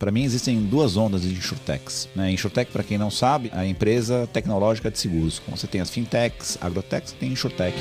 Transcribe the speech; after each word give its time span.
Para 0.00 0.10
mim 0.10 0.24
existem 0.24 0.58
duas 0.62 0.96
ondas 0.96 1.20
de 1.20 1.28
insurtechs. 1.28 2.08
Né? 2.16 2.32
Insurtech, 2.32 2.72
para 2.72 2.82
quem 2.82 2.96
não 2.96 3.10
sabe, 3.10 3.50
é 3.54 3.58
a 3.58 3.66
empresa 3.66 4.26
tecnológica 4.32 4.90
de 4.90 4.98
seguros. 4.98 5.38
Como 5.38 5.58
você 5.58 5.66
tem 5.66 5.78
as 5.78 5.90
fintechs, 5.90 6.56
agrotechs, 6.58 7.12
tem 7.12 7.30
insurtech. 7.30 7.76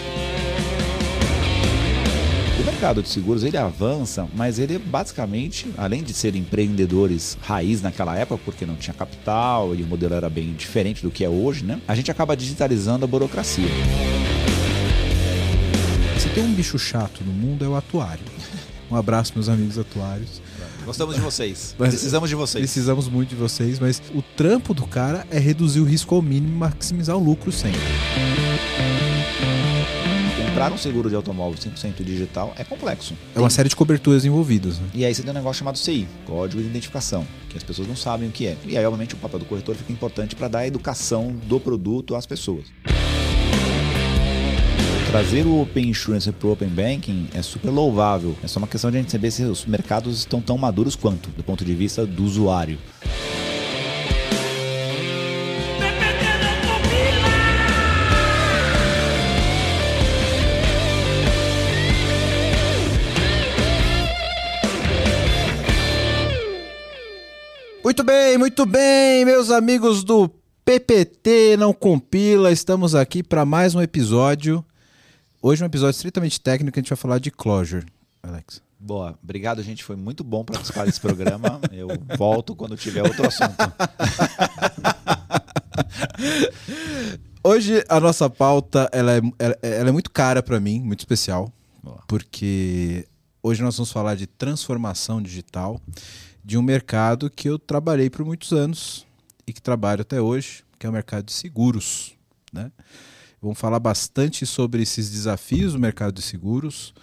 O 2.60 2.66
mercado 2.66 3.02
de 3.02 3.08
seguros 3.08 3.42
ele 3.46 3.56
avança, 3.56 4.28
mas 4.36 4.60
ele 4.60 4.78
basicamente, 4.78 5.72
além 5.78 6.04
de 6.04 6.14
ser 6.14 6.36
empreendedores 6.36 7.38
raiz 7.42 7.82
naquela 7.82 8.18
época, 8.18 8.42
porque 8.44 8.66
não 8.66 8.76
tinha 8.76 8.94
capital 8.94 9.74
e 9.74 9.82
o 9.82 9.88
modelo 9.88 10.14
era 10.14 10.30
bem 10.30 10.52
diferente 10.52 11.02
do 11.02 11.10
que 11.10 11.24
é 11.24 11.30
hoje, 11.30 11.64
né? 11.64 11.80
A 11.88 11.96
gente 11.96 12.12
acaba 12.12 12.36
digitalizando 12.36 13.06
a 13.06 13.08
burocracia. 13.08 13.70
Se 16.18 16.28
tem 16.32 16.44
um 16.44 16.54
bicho 16.54 16.78
chato 16.78 17.24
no 17.24 17.32
mundo 17.32 17.64
é 17.64 17.68
o 17.70 17.78
atuário. 17.78 18.26
Um 18.92 18.96
abraço, 18.96 19.34
meus 19.36 19.48
amigos 19.48 19.78
atuários. 19.78 20.42
Gostamos 20.86 21.16
de 21.16 21.22
vocês. 21.22 21.76
Mas 21.80 21.90
Precisamos 21.90 22.30
de 22.30 22.36
vocês. 22.36 22.62
Precisamos 22.64 23.08
muito 23.08 23.30
de 23.30 23.36
vocês, 23.36 23.80
mas 23.80 24.02
o 24.14 24.22
trampo 24.22 24.74
do 24.74 24.86
cara 24.86 25.26
é 25.30 25.40
reduzir 25.40 25.80
o 25.80 25.84
risco 25.84 26.16
ao 26.16 26.22
mínimo 26.22 26.54
e 26.54 26.58
maximizar 26.58 27.16
o 27.16 27.24
lucro 27.24 27.52
sempre. 27.52 27.80
Comprar 30.46 30.72
um 30.74 30.78
seguro 30.78 31.10
de 31.10 31.16
automóvel 31.16 31.58
100% 31.58 32.04
digital 32.04 32.54
é 32.58 32.64
complexo. 32.64 33.14
É 33.36 33.40
uma 33.40 33.50
série 33.50 33.70
de 33.70 33.76
coberturas 33.76 34.26
envolvidas. 34.26 34.78
Né? 34.80 34.88
E 34.94 35.06
aí 35.06 35.14
você 35.14 35.22
tem 35.22 35.32
um 35.32 35.34
negócio 35.34 35.60
chamado 35.60 35.78
CI, 35.78 36.08
Código 36.26 36.62
de 36.62 36.68
Identificação, 36.68 37.26
que 37.50 37.58
as 37.58 37.64
pessoas 37.64 37.88
não 37.88 37.96
sabem 37.96 38.28
o 38.28 38.32
que 38.32 38.48
é. 38.48 38.58
E 38.66 38.78
aí, 38.78 38.86
obviamente, 38.86 39.14
o 39.14 39.18
papel 39.18 39.40
do 39.40 39.46
corretor 39.46 39.76
fica 39.76 39.94
importante 39.94 40.36
para 40.36 40.48
dar 40.48 40.60
a 40.60 40.68
educação 40.68 41.34
do 41.48 41.60
produto 41.60 42.16
às 42.16 42.26
pessoas. 42.26 42.66
Trazer 45.10 45.48
o 45.48 45.60
Open 45.60 45.90
Insurance 45.90 46.32
para 46.32 46.48
o 46.48 46.52
Open 46.52 46.70
Banking 46.70 47.30
é 47.34 47.42
super 47.42 47.72
louvável. 47.72 48.38
É 48.44 48.48
só 48.48 48.60
uma 48.60 48.68
questão 48.68 48.92
de 48.92 48.98
a 48.98 49.02
gente 49.02 49.12
saber 49.12 49.32
se 49.32 49.42
os 49.42 49.66
mercados 49.66 50.20
estão 50.20 50.40
tão 50.40 50.56
maduros 50.56 50.96
quanto, 50.96 51.32
do 51.32 51.44
ponto 51.44 51.66
de 51.66 51.74
vista 51.74 52.06
do 52.06 52.24
usuário. 52.24 52.78
Muito 67.84 68.04
bem, 68.04 68.38
muito 68.38 68.64
bem, 68.64 69.26
meus 69.26 69.50
amigos 69.50 70.04
do 70.04 70.30
PPT 70.64 71.58
Não 71.58 71.74
Compila, 71.74 72.52
estamos 72.52 72.94
aqui 72.94 73.24
para 73.24 73.44
mais 73.44 73.74
um 73.74 73.82
episódio. 73.82 74.64
Hoje 75.42 75.62
é 75.62 75.66
um 75.66 75.68
episódio 75.68 75.96
estritamente 75.96 76.42
técnico, 76.42 76.78
a 76.78 76.82
gente 76.82 76.90
vai 76.90 76.98
falar 76.98 77.18
de 77.18 77.32
Clojure, 77.32 77.86
Alex. 78.22 78.62
Boa, 78.78 79.18
obrigado, 79.24 79.64
gente. 79.64 79.86
Foi 79.86 79.96
muito 79.96 80.22
bom 80.22 80.44
participar 80.44 80.86
desse 80.86 81.00
programa. 81.00 81.62
Eu 81.72 81.88
volto 82.18 82.54
quando 82.54 82.76
tiver 82.76 83.04
outro 83.04 83.26
assunto. 83.26 83.56
Hoje 87.42 87.82
a 87.88 88.02
nossa 88.02 88.30
pauta 88.30 88.90
ela 88.92 89.16
é, 89.16 89.22
ela 89.62 89.88
é 89.88 89.92
muito 89.94 90.12
cara 90.12 90.44
para 90.44 90.60
mim, 90.60 90.82
muito 90.82 91.00
especial, 91.00 91.50
Boa. 91.82 92.04
porque 92.06 93.08
hoje 93.42 93.64
nós 93.64 93.78
vamos 93.78 93.94
falar 93.94 94.16
de 94.16 94.28
transformação 94.28 95.22
digital 95.22 95.80
de 96.44 96.58
um 96.58 96.62
mercado 96.62 97.30
que 97.30 97.48
eu 97.48 97.58
trabalhei 97.58 98.10
por 98.10 98.26
muitos 98.26 98.52
anos 98.52 99.08
e 99.48 99.54
que 99.54 99.62
trabalho 99.62 100.02
até 100.02 100.20
hoje, 100.20 100.66
que 100.78 100.86
é 100.86 100.90
o 100.90 100.94
mercado 100.94 101.24
de 101.26 101.32
seguros. 101.32 102.14
Né? 102.52 102.70
Vamos 103.42 103.58
falar 103.58 103.80
bastante 103.80 104.46
sobre 104.46 104.82
esses 104.82 105.10
desafios 105.10 105.74
do 105.74 105.80
mercado 105.80 106.14
de 106.14 106.22
seguros, 106.22 106.94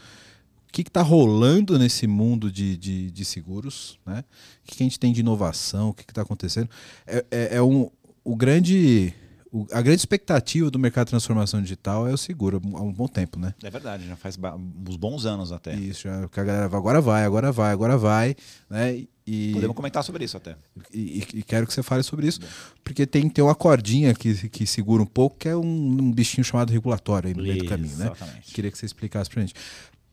o 0.68 0.72
que 0.72 0.82
está 0.82 1.00
rolando 1.00 1.78
nesse 1.78 2.06
mundo 2.06 2.52
de, 2.52 2.76
de, 2.76 3.10
de 3.10 3.24
seguros, 3.24 3.98
né? 4.04 4.22
o 4.62 4.66
que, 4.66 4.82
a 4.82 4.84
gente 4.84 5.00
tem 5.00 5.12
de 5.12 5.20
inovação, 5.20 5.88
o 5.88 5.94
que 5.94 6.02
está 6.02 6.22
acontecendo. 6.22 6.68
É, 7.06 7.24
é, 7.30 7.56
é 7.56 7.62
um, 7.62 7.90
o 8.22 8.36
grande 8.36 9.14
o, 9.56 9.66
a 9.72 9.80
grande 9.80 10.00
expectativa 10.00 10.70
do 10.70 10.78
mercado 10.78 11.06
de 11.06 11.10
transformação 11.10 11.62
digital 11.62 12.06
é 12.06 12.12
o 12.12 12.18
seguro 12.18 12.60
há 12.74 12.82
um 12.82 12.92
bom 12.92 13.08
tempo, 13.08 13.38
né? 13.38 13.54
É 13.62 13.70
verdade, 13.70 14.06
já 14.06 14.14
faz 14.14 14.38
uns 14.86 14.96
bons 14.96 15.24
anos 15.24 15.50
até. 15.50 15.74
Isso, 15.74 16.02
já, 16.02 16.28
que 16.28 16.38
a 16.38 16.44
galera 16.44 16.66
agora 16.66 17.00
vai, 17.00 17.24
agora 17.24 17.50
vai, 17.50 17.72
agora 17.72 17.96
vai, 17.96 18.36
né? 18.68 19.04
E, 19.26 19.52
Podemos 19.54 19.74
comentar 19.74 20.04
sobre 20.04 20.24
isso 20.24 20.36
até. 20.36 20.56
E, 20.92 21.26
e, 21.34 21.42
quero 21.42 21.66
que 21.66 21.72
você 21.72 21.82
fale 21.82 22.02
sobre 22.02 22.26
isso, 22.26 22.40
porque 22.84 23.06
tem, 23.06 23.28
tem 23.30 23.42
uma 23.42 23.54
cordinha 23.54 24.14
que, 24.14 24.48
que 24.48 24.66
segura 24.66 25.02
um 25.02 25.06
pouco, 25.06 25.38
que 25.38 25.48
é 25.48 25.56
um, 25.56 25.62
um 25.62 26.12
bichinho 26.12 26.44
chamado 26.44 26.70
regulatório 26.70 27.28
aí 27.28 27.34
no 27.34 27.42
meio 27.42 27.58
do 27.58 27.68
caminho, 27.68 27.96
né? 27.96 28.12
Queria 28.52 28.70
que 28.70 28.76
você 28.76 28.84
explicasse 28.84 29.30
pra 29.30 29.40
gente. 29.40 29.54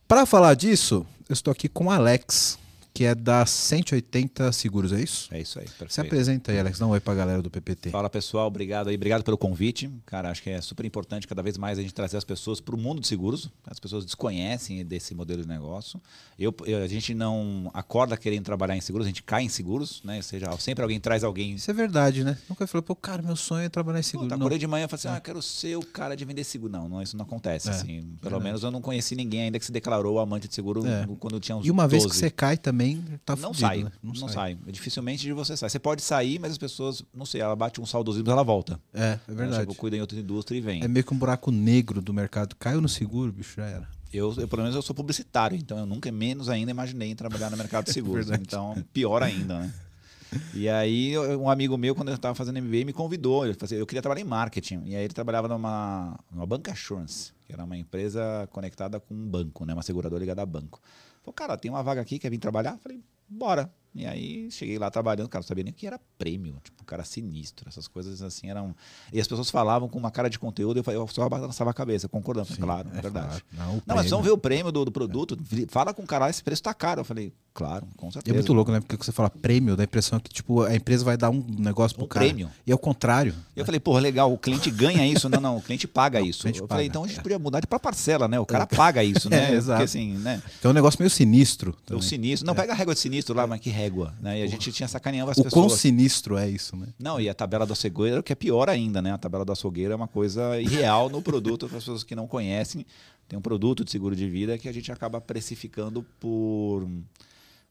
Para 0.08 0.24
falar 0.24 0.54
disso, 0.54 1.06
eu 1.28 1.34
estou 1.34 1.52
aqui 1.52 1.68
com 1.68 1.86
o 1.86 1.90
Alex, 1.90 2.58
que 2.94 3.04
é 3.04 3.12
da 3.12 3.44
180 3.44 4.52
Seguros, 4.52 4.92
é 4.92 5.00
isso? 5.00 5.28
É 5.34 5.40
isso 5.40 5.58
aí, 5.58 5.64
perfeito. 5.64 5.92
Se 5.92 6.00
apresenta 6.00 6.52
aí, 6.52 6.60
Alex, 6.60 6.78
dá 6.78 6.86
um 6.86 6.90
oi 6.90 7.00
pra 7.00 7.12
galera 7.12 7.42
do 7.42 7.50
PPT. 7.50 7.90
Fala 7.90 8.08
pessoal, 8.08 8.46
obrigado 8.46 8.88
aí, 8.88 8.94
obrigado 8.94 9.24
pelo 9.24 9.36
convite. 9.36 9.90
Cara, 10.06 10.30
acho 10.30 10.40
que 10.40 10.48
é 10.48 10.60
super 10.60 10.86
importante 10.86 11.26
cada 11.26 11.42
vez 11.42 11.58
mais 11.58 11.76
a 11.76 11.82
gente 11.82 11.92
trazer 11.92 12.16
as 12.16 12.22
pessoas 12.22 12.60
para 12.60 12.72
o 12.72 12.78
mundo 12.78 13.00
de 13.00 13.08
seguros. 13.08 13.50
As 13.66 13.80
pessoas 13.80 14.04
desconhecem 14.04 14.84
desse 14.84 15.12
modelo 15.12 15.42
de 15.42 15.48
negócio. 15.48 16.00
Eu, 16.38 16.54
eu, 16.66 16.84
a 16.84 16.86
gente 16.86 17.14
não 17.14 17.68
acorda 17.74 18.16
querendo 18.16 18.44
trabalhar 18.44 18.76
em 18.76 18.80
seguros, 18.80 19.06
a 19.06 19.08
gente 19.08 19.24
cai 19.24 19.42
em 19.42 19.48
seguros, 19.48 20.00
né? 20.04 20.18
Ou 20.18 20.22
seja, 20.22 20.56
sempre 20.58 20.82
alguém 20.82 21.00
traz 21.00 21.24
alguém. 21.24 21.54
Isso 21.54 21.68
é 21.68 21.74
verdade, 21.74 22.22
né? 22.22 22.38
Nunca 22.48 22.64
falou, 22.64 22.82
pô, 22.84 22.94
cara, 22.94 23.22
meu 23.22 23.34
sonho 23.34 23.64
é 23.64 23.68
trabalhar 23.68 23.98
em 23.98 24.04
seguro. 24.04 24.28
Pô, 24.28 24.36
acordei 24.36 24.58
de 24.58 24.68
manhã 24.68 24.84
e 24.84 24.88
falei 24.88 25.00
assim, 25.00 25.08
é. 25.08 25.16
ah, 25.16 25.20
quero 25.20 25.42
ser 25.42 25.76
o 25.76 25.82
cara 25.82 26.14
de 26.16 26.24
vender 26.24 26.44
seguro. 26.44 26.72
Não, 26.72 26.88
não 26.88 27.02
isso 27.02 27.16
não 27.16 27.24
acontece. 27.24 27.68
É, 27.68 27.72
assim. 27.72 27.86
Pelo 28.20 28.20
verdade. 28.22 28.44
menos 28.44 28.62
eu 28.62 28.70
não 28.70 28.80
conheci 28.80 29.16
ninguém 29.16 29.42
ainda 29.42 29.58
que 29.58 29.66
se 29.66 29.72
declarou 29.72 30.20
amante 30.20 30.46
de 30.46 30.54
seguro 30.54 30.86
é. 30.86 31.08
quando 31.18 31.40
tinha 31.40 31.56
uns 31.56 31.66
E 31.66 31.72
uma 31.72 31.88
12. 31.88 31.90
vez 31.90 32.06
que 32.12 32.16
você 32.16 32.30
cai 32.30 32.56
também, 32.56 32.83
tá 33.24 33.36
não 33.36 33.54
fudido, 33.54 33.60
sai, 33.60 33.84
né? 33.84 33.92
não, 34.02 34.12
não 34.12 34.28
sai. 34.28 34.54
sai. 34.54 34.72
Dificilmente 34.72 35.22
de 35.22 35.32
você 35.32 35.56
sai. 35.56 35.70
Você 35.70 35.78
pode 35.78 36.02
sair, 36.02 36.38
mas 36.38 36.52
as 36.52 36.58
pessoas, 36.58 37.02
não 37.14 37.26
sei, 37.26 37.40
ela 37.40 37.56
bate 37.56 37.80
um 37.80 37.86
saudosismo, 37.86 38.30
ela 38.30 38.42
volta. 38.42 38.80
É, 38.92 39.18
é 39.28 39.34
verdade. 39.34 39.64
Ela 39.64 39.74
cuida 39.74 39.96
em 39.96 40.00
outra 40.00 40.18
indústria 40.18 40.58
e 40.58 40.60
vem. 40.60 40.82
É 40.82 40.88
meio 40.88 41.04
que 41.04 41.14
um 41.14 41.18
buraco 41.18 41.50
negro 41.50 42.00
do 42.00 42.12
mercado. 42.12 42.54
Caiu 42.56 42.80
no 42.80 42.88
seguro, 42.88 43.32
bicho, 43.32 43.56
já 43.56 43.66
era. 43.66 43.88
Eu, 44.12 44.32
eu, 44.38 44.46
pelo 44.46 44.62
menos 44.62 44.76
eu 44.76 44.82
sou 44.82 44.94
publicitário, 44.94 45.56
então 45.56 45.76
eu 45.76 45.86
nunca 45.86 46.10
menos 46.12 46.48
ainda 46.48 46.70
imaginei 46.70 47.10
em 47.10 47.16
trabalhar 47.16 47.50
no 47.50 47.56
mercado 47.56 47.86
de 47.86 47.92
seguros. 47.94 48.30
então, 48.30 48.74
pior 48.92 49.22
ainda, 49.22 49.58
né? 49.58 49.74
E 50.52 50.68
aí, 50.68 51.16
um 51.18 51.48
amigo 51.48 51.76
meu, 51.76 51.94
quando 51.94 52.08
eu 52.08 52.14
estava 52.14 52.34
fazendo 52.34 52.60
MBA, 52.60 52.84
me 52.84 52.92
convidou. 52.92 53.46
Eu, 53.46 53.54
eu 53.72 53.86
queria 53.86 54.02
trabalhar 54.02 54.20
em 54.20 54.28
marketing. 54.28 54.82
E 54.84 54.96
aí, 54.96 55.04
ele 55.04 55.14
trabalhava 55.14 55.48
numa, 55.48 56.18
numa 56.30 56.46
Banca 56.46 56.72
Assurance, 56.72 57.32
que 57.44 57.52
era 57.52 57.64
uma 57.64 57.76
empresa 57.76 58.48
conectada 58.50 58.98
com 59.00 59.14
um 59.14 59.26
banco, 59.26 59.64
né? 59.64 59.72
uma 59.72 59.82
seguradora 59.82 60.20
ligada 60.20 60.42
a 60.42 60.46
banco. 60.46 60.80
Falei, 61.24 61.34
cara, 61.34 61.56
tem 61.56 61.70
uma 61.70 61.82
vaga 61.82 62.02
aqui, 62.02 62.18
quer 62.18 62.30
vir 62.30 62.38
trabalhar? 62.38 62.76
Falei, 62.78 63.02
bora. 63.26 63.72
E 63.94 64.06
aí 64.06 64.50
cheguei 64.50 64.78
lá 64.78 64.90
trabalhando, 64.90 65.28
cara, 65.28 65.42
não 65.42 65.46
sabia 65.46 65.62
nem 65.62 65.72
o 65.72 65.76
que 65.76 65.86
era 65.86 66.00
prêmio, 66.18 66.56
tipo, 66.64 66.84
cara 66.84 67.04
sinistro, 67.04 67.68
essas 67.68 67.86
coisas 67.86 68.22
assim 68.22 68.50
eram. 68.50 68.74
E 69.12 69.20
as 69.20 69.26
pessoas 69.26 69.50
falavam 69.50 69.88
com 69.88 69.98
uma 69.98 70.10
cara 70.10 70.28
de 70.28 70.38
conteúdo, 70.38 70.82
eu, 70.84 70.92
eu 70.92 71.08
só 71.08 71.28
balançava 71.28 71.70
a 71.70 71.74
cabeça, 71.74 72.08
concordando, 72.08 72.48
Sim, 72.48 72.60
claro, 72.60 72.88
é, 72.92 72.98
é 72.98 73.00
verdade. 73.00 73.26
Claro. 73.28 73.42
Não, 73.52 73.82
não 73.86 73.96
mas 73.96 74.10
vamos 74.10 74.24
ver 74.24 74.32
o 74.32 74.38
prêmio 74.38 74.72
do, 74.72 74.84
do 74.84 74.92
produto, 74.92 75.38
fala 75.68 75.94
com 75.94 76.02
o 76.02 76.06
cara, 76.06 76.28
esse 76.28 76.42
preço 76.42 76.62
tá 76.62 76.74
caro. 76.74 77.00
Eu 77.00 77.04
falei, 77.04 77.32
claro, 77.52 77.86
com 77.96 78.10
certeza. 78.10 78.34
E 78.34 78.36
é 78.36 78.38
muito 78.38 78.52
louco, 78.52 78.70
né? 78.70 78.80
Porque 78.80 78.96
você 78.96 79.12
fala 79.12 79.30
prêmio, 79.30 79.76
dá 79.76 79.82
a 79.82 79.84
impressão 79.84 80.18
que, 80.18 80.32
tipo, 80.32 80.62
a 80.62 80.74
empresa 80.74 81.04
vai 81.04 81.16
dar 81.16 81.30
um 81.30 81.44
negócio 81.58 81.96
pro 81.96 82.04
um 82.04 82.08
cara. 82.08 82.26
prêmio. 82.26 82.50
E 82.66 82.72
é 82.72 82.74
o 82.74 82.78
contrário. 82.78 83.34
Eu 83.54 83.62
né? 83.62 83.66
falei, 83.66 83.80
porra, 83.80 84.00
legal, 84.00 84.32
o 84.32 84.38
cliente 84.38 84.70
ganha 84.70 85.06
isso. 85.06 85.28
não, 85.28 85.40
não, 85.40 85.56
o 85.58 85.62
cliente 85.62 85.86
paga 85.86 86.18
não, 86.18 86.26
isso. 86.26 86.42
Cliente 86.42 86.60
eu 86.60 86.66
paga, 86.66 86.76
falei, 86.76 86.88
então 86.88 87.04
a 87.04 87.06
gente 87.06 87.20
é. 87.20 87.22
podia 87.22 87.38
mudar 87.38 87.60
de 87.60 87.66
pra 87.66 87.78
parcela, 87.78 88.26
né? 88.26 88.38
O 88.40 88.46
cara 88.46 88.66
paga 88.66 89.02
isso, 89.04 89.28
né? 89.30 89.52
É, 89.52 89.54
exato. 89.54 89.78
Porque 89.78 89.84
assim, 89.84 90.14
né? 90.18 90.42
Então 90.58 90.70
é 90.70 90.72
um 90.72 90.74
negócio 90.74 90.98
meio 91.00 91.10
sinistro. 91.10 91.76
É 91.88 91.94
o 91.94 92.02
sinistro. 92.02 92.46
Não, 92.46 92.54
pega 92.54 92.72
a 92.72 92.76
régua 92.76 92.94
de 92.94 93.00
sinistro 93.00 93.34
lá, 93.34 93.46
mas 93.46 93.60
que 93.60 93.70
régua, 93.70 93.83
né? 94.20 94.40
E 94.40 94.42
a 94.42 94.46
gente 94.46 94.72
tinha 94.72 94.88
sacaneado 94.88 95.30
as 95.30 95.38
o 95.38 95.42
pessoas. 95.44 95.64
O 95.64 95.68
quão 95.68 95.76
sinistro 95.76 96.36
é 96.36 96.48
isso, 96.48 96.76
né? 96.76 96.88
Não, 96.98 97.20
e 97.20 97.28
a 97.28 97.34
tabela 97.34 97.66
do 97.66 97.72
açougueiro, 97.72 98.22
que 98.22 98.32
é 98.32 98.36
pior 98.36 98.68
ainda, 98.68 99.00
né? 99.00 99.12
A 99.12 99.18
tabela 99.18 99.44
do 99.44 99.52
açougueiro 99.52 99.92
é 99.92 99.96
uma 99.96 100.08
coisa 100.08 100.60
irreal 100.60 101.08
no 101.08 101.22
produto 101.22 101.66
para 101.68 101.78
as 101.78 101.84
pessoas 101.84 102.04
que 102.04 102.14
não 102.14 102.26
conhecem. 102.26 102.84
Tem 103.28 103.38
um 103.38 103.42
produto 103.42 103.84
de 103.84 103.90
seguro 103.90 104.14
de 104.14 104.28
vida 104.28 104.58
que 104.58 104.68
a 104.68 104.72
gente 104.72 104.92
acaba 104.92 105.20
precificando 105.20 106.02
por, 106.20 106.86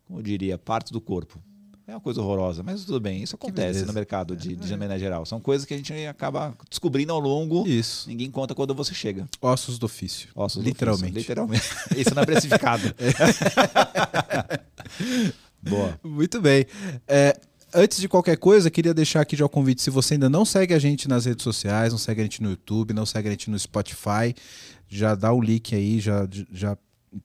como 0.06 0.20
eu 0.20 0.24
diria, 0.24 0.58
partes 0.58 0.92
do 0.92 1.00
corpo. 1.00 1.40
É 1.86 1.92
uma 1.92 2.00
coisa 2.00 2.22
horrorosa, 2.22 2.64
mas 2.64 2.86
tudo 2.86 2.98
bem. 3.00 3.22
Isso 3.22 3.36
acontece 3.36 3.84
no 3.84 3.92
mercado 3.92 4.38
de, 4.38 4.56
de 4.56 4.74
é. 4.74 4.78
maneira 4.78 4.98
geral. 4.98 5.26
São 5.26 5.42
coisas 5.42 5.66
que 5.66 5.74
a 5.74 5.78
gente 5.78 5.94
acaba 6.06 6.56
descobrindo 6.70 7.12
ao 7.12 7.20
longo. 7.20 7.68
Isso. 7.68 8.08
Ninguém 8.08 8.32
conta 8.32 8.56
quando 8.56 8.74
você 8.74 8.94
chega. 8.94 9.28
Ossos 9.42 9.78
do 9.78 9.86
ofício. 9.86 10.30
Ossos 10.34 10.64
literalmente. 10.64 11.12
Do 11.12 11.20
ofício, 11.20 11.20
literalmente. 11.20 11.66
Isso 11.98 12.16
não 12.16 12.24
é 12.24 12.26
precificado. 12.26 12.84
Boa. 15.70 16.00
Muito 16.04 16.42
bem. 16.42 16.66
É, 17.08 17.40
antes 17.74 18.00
de 18.00 18.08
qualquer 18.08 18.38
coisa, 18.38 18.70
queria 18.70 18.94
deixar 18.94 19.22
aqui 19.22 19.36
já 19.36 19.46
o 19.46 19.50
convite. 19.50 19.82
Se 19.82 19.90
você 19.90 20.16
ainda 20.16 20.30
não 20.30 20.46
segue 20.46 20.74
a 20.74 20.80
gente 20.80 21.08
nas 21.08 21.26
redes 21.26 21.44
sociais, 21.44 21.92
não 21.92 22.00
segue 22.00 22.22
a 22.22 22.24
gente 22.24 22.42
no 22.42 22.52
YouTube, 22.52 22.94
não 22.94 23.06
segue 23.06 23.28
a 23.28 23.32
gente 23.32 23.50
no 23.50 23.58
Spotify, 23.58 24.34
já 24.88 25.16
dá 25.16 25.32
o 25.32 25.42
link 25.42 25.76
aí, 25.76 26.00
já, 26.00 26.28
já 26.52 26.78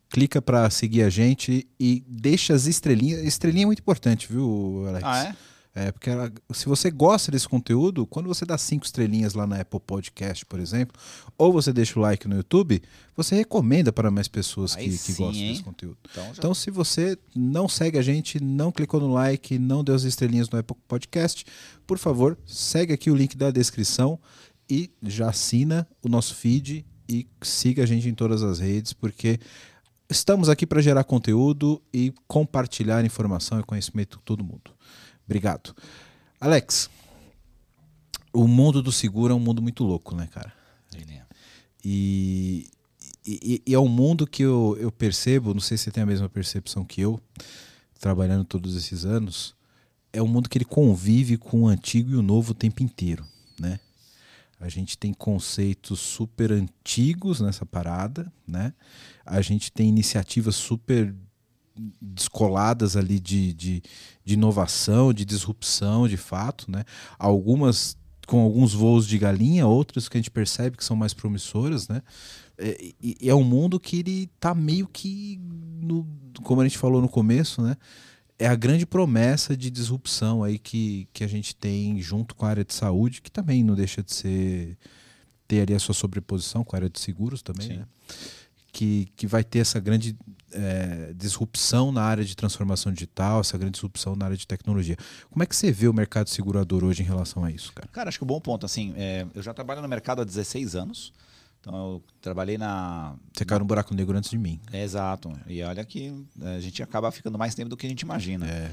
clica 0.08 0.40
para 0.40 0.69
seguir 0.70 1.02
a 1.02 1.11
gente 1.11 1.67
e 1.79 2.05
deixa 2.06 2.55
as 2.55 2.67
estrelinhas. 2.67 3.23
Estrelinha 3.25 3.64
é 3.64 3.67
muito 3.67 3.81
importante, 3.81 4.29
viu, 4.31 4.84
Alex? 4.88 5.05
Ah, 5.05 5.25
é? 5.25 5.47
É, 5.78 5.92
porque 5.92 6.10
ela, 6.10 6.32
se 6.52 6.66
você 6.66 6.90
gosta 6.90 7.30
desse 7.30 7.48
conteúdo, 7.48 8.04
quando 8.04 8.26
você 8.26 8.44
dá 8.44 8.58
cinco 8.58 8.84
estrelinhas 8.84 9.34
lá 9.34 9.46
na 9.46 9.60
Apple 9.60 9.78
Podcast, 9.78 10.44
por 10.44 10.58
exemplo, 10.58 11.00
ou 11.36 11.52
você 11.52 11.72
deixa 11.72 11.96
o 11.96 12.02
like 12.02 12.26
no 12.26 12.34
YouTube, 12.34 12.82
você 13.16 13.36
recomenda 13.36 13.92
para 13.92 14.10
mais 14.10 14.26
pessoas 14.26 14.75
que, 14.75 14.90
sim, 14.90 15.12
que, 15.12 15.22
gostam 15.22 15.40
hein? 15.40 15.52
desse 15.52 15.62
conteúdo. 15.62 15.96
Então, 16.10 16.32
então, 16.36 16.54
se 16.54 16.69
você 16.72 17.16
não 17.32 17.69
segue 17.69 17.96
a 17.96 18.02
gente, 18.02 18.42
não 18.42 18.72
clicou 18.72 18.98
no 18.98 19.12
like, 19.12 19.56
não 19.56 19.84
deu 19.84 19.94
as 19.94 20.02
estrelinhas 20.02 20.50
no 20.50 20.58
Apple 20.58 20.76
Podcast, 20.88 21.46
por 21.86 21.96
favor, 21.96 22.36
segue 22.44 22.92
aqui 22.92 23.08
o 23.08 23.14
link 23.14 23.36
da 23.36 23.52
descrição 23.52 24.19
e 24.69 24.90
já 25.00 25.28
assina 25.28 25.86
o 26.02 26.08
nosso 26.08 26.34
feed 26.34 26.84
e 27.08 27.24
siga 27.40 27.84
a 27.84 27.86
gente 27.86 28.08
em 28.08 28.14
todas 28.14 28.42
as 28.42 28.58
redes, 28.58 28.92
porque 28.92 29.38
estamos 30.10 30.48
aqui 30.48 30.66
para 30.66 30.81
gerar 30.81 31.04
conteúdo 31.04 31.81
e 31.94 32.12
compartilhar 32.26 33.04
informação 33.04 33.60
e 33.60 33.62
conhecimento 33.62 34.19
com 34.19 34.24
todo 34.24 34.42
mundo. 34.42 34.72
Obrigado. 35.28 35.76
Alex, 36.40 36.88
o 38.32 38.48
mundo 38.48 38.82
do 38.82 38.90
seguro 38.90 39.34
é 39.34 39.36
um 39.36 39.40
mundo 39.40 39.60
muito 39.60 39.84
louco, 39.84 40.16
né, 40.16 40.26
cara? 40.26 40.50
É. 40.96 41.22
E, 41.84 42.70
e, 43.26 43.62
e, 43.66 43.75
é 43.75 43.78
um 43.78 43.88
mundo 43.88 44.26
que 44.26 44.42
eu, 44.42 44.75
eu 44.80 44.90
percebo, 44.90 45.52
não 45.52 45.60
sei 45.60 45.76
se 45.76 45.84
você 45.84 45.90
tem 45.90 46.02
a 46.02 46.06
mesma 46.06 46.30
percepção 46.30 46.82
que 46.82 47.02
eu, 47.02 47.20
trabalhando 48.00 48.44
todos 48.44 48.75
esses 48.75 49.04
anos, 49.04 49.54
é 50.12 50.22
um 50.22 50.26
mundo 50.26 50.48
que 50.48 50.56
ele 50.56 50.64
convive 50.64 51.36
com 51.36 51.64
o 51.64 51.69
antigo 51.69 52.10
e 52.10 52.16
o 52.16 52.22
novo 52.22 52.52
o 52.52 52.54
tempo 52.54 52.82
inteiro, 52.82 53.24
né? 53.60 53.78
A 54.58 54.69
gente 54.69 54.96
tem 54.96 55.12
conceitos 55.12 56.00
super 56.00 56.50
antigos 56.50 57.40
nessa 57.40 57.66
parada, 57.66 58.32
né? 58.46 58.72
A 59.26 59.42
gente 59.42 59.70
tem 59.70 59.88
iniciativas 59.88 60.56
super 60.56 61.14
descoladas 62.00 62.96
ali 62.96 63.19
de, 63.20 63.52
de, 63.52 63.82
de 64.25 64.34
inovação, 64.34 65.12
de 65.12 65.25
disrupção, 65.25 66.08
de 66.08 66.16
fato, 66.16 66.70
né? 66.70 66.84
Algumas 67.19 67.96
com 68.26 68.40
alguns 68.40 68.75
voos 68.75 69.06
de 69.06 69.16
galinha, 69.16 69.66
outras 69.66 70.06
que 70.06 70.19
a 70.19 70.20
gente 70.20 70.30
percebe 70.30 70.76
que 70.76 70.84
são 70.84 70.94
mais 70.94 71.14
promissoras, 71.14 71.88
né? 71.88 72.02
É, 72.58 72.92
é 73.22 73.34
um 73.34 73.44
mundo 73.44 73.80
que 73.80 74.00
ele 74.00 74.30
tá 74.38 74.54
meio 74.54 74.86
que, 74.86 75.40
no, 75.80 76.06
como 76.42 76.60
a 76.60 76.64
gente 76.64 76.76
falou 76.76 77.00
no 77.00 77.08
começo, 77.08 77.62
né? 77.62 77.76
é 78.38 78.46
a 78.46 78.54
grande 78.54 78.86
promessa 78.86 79.56
de 79.56 79.69
disrupção 79.69 80.44
aí 80.44 80.58
que, 80.58 81.08
que 81.12 81.24
a 81.24 81.26
gente 81.26 81.56
tem 81.56 82.00
junto 82.00 82.34
com 82.34 82.46
a 82.46 82.50
área 82.50 82.64
de 82.64 82.72
saúde, 82.72 83.20
que 83.20 83.31
também 83.31 83.64
não 83.64 83.74
deixa 83.74 84.02
de 84.02 84.14
ser 84.14 84.78
ter 85.46 85.62
ali 85.62 85.74
a 85.74 85.78
sua 85.78 85.94
sobreposição 85.94 86.62
com 86.62 86.76
a 86.76 86.78
área 86.78 86.90
de 86.90 87.00
seguros 87.00 87.42
também, 87.42 87.78
né? 87.78 87.86
Que, 88.73 89.09
que 89.17 89.26
vai 89.26 89.43
ter 89.43 89.61
essa 89.61 89.81
grande 89.81 90.17
é, 90.53 91.12
disrupção 91.15 91.93
na 91.93 92.03
área 92.03 92.25
de 92.25 92.37
transformação 92.37 92.93
digital, 92.93 93.41
essa 93.41 93.56
grande 93.56 93.73
disrupção 93.73 94.17
na 94.17 94.26
área 94.26 94.37
de 94.37 94.47
tecnologia. 94.47 94.97
Como 95.31 95.43
é 95.43 95.47
que 95.47 95.55
você 95.55 95.70
vê 95.70 95.88
o 95.88 95.93
mercado 95.93 96.29
segurador 96.29 96.85
hoje 96.85 97.03
em 97.03 97.06
relação 97.06 97.44
a 97.44 97.50
isso, 97.50 97.73
cara? 97.73 97.88
Cara, 97.88 98.09
acho 98.09 98.19
que 98.19 98.25
um 98.25 98.29
bom 98.29 98.41
ponto, 98.41 98.65
assim, 98.65 98.94
é, 98.97 99.26
eu 99.35 99.43
já 99.43 99.53
trabalho 99.53 99.82
no 99.82 99.88
mercado 99.88 100.23
há 100.23 100.25
16 100.25 100.76
anos, 100.76 101.12
então 101.61 101.75
eu 101.76 102.05
trabalhei 102.20 102.56
na. 102.56 103.17
Você 103.32 103.44
caiu 103.44 103.59
no 103.59 103.65
buraco 103.65 103.94
negro 103.94 104.17
antes 104.17 104.31
de 104.31 104.38
mim. 104.38 104.61
É, 104.73 104.82
exato. 104.82 105.32
E 105.47 105.62
olha 105.62 105.85
que 105.85 106.15
a 106.41 106.61
gente 106.61 106.82
acaba 106.82 107.11
ficando 107.11 107.37
mais 107.37 107.55
tempo 107.55 107.69
do 107.69 107.76
que 107.76 107.87
a 107.87 107.91
gente 107.91 108.03
imagina. 108.03 108.47
É. 108.47 108.70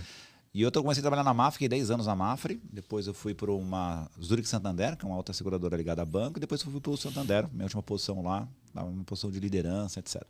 E 0.55 0.61
eu 0.61 0.71
comecei 0.71 1.01
a 1.01 1.03
trabalhar 1.03 1.25
na 1.25 1.33
Mafre, 1.33 1.55
fiquei 1.55 1.67
10 1.67 1.91
anos 1.91 2.07
na 2.07 2.15
Mafre. 2.15 2.61
Depois 2.71 3.07
eu 3.07 3.13
fui 3.13 3.33
para 3.33 3.51
uma 3.51 4.09
Zurich 4.23 4.47
Santander, 4.47 4.95
que 4.95 5.03
é 5.03 5.07
uma 5.07 5.17
outra 5.17 5.33
seguradora 5.33 5.75
ligada 5.75 6.01
a 6.01 6.05
banco. 6.05 6.39
E 6.39 6.39
depois 6.39 6.61
eu 6.61 6.71
fui 6.71 6.79
para 6.79 6.91
o 6.91 6.95
Santander, 6.95 7.45
minha 7.51 7.65
última 7.65 7.83
posição 7.83 8.21
lá, 8.23 8.47
uma 8.73 9.03
posição 9.03 9.29
de 9.29 9.37
liderança, 9.37 9.99
etc. 9.99 10.21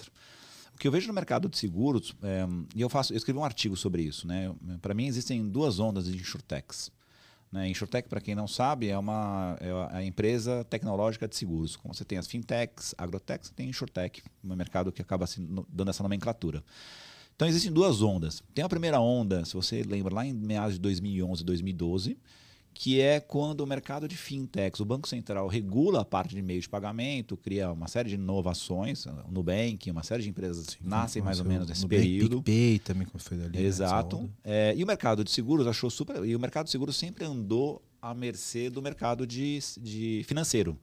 O 0.73 0.79
que 0.79 0.87
eu 0.87 0.91
vejo 0.91 1.07
no 1.07 1.13
mercado 1.13 1.47
de 1.47 1.55
seguros, 1.59 2.15
é, 2.23 2.43
e 2.75 2.81
eu 2.81 2.89
faço, 2.89 3.13
eu 3.13 3.17
escrevi 3.17 3.37
um 3.37 3.45
artigo 3.45 3.77
sobre 3.77 4.01
isso, 4.01 4.25
né? 4.25 4.51
Para 4.81 4.95
mim 4.95 5.05
existem 5.05 5.47
duas 5.47 5.79
ondas 5.79 6.05
de 6.05 6.17
insurtechs. 6.17 6.91
Né? 7.51 7.69
Insurtech, 7.69 8.09
para 8.09 8.19
quem 8.19 8.33
não 8.33 8.47
sabe, 8.47 8.89
é 8.89 8.97
uma 8.97 9.55
é 9.59 9.97
a 9.97 10.03
empresa 10.03 10.63
tecnológica 10.63 11.27
de 11.27 11.35
seguros. 11.35 11.75
Como 11.75 11.93
você 11.93 12.03
tem 12.03 12.17
as 12.17 12.25
fintechs, 12.25 12.95
agrotechs, 12.97 13.49
você 13.49 13.53
tem 13.53 13.69
Insurtech, 13.69 14.23
um 14.43 14.55
mercado 14.55 14.91
que 14.91 15.03
acaba 15.03 15.27
dando 15.69 15.91
essa 15.91 16.01
nomenclatura. 16.01 16.63
Então 17.35 17.47
existem 17.47 17.71
duas 17.71 18.01
ondas. 18.01 18.41
Tem 18.53 18.63
a 18.63 18.69
primeira 18.69 18.99
onda, 18.99 19.43
se 19.43 19.53
você 19.53 19.83
lembra, 19.83 20.13
lá 20.13 20.25
em 20.25 20.33
meados 20.33 20.75
de 20.75 20.79
2011, 20.79 21.43
2012, 21.43 22.17
que 22.73 22.99
é 22.99 23.19
quando 23.21 23.61
o 23.61 23.67
mercado 23.67 24.07
de 24.07 24.17
fintechs, 24.17 24.81
o 24.81 24.85
Banco 24.85 25.07
Central 25.07 25.47
regula 25.47 26.01
a 26.01 26.05
parte 26.05 26.35
de 26.35 26.41
meio 26.41 26.61
de 26.61 26.67
pagamento, 26.67 27.37
cria 27.37 27.71
uma 27.71 27.87
série 27.87 28.09
de 28.09 28.15
inovações, 28.15 29.05
o 29.05 29.31
Nubank, 29.31 29.89
uma 29.89 30.03
série 30.03 30.23
de 30.23 30.29
empresas 30.29 30.65
Sim, 30.65 30.77
nascem 30.81 31.21
mais 31.21 31.39
ou 31.39 31.45
menos 31.45 31.67
nesse 31.67 31.83
Nubank, 31.83 32.01
período. 32.01 32.41
PicPay 32.41 32.79
também 32.79 33.07
foi 33.17 33.37
dali. 33.37 33.57
Né, 33.57 33.63
Exato. 33.63 34.29
É, 34.43 34.73
e 34.75 34.83
o 34.83 34.87
mercado 34.87 35.23
de 35.23 35.31
seguros 35.31 35.67
achou 35.67 35.89
super. 35.89 36.23
E 36.25 36.35
o 36.35 36.39
mercado 36.39 36.65
de 36.65 36.71
seguros 36.71 36.97
sempre 36.97 37.23
andou 37.23 37.81
à 38.01 38.13
mercê 38.13 38.69
do 38.69 38.81
mercado 38.81 39.25
de, 39.25 39.59
de 39.79 40.23
financeiro. 40.25 40.77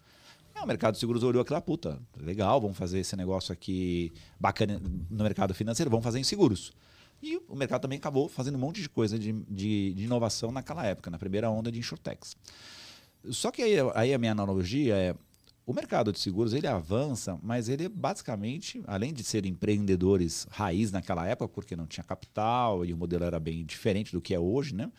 É, 0.55 0.61
o 0.63 0.67
mercado 0.67 0.95
de 0.95 1.01
seguros 1.01 1.23
olhou 1.23 1.43
aquela 1.43 1.61
puta, 1.61 2.01
legal, 2.17 2.61
vamos 2.61 2.77
fazer 2.77 2.99
esse 3.01 3.17
negócio 3.17 3.53
aqui 3.53 4.13
bacana 4.39 4.81
no 5.11 5.25
mercado 5.25 5.55
financeiro, 5.55 5.91
vamos 5.91 6.05
fazer 6.05 6.19
em 6.19 6.25
seguros. 6.25 6.73
E 7.23 7.41
o 7.49 7.55
mercado 7.55 7.83
também 7.83 7.99
acabou 7.99 8.29
fazendo 8.29 8.57
um 8.57 8.59
monte 8.59 8.83
de 8.83 8.89
coisa 8.89 9.19
de, 9.19 9.33
de, 9.33 9.95
de 9.95 10.05
inovação 10.05 10.51
naquela 10.51 10.85
época, 10.85 11.11
na 11.11 11.19
primeira 11.19 11.49
onda 11.51 11.71
de 11.71 11.79
insurtechs. 11.79 12.37
Só 13.31 13.51
que 13.51 13.63
aí, 13.63 13.75
aí, 13.95 14.13
a 14.13 14.19
minha 14.19 14.33
analogia 14.33 14.97
é 14.97 15.15
o 15.65 15.73
mercado 15.73 16.13
de 16.13 16.19
seguros 16.19 16.53
ele 16.53 16.67
avança, 16.67 17.39
mas 17.41 17.69
ele 17.69 17.89
basicamente, 17.89 18.83
além 18.85 19.13
de 19.13 19.23
ser 19.23 19.47
empreendedores 19.47 20.47
raiz 20.51 20.91
naquela 20.91 21.25
época, 21.27 21.49
porque 21.55 21.77
não 21.77 21.87
tinha 21.87 22.03
capital 22.03 22.85
e 22.85 22.93
o 22.93 22.97
modelo 22.97 23.25
era 23.25 23.39
bem 23.39 23.65
diferente 23.65 24.11
do 24.11 24.21
que 24.21 24.35
é 24.35 24.41
hoje, 24.41 24.75
né? 24.75 24.91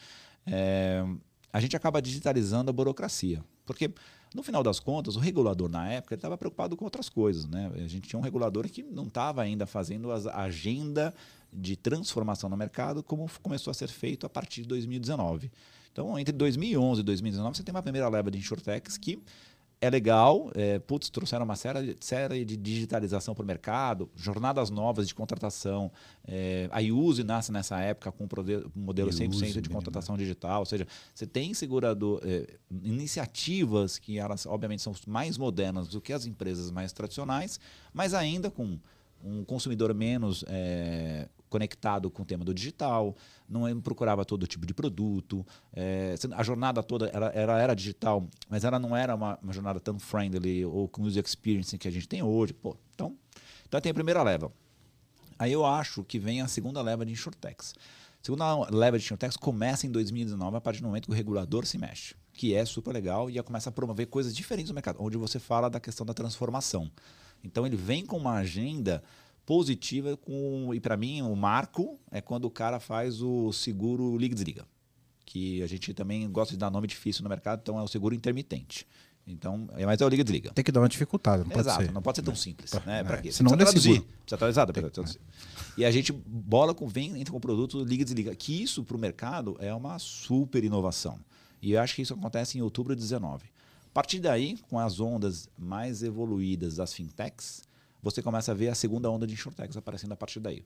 É, 0.47 1.03
a 1.51 1.59
gente 1.59 1.75
acaba 1.75 2.01
digitalizando 2.01 2.69
a 2.69 2.73
burocracia. 2.73 3.43
Porque, 3.65 3.93
no 4.33 4.43
final 4.43 4.63
das 4.63 4.79
contas, 4.79 5.15
o 5.15 5.19
regulador 5.19 5.69
na 5.69 5.87
época 5.89 6.15
estava 6.15 6.37
preocupado 6.37 6.75
com 6.75 6.85
outras 6.85 7.09
coisas. 7.09 7.45
Né? 7.45 7.71
A 7.75 7.87
gente 7.87 8.07
tinha 8.07 8.19
um 8.19 8.23
regulador 8.23 8.67
que 8.69 8.83
não 8.83 9.05
estava 9.05 9.41
ainda 9.41 9.65
fazendo 9.65 10.11
a 10.11 10.41
agenda 10.41 11.13
de 11.51 11.75
transformação 11.75 12.49
no 12.49 12.57
mercado, 12.57 13.03
como 13.03 13.29
começou 13.41 13.69
a 13.71 13.73
ser 13.73 13.89
feito 13.89 14.25
a 14.25 14.29
partir 14.29 14.61
de 14.61 14.67
2019. 14.69 15.51
Então, 15.91 16.17
entre 16.17 16.33
2011 16.33 17.01
e 17.01 17.03
2019, 17.03 17.57
você 17.57 17.63
tem 17.63 17.73
uma 17.73 17.83
primeira 17.83 18.09
leva 18.09 18.31
de 18.31 18.39
insurtechs 18.39 18.97
que 18.97 19.21
é 19.83 19.89
legal, 19.89 20.49
é, 20.55 20.79
putz, 20.79 21.09
trouxeram 21.09 21.43
uma 21.43 21.57
série, 21.57 21.97
série 21.99 22.45
de 22.45 22.55
digitalização 22.55 23.35
para 23.35 23.43
o 23.43 23.45
mercado, 23.45 24.09
jornadas 24.15 24.69
novas 24.69 25.09
de 25.09 25.13
contratação. 25.13 25.91
É, 26.25 26.69
a 26.71 26.79
Iuse 26.79 27.21
nasce 27.21 27.51
nessa 27.51 27.77
época 27.81 28.09
com 28.09 28.23
um 28.23 28.29
modelo 28.73 29.09
100% 29.09 29.59
de 29.59 29.67
contratação 29.67 30.15
digital, 30.15 30.61
ou 30.61 30.65
seja, 30.65 30.87
você 31.13 31.27
tem 31.27 31.53
segurador, 31.53 32.21
é, 32.23 32.47
iniciativas 32.81 33.99
que 33.99 34.17
elas, 34.17 34.45
obviamente, 34.45 34.81
são 34.81 34.93
mais 35.05 35.37
modernas 35.37 35.89
do 35.89 35.99
que 35.99 36.13
as 36.13 36.25
empresas 36.25 36.71
mais 36.71 36.93
tradicionais, 36.93 37.59
mas 37.93 38.13
ainda 38.13 38.49
com 38.49 38.79
um 39.21 39.43
consumidor 39.43 39.93
menos 39.93 40.45
é, 40.47 41.27
conectado 41.49 42.09
com 42.09 42.23
o 42.23 42.25
tema 42.25 42.45
do 42.45 42.53
digital, 42.53 43.17
não 43.53 43.81
procurava 43.81 44.25
todo 44.25 44.47
tipo 44.47 44.65
de 44.65 44.73
produto. 44.73 45.45
É, 45.73 46.15
a 46.31 46.43
jornada 46.43 46.81
toda 46.81 47.07
ela, 47.07 47.27
ela, 47.27 47.61
era 47.61 47.73
digital, 47.73 48.27
mas 48.49 48.63
ela 48.63 48.79
não 48.79 48.95
era 48.95 49.15
uma, 49.15 49.37
uma, 49.41 49.53
jornada 49.53 49.79
tão 49.79 49.99
friendly 49.99 50.65
ou 50.65 50.87
com 50.87 51.03
user 51.03 51.23
experience 51.23 51.77
que 51.77 51.87
a 51.87 51.91
gente 51.91 52.07
tem 52.07 52.23
hoje. 52.23 52.53
Pô, 52.53 52.75
então, 52.93 53.15
então 53.67 53.79
tem 53.79 53.91
a 53.91 53.93
primeira 53.93 54.21
leva. 54.23 54.51
Aí 55.37 55.51
eu 55.51 55.65
acho 55.65 56.03
que 56.03 56.19
vem 56.19 56.41
a 56.41 56.47
segunda 56.47 56.81
leva 56.81 57.05
de 57.05 57.11
insurtechs. 57.11 57.73
A 58.21 58.25
segunda 58.25 58.69
leva 58.69 58.97
de 58.97 59.03
insurtechs 59.03 59.37
começa 59.37 59.85
em 59.85 59.91
2019, 59.91 60.57
a 60.57 60.61
partir 60.61 60.81
do 60.81 60.87
momento 60.87 61.05
que 61.05 61.11
o 61.11 61.15
regulador 61.15 61.65
se 61.65 61.77
mexe, 61.77 62.15
que 62.31 62.53
é 62.53 62.63
super 62.65 62.93
legal 62.93 63.29
e 63.29 63.41
começa 63.43 63.69
a 63.69 63.71
promover 63.71 64.07
coisas 64.07 64.35
diferentes 64.35 64.69
no 64.69 64.75
mercado, 64.75 64.97
onde 64.99 65.17
você 65.17 65.39
fala 65.39 65.69
da 65.69 65.79
questão 65.79 66.05
da 66.05 66.13
transformação. 66.13 66.89
Então 67.43 67.65
ele 67.65 67.75
vem 67.75 68.05
com 68.05 68.17
uma 68.17 68.35
agenda 68.35 69.03
positiva 69.45 70.15
com 70.17 70.73
e 70.73 70.79
para 70.79 70.95
mim 70.95 71.21
o 71.21 71.35
marco 71.35 71.99
é 72.11 72.21
quando 72.21 72.45
o 72.45 72.49
cara 72.49 72.79
faz 72.79 73.21
o 73.21 73.51
seguro 73.51 74.17
liga 74.17 74.33
desliga 74.33 74.65
que 75.25 75.61
a 75.61 75.67
gente 75.67 75.93
também 75.93 76.29
gosta 76.29 76.53
de 76.53 76.59
dar 76.59 76.69
nome 76.69 76.87
difícil 76.87 77.23
no 77.23 77.29
mercado 77.29 77.59
então 77.61 77.79
é 77.79 77.83
o 77.83 77.87
seguro 77.87 78.13
intermitente. 78.13 78.85
Então 79.25 79.69
é 79.77 79.85
mais 79.85 80.01
é 80.01 80.05
o 80.05 80.09
liga 80.09 80.23
desliga. 80.23 80.51
Tem 80.51 80.65
que 80.65 80.71
dar 80.71 80.81
uma 80.81 80.89
dificuldade 80.89 81.43
não 81.43 81.49
pode 81.49 81.61
exato 81.61 81.85
ser. 81.85 81.91
não 81.93 82.01
pode 82.01 82.17
ser 82.17 82.23
tão 82.23 82.35
simples 82.35 82.73
é. 82.73 82.85
né? 82.85 83.03
Para 83.03 83.17
é. 83.17 83.21
quê? 83.21 83.31
senão 83.31 83.51
precisa 83.51 83.71
traduzir 83.71 84.01
precisa 84.01 84.35
atualizar 84.35 84.67
tem, 84.71 85.21
e 85.77 85.85
a 85.85 85.91
gente 85.91 86.11
bola 86.11 86.73
com 86.73 86.87
vem 86.87 87.17
entra 87.17 87.31
com 87.31 87.37
o 87.37 87.41
produto 87.41 87.83
liga 87.83 88.03
desliga 88.03 88.35
que 88.35 88.61
isso 88.61 88.83
para 88.83 88.97
o 88.97 88.99
mercado 88.99 89.55
é 89.59 89.73
uma 89.73 89.97
super 89.97 90.63
inovação. 90.63 91.19
E 91.61 91.71
eu 91.71 91.81
acho 91.81 91.95
que 91.95 92.01
isso 92.01 92.13
acontece 92.13 92.57
em 92.57 92.61
outubro 92.61 92.93
de 92.93 93.01
19 93.01 93.45
a 93.45 93.93
partir 93.93 94.19
daí 94.19 94.57
com 94.69 94.79
as 94.79 94.99
ondas 94.99 95.47
mais 95.57 96.03
evoluídas 96.03 96.75
das 96.75 96.93
fintechs 96.93 97.61
você 98.03 98.21
começa 98.21 98.51
a 98.51 98.55
ver 98.55 98.67
a 98.67 98.75
segunda 98.75 99.09
onda 99.09 99.25
de 99.25 99.33
insurtechs 99.33 99.77
aparecendo 99.77 100.11
a 100.11 100.17
partir 100.17 100.41
daí. 100.41 100.65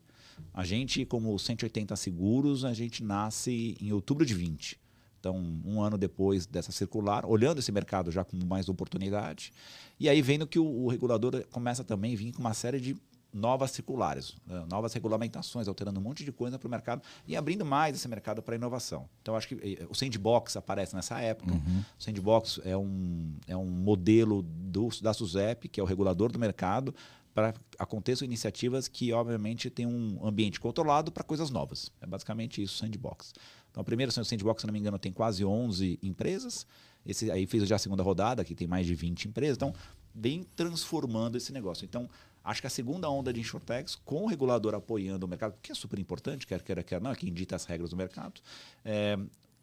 A 0.51 0.65
gente, 0.65 1.05
como 1.05 1.37
180 1.37 1.95
seguros, 1.95 2.65
a 2.65 2.73
gente 2.73 3.03
nasce 3.03 3.77
em 3.79 3.93
outubro 3.93 4.25
de 4.25 4.33
20. 4.33 4.79
Então, 5.19 5.37
um 5.63 5.79
ano 5.81 5.97
depois 5.97 6.47
dessa 6.47 6.71
circular, 6.71 7.25
olhando 7.25 7.59
esse 7.59 7.71
mercado 7.71 8.11
já 8.11 8.23
com 8.23 8.37
mais 8.45 8.67
oportunidade, 8.69 9.53
e 9.99 10.09
aí 10.09 10.21
vendo 10.21 10.47
que 10.47 10.57
o, 10.57 10.65
o 10.65 10.87
regulador 10.87 11.45
começa 11.51 11.83
também 11.83 12.13
a 12.13 12.17
vir 12.17 12.31
com 12.31 12.39
uma 12.39 12.53
série 12.53 12.79
de 12.79 12.97
novas 13.33 13.71
circulares, 13.71 14.35
né? 14.45 14.65
novas 14.69 14.93
regulamentações, 14.93 15.67
alterando 15.67 15.99
um 15.99 16.03
monte 16.03 16.23
de 16.23 16.31
coisa 16.31 16.57
para 16.57 16.67
o 16.67 16.71
mercado 16.71 17.01
e 17.27 17.35
abrindo 17.35 17.65
mais 17.65 17.95
esse 17.95 18.07
mercado 18.07 18.41
para 18.41 18.55
inovação. 18.55 19.07
Então, 19.21 19.35
acho 19.35 19.49
que 19.49 19.55
eh, 19.79 19.85
o 19.89 19.93
Sandbox 19.93 20.55
aparece 20.57 20.95
nessa 20.95 21.19
época. 21.19 21.53
Uhum. 21.53 21.83
O 21.99 22.03
Sandbox 22.03 22.59
é 22.63 22.75
um, 22.75 23.35
é 23.47 23.55
um 23.55 23.65
modelo 23.65 24.41
do, 24.41 24.89
da 25.01 25.13
SUSEP, 25.13 25.67
que 25.67 25.79
é 25.79 25.83
o 25.83 25.85
regulador 25.85 26.31
do 26.31 26.39
mercado, 26.39 26.95
para 27.37 27.53
aconteçam 27.77 28.25
iniciativas 28.25 28.87
que, 28.87 29.13
obviamente, 29.13 29.69
tem 29.69 29.85
um 29.85 30.25
ambiente 30.25 30.59
controlado 30.59 31.11
para 31.11 31.23
coisas 31.23 31.51
novas. 31.51 31.91
É 32.01 32.07
basicamente 32.07 32.63
isso, 32.63 32.75
Sandbox. 32.79 33.31
Então, 33.69 33.81
a 33.81 33.83
primeira 33.83 34.11
Sandbox, 34.11 34.61
se 34.61 34.65
não 34.65 34.73
me 34.73 34.79
engano, 34.79 34.97
tem 34.97 35.13
quase 35.13 35.45
11 35.45 35.99
empresas. 36.01 36.65
Esse 37.05 37.29
aí 37.29 37.45
fez 37.45 37.67
já 37.67 37.75
a 37.75 37.79
segunda 37.79 38.01
rodada, 38.01 38.43
que 38.43 38.55
tem 38.55 38.65
mais 38.65 38.87
de 38.87 38.95
20 38.95 39.25
empresas. 39.25 39.55
Então, 39.55 39.71
vem 40.15 40.47
transformando 40.55 41.37
esse 41.37 41.53
negócio. 41.53 41.85
Então, 41.85 42.09
acho 42.43 42.59
que 42.59 42.65
a 42.65 42.71
segunda 42.71 43.07
onda 43.07 43.31
de 43.31 43.39
insurtechs, 43.39 43.93
com 43.93 44.23
o 44.23 44.25
regulador 44.25 44.73
apoiando 44.73 45.27
o 45.27 45.29
mercado, 45.29 45.53
que 45.61 45.71
é 45.71 45.75
super 45.75 45.99
importante, 45.99 46.47
quer 46.47 46.63
queira, 46.63 46.81
quer 46.81 46.99
não, 46.99 47.11
é 47.11 47.15
quem 47.15 47.31
dita 47.31 47.55
as 47.55 47.65
regras 47.65 47.91
do 47.91 47.95
mercado, 47.95 48.41
é, 48.83 49.15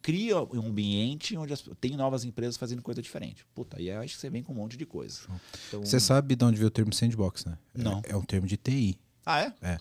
cria 0.04 0.36
um 0.38 0.66
ambiente 0.66 1.34
onde 1.34 1.54
as, 1.54 1.64
tem 1.80 1.96
novas 1.96 2.26
empresas 2.26 2.58
fazendo 2.58 2.82
coisa 2.82 3.00
diferente. 3.00 3.42
Puta, 3.54 3.78
aí 3.78 3.90
acho 3.90 4.14
que 4.14 4.20
você 4.20 4.28
vem 4.28 4.42
com 4.42 4.52
um 4.52 4.56
monte 4.56 4.76
de 4.76 4.84
coisa. 4.84 5.20
Então, 5.68 5.82
você 5.82 5.98
sabe 5.98 6.36
de 6.36 6.44
onde 6.44 6.58
veio 6.58 6.68
o 6.68 6.70
termo 6.70 6.92
sandbox, 6.92 7.46
né? 7.46 7.56
Não. 7.74 8.02
É, 8.04 8.12
é 8.12 8.16
um 8.16 8.20
termo 8.20 8.46
de 8.46 8.58
TI. 8.58 8.98
Ah, 9.24 9.40
é? 9.40 9.54
É. 9.62 9.78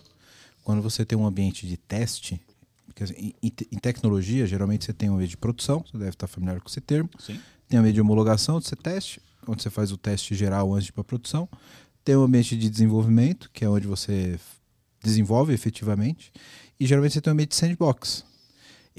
Quando 0.64 0.80
você 0.80 1.04
tem 1.04 1.16
um 1.18 1.26
ambiente 1.26 1.66
de 1.66 1.76
teste, 1.76 2.40
assim, 2.98 3.34
em, 3.42 3.52
em, 3.70 3.78
tecnologia, 3.78 4.46
geralmente 4.46 4.86
você 4.86 4.94
tem 4.94 5.10
um 5.10 5.16
ambiente 5.16 5.32
de 5.32 5.36
produção, 5.36 5.84
você 5.86 5.98
deve 5.98 6.10
estar 6.12 6.26
familiar 6.26 6.58
com 6.58 6.70
esse 6.70 6.80
termo. 6.80 7.10
Sim. 7.18 7.38
Tem 7.68 7.78
um 7.78 7.82
ambiente 7.82 7.96
de 7.96 8.00
homologação, 8.00 8.56
onde 8.56 8.66
você 8.66 8.76
teste, 8.76 9.20
onde 9.46 9.62
você 9.62 9.68
faz 9.68 9.92
o 9.92 9.98
teste 9.98 10.34
geral 10.34 10.72
antes 10.72 10.86
de 10.86 10.90
ir 10.90 10.94
para 10.94 11.02
a 11.02 11.04
produção. 11.04 11.46
Tem 12.02 12.16
um 12.16 12.22
ambiente 12.22 12.56
de 12.56 12.70
desenvolvimento, 12.70 13.50
que 13.52 13.62
é 13.62 13.68
onde 13.68 13.86
você 13.86 14.40
desenvolve 15.02 15.52
efetivamente. 15.52 16.32
E 16.80 16.86
geralmente 16.86 17.12
você 17.12 17.20
tem 17.20 17.30
um 17.30 17.34
ambiente 17.34 17.50
de 17.50 17.56
sandbox, 17.56 18.24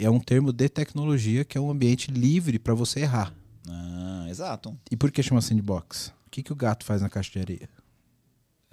é 0.04 0.10
um 0.10 0.20
termo 0.20 0.52
de 0.52 0.68
tecnologia 0.68 1.46
que 1.46 1.58
é 1.58 1.62
um 1.62 1.70
ambiente 1.70 2.12
livre 2.12 2.60
para 2.60 2.74
você 2.74 3.02
errar. 3.02 3.34
Ah, 3.68 4.26
exato. 4.30 4.78
E 4.92 4.96
por 4.96 5.12
que 5.12 5.24
chama 5.24 5.42
sandbox? 5.42 6.14
O 6.28 6.30
que, 6.30 6.44
que 6.44 6.52
o 6.52 6.56
gato 6.56 6.84
faz 6.84 7.02
na 7.02 7.10
caixa 7.10 7.32
de 7.32 7.40
areia? 7.40 7.70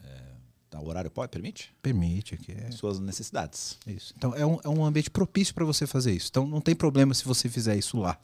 É, 0.02 0.78
o 0.78 0.88
horário 0.88 1.10
pode, 1.10 1.30
permite? 1.30 1.72
Permite. 1.80 2.34
Aqui 2.34 2.52
é... 2.52 2.70
Suas 2.72 2.98
necessidades. 2.98 3.78
Isso. 3.86 4.12
Então 4.16 4.34
é 4.34 4.44
um, 4.44 4.58
é 4.64 4.68
um 4.68 4.84
ambiente 4.84 5.10
propício 5.10 5.54
para 5.54 5.64
você 5.64 5.86
fazer 5.86 6.12
isso. 6.12 6.28
Então 6.30 6.46
não 6.46 6.60
tem 6.60 6.74
problema 6.74 7.14
se 7.14 7.24
você 7.24 7.48
fizer 7.48 7.76
isso 7.76 7.96
lá. 7.98 8.18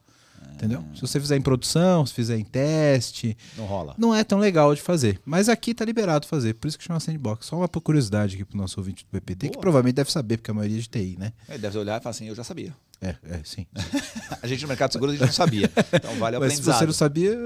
Entendeu? 0.54 0.84
Se 0.94 1.00
você 1.00 1.20
fizer 1.20 1.36
em 1.36 1.40
produção, 1.40 2.04
se 2.04 2.12
fizer 2.12 2.36
em 2.36 2.44
teste. 2.44 3.36
Não 3.56 3.64
rola. 3.64 3.94
Não 3.96 4.14
é 4.14 4.24
tão 4.24 4.38
legal 4.38 4.74
de 4.74 4.80
fazer. 4.80 5.20
Mas 5.24 5.48
aqui 5.48 5.72
tá 5.72 5.84
liberado 5.84 6.26
fazer. 6.26 6.54
Por 6.54 6.66
isso 6.66 6.76
que 6.76 6.84
chama 6.84 6.98
sandbox. 6.98 7.46
Só 7.46 7.56
uma 7.56 7.68
curiosidade 7.68 8.34
aqui 8.34 8.44
pro 8.44 8.58
nosso 8.58 8.80
ouvinte 8.80 9.04
do 9.04 9.08
PPT, 9.08 9.46
Boa. 9.46 9.52
que 9.52 9.60
provavelmente 9.60 9.94
deve 9.94 10.10
saber, 10.10 10.38
porque 10.38 10.50
a 10.50 10.54
maioria 10.54 10.78
é 10.78 10.80
de 10.80 10.88
TI, 10.88 11.16
né? 11.16 11.32
Ele 11.48 11.58
deve 11.58 11.78
olhar 11.78 12.00
e 12.00 12.02
falar 12.02 12.10
assim: 12.10 12.26
eu 12.26 12.34
já 12.34 12.42
sabia. 12.42 12.74
É, 13.00 13.14
é, 13.22 13.40
sim. 13.44 13.66
a 14.42 14.46
gente 14.46 14.62
no 14.62 14.68
mercado 14.68 14.92
seguro 14.92 15.12
a 15.12 15.14
gente 15.14 15.24
não 15.24 15.32
sabia. 15.32 15.70
Então 15.92 16.14
vale 16.16 16.36
o 16.36 16.40
Mas 16.40 16.54
se 16.54 16.62
você 16.62 16.84
não 16.84 16.92
sabia, 16.92 17.36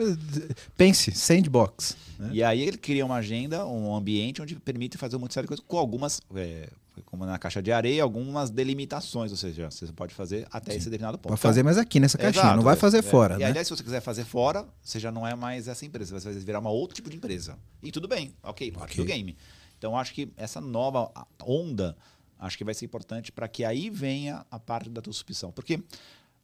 pense, 0.77 1.13
sandbox. 1.13 1.95
Né? 2.19 2.31
E 2.33 2.43
aí 2.43 2.63
ele 2.63 2.79
cria 2.79 3.05
uma 3.05 3.17
agenda, 3.17 3.67
um 3.67 3.95
ambiente 3.95 4.41
onde 4.41 4.55
permite 4.57 4.97
fazer 4.97 5.17
uma 5.17 5.31
série 5.31 5.45
de 5.45 5.49
coisas 5.49 5.65
com 5.67 5.77
algumas, 5.77 6.23
é, 6.35 6.69
como 7.07 7.25
na 7.25 7.39
caixa 7.39 7.63
de 7.63 7.73
areia, 7.73 8.03
algumas 8.03 8.51
delimitações. 8.51 9.31
Ou 9.31 9.37
seja, 9.37 9.71
você 9.71 9.87
pode 9.93 10.15
fazer 10.15 10.47
até 10.51 10.73
Sim. 10.73 10.79
esse 10.79 10.87
determinado 10.87 11.19
ponto. 11.19 11.31
Pode 11.31 11.41
fazer 11.41 11.63
mais 11.63 11.79
aqui 11.79 11.99
nessa 11.99 12.19
caixinha, 12.19 12.43
Exato, 12.43 12.57
não 12.57 12.65
vai 12.65 12.77
fazer 12.77 12.99
é, 12.99 13.03
fora. 13.03 13.37
E 13.37 13.39
né? 13.39 13.47
aliás, 13.47 13.67
se 13.67 13.75
você 13.75 13.83
quiser 13.83 14.01
fazer 14.01 14.25
fora, 14.25 14.67
você 14.83 14.99
já 15.01 15.11
não 15.11 15.27
é 15.27 15.35
mais 15.35 15.69
essa 15.69 15.87
empresa, 15.87 16.19
você 16.19 16.31
vai 16.31 16.39
virar 16.41 16.59
uma 16.59 16.71
outro 16.71 16.95
tipo 16.95 17.09
de 17.09 17.17
empresa. 17.17 17.57
E 17.83 17.91
tudo 17.91 18.07
bem, 18.07 18.35
ok, 18.43 18.71
parte 18.73 18.93
okay. 18.93 19.05
do 19.05 19.09
game. 19.09 19.37
Então 19.79 19.97
acho 19.97 20.13
que 20.13 20.33
essa 20.37 20.61
nova 20.61 21.11
onda 21.45 21.97
acho 22.39 22.59
que 22.59 22.65
vai 22.65 22.75
ser 22.75 22.85
importante 22.85 23.31
para 23.31 23.49
que 23.49 23.65
aí 23.65 23.89
venha 23.89 24.45
a 24.51 24.59
parte 24.59 24.91
da 24.91 25.01
tua 25.01 25.13
subscrição. 25.13 25.53
Porque 25.53 25.83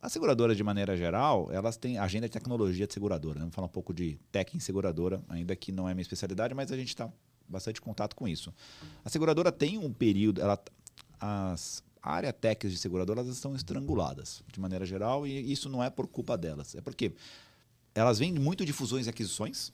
as 0.01 0.13
seguradoras, 0.13 0.57
de 0.57 0.63
maneira 0.63 0.97
geral, 0.97 1.49
elas 1.51 1.77
têm 1.77 1.99
agenda 1.99 2.29
de 2.29 2.33
tecnologia 2.33 2.87
de 2.87 2.95
seguradora. 2.95 3.35
Né? 3.35 3.41
Vamos 3.41 3.55
falar 3.55 3.67
um 3.67 3.71
pouco 3.71 3.93
de 3.93 4.19
tech 4.31 4.57
em 4.57 4.61
seguradora, 4.61 5.21
ainda 5.29 5.57
que 5.57 5.73
não 5.73 5.89
é 5.89 5.95
minha 5.95 6.03
especialidade, 6.03 6.55
mas 6.55 6.71
a 6.71 6.77
gente 6.77 6.89
está 6.89 7.11
bastante 7.49 7.81
contato 7.81 8.15
com 8.15 8.29
isso. 8.29 8.53
A 9.05 9.09
seguradora 9.09 9.51
tem 9.51 9.79
um 9.79 9.93
período, 9.93 10.41
ela, 10.41 10.59
as 11.21 11.83
área 12.03 12.33
techs 12.33 12.73
de 12.73 12.79
seguradora 12.79 13.21
elas 13.21 13.35
estão 13.35 13.55
estranguladas, 13.55 14.43
de 14.53 14.61
maneira 14.61 14.87
geral, 14.87 15.27
e 15.27 15.53
isso 15.53 15.69
não 15.69 15.83
é 15.83 15.91
por 15.91 16.07
culpa 16.07 16.37
delas. 16.37 16.75
É 16.75 16.81
porque 16.81 17.13
elas 17.95 18.19
vêm 18.19 18.33
muito 18.33 18.65
de 18.65 18.73
fusões 18.73 19.07
e 19.07 19.11
aquisições, 19.11 19.73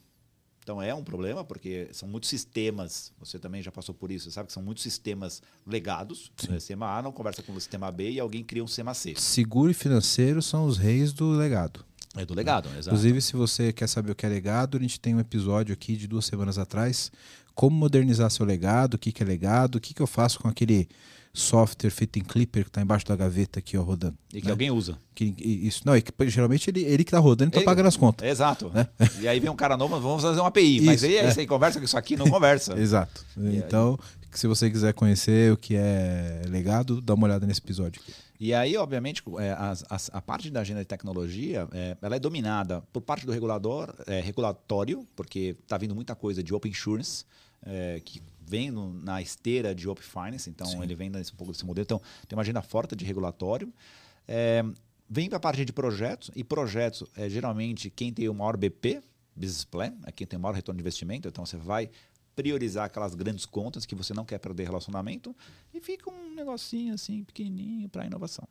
então 0.64 0.80
é 0.80 0.94
um 0.94 1.04
problema, 1.04 1.44
porque 1.44 1.88
são 1.92 2.08
muitos 2.08 2.30
sistemas, 2.30 3.12
você 3.18 3.38
também 3.38 3.62
já 3.62 3.70
passou 3.70 3.94
por 3.94 4.10
isso, 4.10 4.30
sabe 4.30 4.46
que 4.46 4.52
são 4.52 4.62
muitos 4.62 4.82
sistemas 4.82 5.42
legados. 5.66 6.32
O 6.42 6.52
sistema 6.54 6.96
A 6.96 7.02
não 7.02 7.12
conversa 7.12 7.42
com 7.42 7.52
o 7.52 7.60
sistema 7.60 7.92
B 7.92 8.12
e 8.12 8.18
alguém 8.18 8.42
cria 8.42 8.64
um 8.64 8.66
sistema 8.66 8.94
C. 8.94 9.14
Seguro 9.16 9.70
e 9.70 9.74
financeiro 9.74 10.40
são 10.40 10.64
os 10.64 10.78
reis 10.78 11.12
do 11.12 11.30
legado. 11.32 11.84
É 12.16 12.24
do 12.24 12.32
legado, 12.32 12.68
exato. 12.70 12.88
Inclusive, 12.88 13.20
se 13.20 13.36
você 13.36 13.72
quer 13.72 13.88
saber 13.88 14.12
o 14.12 14.14
que 14.14 14.24
é 14.24 14.28
legado, 14.28 14.78
a 14.78 14.80
gente 14.80 14.98
tem 14.98 15.14
um 15.14 15.20
episódio 15.20 15.74
aqui 15.74 15.96
de 15.96 16.06
duas 16.06 16.24
semanas 16.24 16.56
atrás. 16.56 17.12
Como 17.54 17.76
modernizar 17.76 18.30
seu 18.30 18.44
legado, 18.44 18.94
o 18.94 18.98
que, 18.98 19.12
que 19.12 19.22
é 19.22 19.26
legado, 19.26 19.76
o 19.76 19.80
que, 19.80 19.94
que 19.94 20.02
eu 20.02 20.06
faço 20.06 20.40
com 20.40 20.48
aquele 20.48 20.88
software 21.34 21.90
feito 21.90 22.16
em 22.18 22.22
Clipper 22.22 22.62
que 22.62 22.70
está 22.70 22.80
embaixo 22.80 23.04
da 23.04 23.16
gaveta 23.16 23.58
aqui, 23.58 23.76
ó, 23.76 23.82
rodando. 23.82 24.16
E 24.32 24.40
que 24.40 24.46
né? 24.46 24.52
alguém 24.52 24.70
usa. 24.70 24.96
Que, 25.14 25.34
isso, 25.38 25.82
não, 25.84 25.92
é 25.92 26.00
que, 26.00 26.12
geralmente 26.30 26.70
ele, 26.70 26.84
ele 26.84 27.02
que 27.02 27.08
está 27.08 27.18
rodando 27.18 27.50
e 27.50 27.58
está 27.58 27.68
pagando 27.68 27.86
as 27.86 27.96
contas. 27.96 28.26
Exato. 28.26 28.70
Né? 28.72 28.86
E 29.20 29.26
aí 29.26 29.40
vem 29.40 29.50
um 29.50 29.56
cara 29.56 29.76
novo, 29.76 29.98
vamos 30.00 30.22
fazer 30.22 30.38
uma 30.38 30.48
API. 30.48 30.76
Isso, 30.76 30.86
mas 30.86 31.04
aí, 31.04 31.16
é. 31.16 31.28
aí 31.28 31.46
conversa 31.46 31.78
com 31.78 31.84
isso 31.84 31.98
aqui, 31.98 32.16
não 32.16 32.28
conversa. 32.28 32.74
Exato. 32.78 33.24
E 33.36 33.56
então, 33.56 33.98
aí... 34.00 34.28
se 34.32 34.46
você 34.46 34.70
quiser 34.70 34.94
conhecer 34.94 35.52
o 35.52 35.56
que 35.56 35.74
é 35.74 36.42
legado, 36.48 37.00
dá 37.00 37.14
uma 37.14 37.26
olhada 37.26 37.46
nesse 37.46 37.60
episódio 37.60 38.00
aqui. 38.00 38.12
E 38.38 38.52
aí, 38.52 38.76
obviamente, 38.76 39.22
é, 39.38 39.52
a, 39.52 39.72
a, 39.90 39.96
a, 40.12 40.20
parte 40.20 40.50
da 40.50 40.60
agenda 40.60 40.80
de 40.80 40.86
tecnologia, 40.86 41.68
é, 41.72 41.96
ela 42.02 42.16
é 42.16 42.18
dominada 42.18 42.82
por 42.92 43.00
parte 43.00 43.24
do 43.24 43.32
regulador, 43.32 43.94
é, 44.06 44.20
regulatório, 44.20 45.06
porque 45.16 45.56
está 45.62 45.78
vindo 45.78 45.94
muita 45.94 46.14
coisa 46.14 46.42
de 46.42 46.52
open 46.52 46.70
insurance, 46.70 47.24
é, 47.64 48.00
que 48.04 48.22
vem 48.46 48.70
no, 48.70 48.92
na 48.92 49.20
esteira 49.22 49.74
de 49.74 49.88
Open 49.88 50.04
Finance, 50.04 50.48
então 50.50 50.66
Sim. 50.66 50.82
ele 50.82 50.94
vem 50.94 51.10
nesse, 51.10 51.32
um 51.32 51.36
pouco 51.36 51.52
desse 51.52 51.64
modelo. 51.64 51.84
Então, 51.84 52.00
tem 52.28 52.36
uma 52.36 52.42
agenda 52.42 52.62
forte 52.62 52.94
de 52.94 53.04
regulatório. 53.04 53.72
É, 54.28 54.62
vem 55.08 55.28
para 55.28 55.38
a 55.38 55.40
parte 55.40 55.64
de 55.64 55.72
projetos, 55.72 56.30
e 56.34 56.44
projetos 56.44 57.08
é 57.16 57.28
geralmente 57.28 57.90
quem 57.90 58.12
tem 58.12 58.28
o 58.28 58.34
maior 58.34 58.56
BP, 58.56 59.02
Business 59.34 59.64
Plan, 59.64 59.92
é 60.06 60.12
quem 60.12 60.26
tem 60.26 60.38
o 60.38 60.42
maior 60.42 60.54
retorno 60.54 60.76
de 60.76 60.82
investimento, 60.82 61.26
então 61.26 61.44
você 61.44 61.56
vai 61.56 61.90
priorizar 62.34 62.86
aquelas 62.86 63.14
grandes 63.14 63.46
contas 63.46 63.86
que 63.86 63.94
você 63.94 64.12
não 64.12 64.24
quer 64.24 64.38
perder 64.38 64.64
relacionamento 64.64 65.34
e 65.72 65.80
fica 65.80 66.10
um 66.10 66.34
negocinho 66.34 66.94
assim 66.94 67.22
pequenininho 67.22 67.88
para 67.88 68.04
inovação 68.04 68.46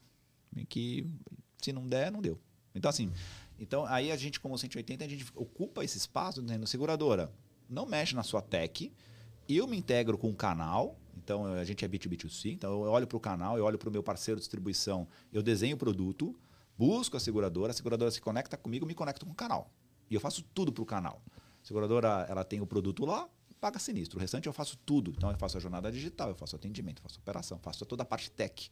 que 0.70 1.05
se 1.62 1.74
não 1.74 1.88
der 1.88 2.12
não 2.12 2.22
deu 2.22 2.39
então 2.74 2.89
assim 2.89 3.12
então 3.60 3.86
aí 3.86 4.12
a 4.12 4.15
gente 4.15 4.39
como 4.39 4.58
180 4.58 5.03
a 5.03 5.08
gente 5.08 5.25
ocupa 5.36 5.84
esse 5.84 5.98
espaço 5.98 6.41
dentro 6.41 6.62
da 6.62 6.67
seguradora 6.67 7.29
não 7.70 7.86
mexe 7.86 8.15
na 8.15 8.24
sua 8.24 8.41
tech 8.41 8.91
eu 9.48 9.67
me 9.67 9.77
integro 9.77 10.17
com 10.17 10.29
o 10.29 10.36
canal, 10.36 10.98
então 11.17 11.46
a 11.46 11.63
gente 11.63 11.84
é 11.84 11.88
B2B2C, 11.88 12.53
então 12.53 12.84
eu 12.86 12.91
olho 12.91 13.05
para 13.05 13.17
o 13.17 13.20
canal, 13.20 13.58
eu 13.58 13.65
olho 13.65 13.77
para 13.77 13.89
o 13.89 13.91
meu 13.91 14.01
parceiro 14.01 14.39
de 14.39 14.43
distribuição, 14.43 15.08
eu 15.32 15.43
desenho 15.43 15.75
o 15.75 15.77
produto, 15.77 16.36
busco 16.77 17.17
a 17.17 17.20
seguradora, 17.20 17.72
a 17.72 17.74
seguradora 17.74 18.12
se 18.12 18.22
conecta 18.22 18.58
comigo, 18.58 18.86
me 18.86 18.93
conecto 18.93 19.25
com 19.25 19.32
o 19.32 19.36
canal. 19.36 19.70
E 20.10 20.15
eu 20.15 20.22
faço 20.22 20.43
tudo 20.53 20.72
para 20.72 20.82
o 20.82 20.86
canal. 20.86 21.22
A 21.62 21.65
seguradora 21.65 22.25
ela 22.29 22.43
tem 22.43 22.62
o 22.62 22.67
produto 22.67 23.05
lá, 23.05 23.27
paga 23.60 23.79
sinistro. 23.79 24.17
O 24.17 24.22
restante 24.22 24.48
eu 24.48 24.53
faço 24.53 24.77
tudo. 24.86 25.12
Então 25.15 25.32
eu 25.32 25.38
faço 25.38 25.58
a 25.58 25.60
jornada 25.60 25.91
digital, 25.91 26.29
eu 26.29 26.36
faço 26.36 26.55
atendimento, 26.55 27.01
faço 27.01 27.20
operação, 27.20 27.58
faço 27.60 27.86
toda 27.86 28.03
a 28.03 28.05
parte 28.05 28.29
tech. 28.29 28.70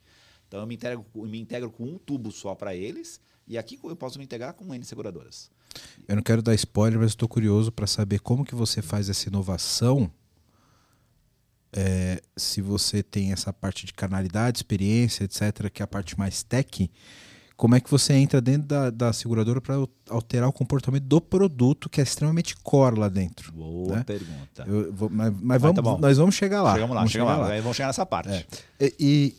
Então 0.48 0.60
eu 0.60 0.68
me 0.68 0.76
integro, 0.76 1.06
eu 1.16 1.26
me 1.26 1.40
integro 1.40 1.72
com 1.72 1.86
um 1.86 1.98
tubo 1.98 2.32
só 2.32 2.54
para 2.54 2.76
eles 2.76 3.22
e 3.52 3.58
aqui 3.58 3.78
eu 3.84 3.98
posso 3.98 4.18
me 4.18 4.24
integrar 4.24 4.54
com 4.54 4.74
N 4.74 4.86
seguradoras. 4.86 5.52
Eu 6.08 6.16
não 6.16 6.24
quero 6.24 6.42
dar 6.42 6.56
spoiler, 6.56 6.98
mas 6.98 7.12
estou 7.12 7.28
curioso 7.28 7.70
para 7.70 7.86
saber 7.86 8.22
como 8.22 8.46
que 8.46 8.56
você 8.56 8.82
faz 8.82 9.10
essa 9.10 9.28
inovação 9.28 10.10
é, 11.74 12.22
se 12.38 12.62
você 12.62 13.04
tem 13.04 13.34
essa 13.34 13.52
parte 13.52 13.86
de 13.86 13.94
canalidade, 13.94 14.60
experiência, 14.60 15.26
etc., 15.26 15.70
que 15.70 15.82
é 15.82 15.84
a 15.84 15.88
parte 15.88 16.18
mais 16.18 16.44
tech, 16.44 16.90
como 17.58 17.76
é 17.76 17.82
que 17.82 17.92
você 17.92 18.14
entra 18.14 18.40
dentro 18.40 18.70
da, 18.70 18.90
da 18.90 19.14
seguradora 19.14 19.60
para 19.60 19.76
alterar 20.10 20.48
o 20.48 20.54
comportamento 20.54 21.04
do 21.04 21.20
produto, 21.20 21.90
que 21.90 22.00
é 22.00 22.04
extremamente 22.04 22.56
core 22.56 22.98
lá 22.98 23.10
dentro? 23.10 23.52
Boa 23.52 23.98
né? 23.98 24.04
pergunta. 24.04 24.66
Vou, 24.92 25.10
mas, 25.10 25.34
mas 25.40 25.62
vamos, 25.62 25.76
tá 25.76 25.98
nós 26.00 26.18
vamos 26.18 26.36
chegar 26.36 26.64
lá. 26.64 26.74
Chegamos 26.74 26.96
lá, 26.96 27.02
vamos 27.02 27.12
chegamos 27.12 27.34
lá. 27.34 27.48
lá. 27.50 27.62
Vamos 27.62 27.78
chegar 27.78 27.88
nessa 27.88 28.06
parte. 28.06 28.30
É. 28.30 28.46
E, 28.80 28.96
e 29.00 29.36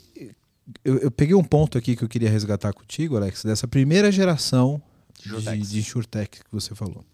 eu, 0.85 0.99
eu, 0.99 1.11
peguei 1.11 1.35
um 1.35 1.45
ponto 1.45 1.76
aqui 1.76 1.97
que 1.97 2.04
eu 2.04 2.09
queria 2.09 2.31
resgatar 2.31 2.73
contigo, 2.73 3.16
Alex, 3.16 3.45
dessa 3.45 3.66
primeira 3.66 4.11
geração 4.11 4.81
de, 5.19 5.59
de 5.59 5.78
InsurTech 5.78 6.40
que 6.40 6.52
você 6.52 6.75
falou. 6.75 7.04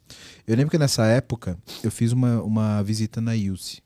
Eu 0.47 0.57
lembro 0.57 0.71
que 0.71 0.79
nessa 0.79 1.07
época 1.07 1.59
eu 1.83 1.91
fiz 1.91 2.13
uma, 2.13 2.43
uma 2.43 2.83
visita 2.83 3.21
na 3.21 3.33
IUSE. 3.33 3.83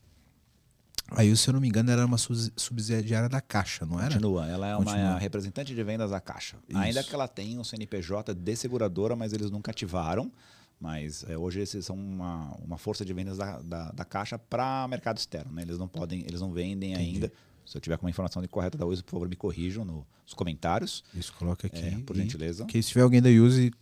Aí, 1.15 1.37
se 1.37 1.49
eu 1.49 1.53
não 1.53 1.61
me 1.61 1.69
engano, 1.69 1.91
era 1.91 2.07
uma 2.07 2.17
subsidiária 2.17 3.29
da 3.29 3.41
Caixa, 3.41 3.85
não 3.85 3.99
era? 3.99 4.15
Continua. 4.15 4.49
Ela 4.49 4.73
é 4.73 4.77
Continua. 4.77 4.99
uma 4.99 5.19
representante 5.19 5.75
de 5.75 5.85
vendas 5.85 6.11
da 6.11 6.21
Caixa. 6.21 6.57
Isso. 6.69 6.79
Ainda 6.79 7.05
que 7.05 7.15
ela 7.15 7.29
tenha 7.29 7.61
um 7.61 7.65
CNPJ 7.65 8.35
de 8.35 8.57
seguradora, 8.57 9.15
mas 9.15 9.33
eles 9.33 9.51
nunca 9.51 9.71
ativaram. 9.71 10.33
Mas 10.81 11.25
é, 11.29 11.37
hoje 11.37 11.61
eles 11.61 11.85
são 11.85 11.95
uma, 11.95 12.57
uma 12.65 12.79
força 12.79 13.05
de 13.05 13.13
vendas 13.13 13.37
da, 13.37 13.61
da, 13.61 13.93
da 13.93 14.05
Caixa 14.05 14.39
para 14.39 14.89
mercado 14.89 15.19
externo. 15.19 15.53
Né? 15.53 15.63
Eles 15.63 15.79
não 15.79 15.87
podem, 15.87 16.21
eles 16.27 16.41
não 16.41 16.51
vendem 16.51 16.93
Entendi. 16.93 17.11
ainda. 17.11 17.33
Se 17.65 17.77
eu 17.77 17.81
tiver 17.81 17.97
com 17.97 18.07
uma 18.07 18.11
informação 18.11 18.47
correta 18.49 18.77
da 18.77 18.87
Use, 18.87 19.03
por 19.03 19.13
favor, 19.13 19.29
me 19.29 19.37
corrijam 19.37 19.85
nos 19.85 20.35
comentários. 20.35 21.05
Isso, 21.15 21.33
coloca 21.35 21.67
aqui. 21.67 21.85
É, 21.85 21.99
por 21.99 22.17
gentileza. 22.17 22.65
Que 22.67 22.83
se 22.83 22.91
tiver 22.91 23.03
alguém 23.03 23.23
da 23.23 23.31
Use 23.31 23.73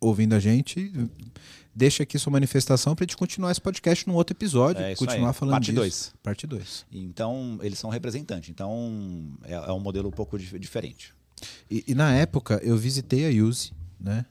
ouvindo 0.00 0.34
a 0.34 0.40
gente, 0.40 0.92
deixa 1.74 2.02
aqui 2.02 2.18
sua 2.18 2.30
manifestação 2.30 2.94
para 2.94 3.04
a 3.04 3.06
gente 3.06 3.16
continuar 3.16 3.50
esse 3.50 3.60
podcast 3.60 4.06
num 4.06 4.14
outro 4.14 4.34
episódio, 4.34 4.82
é 4.82 4.94
continuar 4.94 5.28
aí. 5.28 5.34
falando 5.34 5.52
Parte 5.54 5.66
disso. 5.66 5.76
Dois. 5.76 6.14
Parte 6.22 6.46
2. 6.46 6.86
Então, 6.92 7.58
eles 7.62 7.78
são 7.78 7.90
representantes. 7.90 8.50
Então, 8.50 9.36
é, 9.44 9.54
é 9.54 9.72
um 9.72 9.80
modelo 9.80 10.08
um 10.08 10.12
pouco 10.12 10.38
diferente. 10.38 11.14
E, 11.70 11.84
e, 11.88 11.94
na 11.94 12.14
época, 12.14 12.60
eu 12.62 12.76
visitei 12.76 13.26
a 13.26 13.44
Use, 13.44 13.72
né? 14.00 14.24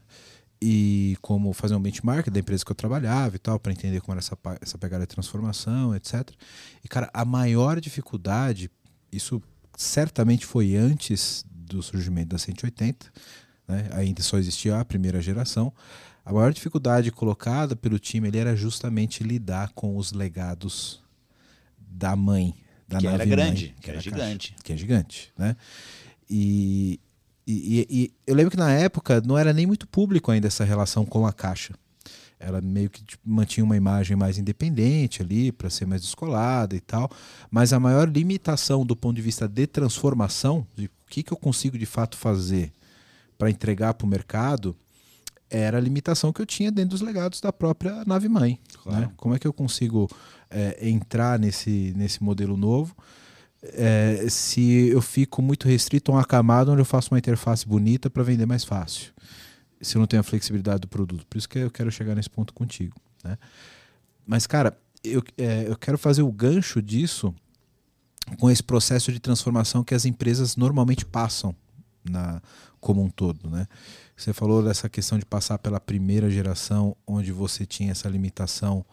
E 0.62 1.18
como 1.22 1.54
fazer 1.54 1.76
um 1.76 1.82
benchmark 1.82 2.30
da 2.30 2.40
empresa 2.40 2.66
que 2.66 2.72
eu 2.72 2.76
trabalhava 2.76 3.36
e 3.36 3.40
tal, 3.40 3.60
para 3.60 3.72
entender 3.72 4.02
como 4.02 4.14
era 4.14 4.20
essa, 4.20 4.38
essa 4.62 4.78
pegada 4.78 5.04
de 5.04 5.14
transformação, 5.14 5.96
etc. 5.96 6.30
E, 6.84 6.88
cara, 6.88 7.10
a 7.14 7.26
maior 7.26 7.80
dificuldade, 7.80 8.72
isso 9.16 9.42
certamente 9.78 10.46
foi 10.46 10.76
antes 10.76 11.46
do 11.50 11.82
surgimento 11.82 12.30
da 12.30 12.38
180, 12.38 13.12
né? 13.68 13.90
ainda 13.92 14.22
só 14.22 14.38
existia 14.38 14.80
a 14.80 14.86
primeira 14.86 15.22
geração. 15.22 15.74
A 16.24 16.34
maior 16.34 16.52
dificuldade 16.54 17.12
colocada 17.12 17.76
pelo 17.76 18.00
time 18.00 18.28
ele 18.28 18.38
era 18.38 18.56
justamente 18.56 19.24
lidar 19.24 19.72
com 19.74 19.96
os 19.98 20.12
legados 20.12 21.04
da 21.78 22.16
mãe, 22.16 22.54
da 22.88 22.98
que 22.98 23.06
nave 23.06 23.16
era 23.16 23.26
grande, 23.26 23.66
mãe, 23.68 23.76
que, 23.80 23.90
era 23.90 24.00
gigante, 24.00 24.52
caixa, 24.52 24.64
que 24.64 24.74
é 24.74 24.78
gigante, 24.78 25.34
né? 25.38 25.56
E, 26.30 27.00
e, 27.46 27.88
e, 27.90 28.14
eu 28.26 28.34
lembro 28.34 28.50
que 28.50 28.58
na 28.58 28.72
época 28.72 29.22
não 29.22 29.38
era 29.38 29.54
nem 29.54 29.68
muito 29.68 29.88
público 29.88 30.32
ainda 30.32 30.48
essa 30.48 30.64
relação 30.64 31.06
com 31.06 31.28
a 31.28 31.34
caixa. 31.34 31.76
Ela 32.46 32.62
meio 32.62 32.90
que 32.90 33.04
tipo, 33.04 33.24
mantinha 33.26 33.64
uma 33.64 33.76
imagem 33.76 34.16
mais 34.16 34.38
independente 34.38 35.22
ali, 35.22 35.52
para 35.52 35.70
ser 35.70 35.86
mais 35.86 36.02
descolada 36.02 36.76
e 36.76 36.80
tal. 36.80 37.10
Mas 37.50 37.74
a 37.74 37.80
maior 37.80 38.08
limitação 38.08 38.86
do 38.86 38.96
ponto 38.96 39.16
de 39.16 39.22
vista 39.22 39.48
de 39.48 39.66
transformação, 39.66 40.66
de 40.76 40.86
o 40.86 40.90
que, 41.10 41.24
que 41.24 41.34
eu 41.34 41.38
consigo 41.38 41.78
de 41.78 41.86
fato 41.86 42.16
fazer 42.16 42.72
para 43.38 43.50
entregar 43.50 43.94
para 43.96 44.06
o 44.06 44.10
mercado, 44.10 44.76
era 45.50 45.78
a 45.78 45.82
limitação 45.82 46.32
que 46.32 46.42
eu 46.42 46.46
tinha 46.46 46.72
dentro 46.72 46.92
dos 46.92 47.02
legados 47.02 47.40
da 47.40 47.52
própria 47.52 48.04
nave 48.06 48.28
mãe. 48.28 48.60
Claro. 48.84 49.02
Né? 49.02 49.12
Como 49.16 49.36
é 49.36 49.40
que 49.40 49.48
eu 49.48 49.54
consigo 49.54 50.10
é, 50.50 50.88
entrar 50.88 51.40
nesse, 51.40 51.94
nesse 51.96 52.24
modelo 52.24 52.58
novo? 52.58 52.96
É, 53.74 54.28
se 54.30 54.90
eu 54.90 55.02
fico 55.02 55.42
muito 55.42 55.68
restrito 55.68 56.12
a 56.12 56.16
uma 56.16 56.26
camada 56.26 56.72
onde 56.72 56.82
eu 56.82 56.86
faço 56.86 57.14
uma 57.14 57.18
interface 57.18 57.68
bonita 57.68 58.10
para 58.10 58.22
vender 58.22 58.46
mais 58.46 58.64
fácil. 58.64 59.12
Se 59.86 59.98
eu 59.98 60.00
não 60.00 60.08
tenho 60.08 60.22
a 60.22 60.24
flexibilidade 60.24 60.82
do 60.82 60.88
produto. 60.88 61.26
Por 61.28 61.38
isso 61.38 61.48
que 61.48 61.60
eu 61.60 61.72
quero 61.72 61.92
chegar 61.92 62.16
nesse 62.16 62.30
ponto 62.30 62.54
contigo. 62.54 62.96
Né? 63.24 63.38
Mas, 64.26 64.48
cara, 64.48 64.78
eu, 65.04 65.24
é, 65.38 65.68
eu 65.68 65.78
quero 65.78 65.98
fazer 65.98 66.22
o 66.22 66.32
gancho 66.32 66.82
disso 66.82 67.34
com 68.40 68.50
esse 68.50 68.64
processo 68.64 69.12
de 69.12 69.20
transformação 69.20 69.84
que 69.84 69.94
as 69.94 70.06
empresas 70.06 70.56
normalmente 70.56 71.06
passam 71.06 71.56
na, 72.04 72.42
como 72.80 73.04
um 73.04 73.10
todo. 73.10 73.50
Né? 73.50 73.68
Você 74.16 74.34
falou 74.34 74.64
dessa 74.64 74.90
questão 74.90 75.20
de 75.20 75.26
passar 75.26 75.58
pela 75.60 75.80
primeira 75.80 76.30
geração, 76.30 76.96
onde 77.06 77.32
você 77.32 77.66
tinha 77.66 77.92
essa 77.92 78.10
limitação 78.10 78.86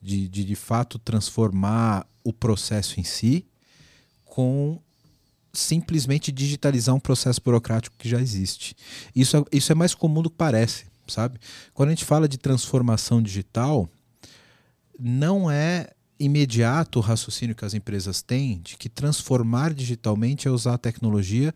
de, 0.00 0.28
de, 0.28 0.44
de 0.44 0.54
fato 0.56 0.98
transformar 0.98 2.06
o 2.24 2.32
processo 2.32 2.98
em 2.98 3.04
si, 3.04 3.46
com 4.24 4.80
simplesmente 5.52 6.30
digitalizar 6.30 6.94
um 6.94 7.00
processo 7.00 7.40
burocrático 7.44 7.96
que 7.98 8.08
já 8.08 8.20
existe. 8.20 8.74
Isso 9.14 9.36
é, 9.36 9.44
isso 9.52 9.72
é 9.72 9.74
mais 9.74 9.94
comum 9.94 10.22
do 10.22 10.30
que 10.30 10.36
parece, 10.36 10.86
sabe? 11.06 11.38
Quando 11.74 11.88
a 11.88 11.92
gente 11.92 12.04
fala 12.04 12.28
de 12.28 12.38
transformação 12.38 13.22
digital, 13.22 13.88
não 14.98 15.50
é 15.50 15.90
imediato 16.18 16.98
o 16.98 17.02
raciocínio 17.02 17.56
que 17.56 17.64
as 17.64 17.72
empresas 17.72 18.20
têm 18.20 18.60
de 18.60 18.76
que 18.76 18.88
transformar 18.88 19.72
digitalmente 19.72 20.46
é 20.46 20.50
usar 20.50 20.74
a 20.74 20.78
tecnologia 20.78 21.54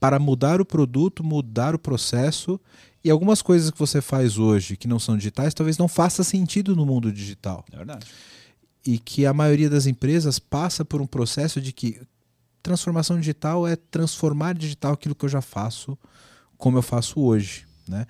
para 0.00 0.18
mudar 0.18 0.60
o 0.60 0.64
produto, 0.64 1.22
mudar 1.22 1.74
o 1.74 1.78
processo 1.78 2.58
e 3.04 3.10
algumas 3.10 3.42
coisas 3.42 3.70
que 3.70 3.78
você 3.78 4.00
faz 4.00 4.38
hoje 4.38 4.76
que 4.76 4.88
não 4.88 4.98
são 4.98 5.16
digitais 5.16 5.52
talvez 5.52 5.76
não 5.76 5.86
faça 5.86 6.24
sentido 6.24 6.74
no 6.74 6.86
mundo 6.86 7.12
digital. 7.12 7.64
É 7.70 7.76
verdade. 7.76 8.06
E 8.86 8.98
que 8.98 9.26
a 9.26 9.34
maioria 9.34 9.68
das 9.68 9.86
empresas 9.86 10.38
passa 10.38 10.84
por 10.84 11.02
um 11.02 11.06
processo 11.06 11.60
de 11.60 11.72
que 11.72 12.00
transformação 12.66 13.18
digital 13.18 13.66
é 13.66 13.76
transformar 13.76 14.54
digital 14.54 14.92
aquilo 14.92 15.14
que 15.14 15.24
eu 15.24 15.28
já 15.28 15.40
faço 15.40 15.96
como 16.56 16.78
eu 16.78 16.82
faço 16.82 17.20
hoje, 17.20 17.66
né? 17.88 18.06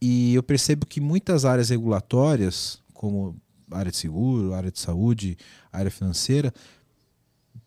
E 0.00 0.34
eu 0.34 0.42
percebo 0.42 0.86
que 0.86 1.00
muitas 1.00 1.44
áreas 1.44 1.68
regulatórias, 1.68 2.80
como 2.94 3.36
área 3.70 3.90
de 3.90 3.96
seguro, 3.96 4.54
área 4.54 4.70
de 4.70 4.78
saúde, 4.78 5.36
área 5.72 5.90
financeira, 5.90 6.52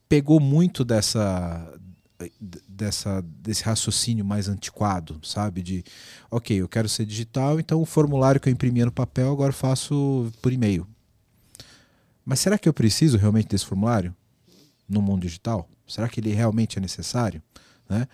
pegou 0.09 0.39
muito 0.39 0.83
dessa 0.83 1.79
dessa 2.67 3.21
desse 3.21 3.63
raciocínio 3.63 4.23
mais 4.23 4.47
antiquado, 4.47 5.19
sabe? 5.23 5.61
De, 5.61 5.83
ok, 6.31 6.55
eu 6.57 6.69
quero 6.69 6.87
ser 6.87 7.05
digital, 7.05 7.59
então 7.59 7.81
o 7.81 7.85
formulário 7.85 8.39
que 8.39 8.47
eu 8.47 8.53
imprimia 8.53 8.85
no 8.85 8.91
papel 8.91 9.31
agora 9.31 9.51
faço 9.51 10.31
por 10.41 10.53
e-mail. 10.53 10.87
Mas 12.25 12.39
será 12.39 12.57
que 12.57 12.67
eu 12.67 12.73
preciso 12.73 13.17
realmente 13.17 13.49
desse 13.49 13.65
formulário 13.65 14.15
no 14.87 15.01
mundo 15.01 15.23
digital? 15.23 15.69
Será 15.93 16.09
que 16.09 16.19
ele 16.19 16.31
realmente 16.31 16.77
é 16.77 16.81
necessário? 16.81 17.41
Né? 17.87 18.07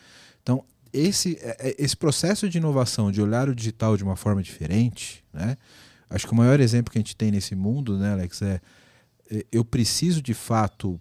Então, 0.43 0.65
esse, 0.91 1.37
é, 1.41 1.69
é, 1.69 1.75
esse 1.79 1.95
processo 1.95 2.49
de 2.49 2.57
inovação, 2.57 3.11
de 3.11 3.21
olhar 3.21 3.47
o 3.47 3.55
digital 3.55 3.95
de 3.95 4.03
uma 4.03 4.15
forma 4.17 4.43
diferente, 4.43 5.23
né? 5.31 5.55
acho 6.09 6.27
que 6.27 6.33
o 6.33 6.35
maior 6.35 6.59
exemplo 6.59 6.91
que 6.91 6.97
a 6.97 7.01
gente 7.01 7.15
tem 7.15 7.31
nesse 7.31 7.55
mundo, 7.55 7.97
né, 7.97 8.11
Alex, 8.11 8.41
é, 8.41 8.59
é 9.31 9.45
eu 9.51 9.63
preciso 9.63 10.21
de 10.21 10.33
fato 10.33 10.99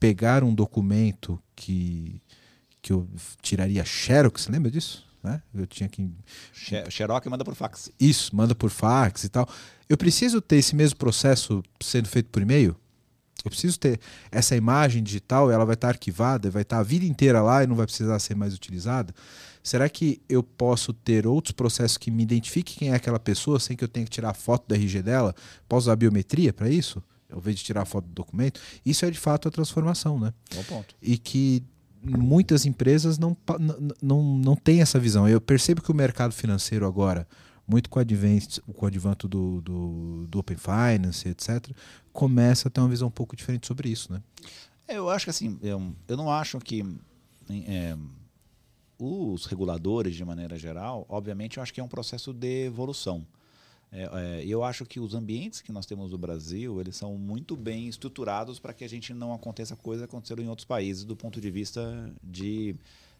pegar 0.00 0.42
um 0.42 0.54
documento 0.54 1.38
que, 1.54 2.22
que 2.80 2.92
eu 2.92 3.06
tiraria 3.42 3.84
xerox, 3.84 4.46
lembra 4.46 4.70
disso? 4.70 5.06
Né? 5.22 5.42
Eu 5.52 5.66
tinha 5.66 5.88
que. 5.88 6.08
Xerox 6.88 7.26
manda 7.26 7.44
por 7.44 7.54
fax. 7.54 7.90
Isso, 7.98 8.34
manda 8.34 8.54
por 8.54 8.70
fax 8.70 9.24
e 9.24 9.28
tal. 9.28 9.48
Eu 9.88 9.96
preciso 9.96 10.40
ter 10.40 10.56
esse 10.56 10.76
mesmo 10.76 10.96
processo 10.96 11.62
sendo 11.80 12.08
feito 12.08 12.30
por 12.30 12.40
e-mail? 12.40 12.76
Eu 13.48 13.50
preciso 13.50 13.78
ter 13.78 13.98
essa 14.30 14.54
imagem 14.54 15.02
digital, 15.02 15.50
ela 15.50 15.64
vai 15.64 15.74
estar 15.74 15.88
arquivada, 15.88 16.50
vai 16.50 16.62
estar 16.62 16.78
a 16.78 16.82
vida 16.82 17.04
inteira 17.04 17.42
lá 17.42 17.64
e 17.64 17.66
não 17.66 17.74
vai 17.74 17.86
precisar 17.86 18.18
ser 18.18 18.36
mais 18.36 18.54
utilizada. 18.54 19.14
Será 19.62 19.88
que 19.88 20.20
eu 20.28 20.42
posso 20.42 20.92
ter 20.92 21.26
outros 21.26 21.52
processos 21.52 21.98
que 21.98 22.10
me 22.10 22.22
identifiquem 22.22 22.76
quem 22.78 22.90
é 22.90 22.94
aquela 22.94 23.18
pessoa 23.18 23.58
sem 23.58 23.76
que 23.76 23.82
eu 23.82 23.88
tenha 23.88 24.04
que 24.04 24.10
tirar 24.10 24.30
a 24.30 24.34
foto 24.34 24.68
da 24.68 24.76
RG 24.76 25.02
dela? 25.02 25.34
Posso 25.68 25.86
usar 25.86 25.96
biometria 25.96 26.52
para 26.52 26.68
isso? 26.68 27.02
Ao 27.30 27.38
invés 27.38 27.56
de 27.56 27.64
tirar 27.64 27.82
a 27.82 27.84
foto 27.84 28.06
do 28.06 28.12
documento? 28.12 28.60
Isso 28.84 29.04
é 29.04 29.10
de 29.10 29.18
fato 29.18 29.48
a 29.48 29.50
transformação, 29.50 30.18
né? 30.18 30.32
Bom 30.54 30.64
ponto. 30.64 30.94
E 31.02 31.18
que 31.18 31.62
muitas 32.02 32.64
empresas 32.64 33.18
não, 33.18 33.36
não, 33.58 33.76
não, 34.00 34.22
não 34.38 34.56
têm 34.56 34.80
essa 34.80 34.98
visão. 34.98 35.28
Eu 35.28 35.40
percebo 35.40 35.82
que 35.82 35.90
o 35.90 35.94
mercado 35.94 36.32
financeiro 36.32 36.86
agora, 36.86 37.26
muito 37.68 37.90
com 37.90 37.98
o, 37.98 38.02
advento, 38.02 38.62
com 38.72 38.86
o 38.86 39.28
do, 39.28 39.60
do, 39.60 40.26
do 40.26 40.38
Open 40.38 40.56
Finance, 40.56 41.28
etc., 41.28 41.70
começa 42.12 42.68
a 42.68 42.70
ter 42.70 42.80
uma 42.80 42.88
visão 42.88 43.08
um 43.08 43.12
pouco 43.12 43.36
diferente 43.36 43.66
sobre 43.66 43.90
isso, 43.90 44.12
né? 44.12 44.22
É, 44.88 44.96
eu 44.96 45.10
acho 45.10 45.26
que 45.26 45.30
assim, 45.30 45.58
eu, 45.62 45.92
eu 46.08 46.16
não 46.16 46.32
acho 46.32 46.58
que 46.60 46.82
é, 47.50 47.94
os 48.98 49.44
reguladores, 49.44 50.16
de 50.16 50.24
maneira 50.24 50.58
geral, 50.58 51.04
obviamente, 51.10 51.58
eu 51.58 51.62
acho 51.62 51.74
que 51.74 51.80
é 51.80 51.84
um 51.84 51.88
processo 51.88 52.32
de 52.32 52.64
evolução. 52.64 53.26
É, 53.92 54.02
é, 54.40 54.44
eu 54.46 54.64
acho 54.64 54.84
que 54.84 54.98
os 54.98 55.14
ambientes 55.14 55.60
que 55.60 55.72
nós 55.72 55.86
temos 55.86 56.10
no 56.10 56.18
Brasil, 56.18 56.80
eles 56.80 56.96
são 56.96 57.16
muito 57.16 57.54
bem 57.54 57.86
estruturados 57.86 58.58
para 58.58 58.72
que 58.72 58.84
a 58.84 58.88
gente 58.88 59.12
não 59.12 59.32
aconteça 59.32 59.76
coisas 59.76 60.06
que 60.06 60.10
aconteceram 60.10 60.42
em 60.42 60.48
outros 60.48 60.66
países 60.66 61.04
do 61.04 61.16
ponto 61.16 61.40
de 61.40 61.50
vista 61.50 62.12
de 62.22 62.74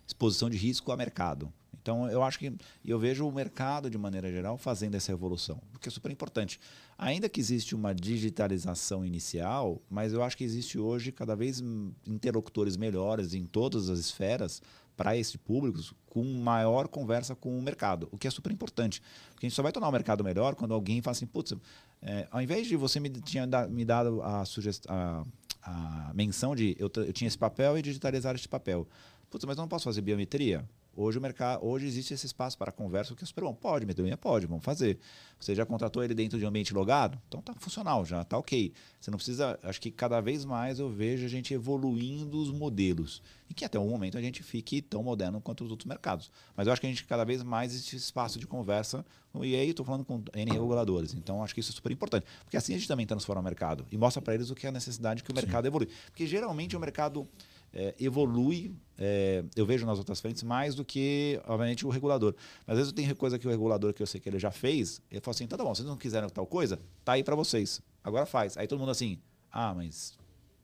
exposição 0.09 0.51
de 0.51 0.57
risco 0.57 0.91
a 0.91 0.97
mercado. 0.97 1.53
Então, 1.81 2.11
eu 2.11 2.23
acho 2.23 2.39
que 2.39 2.53
eu 2.85 2.99
vejo 2.99 3.27
o 3.27 3.33
mercado, 3.33 3.89
de 3.89 3.97
maneira 3.97 4.31
geral, 4.31 4.59
fazendo 4.59 4.95
essa 4.95 5.13
evolução, 5.13 5.59
porque 5.73 5.89
é 5.89 5.93
super 5.93 6.11
importante. 6.11 6.61
Ainda 6.99 7.29
que 7.29 7.41
existe 7.41 7.75
uma 7.75 7.95
digitalização 7.95 9.07
inicial, 9.07 9.81
mas 9.89 10.13
eu 10.13 10.23
acho 10.23 10.37
que 10.37 10.45
existe 10.45 10.79
hoje 10.79 11.13
cada 11.13 11.35
vez 11.35 11.63
interlocutores 12.07 12.77
melhores 12.77 13.33
em 13.33 13.47
todas 13.47 13.89
as 13.89 13.99
esferas 13.99 14.61
para 14.99 15.17
esse 15.17 15.39
público 15.39 15.81
com 16.07 16.25
maior 16.25 16.89
conversa 16.89 17.35
com 17.35 17.57
o 17.57 17.63
mercado, 17.63 18.09
o 18.11 18.19
que 18.19 18.27
é 18.27 18.31
super 18.31 18.51
importante. 18.51 19.01
Porque 19.31 19.47
a 19.47 19.49
gente 19.49 19.55
só 19.55 19.63
vai 19.63 19.71
tornar 19.71 19.89
o 19.89 19.93
mercado 19.93 20.25
melhor 20.25 20.57
quando 20.57 20.75
alguém 20.75 21.01
fala 21.01 21.13
assim, 21.13 21.27
putz, 21.27 21.55
é, 22.03 22.27
ao 22.31 22.43
invés 22.43 22.67
de 22.67 22.77
você 22.77 22.99
me, 22.99 23.09
tinha 23.09 23.47
me 23.71 23.85
dado 23.85 24.21
a, 24.23 24.43
a, 24.89 25.25
a 25.63 26.13
menção 26.13 26.55
de 26.55 26.77
eu, 26.79 26.91
eu 26.97 27.13
tinha 27.13 27.29
esse 27.29 27.39
papel 27.39 27.79
e 27.79 27.83
digitalizar 27.83 28.35
esse 28.35 28.49
papel. 28.49 28.87
Putz, 29.31 29.45
mas 29.45 29.59
eu 29.59 29.63
não 29.63 29.69
posso 29.69 29.85
fazer 29.85 30.01
biometria? 30.01 30.65
Hoje 31.01 31.17
o 31.17 31.21
mercado, 31.21 31.65
hoje 31.65 31.87
existe 31.87 32.13
esse 32.13 32.27
espaço 32.27 32.59
para 32.59 32.73
conversa 32.73 33.15
que 33.15 33.23
é 33.23 33.27
super 33.27 33.45
bom. 33.45 33.55
Pode, 33.55 33.87
Medellín 33.87 34.17
pode, 34.17 34.47
vamos 34.47 34.65
fazer. 34.65 34.99
Você 35.39 35.55
já 35.55 35.65
contratou 35.65 36.03
ele 36.03 36.13
dentro 36.13 36.39
de 36.39 36.45
um 36.45 36.49
ambiente 36.49 36.75
logado? 36.75 37.17
Então 37.29 37.41
tá 37.41 37.55
funcional, 37.55 38.05
já 38.05 38.25
tá 38.25 38.37
ok. 38.37 38.73
Você 39.01 39.09
não 39.09 39.17
precisa, 39.17 39.57
acho 39.63 39.81
que 39.81 39.93
cada 39.93 40.21
vez 40.21 40.45
mais 40.45 40.81
eu 40.81 40.91
vejo 40.91 41.25
a 41.25 41.29
gente 41.29 41.55
evoluindo 41.55 42.37
os 42.37 42.51
modelos. 42.51 43.23
E 43.49 43.55
que 43.55 43.65
até 43.65 43.79
o 43.79 43.87
momento 43.87 44.19
a 44.19 44.21
gente 44.21 44.43
fique 44.43 44.83
tão 44.83 45.03
moderno 45.03 45.41
quanto 45.41 45.63
os 45.63 45.71
outros 45.71 45.87
mercados. 45.87 46.33
Mas 46.57 46.67
eu 46.67 46.73
acho 46.73 46.81
que 46.81 46.89
a 46.89 46.91
gente 46.91 47.05
cada 47.05 47.25
vez 47.25 47.45
mais 47.45 47.73
existe 47.73 47.95
espaço 47.95 48.37
de 48.41 48.47
conversa. 48.49 49.07
E 49.41 49.55
aí 49.55 49.71
estou 49.71 49.87
falando 49.87 50.05
com 50.05 50.21
N 50.35 50.51
reguladores. 50.51 51.15
Então 51.15 51.45
acho 51.45 51.55
que 51.55 51.61
isso 51.61 51.71
é 51.71 51.75
super 51.75 51.93
importante. 51.93 52.27
Porque 52.43 52.57
assim 52.57 52.75
a 52.75 52.77
gente 52.77 52.89
também 52.89 53.07
transforma 53.07 53.41
o 53.41 53.45
mercado 53.45 53.87
e 53.93 53.97
mostra 53.97 54.21
para 54.21 54.35
eles 54.35 54.51
o 54.51 54.55
que 54.55 54.67
é 54.67 54.71
a 54.71 54.73
necessidade 54.73 55.23
que 55.23 55.31
o 55.31 55.35
mercado 55.35 55.63
Sim. 55.63 55.69
evolui. 55.69 55.89
Porque 56.07 56.27
geralmente 56.27 56.77
o 56.77 56.81
mercado 56.81 57.29
é, 57.73 57.95
evolui, 57.99 58.75
é, 58.99 59.45
eu 59.55 59.65
vejo 59.65 59.87
nas 59.87 59.99
outras 59.99 60.21
frentes, 60.21 60.43
mais 60.43 60.75
do 60.75 60.85
que, 60.85 61.41
obviamente, 61.47 61.87
o 61.87 61.91
regulador. 61.91 62.35
Mas 62.67 62.75
às 62.75 62.79
vezes 62.79 62.93
tem 62.93 63.15
coisa 63.15 63.39
que 63.39 63.47
o 63.47 63.51
regulador, 63.51 63.93
que 63.93 64.03
eu 64.03 64.07
sei 64.07 64.21
que 64.21 64.29
ele 64.29 64.39
já 64.39 64.51
fez, 64.51 65.01
ele 65.11 65.21
fala 65.21 65.35
assim, 65.35 65.47
tá, 65.47 65.57
tá 65.57 65.65
bom, 65.65 65.75
vocês 65.75 65.87
não 65.87 65.97
quiseram 65.97 66.29
tal 66.29 66.47
coisa, 66.47 66.79
tá 67.05 67.13
aí 67.13 67.23
para 67.23 67.35
vocês, 67.35 67.81
agora 68.03 68.27
faz. 68.27 68.57
Aí 68.57 68.67
todo 68.67 68.79
mundo 68.79 68.91
assim, 68.91 69.19
ah, 69.51 69.75
mas 69.75 70.19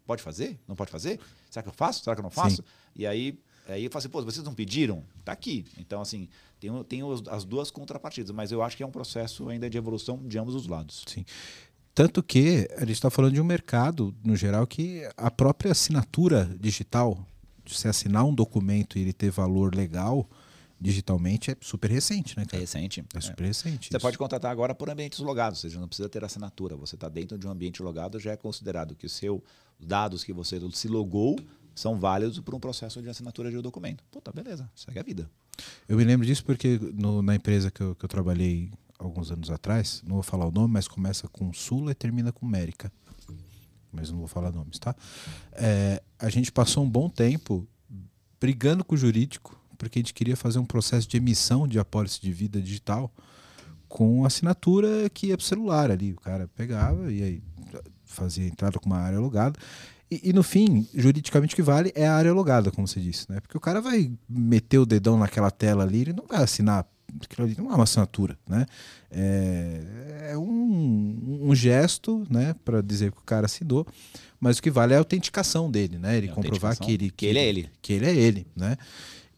pode 0.06 0.22
fazer? 0.22 0.58
Não 0.66 0.76
pode 0.76 0.90
fazer? 0.90 1.20
Será 1.50 1.62
que 1.62 1.68
eu 1.68 1.72
faço? 1.74 2.02
Será 2.04 2.16
que 2.16 2.20
eu 2.20 2.24
não 2.24 2.30
faço? 2.30 2.56
Sim. 2.56 2.62
E 2.96 3.06
aí, 3.06 3.38
aí 3.66 3.84
eu 3.84 3.90
falo 3.90 4.00
assim, 4.00 4.08
pô, 4.08 4.22
vocês 4.22 4.44
não 4.44 4.54
pediram? 4.54 5.04
Tá 5.24 5.32
aqui. 5.32 5.64
Então, 5.78 6.00
assim, 6.00 6.28
tem, 6.60 6.84
tem 6.84 7.00
as 7.30 7.44
duas 7.44 7.70
contrapartidas, 7.70 8.30
mas 8.30 8.50
eu 8.52 8.62
acho 8.62 8.76
que 8.76 8.82
é 8.82 8.86
um 8.86 8.90
processo 8.90 9.48
ainda 9.48 9.68
de 9.68 9.78
evolução 9.78 10.20
de 10.26 10.38
ambos 10.38 10.54
os 10.54 10.66
lados. 10.66 11.04
Sim. 11.06 11.24
Tanto 11.94 12.22
que 12.22 12.68
a 12.76 12.80
gente 12.80 12.92
está 12.92 13.08
falando 13.08 13.34
de 13.34 13.40
um 13.40 13.44
mercado, 13.44 14.12
no 14.24 14.34
geral, 14.34 14.66
que 14.66 15.08
a 15.16 15.30
própria 15.30 15.70
assinatura 15.70 16.50
digital, 16.58 17.24
de 17.64 17.72
você 17.74 17.86
assinar 17.86 18.24
um 18.24 18.34
documento 18.34 18.98
e 18.98 19.02
ele 19.02 19.12
ter 19.12 19.30
valor 19.30 19.74
legal 19.74 20.28
digitalmente, 20.80 21.52
é 21.52 21.56
super 21.60 21.88
recente, 21.90 22.36
né? 22.36 22.44
Cara? 22.44 22.56
É 22.56 22.60
recente. 22.60 23.04
É 23.14 23.20
super 23.20 23.44
é. 23.44 23.46
recente. 23.46 23.88
Você 23.88 23.96
isso. 23.96 24.02
pode 24.02 24.18
contratar 24.18 24.50
agora 24.50 24.74
por 24.74 24.90
ambientes 24.90 25.20
logados, 25.20 25.60
ou 25.60 25.70
seja, 25.70 25.80
não 25.80 25.86
precisa 25.86 26.08
ter 26.08 26.24
assinatura. 26.24 26.76
Você 26.76 26.96
está 26.96 27.08
dentro 27.08 27.38
de 27.38 27.46
um 27.46 27.50
ambiente 27.50 27.80
logado, 27.80 28.18
já 28.18 28.32
é 28.32 28.36
considerado 28.36 28.96
que 28.96 29.06
os 29.06 29.12
seus 29.12 29.40
dados 29.78 30.24
que 30.24 30.32
você 30.32 30.60
se 30.72 30.88
logou 30.88 31.38
são 31.76 31.98
válidos 31.98 32.40
para 32.40 32.56
um 32.56 32.60
processo 32.60 33.00
de 33.00 33.08
assinatura 33.08 33.50
de 33.50 33.56
um 33.56 33.62
documento. 33.62 34.02
Puta, 34.10 34.32
beleza, 34.32 34.68
segue 34.74 34.98
a 34.98 35.02
vida. 35.02 35.30
Eu 35.88 35.96
me 35.96 36.04
lembro 36.04 36.26
disso 36.26 36.44
porque 36.44 36.78
no, 36.94 37.22
na 37.22 37.36
empresa 37.36 37.70
que 37.70 37.80
eu, 37.80 37.94
que 37.94 38.04
eu 38.04 38.08
trabalhei 38.08 38.72
alguns 38.98 39.30
anos 39.30 39.50
atrás, 39.50 40.02
não 40.06 40.14
vou 40.14 40.22
falar 40.22 40.46
o 40.46 40.50
nome, 40.50 40.72
mas 40.72 40.88
começa 40.88 41.28
com 41.28 41.52
Sula 41.52 41.92
e 41.92 41.94
termina 41.94 42.32
com 42.32 42.46
Mérica. 42.46 42.92
Mas 43.92 44.10
não 44.10 44.18
vou 44.18 44.26
falar 44.26 44.50
nomes, 44.50 44.78
tá? 44.78 44.94
É, 45.52 46.02
a 46.18 46.28
gente 46.28 46.50
passou 46.50 46.84
um 46.84 46.90
bom 46.90 47.08
tempo 47.08 47.66
brigando 48.40 48.84
com 48.84 48.94
o 48.94 48.98
jurídico, 48.98 49.58
porque 49.78 49.98
a 49.98 50.02
gente 50.02 50.14
queria 50.14 50.36
fazer 50.36 50.58
um 50.58 50.64
processo 50.64 51.08
de 51.08 51.16
emissão 51.16 51.66
de 51.66 51.78
apólice 51.78 52.20
de 52.20 52.32
vida 52.32 52.60
digital 52.60 53.12
com 53.88 54.24
assinatura 54.24 55.08
que 55.10 55.28
ia 55.28 55.36
para 55.36 55.44
o 55.44 55.46
celular 55.46 55.90
ali. 55.90 56.12
O 56.12 56.20
cara 56.20 56.48
pegava 56.56 57.12
e 57.12 57.22
aí 57.22 57.42
fazia 58.04 58.46
entrada 58.46 58.78
com 58.78 58.86
uma 58.86 58.98
área 58.98 59.18
alugada. 59.18 59.58
E, 60.10 60.30
e, 60.30 60.32
no 60.32 60.42
fim, 60.42 60.86
juridicamente 60.94 61.54
o 61.54 61.56
que 61.56 61.62
vale 61.62 61.92
é 61.94 62.06
a 62.06 62.14
área 62.14 62.30
alugada, 62.30 62.70
como 62.70 62.86
você 62.86 63.00
disse, 63.00 63.30
né? 63.30 63.40
Porque 63.40 63.56
o 63.56 63.60
cara 63.60 63.80
vai 63.80 64.10
meter 64.28 64.78
o 64.78 64.86
dedão 64.86 65.18
naquela 65.18 65.50
tela 65.50 65.82
ali, 65.82 66.02
ele 66.02 66.12
não 66.12 66.26
vai 66.26 66.42
assinar 66.42 66.86
aquilo 67.22 67.46
ali 67.46 67.56
não 67.56 67.70
é 67.70 67.74
uma 67.74 67.84
assinatura, 67.84 68.38
né? 68.48 68.66
É, 69.10 70.30
é 70.32 70.38
um, 70.38 71.48
um, 71.48 71.54
gesto, 71.54 72.26
né, 72.28 72.54
para 72.64 72.80
dizer 72.80 73.12
que 73.12 73.18
o 73.18 73.22
cara 73.22 73.46
assinou, 73.46 73.86
mas 74.40 74.58
o 74.58 74.62
que 74.62 74.70
vale 74.70 74.92
é 74.92 74.96
a 74.96 75.00
autenticação 75.00 75.70
dele, 75.70 75.98
né? 75.98 76.16
Ele 76.16 76.28
é 76.28 76.32
comprovar 76.32 76.76
que 76.76 76.92
ele 76.92 77.10
que, 77.10 77.16
que, 77.16 77.26
ele 77.26 77.38
é 77.38 77.46
ele, 77.46 77.70
que 77.80 77.92
ele 77.92 78.06
é 78.06 78.14
ele, 78.14 78.46
né? 78.56 78.76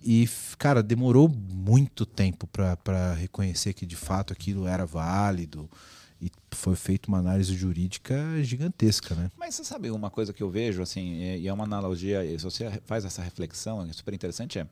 E 0.02 0.28
cara, 0.58 0.82
demorou 0.82 1.28
muito 1.28 2.06
tempo 2.06 2.46
para 2.46 3.12
reconhecer 3.14 3.72
que 3.72 3.84
de 3.84 3.96
fato 3.96 4.32
aquilo 4.32 4.66
era 4.66 4.86
válido 4.86 5.68
e 6.20 6.30
foi 6.50 6.74
feita 6.74 7.08
uma 7.08 7.18
análise 7.18 7.54
jurídica 7.54 8.16
gigantesca, 8.42 9.14
né? 9.14 9.30
Mas 9.36 9.54
você 9.54 9.64
sabe 9.64 9.90
uma 9.90 10.10
coisa 10.10 10.32
que 10.32 10.42
eu 10.42 10.48
vejo 10.48 10.82
assim, 10.82 11.16
e 11.16 11.46
é 11.46 11.52
uma 11.52 11.64
analogia, 11.64 12.22
se 12.38 12.44
você 12.44 12.80
faz 12.84 13.04
essa 13.04 13.22
reflexão, 13.22 13.82
é 13.82 13.92
super 13.92 14.14
interessante 14.14 14.58
é 14.58 14.66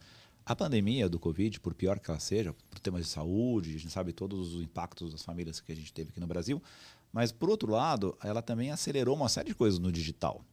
a 0.47 0.55
pandemia 0.55 1.09
do 1.09 1.19
Covid, 1.19 1.59
por 1.61 1.75
pior 1.75 1.99
que 1.99 2.11
ela 2.11 2.21
seja, 2.21 2.55
por 2.71 2.79
temas 2.79 3.03
de 3.03 3.09
saúde, 3.09 3.71
a 3.71 3.79
gente 3.79 3.91
sabe 3.91 4.13
todos 4.13 4.55
os 4.55 4.63
impactos 4.63 5.13
das 5.13 5.23
famílias 5.23 5.61
que 5.61 5.73
a 5.73 5.77
gente 5.77 5.93
teve 5.93 6.11
aqui 6.11 6.21
no 6.21 6.27
Brasil, 6.27 6.63
mas 7.13 7.33
por 7.33 7.49
outro 7.49 7.71
lado, 7.71 8.17
ela 8.23 8.43
também 8.43 8.71
acelerou 8.71 9.17
uma 9.17 9.29
série 9.29 9.49
de 9.49 9.55
coisas 9.55 9.79
no 9.79 9.91
digital. 9.91 10.45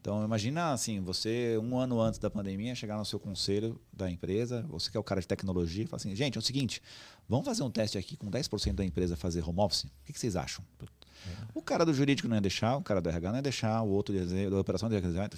Então, 0.00 0.24
imagina 0.24 0.72
assim, 0.72 1.00
você 1.00 1.58
um 1.58 1.76
ano 1.78 2.00
antes 2.00 2.18
da 2.18 2.30
pandemia 2.30 2.74
chegar 2.74 2.96
no 2.96 3.04
seu 3.04 3.18
conselho 3.18 3.80
da 3.92 4.10
empresa, 4.10 4.64
você 4.68 4.90
que 4.90 4.96
é 4.96 5.00
o 5.00 5.04
cara 5.04 5.20
de 5.20 5.26
tecnologia, 5.26 5.86
falar 5.86 5.96
assim, 5.96 6.14
gente, 6.14 6.36
é 6.36 6.38
o 6.38 6.42
seguinte, 6.42 6.80
vamos 7.28 7.44
fazer 7.44 7.62
um 7.62 7.70
teste 7.70 7.98
aqui 7.98 8.16
com 8.16 8.30
10% 8.30 8.74
da 8.74 8.84
empresa 8.84 9.16
fazer 9.16 9.42
home 9.46 9.60
office? 9.60 9.84
O 9.84 9.90
que, 10.04 10.12
que 10.12 10.20
vocês 10.20 10.36
acham? 10.36 10.64
O 11.54 11.62
cara 11.62 11.84
do 11.84 11.92
jurídico 11.92 12.28
não 12.28 12.36
ia 12.36 12.40
deixar, 12.40 12.76
o 12.76 12.82
cara 12.82 13.00
do 13.00 13.08
RH 13.08 13.28
não 13.30 13.36
ia 13.36 13.42
deixar, 13.42 13.82
o 13.82 13.88
outro 13.88 14.14
da 14.14 14.60
operação 14.60 14.88
não 14.88 14.96
ia 14.96 15.02
deixar. 15.02 15.30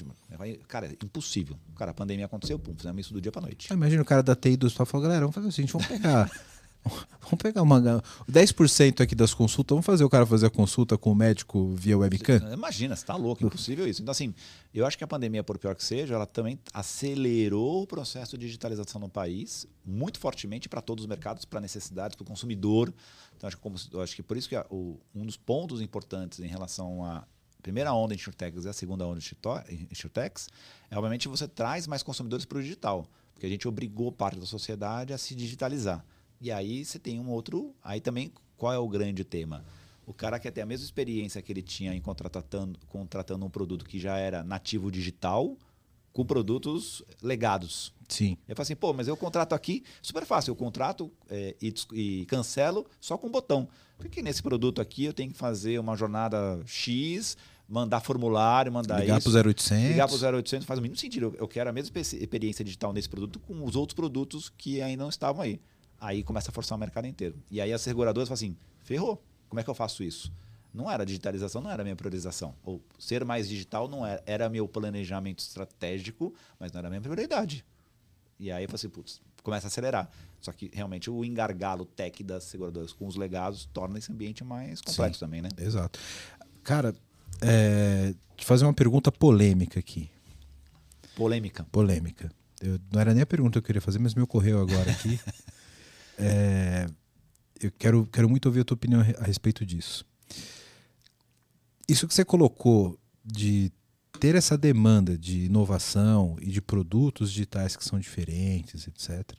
Cara, 0.69 0.87
é 0.87 0.93
impossível. 1.05 1.57
Cara, 1.77 1.91
a 1.91 1.95
pandemia 1.95 2.27
aconteceu, 2.27 2.59
pum, 2.59 2.75
fizemos 2.77 3.07
isso 3.07 3.15
do 3.15 3.21
dia 3.21 3.33
para 3.33 3.43
noite. 3.43 3.69
Ah, 3.71 3.75
imagina 3.75 4.03
o 4.03 4.05
cara 4.05 4.23
da 4.23 4.35
TI 4.35 4.57
do 4.57 4.67
hospital 4.67 4.87
falou, 4.87 5.05
galera, 5.05 5.21
vamos 5.21 5.35
fazer 5.35 5.49
o 5.49 5.53
seguinte, 5.53 5.73
vamos 5.73 5.87
pegar 5.87 6.31
Vamos 7.21 7.43
pegar 7.43 7.63
uma 7.63 8.03
10% 8.31 9.01
aqui 9.01 9.15
das 9.15 9.35
consultas, 9.35 9.75
vamos 9.75 9.87
fazer 9.87 10.03
o 10.03 10.09
cara 10.09 10.27
fazer 10.27 10.47
a 10.47 10.51
consulta 10.51 10.97
com 10.97 11.13
o 11.13 11.15
médico 11.15 11.75
via 11.77 11.97
webcam? 11.97 12.41
Imagina, 12.53 12.97
você 12.97 13.03
está 13.03 13.15
louco, 13.15 13.45
impossível 13.45 13.87
isso. 13.87 14.03
Então, 14.03 14.11
assim, 14.11 14.35
eu 14.75 14.87
acho 14.87 14.97
que 14.97 15.05
a 15.05 15.07
pandemia, 15.07 15.45
por 15.45 15.59
pior 15.59 15.75
que 15.75 15.85
seja, 15.85 16.15
ela 16.15 16.27
também 16.27 16.59
acelerou 16.73 17.83
o 17.83 17.87
processo 17.87 18.37
de 18.37 18.47
digitalização 18.47 19.01
no 19.01 19.09
país 19.09 19.67
muito 19.85 20.19
fortemente 20.19 20.69
para 20.69 20.81
todos 20.81 21.05
os 21.05 21.09
mercados, 21.09 21.45
para 21.45 21.61
necessidades, 21.61 22.17
para 22.17 22.25
o 22.25 22.27
consumidor. 22.27 22.93
Então, 23.41 23.49
acho 23.49 23.57
que, 23.57 23.63
como, 23.63 24.03
acho 24.03 24.15
que 24.15 24.23
por 24.23 24.37
isso 24.37 24.47
que 24.47 24.55
a, 24.55 24.67
o, 24.69 25.01
um 25.15 25.25
dos 25.25 25.39
pontos 25.39 25.81
importantes 25.81 26.41
em 26.41 26.47
relação 26.47 27.03
à 27.03 27.27
primeira 27.63 27.91
onda 27.91 28.13
em 28.13 28.17
Insurtechs 28.17 28.67
e 28.67 28.69
a 28.69 28.73
segunda 28.75 29.07
onda 29.07 29.19
em 29.71 29.89
Insurtechs 29.91 30.51
é, 30.91 30.97
obviamente, 30.99 31.27
você 31.27 31.49
traz 31.49 31.87
mais 31.87 32.03
consumidores 32.03 32.45
para 32.45 32.59
o 32.59 32.63
digital, 32.63 33.07
porque 33.33 33.47
a 33.47 33.49
gente 33.49 33.67
obrigou 33.67 34.13
parte 34.13 34.39
da 34.39 34.45
sociedade 34.45 35.15
a 35.15 35.19
se 35.19 35.35
digitalizar. 35.35 36.05
E 36.39 36.53
aí 36.53 36.85
você 36.85 36.99
tem 36.99 37.19
um 37.19 37.31
outro. 37.31 37.75
Aí 37.83 37.99
também, 37.99 38.31
qual 38.59 38.75
é 38.75 38.79
o 38.79 38.87
grande 38.87 39.25
tema? 39.25 39.65
O 40.05 40.13
cara 40.13 40.39
quer 40.39 40.51
ter 40.51 40.61
a 40.61 40.67
mesma 40.67 40.85
experiência 40.85 41.41
que 41.41 41.51
ele 41.51 41.63
tinha 41.63 41.95
em 41.95 42.01
contratando, 42.01 42.79
contratando 42.89 43.47
um 43.47 43.51
produto 43.51 43.87
que 43.87 43.99
já 43.99 44.19
era 44.19 44.45
nativo 44.45 44.91
digital 44.91 45.57
com 46.13 46.25
produtos 46.25 47.03
legados. 47.23 47.93
Sim. 48.09 48.37
Eu 48.49 48.57
falo 48.57 48.63
assim, 48.63 48.75
pô, 48.75 48.93
mas 48.93 49.07
eu 49.07 49.17
contrato 49.17 49.55
aqui, 49.55 49.85
super 50.03 50.25
fácil, 50.25 50.51
eu 50.51 50.57
contrato 50.57 51.11
é, 51.29 51.55
e, 51.63 51.73
e, 51.93 52.25
cancelo 52.27 52.87
só 53.01 53.17
com 53.17 53.29
um 53.29 53.31
botão. 53.31 53.69
Por 53.97 54.09
que 54.09 54.23
nesse 54.23 54.43
produto 54.43 54.81
aqui 54.81 55.05
eu 55.05 55.13
tenho 55.13 55.31
que 55.31 55.39
fazer 55.39 55.79
uma 55.79 55.97
jornada 55.97 56.61
X, 56.67 57.37
mandar 57.69 58.01
formulário, 58.01 58.73
mandar 58.73 59.01
ligar 59.01 59.19
isso. 59.19 59.29
Ligar 59.29 59.43
para 59.43 59.49
o 59.49 59.53
0800. 59.53 59.91
Ligar 59.91 60.09
para 60.09 60.17
o 60.17 60.37
0800 60.37 60.67
faz 60.67 60.79
o 60.79 60.83
mínimo 60.83 60.99
sentido. 60.99 61.35
Eu 61.39 61.47
quero 61.47 61.71
a 61.71 61.73
mesma 61.73 62.01
experiência 62.01 62.65
digital 62.65 62.93
nesse 62.93 63.09
produto 63.09 63.39
com 63.39 63.65
os 63.65 63.77
outros 63.77 63.95
produtos 63.95 64.53
que 64.59 64.83
ainda 64.83 65.05
não 65.05 65.11
estavam 65.11 65.43
aí. 65.43 65.61
Aí 66.01 66.25
começa 66.25 66.51
a 66.51 66.55
forçar 66.55 66.77
o 66.77 66.81
mercado 66.81 67.07
inteiro. 67.07 67.37
E 67.51 67.61
aí 67.61 67.73
as 67.73 67.83
seguradoras 67.83 68.29
falam 68.29 68.35
assim: 68.35 68.57
ferrou, 68.83 69.23
como 69.49 69.61
é 69.61 69.63
que 69.63 69.71
eu 69.71 69.75
faço 69.75 70.03
isso? 70.03 70.33
Não 70.73 70.91
era 70.91 71.05
digitalização, 71.05 71.61
não 71.61 71.71
era 71.71 71.83
minha 71.83 71.97
priorização. 71.97 72.55
Ou 72.63 72.81
ser 72.99 73.25
mais 73.25 73.49
digital 73.49 73.89
não 73.89 74.07
era, 74.07 74.23
era 74.27 74.49
meu 74.49 74.69
planejamento 74.69 75.41
estratégico, 75.41 76.35
mas 76.59 76.73
não 76.73 76.79
era 76.79 76.89
minha 76.89 77.01
prioridade. 77.01 77.65
E 78.39 78.51
aí 78.51 78.65
eu 78.65 78.69
falei 78.69 78.77
assim, 78.77 78.89
putz, 78.89 79.21
começa 79.43 79.67
a 79.67 79.69
acelerar. 79.69 80.11
Só 80.41 80.53
que 80.53 80.71
realmente 80.73 81.11
o 81.11 81.25
engargalo 81.25 81.85
tech 81.85 82.23
das 82.23 82.45
seguradoras 82.45 82.93
com 82.93 83.07
os 83.07 83.17
legados 83.17 83.69
torna 83.73 83.99
esse 83.99 84.11
ambiente 84.11 84.43
mais 84.43 84.81
complexo 84.81 85.19
Sim, 85.19 85.27
também, 85.27 85.43
né? 85.43 85.49
Exato. 85.59 85.99
Cara, 86.63 86.95
é, 87.43 88.15
te 88.37 88.47
fazer 88.47 88.65
uma 88.65 88.73
pergunta 88.73 89.13
polêmica 89.13 89.79
aqui. 89.79 90.11
Polêmica. 91.15 91.67
Polêmica. 91.71 92.31
Eu, 92.61 92.79
não 92.93 93.01
era 93.01 93.13
nem 93.13 93.23
a 93.23 93.27
pergunta 93.27 93.53
que 93.53 93.59
eu 93.59 93.63
queria 93.63 93.81
fazer, 93.83 93.99
mas 93.99 94.15
me 94.15 94.23
ocorreu 94.23 94.61
agora 94.61 94.91
aqui. 94.91 95.19
É, 96.23 96.87
eu 97.63 97.73
quero, 97.79 98.07
quero 98.13 98.29
muito 98.29 98.45
ouvir 98.45 98.61
a 98.61 98.65
tua 98.65 98.75
opinião 98.75 99.01
a 99.01 99.25
respeito 99.25 99.65
disso. 99.65 100.05
Isso 101.91 102.07
que 102.07 102.15
você 102.15 102.25
colocou 102.25 102.97
de 103.25 103.73
ter 104.21 104.37
essa 104.37 104.57
demanda 104.57 105.19
de 105.19 105.47
inovação 105.47 106.37
e 106.41 106.49
de 106.49 106.63
produtos 106.63 107.33
digitais 107.33 107.75
que 107.75 107.85
são 107.85 107.99
diferentes, 107.99 108.87
etc., 108.87 109.37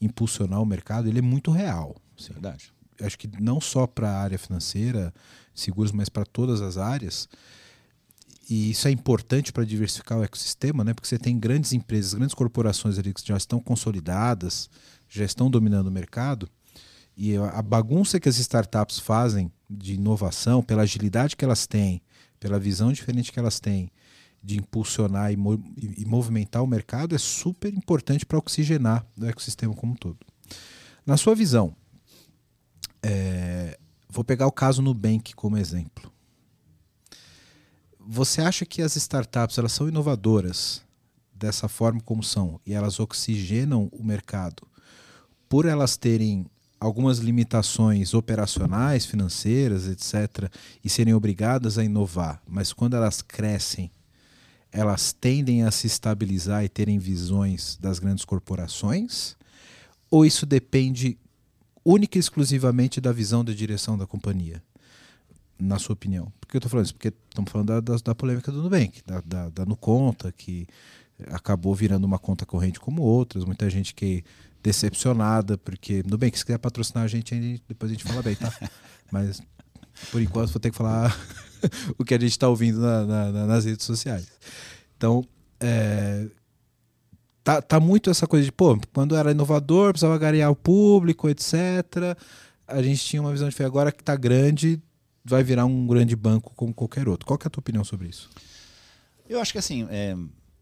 impulsionar 0.00 0.60
o 0.60 0.66
mercado, 0.66 1.06
ele 1.06 1.20
é 1.20 1.22
muito 1.22 1.52
real. 1.52 1.94
Sim. 2.16 2.32
Verdade. 2.32 2.72
Acho 3.00 3.16
que 3.16 3.30
não 3.40 3.60
só 3.60 3.86
para 3.86 4.10
a 4.10 4.20
área 4.20 4.36
financeira, 4.36 5.14
seguros, 5.54 5.92
mas 5.92 6.08
para 6.08 6.24
todas 6.24 6.60
as 6.60 6.76
áreas. 6.76 7.28
E 8.50 8.72
isso 8.72 8.88
é 8.88 8.90
importante 8.90 9.52
para 9.52 9.64
diversificar 9.64 10.18
o 10.18 10.24
ecossistema, 10.24 10.82
né? 10.82 10.92
porque 10.92 11.06
você 11.06 11.18
tem 11.18 11.38
grandes 11.38 11.72
empresas, 11.72 12.14
grandes 12.14 12.34
corporações 12.34 12.98
ali 12.98 13.14
que 13.14 13.24
já 13.24 13.36
estão 13.36 13.60
consolidadas, 13.60 14.68
já 15.08 15.24
estão 15.24 15.48
dominando 15.48 15.86
o 15.86 15.92
mercado 15.92 16.50
e 17.16 17.36
a 17.36 17.60
bagunça 17.62 18.18
que 18.18 18.28
as 18.28 18.38
startups 18.38 18.98
fazem 18.98 19.50
de 19.68 19.94
inovação, 19.94 20.62
pela 20.62 20.82
agilidade 20.82 21.36
que 21.36 21.44
elas 21.44 21.66
têm, 21.66 22.02
pela 22.40 22.58
visão 22.58 22.92
diferente 22.92 23.30
que 23.30 23.38
elas 23.38 23.60
têm 23.60 23.90
de 24.42 24.58
impulsionar 24.58 25.32
e, 25.32 25.36
e 25.98 26.04
movimentar 26.04 26.62
o 26.62 26.66
mercado 26.66 27.14
é 27.14 27.18
super 27.18 27.72
importante 27.72 28.26
para 28.26 28.38
oxigenar 28.38 29.06
o 29.16 29.24
ecossistema 29.24 29.74
como 29.74 29.92
um 29.92 29.96
todo. 29.96 30.18
Na 31.06 31.16
sua 31.16 31.34
visão, 31.34 31.76
é, 33.02 33.78
vou 34.08 34.24
pegar 34.24 34.46
o 34.46 34.52
caso 34.52 34.82
Nubank 34.82 35.34
como 35.34 35.56
exemplo. 35.56 36.12
Você 38.00 38.40
acha 38.40 38.66
que 38.66 38.82
as 38.82 38.96
startups 38.96 39.58
elas 39.58 39.72
são 39.72 39.88
inovadoras 39.88 40.82
dessa 41.32 41.68
forma 41.68 42.00
como 42.00 42.22
são 42.22 42.60
e 42.66 42.72
elas 42.72 42.98
oxigenam 42.98 43.88
o 43.92 44.02
mercado 44.02 44.66
por 45.48 45.66
elas 45.66 45.96
terem 45.96 46.46
algumas 46.82 47.18
limitações 47.18 48.12
operacionais, 48.12 49.06
financeiras, 49.06 49.86
etc., 49.86 50.50
e 50.84 50.88
serem 50.88 51.14
obrigadas 51.14 51.78
a 51.78 51.84
inovar, 51.84 52.42
mas 52.46 52.72
quando 52.72 52.96
elas 52.96 53.22
crescem, 53.22 53.88
elas 54.72 55.12
tendem 55.12 55.62
a 55.62 55.70
se 55.70 55.86
estabilizar 55.86 56.64
e 56.64 56.68
terem 56.68 56.98
visões 56.98 57.78
das 57.80 58.00
grandes 58.00 58.24
corporações? 58.24 59.36
Ou 60.10 60.26
isso 60.26 60.44
depende 60.44 61.16
única 61.84 62.18
e 62.18 62.20
exclusivamente 62.20 63.00
da 63.00 63.12
visão 63.12 63.44
da 63.44 63.52
direção 63.52 63.96
da 63.96 64.06
companhia? 64.06 64.60
Na 65.60 65.78
sua 65.78 65.92
opinião? 65.92 66.32
Por 66.40 66.48
que 66.48 66.56
eu 66.56 66.58
estou 66.58 66.70
falando 66.70 66.86
isso? 66.86 66.94
Porque 66.94 67.12
estamos 67.28 67.52
falando 67.52 67.68
da, 67.68 67.80
da, 67.80 67.96
da, 67.96 68.14
polêmica 68.14 68.50
do 68.50 68.60
Nubank, 68.60 69.02
da, 69.06 69.20
da, 69.24 69.48
da 69.50 69.66
Nuconta, 69.66 70.32
que 70.32 70.66
acabou 71.28 71.74
virando 71.74 72.04
uma 72.04 72.18
conta 72.18 72.44
corrente 72.44 72.80
como 72.80 73.02
outras, 73.02 73.44
muita 73.44 73.70
gente 73.70 73.94
que 73.94 74.24
decepcionada, 74.62 75.58
porque, 75.58 76.02
no 76.08 76.16
bem, 76.16 76.30
que 76.30 76.38
se 76.38 76.44
quiser 76.44 76.58
patrocinar 76.58 77.04
a 77.04 77.08
gente, 77.08 77.62
depois 77.68 77.90
a 77.90 77.94
gente 77.94 78.04
fala 78.04 78.22
bem, 78.22 78.36
tá? 78.36 78.52
Mas, 79.10 79.42
por 80.10 80.22
enquanto, 80.22 80.52
vou 80.52 80.60
ter 80.60 80.70
que 80.70 80.76
falar 80.76 81.14
o 81.98 82.04
que 82.04 82.14
a 82.14 82.18
gente 82.18 82.30
está 82.30 82.48
ouvindo 82.48 82.80
na, 82.80 83.04
na, 83.04 83.46
nas 83.46 83.64
redes 83.64 83.84
sociais. 83.84 84.28
Então, 84.96 85.24
é, 85.58 86.28
tá, 87.42 87.60
tá 87.60 87.80
muito 87.80 88.08
essa 88.08 88.26
coisa 88.26 88.44
de, 88.44 88.52
pô, 88.52 88.78
quando 88.92 89.16
era 89.16 89.32
inovador, 89.32 89.92
precisava 89.92 90.16
garear 90.16 90.50
o 90.50 90.56
público, 90.56 91.28
etc. 91.28 92.16
A 92.66 92.80
gente 92.80 93.04
tinha 93.04 93.20
uma 93.20 93.32
visão 93.32 93.48
de 93.48 93.62
agora 93.64 93.90
que 93.90 94.00
está 94.00 94.14
grande, 94.14 94.80
vai 95.24 95.42
virar 95.42 95.66
um 95.66 95.86
grande 95.86 96.14
banco 96.14 96.54
como 96.54 96.72
qualquer 96.72 97.08
outro. 97.08 97.26
Qual 97.26 97.38
é 97.42 97.46
a 97.46 97.50
tua 97.50 97.60
opinião 97.60 97.84
sobre 97.84 98.08
isso? 98.08 98.30
Eu 99.28 99.40
acho 99.40 99.52
que, 99.52 99.58
assim, 99.58 99.88
é, 99.90 100.16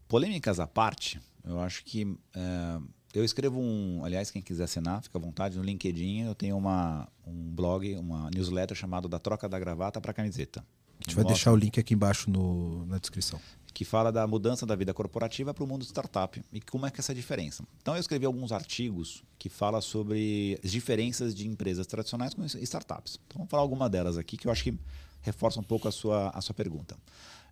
polêmicas 0.07 0.59
à 0.59 0.65
parte, 0.65 1.21
eu 1.45 1.59
acho 1.59 1.83
que... 1.85 2.17
É 2.33 2.79
eu 3.13 3.25
escrevo 3.25 3.59
um, 3.59 4.03
aliás, 4.03 4.31
quem 4.31 4.41
quiser 4.41 4.63
assinar, 4.63 5.01
fica 5.01 5.17
à 5.17 5.21
vontade, 5.21 5.57
no 5.57 5.63
LinkedIn 5.63 6.21
eu 6.21 6.35
tenho 6.35 6.57
uma, 6.57 7.07
um 7.25 7.53
blog, 7.53 7.95
uma 7.95 8.29
newsletter 8.31 8.75
chamado 8.75 9.07
Da 9.07 9.19
Troca 9.19 9.49
da 9.49 9.59
Gravata 9.59 9.99
para 9.99 10.13
Camiseta. 10.13 10.63
A 10.99 11.03
gente 11.03 11.15
vai 11.15 11.25
deixar 11.25 11.51
o 11.51 11.55
link 11.55 11.79
aqui 11.79 11.95
embaixo 11.95 12.29
no, 12.29 12.85
na 12.85 12.99
descrição. 12.99 13.39
Que 13.73 13.83
fala 13.83 14.11
da 14.11 14.27
mudança 14.27 14.65
da 14.65 14.75
vida 14.75 14.93
corporativa 14.93 15.53
para 15.53 15.63
o 15.63 15.67
mundo 15.67 15.83
startup 15.83 16.41
e 16.53 16.61
como 16.61 16.85
é 16.85 16.91
que 16.91 16.97
é 16.97 17.01
essa 17.01 17.15
diferença. 17.15 17.63
Então 17.81 17.95
eu 17.95 17.99
escrevi 17.99 18.25
alguns 18.25 18.51
artigos 18.51 19.23
que 19.39 19.49
falam 19.49 19.81
sobre 19.81 20.59
as 20.63 20.71
diferenças 20.71 21.33
de 21.33 21.47
empresas 21.47 21.87
tradicionais 21.87 22.33
com 22.33 22.45
startups. 22.45 23.17
Então 23.25 23.39
vamos 23.39 23.49
falar 23.49 23.63
alguma 23.63 23.89
delas 23.89 24.17
aqui 24.17 24.37
que 24.37 24.47
eu 24.47 24.51
acho 24.51 24.63
que 24.63 24.77
reforça 25.21 25.59
um 25.59 25.63
pouco 25.63 25.87
a 25.87 25.91
sua, 25.91 26.29
a 26.29 26.41
sua 26.41 26.53
pergunta. 26.53 26.95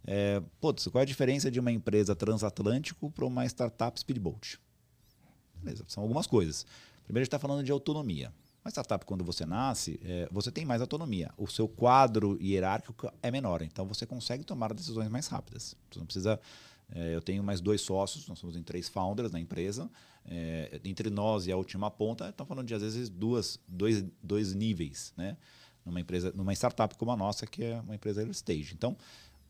É, 0.05 0.41
putz, 0.61 0.87
qual 0.87 0.99
é 0.99 1.03
a 1.03 1.05
diferença 1.05 1.49
de 1.49 1.59
uma 1.59 1.71
empresa 1.71 2.15
transatlântico 2.15 3.09
para 3.09 3.25
uma 3.25 3.45
startup 3.45 3.99
speedboat? 3.99 4.59
Beleza, 5.61 5.83
são 5.87 6.03
algumas 6.03 6.27
coisas. 6.27 6.65
Primeiro, 7.05 7.23
a 7.23 7.25
gente 7.25 7.27
está 7.27 7.39
falando 7.39 7.63
de 7.63 7.71
autonomia. 7.71 8.31
Uma 8.63 8.69
startup, 8.69 9.05
quando 9.05 9.23
você 9.23 9.45
nasce, 9.45 9.99
é, 10.03 10.27
você 10.31 10.51
tem 10.51 10.65
mais 10.65 10.81
autonomia. 10.81 11.31
O 11.37 11.47
seu 11.47 11.67
quadro 11.67 12.37
hierárquico 12.41 13.11
é 13.23 13.31
menor, 13.31 13.61
então 13.61 13.87
você 13.87 14.05
consegue 14.05 14.43
tomar 14.43 14.73
decisões 14.73 15.09
mais 15.09 15.27
rápidas. 15.27 15.75
Você 15.89 15.99
não 15.99 16.05
precisa. 16.05 16.39
É, 16.91 17.15
eu 17.15 17.21
tenho 17.21 17.43
mais 17.43 17.61
dois 17.61 17.81
sócios, 17.81 18.27
nós 18.27 18.39
somos 18.39 18.55
em 18.55 18.63
três 18.63 18.89
founders 18.89 19.31
na 19.31 19.39
empresa. 19.39 19.89
É, 20.25 20.79
entre 20.83 21.09
nós 21.09 21.47
e 21.47 21.51
a 21.51 21.57
última 21.57 21.89
ponta, 21.89 22.29
estamos 22.29 22.47
falando 22.47 22.67
de 22.67 22.73
às 22.73 22.81
vezes 22.81 23.09
duas, 23.09 23.59
dois, 23.67 24.03
dois 24.21 24.53
níveis, 24.53 25.13
né? 25.15 25.37
Numa 25.85 26.01
empresa, 26.01 26.33
numa 26.35 26.53
startup 26.53 26.95
como 26.97 27.11
a 27.11 27.17
nossa, 27.17 27.47
que 27.47 27.63
é 27.63 27.79
uma 27.79 27.95
empresa 27.95 28.21
early 28.21 28.33
stage. 28.33 28.73
Então, 28.73 28.97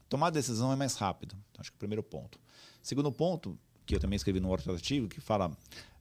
tomar 0.07 0.29
decisão 0.29 0.71
é 0.71 0.75
mais 0.75 0.95
rápido. 0.95 1.35
Então, 1.49 1.61
acho 1.61 1.71
que 1.71 1.75
é 1.75 1.77
o 1.77 1.79
primeiro 1.79 2.03
ponto. 2.03 2.39
Segundo 2.81 3.11
ponto, 3.11 3.57
que 3.85 3.95
eu 3.95 3.99
também 3.99 4.15
escrevi 4.15 4.39
no 4.39 4.49
outro 4.49 4.71
artigo, 4.71 5.07
que 5.07 5.19
fala 5.19 5.51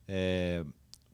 é, 0.09 0.65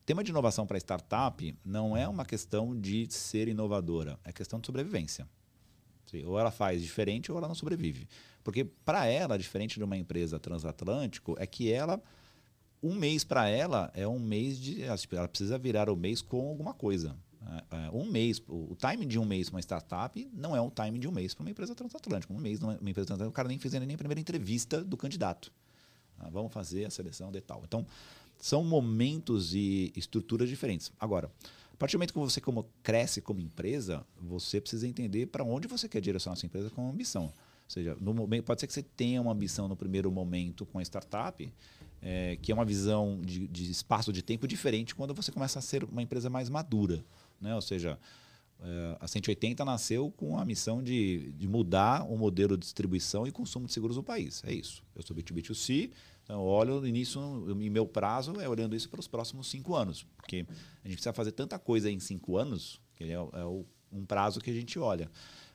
tema 0.06 0.22
de 0.22 0.30
inovação 0.30 0.66
para 0.66 0.78
startup 0.78 1.58
não 1.64 1.96
é 1.96 2.08
uma 2.08 2.24
questão 2.24 2.78
de 2.78 3.12
ser 3.12 3.48
inovadora, 3.48 4.18
é 4.24 4.32
questão 4.32 4.60
de 4.60 4.66
sobrevivência. 4.66 5.28
Ou 6.24 6.38
ela 6.38 6.52
faz 6.52 6.80
diferente 6.80 7.32
ou 7.32 7.38
ela 7.38 7.48
não 7.48 7.56
sobrevive. 7.56 8.06
Porque 8.44 8.62
para 8.62 9.06
ela, 9.06 9.36
diferente 9.36 9.78
de 9.78 9.84
uma 9.84 9.96
empresa 9.96 10.38
transatlântico, 10.38 11.34
é 11.40 11.46
que 11.46 11.72
ela 11.72 12.00
um 12.80 12.94
mês 12.94 13.24
para 13.24 13.48
ela 13.48 13.90
é 13.94 14.06
um 14.06 14.18
mês 14.18 14.60
de 14.60 14.82
ela 14.82 15.26
precisa 15.26 15.58
virar 15.58 15.88
o 15.88 15.96
mês 15.96 16.20
com 16.20 16.50
alguma 16.50 16.74
coisa. 16.74 17.16
É, 17.70 17.86
é, 17.86 17.90
um 17.90 18.04
mês, 18.04 18.42
o 18.46 18.76
time 18.76 19.06
de 19.06 19.18
um 19.18 19.24
mês 19.24 19.48
para 19.48 19.56
uma 19.56 19.62
startup 19.62 20.30
não 20.32 20.54
é 20.54 20.60
um 20.60 20.70
time 20.70 20.98
de 20.98 21.08
um 21.08 21.10
mês 21.10 21.34
para 21.34 21.42
uma 21.42 21.50
empresa 21.50 21.74
transatlântica. 21.74 22.32
Um 22.32 22.38
mês, 22.38 22.60
uma 22.62 22.74
empresa 22.74 23.06
transatlântica, 23.06 23.28
o 23.28 23.32
cara 23.32 23.48
nem 23.48 23.58
fez 23.58 23.72
nem 23.74 23.94
a 23.94 23.98
primeira 23.98 24.20
entrevista 24.20 24.84
do 24.84 24.96
candidato. 24.96 25.50
Ah, 26.18 26.28
vamos 26.30 26.52
fazer 26.52 26.84
a 26.84 26.90
seleção 26.90 27.32
de 27.32 27.40
tal. 27.40 27.62
Então, 27.64 27.86
são 28.44 28.62
momentos 28.62 29.54
e 29.54 29.90
estruturas 29.96 30.50
diferentes. 30.50 30.92
Agora, 31.00 31.30
a 31.72 31.76
partir 31.78 31.96
do 31.96 31.98
momento 31.98 32.12
que 32.12 32.18
você 32.18 32.42
como 32.42 32.68
cresce 32.82 33.22
como 33.22 33.40
empresa, 33.40 34.06
você 34.20 34.60
precisa 34.60 34.86
entender 34.86 35.28
para 35.28 35.42
onde 35.42 35.66
você 35.66 35.88
quer 35.88 36.02
direcionar 36.02 36.34
a 36.34 36.36
sua 36.36 36.46
empresa 36.46 36.68
com 36.68 36.86
ambição. 36.86 37.22
Ou 37.24 37.70
seja, 37.70 37.96
no 37.98 38.12
momento, 38.12 38.44
pode 38.44 38.60
ser 38.60 38.66
que 38.66 38.74
você 38.74 38.82
tenha 38.82 39.22
uma 39.22 39.32
ambição 39.32 39.66
no 39.66 39.74
primeiro 39.74 40.12
momento 40.12 40.66
com 40.66 40.78
a 40.78 40.82
startup, 40.82 41.50
é, 42.02 42.36
que 42.36 42.52
é 42.52 42.54
uma 42.54 42.66
visão 42.66 43.18
de, 43.22 43.48
de, 43.48 43.70
espaço 43.70 44.12
de 44.12 44.20
tempo 44.20 44.46
diferente 44.46 44.94
quando 44.94 45.14
você 45.14 45.32
começa 45.32 45.58
a 45.58 45.62
ser 45.62 45.82
uma 45.82 46.02
empresa 46.02 46.28
mais 46.28 46.50
madura. 46.50 47.02
Né? 47.40 47.54
Ou 47.54 47.62
seja, 47.62 47.98
é, 48.60 48.98
a 49.00 49.08
180 49.08 49.64
nasceu 49.64 50.12
com 50.18 50.38
a 50.38 50.44
missão 50.44 50.82
de, 50.82 51.32
de 51.32 51.48
mudar 51.48 52.04
o 52.04 52.18
modelo 52.18 52.58
de 52.58 52.64
distribuição 52.64 53.26
e 53.26 53.32
consumo 53.32 53.66
de 53.66 53.72
seguros 53.72 53.96
do 53.96 54.02
país. 54.02 54.42
É 54.44 54.52
isso. 54.52 54.84
Eu 54.94 55.02
sou 55.02 55.16
B2B2C, 55.16 55.90
então, 56.24 56.40
olho 56.40 56.86
início, 56.86 57.20
e 57.60 57.68
meu 57.68 57.86
prazo 57.86 58.40
é 58.40 58.48
olhando 58.48 58.74
isso 58.74 58.88
para 58.88 58.98
os 58.98 59.06
próximos 59.06 59.48
cinco 59.48 59.76
anos, 59.76 60.06
porque 60.16 60.46
a 60.82 60.88
gente 60.88 60.96
precisa 60.96 61.12
fazer 61.12 61.32
tanta 61.32 61.58
coisa 61.58 61.90
em 61.90 62.00
cinco 62.00 62.38
anos, 62.38 62.80
que 62.94 63.04
é, 63.04 63.12
é 63.12 63.44
um 63.92 64.04
prazo 64.04 64.40
que 64.40 64.50
a 64.50 64.54
gente 64.54 64.78
olha. 64.78 65.10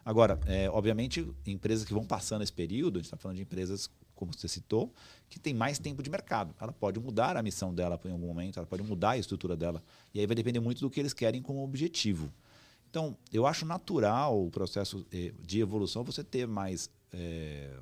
Agora, 0.06 0.40
é, 0.46 0.70
obviamente, 0.70 1.28
empresas 1.46 1.86
que 1.86 1.94
vão 1.94 2.06
passando 2.06 2.44
esse 2.44 2.54
período, 2.54 2.98
a 2.98 3.00
gente 3.00 3.08
está 3.08 3.18
falando 3.18 3.38
de 3.38 3.44
empresas, 3.44 3.90
como 4.16 4.32
você 4.32 4.48
citou, 4.48 4.94
que 5.30 5.40
tem 5.40 5.54
mais 5.54 5.80
tempo 5.80 6.02
de 6.02 6.10
mercado. 6.10 6.54
Ela 6.60 6.72
pode 6.72 7.00
mudar 7.00 7.36
a 7.36 7.44
missão 7.44 7.74
dela 7.74 8.00
em 8.06 8.12
algum 8.12 8.28
momento, 8.28 8.60
ela 8.60 8.66
pode 8.66 8.84
mudar 8.84 9.12
a 9.12 9.18
estrutura 9.18 9.56
dela. 9.58 9.84
E 10.14 10.20
aí 10.20 10.26
vai 10.26 10.36
depender 10.36 10.60
muito 10.60 10.82
do 10.82 10.90
que 10.90 11.00
eles 11.00 11.14
querem 11.14 11.42
como 11.42 11.64
objetivo. 11.64 12.32
Então, 12.90 13.16
eu 13.32 13.46
acho 13.46 13.66
natural 13.66 14.46
o 14.46 14.50
processo 14.50 15.06
eh, 15.12 15.32
de 15.46 15.60
evolução 15.60 16.04
você 16.04 16.24
ter 16.24 16.48
mais, 16.48 16.90
é, 17.14 17.78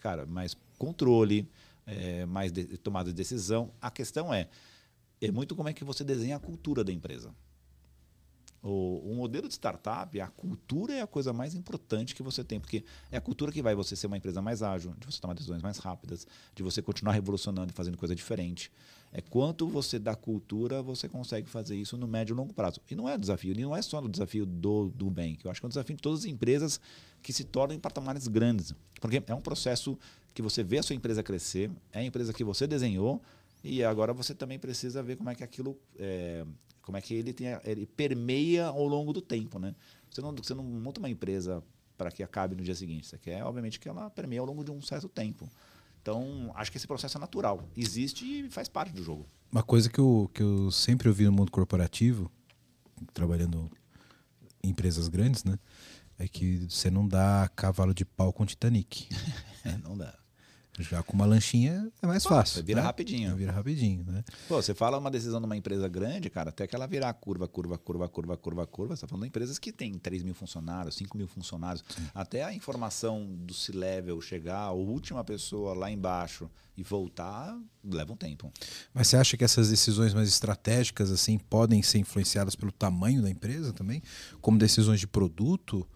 cara, 0.00 0.26
mais 0.26 0.56
controle, 0.76 1.48
é, 1.86 2.24
mais 2.26 2.52
de, 2.52 2.64
tomada 2.78 3.10
de 3.10 3.14
decisão. 3.14 3.70
A 3.80 3.90
questão 3.90 4.32
é, 4.32 4.48
é 5.20 5.30
muito 5.30 5.54
como 5.54 5.68
é 5.68 5.72
que 5.72 5.84
você 5.84 6.04
desenha 6.04 6.36
a 6.36 6.40
cultura 6.40 6.82
da 6.84 6.92
empresa. 6.92 7.34
O, 8.62 9.10
o, 9.10 9.14
modelo 9.14 9.46
de 9.46 9.52
startup, 9.52 10.18
a 10.18 10.26
cultura 10.26 10.94
é 10.94 11.02
a 11.02 11.06
coisa 11.06 11.34
mais 11.34 11.54
importante 11.54 12.14
que 12.14 12.22
você 12.22 12.42
tem, 12.42 12.58
porque 12.58 12.82
é 13.12 13.16
a 13.18 13.20
cultura 13.20 13.52
que 13.52 13.60
vai 13.60 13.74
você 13.74 13.94
ser 13.94 14.06
uma 14.06 14.16
empresa 14.16 14.40
mais 14.40 14.62
ágil, 14.62 14.94
de 14.98 15.04
você 15.04 15.20
tomar 15.20 15.34
decisões 15.34 15.60
mais 15.60 15.76
rápidas, 15.76 16.26
de 16.54 16.62
você 16.62 16.80
continuar 16.80 17.12
revolucionando 17.12 17.70
e 17.70 17.74
fazendo 17.74 17.98
coisa 17.98 18.14
diferente. 18.14 18.72
É 19.12 19.20
quanto 19.20 19.68
você 19.68 19.98
dá 19.98 20.16
cultura, 20.16 20.82
você 20.82 21.10
consegue 21.10 21.46
fazer 21.46 21.76
isso 21.76 21.98
no 21.98 22.08
médio 22.08 22.32
e 22.32 22.36
longo 22.36 22.54
prazo. 22.54 22.80
E 22.90 22.94
não 22.94 23.06
é 23.06 23.18
desafio, 23.18 23.54
não 23.54 23.76
é 23.76 23.82
só 23.82 24.00
no 24.00 24.08
desafio 24.08 24.46
do, 24.46 24.88
do 24.88 25.12
que 25.12 25.46
eu 25.46 25.50
acho 25.50 25.60
que 25.60 25.66
é 25.66 25.68
um 25.68 25.68
desafio 25.68 25.96
de 25.96 26.02
todas 26.02 26.20
as 26.20 26.24
empresas 26.24 26.80
que 27.22 27.34
se 27.34 27.44
tornam 27.44 27.76
em 27.76 27.78
patamares 27.78 28.26
grandes. 28.26 28.74
Porque 28.98 29.22
é 29.26 29.34
um 29.34 29.42
processo 29.42 29.98
que 30.34 30.42
você 30.42 30.62
vê 30.62 30.78
a 30.78 30.82
sua 30.82 30.96
empresa 30.96 31.22
crescer, 31.22 31.70
é 31.92 32.00
a 32.00 32.04
empresa 32.04 32.32
que 32.32 32.42
você 32.42 32.66
desenhou, 32.66 33.22
e 33.62 33.82
agora 33.82 34.12
você 34.12 34.34
também 34.34 34.58
precisa 34.58 35.02
ver 35.02 35.16
como 35.16 35.30
é 35.30 35.34
que 35.34 35.42
aquilo, 35.42 35.78
é, 35.96 36.44
como 36.82 36.98
é 36.98 37.00
que 37.00 37.14
ele, 37.14 37.32
tem, 37.32 37.46
ele 37.64 37.86
permeia 37.86 38.66
ao 38.66 38.86
longo 38.86 39.12
do 39.12 39.22
tempo. 39.22 39.58
Né? 39.58 39.74
Você, 40.10 40.20
não, 40.20 40.34
você 40.34 40.52
não 40.52 40.62
monta 40.62 40.98
uma 41.00 41.08
empresa 41.08 41.62
para 41.96 42.10
que 42.10 42.22
acabe 42.22 42.54
no 42.54 42.62
dia 42.62 42.74
seguinte. 42.74 43.06
Você 43.06 43.16
quer, 43.16 43.42
obviamente, 43.42 43.80
que 43.80 43.88
ela 43.88 44.10
permeie 44.10 44.38
ao 44.38 44.44
longo 44.44 44.62
de 44.62 44.70
um 44.70 44.82
certo 44.82 45.08
tempo. 45.08 45.48
Então, 46.02 46.52
acho 46.54 46.70
que 46.70 46.76
esse 46.76 46.86
processo 46.86 47.16
é 47.16 47.20
natural. 47.20 47.66
Existe 47.74 48.24
e 48.24 48.50
faz 48.50 48.68
parte 48.68 48.92
do 48.92 49.02
jogo. 49.02 49.26
Uma 49.50 49.62
coisa 49.62 49.88
que 49.88 49.98
eu, 49.98 50.30
que 50.34 50.42
eu 50.42 50.70
sempre 50.70 51.08
ouvi 51.08 51.24
no 51.24 51.32
mundo 51.32 51.50
corporativo, 51.50 52.30
trabalhando 53.14 53.70
em 54.62 54.68
empresas 54.68 55.08
grandes, 55.08 55.44
né? 55.44 55.58
É 56.18 56.28
que 56.28 56.66
você 56.68 56.90
não 56.90 57.08
dá 57.08 57.50
cavalo 57.56 57.94
de 57.94 58.04
pau 58.04 58.32
com 58.32 58.44
Titanic. 58.44 59.08
é, 59.64 59.78
não 59.82 59.96
dá. 59.96 60.14
Já 60.78 61.02
com 61.04 61.12
uma 61.12 61.24
lanchinha 61.24 61.88
é 62.02 62.06
mais 62.06 62.24
fácil. 62.24 62.64
Vira 62.64 62.80
né? 62.80 62.86
rapidinho. 62.86 63.36
Vira 63.36 63.52
rapidinho, 63.52 64.04
né? 64.04 64.24
Pô, 64.48 64.60
você 64.60 64.74
fala 64.74 64.98
uma 64.98 65.10
decisão 65.10 65.38
de 65.40 65.46
uma 65.46 65.56
empresa 65.56 65.86
grande, 65.88 66.28
cara, 66.28 66.50
até 66.50 66.66
que 66.66 66.74
ela 66.74 66.86
virar 66.86 67.12
curva, 67.14 67.46
curva, 67.46 67.78
curva, 67.78 68.08
curva, 68.08 68.36
curva, 68.36 68.66
curva. 68.66 68.96
Você 68.96 69.02
tá 69.02 69.08
falando 69.08 69.22
de 69.22 69.28
empresas 69.28 69.58
que 69.58 69.72
têm 69.72 69.94
3 69.94 70.24
mil 70.24 70.34
funcionários, 70.34 70.96
5 70.96 71.16
mil 71.16 71.28
funcionários. 71.28 71.84
Sim. 71.88 72.02
Até 72.12 72.42
a 72.42 72.52
informação 72.52 73.24
do 73.24 73.54
C-Level 73.54 74.20
chegar, 74.20 74.62
a 74.62 74.72
última 74.72 75.22
pessoa 75.22 75.74
lá 75.74 75.90
embaixo 75.90 76.50
e 76.76 76.82
voltar, 76.82 77.56
leva 77.84 78.12
um 78.12 78.16
tempo. 78.16 78.52
Mas 78.92 79.06
você 79.06 79.16
acha 79.16 79.36
que 79.36 79.44
essas 79.44 79.70
decisões 79.70 80.12
mais 80.12 80.28
estratégicas 80.28 81.12
assim 81.12 81.38
podem 81.38 81.82
ser 81.82 81.98
influenciadas 81.98 82.56
pelo 82.56 82.72
tamanho 82.72 83.22
da 83.22 83.30
empresa 83.30 83.72
também? 83.72 84.02
Como 84.40 84.58
decisões 84.58 84.98
de 84.98 85.06
produto? 85.06 85.86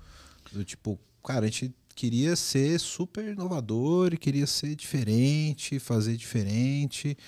Do 0.52 0.64
tipo, 0.64 0.98
cara, 1.24 1.46
a 1.46 1.48
gente 1.48 1.74
queria 1.98 2.36
ser 2.36 2.78
super 2.78 3.24
inovador 3.24 4.14
e 4.14 4.16
queria 4.16 4.46
ser 4.46 4.76
diferente, 4.76 5.80
fazer 5.80 6.16
diferente. 6.16 7.18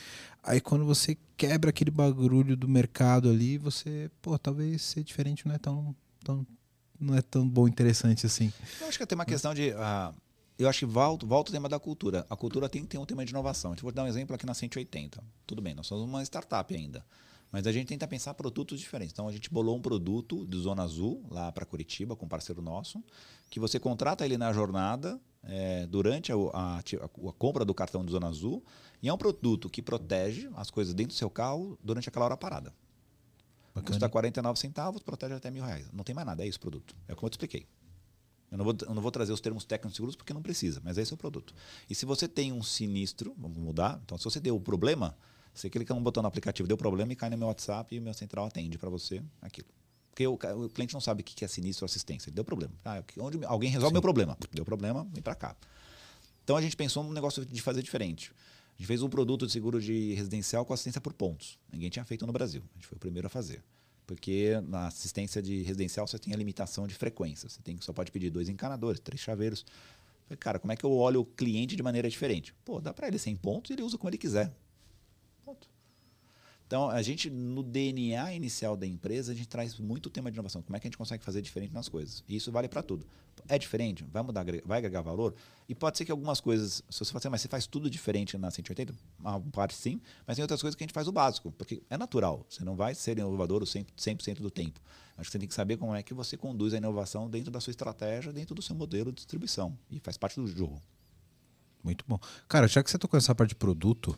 Aí 0.44 0.60
quando 0.60 0.84
você 0.84 1.18
quebra 1.36 1.70
aquele 1.70 1.90
bagulho 1.90 2.56
do 2.56 2.68
mercado 2.68 3.28
ali, 3.28 3.58
você, 3.58 4.08
pô, 4.22 4.38
talvez 4.38 4.82
ser 4.82 5.02
diferente 5.02 5.44
não 5.44 5.56
é 5.56 5.58
tão, 5.58 5.96
tão 6.22 6.46
não 7.00 7.16
é 7.16 7.20
tão 7.20 7.48
bom 7.48 7.66
interessante 7.66 8.24
assim. 8.26 8.52
Eu 8.80 8.86
acho 8.86 8.96
que 8.96 9.04
tem 9.04 9.18
uma 9.18 9.24
questão 9.24 9.52
de 9.52 9.70
uh, 9.70 10.14
eu 10.56 10.68
acho 10.68 10.78
que 10.78 10.86
volta, 10.86 11.26
volta 11.26 11.50
o 11.50 11.52
tema 11.52 11.68
da 11.68 11.80
cultura. 11.80 12.24
A 12.30 12.36
cultura 12.36 12.68
tem 12.68 12.82
que 12.82 12.88
ter 12.90 12.98
um 12.98 13.04
tema 13.04 13.24
de 13.24 13.32
inovação. 13.32 13.72
Então, 13.72 13.82
vou 13.82 13.90
dar 13.90 14.04
um 14.04 14.06
exemplo 14.06 14.36
aqui 14.36 14.46
na 14.46 14.54
180. 14.54 15.20
Tudo 15.48 15.60
bem, 15.60 15.74
nós 15.74 15.88
somos 15.88 16.04
uma 16.04 16.22
startup 16.22 16.72
ainda. 16.72 17.04
Mas 17.50 17.66
a 17.66 17.72
gente 17.72 17.88
tenta 17.88 18.06
pensar 18.06 18.34
produtos 18.34 18.78
diferentes. 18.78 19.12
Então 19.12 19.26
a 19.26 19.32
gente 19.32 19.50
bolou 19.50 19.76
um 19.76 19.82
produto 19.82 20.46
de 20.46 20.56
Zona 20.58 20.84
Azul, 20.84 21.24
lá 21.28 21.50
para 21.50 21.66
Curitiba, 21.66 22.14
com 22.14 22.26
um 22.26 22.28
parceiro 22.28 22.62
nosso, 22.62 23.02
que 23.50 23.58
você 23.58 23.80
contrata 23.80 24.24
ele 24.24 24.38
na 24.38 24.52
jornada, 24.52 25.20
é, 25.42 25.86
durante 25.86 26.32
a, 26.32 26.36
a, 26.54 26.78
a, 26.78 27.32
compra 27.36 27.64
do 27.64 27.74
cartão 27.74 28.04
de 28.04 28.12
Zona 28.12 28.28
Azul, 28.28 28.64
e 29.02 29.08
é 29.08 29.12
um 29.12 29.18
produto 29.18 29.68
que 29.68 29.82
protege 29.82 30.48
as 30.54 30.70
coisas 30.70 30.94
dentro 30.94 31.14
do 31.14 31.18
seu 31.18 31.28
carro 31.28 31.78
durante 31.82 32.08
aquela 32.08 32.26
hora 32.26 32.36
parada. 32.36 32.72
Bacana. 33.74 33.86
Custa 33.86 34.08
49 34.08 34.58
centavos, 34.58 35.02
protege 35.02 35.34
até 35.34 35.50
mil 35.50 35.64
reais. 35.64 35.90
Não 35.92 36.04
tem 36.04 36.14
mais 36.14 36.26
nada, 36.26 36.44
é 36.44 36.48
isso 36.48 36.58
o 36.58 36.60
produto. 36.60 36.94
É 37.08 37.14
como 37.14 37.26
eu 37.26 37.30
te 37.30 37.34
expliquei. 37.34 37.66
Eu 38.50 38.58
não, 38.58 38.64
vou, 38.64 38.76
eu 38.82 38.94
não 38.94 39.02
vou 39.02 39.10
trazer 39.10 39.32
os 39.32 39.40
termos 39.40 39.64
técnicos 39.64 39.94
seguros 39.94 40.16
porque 40.16 40.34
não 40.34 40.42
precisa, 40.42 40.80
mas 40.84 40.98
esse 40.98 41.12
é 41.12 41.14
o 41.14 41.18
produto. 41.18 41.54
E 41.88 41.94
se 41.94 42.04
você 42.04 42.26
tem 42.26 42.52
um 42.52 42.62
sinistro, 42.62 43.34
vamos 43.38 43.58
mudar, 43.58 44.00
então 44.04 44.18
se 44.18 44.24
você 44.24 44.40
deu 44.40 44.56
o 44.56 44.60
problema, 44.60 45.16
você 45.54 45.70
clica 45.70 45.94
num 45.94 46.02
botão 46.02 46.20
no 46.20 46.28
aplicativo, 46.28 46.66
deu 46.66 46.76
problema 46.76 47.12
e 47.12 47.16
cai 47.16 47.30
no 47.30 47.38
meu 47.38 47.46
WhatsApp 47.46 47.94
e 47.94 47.98
o 47.98 48.02
meu 48.02 48.12
central 48.12 48.46
atende 48.46 48.76
para 48.76 48.90
você 48.90 49.22
aquilo. 49.40 49.68
Porque 50.20 50.26
o, 50.26 50.64
o, 50.64 50.68
cliente 50.68 50.92
não 50.92 51.00
sabe 51.00 51.22
o 51.22 51.24
que 51.24 51.44
é 51.44 51.48
sinistro 51.48 51.84
ou 51.84 51.86
assistência. 51.86 52.28
Ele 52.28 52.34
deu 52.34 52.44
problema. 52.44 52.72
Ah, 52.84 53.02
onde, 53.18 53.42
alguém 53.44 53.70
resolve 53.70 53.90
Sim. 53.90 53.94
meu 53.94 54.02
problema. 54.02 54.36
Deu 54.52 54.64
problema, 54.64 55.06
vem 55.12 55.22
para 55.22 55.34
cá. 55.34 55.56
Então 56.44 56.56
a 56.56 56.62
gente 56.62 56.76
pensou 56.76 57.02
num 57.02 57.12
negócio 57.12 57.44
de 57.46 57.62
fazer 57.62 57.82
diferente. 57.82 58.32
A 58.74 58.78
gente 58.78 58.86
fez 58.86 59.02
um 59.02 59.08
produto 59.08 59.46
de 59.46 59.52
seguro 59.52 59.80
de 59.80 60.14
residencial 60.14 60.64
com 60.64 60.74
assistência 60.74 61.00
por 61.00 61.12
pontos. 61.12 61.58
Ninguém 61.72 61.88
tinha 61.88 62.04
feito 62.04 62.26
no 62.26 62.32
Brasil. 62.32 62.62
A 62.72 62.74
gente 62.74 62.86
foi 62.86 62.96
o 62.96 62.98
primeiro 62.98 63.26
a 63.26 63.30
fazer. 63.30 63.62
Porque 64.06 64.60
na 64.66 64.88
assistência 64.88 65.40
de 65.40 65.62
residencial 65.62 66.06
você 66.06 66.18
tem 66.18 66.34
a 66.34 66.36
limitação 66.36 66.86
de 66.86 66.94
frequência. 66.94 67.48
Você 67.48 67.62
tem, 67.62 67.80
só 67.80 67.92
pode 67.92 68.10
pedir 68.10 68.30
dois 68.30 68.48
encanadores, 68.48 69.00
três 69.00 69.20
chaveiros. 69.20 69.64
Falei, 70.24 70.36
cara, 70.38 70.58
como 70.58 70.72
é 70.72 70.76
que 70.76 70.84
eu 70.84 70.92
olho 70.92 71.20
o 71.20 71.24
cliente 71.24 71.76
de 71.76 71.82
maneira 71.82 72.10
diferente? 72.10 72.54
Pô, 72.64 72.80
dá 72.80 72.92
para 72.92 73.08
ele 73.08 73.18
100 73.18 73.36
pontos 73.36 73.70
e 73.70 73.74
ele 73.74 73.82
usa 73.82 73.96
como 73.96 74.10
ele 74.10 74.18
quiser. 74.18 74.52
Então, 76.70 76.88
a 76.88 77.02
gente, 77.02 77.28
no 77.28 77.64
DNA 77.64 78.32
inicial 78.32 78.76
da 78.76 78.86
empresa, 78.86 79.32
a 79.32 79.34
gente 79.34 79.48
traz 79.48 79.76
muito 79.80 80.08
tema 80.08 80.30
de 80.30 80.36
inovação. 80.36 80.62
Como 80.62 80.76
é 80.76 80.78
que 80.78 80.86
a 80.86 80.88
gente 80.88 80.96
consegue 80.96 81.24
fazer 81.24 81.42
diferente 81.42 81.74
nas 81.74 81.88
coisas? 81.88 82.22
E 82.28 82.36
isso 82.36 82.52
vale 82.52 82.68
para 82.68 82.80
tudo. 82.80 83.04
É 83.48 83.58
diferente? 83.58 84.04
Vai 84.04 84.22
mudar, 84.22 84.44
vai 84.64 84.78
agregar 84.78 85.00
valor? 85.00 85.34
E 85.68 85.74
pode 85.74 85.98
ser 85.98 86.04
que 86.04 86.12
algumas 86.12 86.40
coisas, 86.40 86.80
se 86.88 86.98
você 87.00 87.06
falar 87.06 87.18
assim, 87.18 87.28
mas 87.28 87.40
você 87.40 87.48
faz 87.48 87.66
tudo 87.66 87.90
diferente 87.90 88.38
na 88.38 88.52
180, 88.52 88.94
uma 89.18 89.40
parte 89.40 89.74
sim, 89.74 90.00
mas 90.24 90.36
tem 90.36 90.44
outras 90.44 90.60
coisas 90.60 90.76
que 90.76 90.84
a 90.84 90.86
gente 90.86 90.94
faz 90.94 91.08
o 91.08 91.12
básico, 91.12 91.50
porque 91.50 91.82
é 91.90 91.98
natural. 91.98 92.46
Você 92.48 92.64
não 92.64 92.76
vai 92.76 92.94
ser 92.94 93.18
inovador 93.18 93.64
100%, 93.64 94.22
100 94.22 94.34
do 94.34 94.48
tempo. 94.48 94.78
Acho 95.18 95.28
que 95.28 95.32
você 95.32 95.40
tem 95.40 95.48
que 95.48 95.54
saber 95.54 95.76
como 95.76 95.92
é 95.92 96.04
que 96.04 96.14
você 96.14 96.36
conduz 96.36 96.72
a 96.72 96.76
inovação 96.76 97.28
dentro 97.28 97.50
da 97.50 97.60
sua 97.60 97.72
estratégia, 97.72 98.32
dentro 98.32 98.54
do 98.54 98.62
seu 98.62 98.76
modelo 98.76 99.10
de 99.10 99.16
distribuição. 99.16 99.76
E 99.90 99.98
faz 99.98 100.16
parte 100.16 100.36
do 100.36 100.46
jogo. 100.46 100.80
Muito 101.82 102.04
bom. 102.06 102.20
Cara, 102.46 102.68
já 102.68 102.80
que 102.80 102.88
você 102.88 102.96
tocou 102.96 103.18
essa 103.18 103.34
parte 103.34 103.50
de 103.50 103.56
produto, 103.56 104.16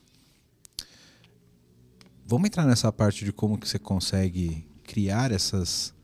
Vamos 2.24 2.46
entrar 2.46 2.64
nessa 2.64 2.92
parte 2.92 3.24
de 3.24 3.32
como 3.32 3.58
que 3.58 3.68
você 3.68 3.78
consegue 3.78 4.66
criar 4.84 5.32
essas, 5.32 5.94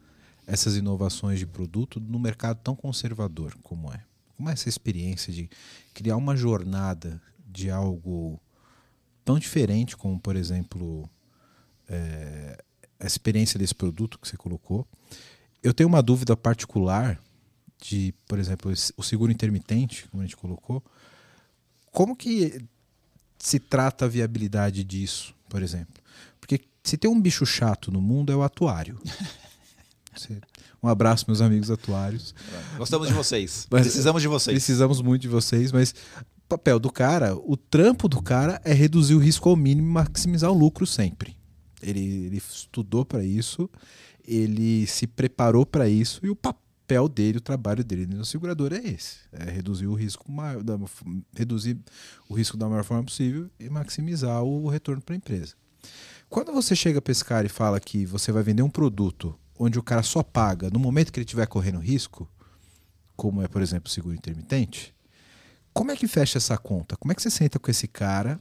essas 0.46 0.76
inovações 0.76 1.38
de 1.38 1.46
produto 1.46 2.00
no 2.00 2.18
mercado 2.18 2.60
tão 2.62 2.74
conservador 2.74 3.56
como 3.62 3.92
é. 3.92 4.04
Como 4.36 4.48
é 4.48 4.52
essa 4.52 4.68
experiência 4.68 5.32
de 5.32 5.48
criar 5.94 6.16
uma 6.16 6.36
jornada 6.36 7.20
de 7.46 7.70
algo 7.70 8.40
tão 9.24 9.38
diferente 9.38 9.96
como, 9.96 10.18
por 10.18 10.36
exemplo, 10.36 11.08
é, 11.88 12.62
a 13.00 13.06
experiência 13.06 13.58
desse 13.58 13.74
produto 13.74 14.18
que 14.18 14.28
você 14.28 14.36
colocou. 14.36 14.86
Eu 15.62 15.72
tenho 15.74 15.88
uma 15.88 16.02
dúvida 16.02 16.36
particular 16.36 17.20
de, 17.80 18.14
por 18.26 18.38
exemplo, 18.38 18.72
o 18.96 19.02
seguro 19.02 19.30
intermitente, 19.30 20.08
como 20.08 20.22
a 20.22 20.26
gente 20.26 20.36
colocou. 20.36 20.82
Como 21.92 22.16
que 22.16 22.60
se 23.38 23.58
trata 23.58 24.04
a 24.04 24.08
viabilidade 24.08 24.84
disso, 24.84 25.34
por 25.48 25.62
exemplo? 25.62 25.94
Se 26.88 26.96
tem 26.96 27.10
um 27.10 27.20
bicho 27.20 27.44
chato 27.44 27.92
no 27.92 28.00
mundo 28.00 28.32
é 28.32 28.36
o 28.36 28.42
atuário. 28.42 28.98
Um 30.82 30.88
abraço, 30.88 31.26
meus 31.28 31.40
amigos 31.40 31.70
atuários. 31.70 32.34
Gostamos 32.76 33.06
de 33.06 33.14
vocês. 33.14 33.66
Precisamos 33.70 34.20
de 34.20 34.26
vocês. 34.26 34.54
Precisamos 34.54 35.00
muito 35.00 35.22
de 35.22 35.28
vocês, 35.28 35.70
mas 35.70 35.94
o 36.20 36.48
papel 36.48 36.80
do 36.80 36.90
cara, 36.90 37.36
o 37.36 37.56
trampo 37.56 38.08
do 38.08 38.20
cara 38.20 38.60
é 38.64 38.72
reduzir 38.72 39.14
o 39.14 39.18
risco 39.18 39.48
ao 39.48 39.54
mínimo 39.54 39.86
e 39.86 39.92
maximizar 39.92 40.50
o 40.50 40.58
lucro 40.58 40.84
sempre. 40.86 41.36
Ele, 41.80 42.00
ele 42.26 42.36
estudou 42.36 43.04
para 43.04 43.24
isso, 43.24 43.70
ele 44.26 44.86
se 44.88 45.06
preparou 45.06 45.64
para 45.64 45.88
isso 45.88 46.24
e 46.24 46.30
o 46.30 46.36
papel 46.36 47.08
dele, 47.08 47.38
o 47.38 47.42
trabalho 47.42 47.84
dele 47.84 48.06
no 48.06 48.24
segurador 48.24 48.72
é 48.72 48.78
esse: 48.78 49.18
é 49.32 49.48
reduzir 49.50 49.86
o 49.86 49.94
risco, 49.94 50.30
maior, 50.30 50.64
da, 50.64 50.76
reduzir 51.36 51.78
o 52.28 52.34
risco 52.34 52.56
da 52.56 52.68
maior 52.68 52.82
forma 52.82 53.04
possível 53.04 53.48
e 53.58 53.68
maximizar 53.68 54.42
o 54.42 54.68
retorno 54.68 55.00
para 55.00 55.14
a 55.14 55.18
empresa. 55.18 55.54
Quando 56.28 56.52
você 56.52 56.76
chega 56.76 57.00
para 57.00 57.10
esse 57.10 57.24
cara 57.24 57.46
e 57.46 57.50
fala 57.50 57.80
que 57.80 58.04
você 58.04 58.30
vai 58.30 58.42
vender 58.42 58.62
um 58.62 58.68
produto 58.68 59.34
onde 59.58 59.78
o 59.78 59.82
cara 59.82 60.02
só 60.02 60.22
paga 60.22 60.68
no 60.70 60.78
momento 60.78 61.10
que 61.10 61.18
ele 61.18 61.24
estiver 61.24 61.46
correndo 61.46 61.78
risco, 61.78 62.28
como 63.16 63.42
é, 63.42 63.48
por 63.48 63.62
exemplo, 63.62 63.88
o 63.88 63.90
seguro 63.90 64.14
intermitente, 64.14 64.94
como 65.72 65.90
é 65.90 65.96
que 65.96 66.06
fecha 66.06 66.38
essa 66.38 66.58
conta? 66.58 66.96
Como 66.96 67.12
é 67.12 67.14
que 67.14 67.22
você 67.22 67.30
senta 67.30 67.58
com 67.58 67.70
esse 67.70 67.88
cara 67.88 68.38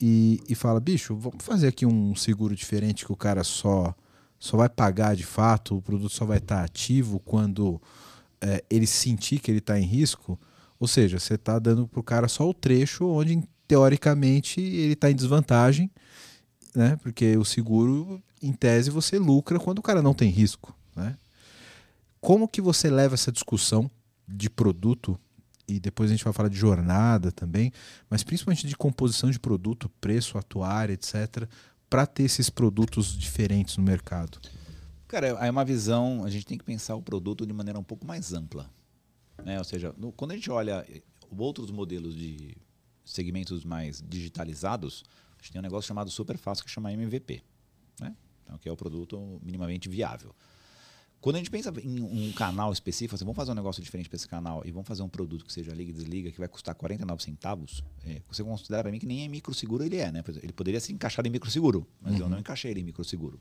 e, 0.00 0.42
e 0.48 0.54
fala, 0.54 0.80
bicho, 0.80 1.16
vamos 1.16 1.42
fazer 1.42 1.68
aqui 1.68 1.86
um 1.86 2.14
seguro 2.14 2.54
diferente 2.54 3.06
que 3.06 3.12
o 3.12 3.16
cara 3.16 3.42
só, 3.42 3.94
só 4.38 4.58
vai 4.58 4.68
pagar 4.68 5.16
de 5.16 5.24
fato, 5.24 5.76
o 5.76 5.82
produto 5.82 6.12
só 6.12 6.26
vai 6.26 6.38
estar 6.38 6.62
ativo 6.62 7.18
quando 7.20 7.80
é, 8.40 8.62
ele 8.68 8.86
sentir 8.86 9.38
que 9.38 9.50
ele 9.50 9.58
está 9.58 9.80
em 9.80 9.84
risco? 9.84 10.38
Ou 10.78 10.86
seja, 10.86 11.18
você 11.18 11.34
está 11.34 11.58
dando 11.58 11.88
para 11.88 12.00
o 12.00 12.02
cara 12.02 12.28
só 12.28 12.46
o 12.46 12.52
trecho 12.52 13.06
onde, 13.06 13.42
teoricamente, 13.66 14.60
ele 14.60 14.92
está 14.92 15.10
em 15.10 15.14
desvantagem 15.14 15.90
né? 16.74 16.96
Porque 17.02 17.36
o 17.36 17.44
seguro, 17.44 18.22
em 18.40 18.52
tese, 18.52 18.90
você 18.90 19.18
lucra 19.18 19.58
quando 19.58 19.78
o 19.78 19.82
cara 19.82 20.02
não 20.02 20.14
tem 20.14 20.30
risco, 20.30 20.76
né? 20.94 21.16
Como 22.20 22.46
que 22.46 22.60
você 22.60 22.88
leva 22.88 23.14
essa 23.14 23.32
discussão 23.32 23.90
de 24.28 24.48
produto 24.48 25.18
e 25.66 25.80
depois 25.80 26.10
a 26.10 26.14
gente 26.14 26.24
vai 26.24 26.32
falar 26.32 26.48
de 26.48 26.56
jornada 26.56 27.32
também, 27.32 27.72
mas 28.08 28.22
principalmente 28.22 28.66
de 28.66 28.76
composição 28.76 29.30
de 29.30 29.38
produto, 29.38 29.88
preço, 30.00 30.38
atuário, 30.38 30.92
etc, 30.92 31.48
para 31.90 32.06
ter 32.06 32.24
esses 32.24 32.48
produtos 32.48 33.16
diferentes 33.16 33.76
no 33.76 33.82
mercado? 33.82 34.40
Cara, 35.08 35.26
é 35.26 35.50
uma 35.50 35.64
visão, 35.64 36.24
a 36.24 36.30
gente 36.30 36.46
tem 36.46 36.56
que 36.56 36.64
pensar 36.64 36.94
o 36.94 37.02
produto 37.02 37.46
de 37.46 37.52
maneira 37.52 37.78
um 37.78 37.84
pouco 37.84 38.06
mais 38.06 38.32
ampla. 38.32 38.70
Né? 39.44 39.58
Ou 39.58 39.64
seja, 39.64 39.94
no, 39.98 40.12
quando 40.12 40.30
a 40.30 40.34
gente 40.34 40.50
olha 40.50 40.86
outros 41.36 41.70
modelos 41.70 42.16
de 42.16 42.56
segmentos 43.04 43.64
mais 43.64 44.02
digitalizados, 44.06 45.04
a 45.42 45.44
gente 45.44 45.52
tem 45.52 45.58
um 45.58 45.62
negócio 45.62 45.88
chamado 45.88 46.08
super 46.08 46.38
fácil 46.38 46.64
que 46.64 46.70
chama 46.70 46.92
MVP, 46.92 47.42
né? 48.00 48.14
Então, 48.44 48.56
que 48.58 48.68
é 48.68 48.72
o 48.72 48.76
produto 48.76 49.40
minimamente 49.42 49.88
viável. 49.88 50.32
Quando 51.20 51.36
a 51.36 51.38
gente 51.38 51.50
pensa 51.50 51.72
em 51.82 52.00
um 52.00 52.32
canal 52.32 52.72
específico, 52.72 53.14
assim, 53.14 53.24
vamos 53.24 53.36
fazer 53.36 53.50
um 53.50 53.54
negócio 53.54 53.82
diferente 53.82 54.08
para 54.08 54.16
esse 54.16 54.28
canal 54.28 54.62
e 54.64 54.70
vamos 54.70 54.86
fazer 54.86 55.02
um 55.02 55.08
produto 55.08 55.44
que 55.44 55.52
seja 55.52 55.72
liga 55.72 55.90
e 55.90 55.94
desliga, 55.94 56.30
que 56.30 56.38
vai 56.38 56.48
custar 56.48 56.74
49 56.74 57.22
centavos, 57.22 57.82
é, 58.04 58.22
você 58.28 58.42
considera 58.42 58.82
para 58.82 58.92
mim 58.92 58.98
que 58.98 59.06
nem 59.06 59.24
é 59.24 59.28
microseguro 59.28 59.84
ele 59.84 59.96
é, 59.96 60.10
né? 60.10 60.22
Ele 60.42 60.52
poderia 60.52 60.80
ser 60.80 60.92
encaixado 60.92 61.26
em 61.26 61.30
microseguro, 61.30 61.86
mas 62.00 62.14
uhum. 62.14 62.20
eu 62.20 62.28
não 62.28 62.38
encaixei 62.38 62.70
ele 62.70 62.80
em 62.80 62.84
microseguro. 62.84 63.40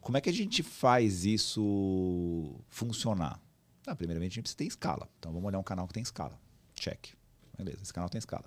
Como 0.00 0.16
é 0.16 0.20
que 0.20 0.30
a 0.30 0.32
gente 0.32 0.62
faz 0.62 1.24
isso 1.24 2.54
funcionar? 2.68 3.40
Ah, 3.86 3.94
primeiramente, 3.94 4.32
a 4.32 4.34
gente 4.36 4.42
precisa 4.42 4.58
ter 4.58 4.66
escala. 4.66 5.08
Então, 5.18 5.32
vamos 5.32 5.46
olhar 5.46 5.58
um 5.58 5.62
canal 5.62 5.86
que 5.86 5.92
tem 5.92 6.02
escala. 6.02 6.38
Check. 6.74 7.08
Beleza, 7.56 7.82
esse 7.82 7.92
canal 7.92 8.08
tem 8.08 8.18
escala. 8.18 8.44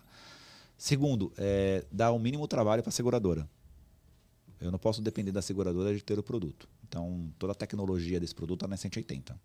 Segundo, 0.78 1.32
é, 1.38 1.86
dar 1.92 2.12
o 2.12 2.20
mínimo 2.20 2.48
trabalho 2.48 2.82
para 2.84 2.90
a 2.90 2.94
seguradora. 2.94 3.50
Eu 4.60 4.72
não 4.72 4.80
posso 4.80 5.02
depender 5.02 5.32
da 5.32 5.42
seguradora 5.42 5.94
de 5.94 6.02
ter 6.04 6.18
o 6.18 6.24
produto. 6.24 6.68
Então, 6.88 7.32
toda 7.38 7.52
a 7.52 7.56
tecnologia 7.56 8.20
desse 8.20 8.34
produto 8.34 8.60
está 8.60 8.68
na 8.68 8.78
180. 8.78 9.38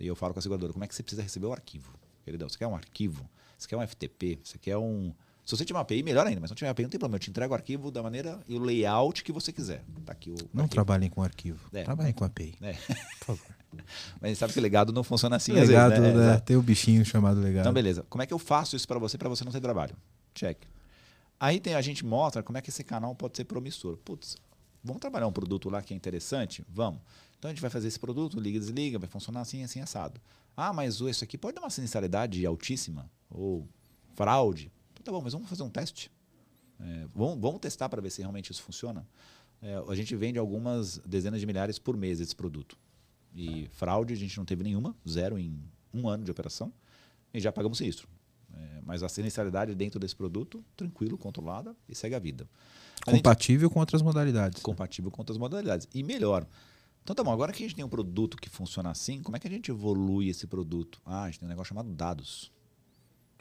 E 0.00 0.06
eu 0.06 0.16
falo 0.16 0.32
com 0.32 0.40
a 0.40 0.42
seguradora, 0.42 0.72
como 0.72 0.84
é 0.84 0.88
que 0.88 0.94
você 0.94 1.02
precisa 1.02 1.22
receber 1.22 1.46
o 1.46 1.52
arquivo? 1.52 1.92
Queridão, 2.24 2.48
você 2.48 2.58
quer 2.58 2.66
um 2.66 2.74
arquivo? 2.74 3.28
Você 3.56 3.68
quer 3.68 3.76
um 3.76 3.86
FTP? 3.86 4.38
Você 4.42 4.58
quer 4.58 4.76
um. 4.76 5.12
Se 5.44 5.54
você 5.54 5.64
tiver 5.64 5.76
uma 5.76 5.82
API, 5.82 6.02
melhor 6.02 6.26
ainda, 6.26 6.40
mas 6.40 6.48
se 6.48 6.52
não 6.52 6.56
tiver 6.56 6.68
uma 6.68 6.72
API, 6.72 6.82
não 6.84 6.90
tem 6.90 6.98
problema. 6.98 7.16
Eu 7.16 7.20
te 7.20 7.30
entrego 7.30 7.52
o 7.52 7.54
arquivo 7.54 7.90
da 7.90 8.02
maneira 8.02 8.40
e 8.48 8.56
o 8.56 8.58
layout 8.58 9.22
que 9.22 9.30
você 9.30 9.52
quiser. 9.52 9.84
Tá 10.04 10.12
aqui 10.12 10.30
o 10.30 10.34
não 10.52 10.64
arquivo. 10.64 10.68
trabalhem 10.68 11.10
com 11.10 11.22
arquivo. 11.22 11.68
É. 11.72 11.84
Trabalhem 11.84 12.12
com 12.14 12.24
API. 12.24 12.54
É. 12.62 12.72
Por 13.20 13.36
favor. 13.36 13.54
Mas 14.20 14.38
sabe 14.38 14.52
que 14.52 14.60
legado 14.60 14.92
não 14.92 15.04
funciona 15.04 15.36
assim 15.36 15.52
legado, 15.52 15.92
às 15.92 15.98
vezes, 15.98 16.16
né? 16.16 16.32
né? 16.32 16.40
Tem 16.40 16.56
o 16.56 16.60
um 16.60 16.62
bichinho 16.62 17.04
chamado 17.04 17.40
legado. 17.40 17.62
Então, 17.62 17.72
beleza. 17.72 18.04
Como 18.08 18.22
é 18.22 18.26
que 18.26 18.32
eu 18.32 18.38
faço 18.38 18.74
isso 18.74 18.88
para 18.88 18.98
você, 18.98 19.18
para 19.18 19.28
você 19.28 19.44
não 19.44 19.52
ter 19.52 19.60
trabalho? 19.60 19.94
Check. 20.34 20.64
Aí 21.38 21.60
tem, 21.60 21.74
a 21.74 21.80
gente 21.80 22.04
mostra 22.04 22.42
como 22.42 22.58
é 22.58 22.62
que 22.62 22.70
esse 22.70 22.82
canal 22.84 23.14
pode 23.14 23.36
ser 23.36 23.44
promissor. 23.44 23.96
Putz, 23.98 24.36
vamos 24.82 25.00
trabalhar 25.00 25.26
um 25.26 25.32
produto 25.32 25.68
lá 25.68 25.82
que 25.82 25.92
é 25.92 25.96
interessante? 25.96 26.64
Vamos. 26.68 27.00
Então 27.38 27.50
a 27.50 27.54
gente 27.54 27.60
vai 27.60 27.70
fazer 27.70 27.88
esse 27.88 27.98
produto, 27.98 28.40
liga, 28.40 28.58
desliga, 28.58 28.98
vai 28.98 29.08
funcionar 29.08 29.40
assim, 29.40 29.62
assim, 29.62 29.80
assado. 29.80 30.20
Ah, 30.56 30.72
mas 30.72 31.00
isso 31.00 31.24
aqui 31.24 31.36
pode 31.36 31.54
dar 31.54 31.62
uma 31.62 31.70
sinistralidade 31.70 32.44
altíssima 32.46 33.10
ou 33.30 33.68
fraude. 34.14 34.72
Então 34.92 35.04
tá 35.04 35.12
bom, 35.12 35.20
mas 35.20 35.32
vamos 35.32 35.48
fazer 35.48 35.62
um 35.62 35.70
teste. 35.70 36.10
É, 36.80 37.06
vamos, 37.14 37.40
vamos 37.40 37.60
testar 37.60 37.88
para 37.88 38.00
ver 38.00 38.10
se 38.10 38.20
realmente 38.20 38.50
isso 38.50 38.62
funciona. 38.62 39.06
É, 39.60 39.82
a 39.88 39.94
gente 39.94 40.14
vende 40.14 40.38
algumas 40.38 40.98
dezenas 40.98 41.40
de 41.40 41.46
milhares 41.46 41.78
por 41.78 41.96
mês 41.96 42.20
esse 42.20 42.34
produto. 42.34 42.78
E 43.34 43.68
fraude 43.72 44.14
a 44.14 44.16
gente 44.16 44.36
não 44.38 44.44
teve 44.44 44.62
nenhuma, 44.62 44.94
zero 45.08 45.38
em 45.38 45.60
um 45.92 46.08
ano 46.08 46.24
de 46.24 46.30
operação. 46.30 46.72
E 47.32 47.40
já 47.40 47.50
pagamos 47.50 47.78
sinistro. 47.78 48.08
É, 48.56 48.80
mas 48.82 49.02
a 49.02 49.08
sinistralidade 49.08 49.74
dentro 49.74 49.98
desse 49.98 50.14
produto, 50.14 50.64
tranquilo, 50.76 51.18
controlada 51.18 51.74
e 51.88 51.94
segue 51.94 52.14
a 52.14 52.18
vida. 52.18 52.48
A 53.06 53.10
compatível 53.10 53.68
gente, 53.68 53.74
com 53.74 53.80
outras 53.80 54.02
modalidades. 54.02 54.62
Compatível 54.62 55.10
com 55.10 55.20
outras 55.20 55.38
modalidades. 55.38 55.88
E 55.92 56.02
melhor. 56.02 56.46
Então 57.02 57.14
tá 57.14 57.22
bom, 57.22 57.32
agora 57.32 57.52
que 57.52 57.62
a 57.62 57.66
gente 57.66 57.76
tem 57.76 57.84
um 57.84 57.88
produto 57.88 58.36
que 58.36 58.48
funciona 58.48 58.90
assim, 58.90 59.22
como 59.22 59.36
é 59.36 59.40
que 59.40 59.46
a 59.46 59.50
gente 59.50 59.70
evolui 59.70 60.28
esse 60.28 60.46
produto? 60.46 61.00
Ah, 61.04 61.24
a 61.24 61.26
gente 61.26 61.40
tem 61.40 61.46
um 61.46 61.50
negócio 61.50 61.68
chamado 61.68 61.90
dados. 61.92 62.50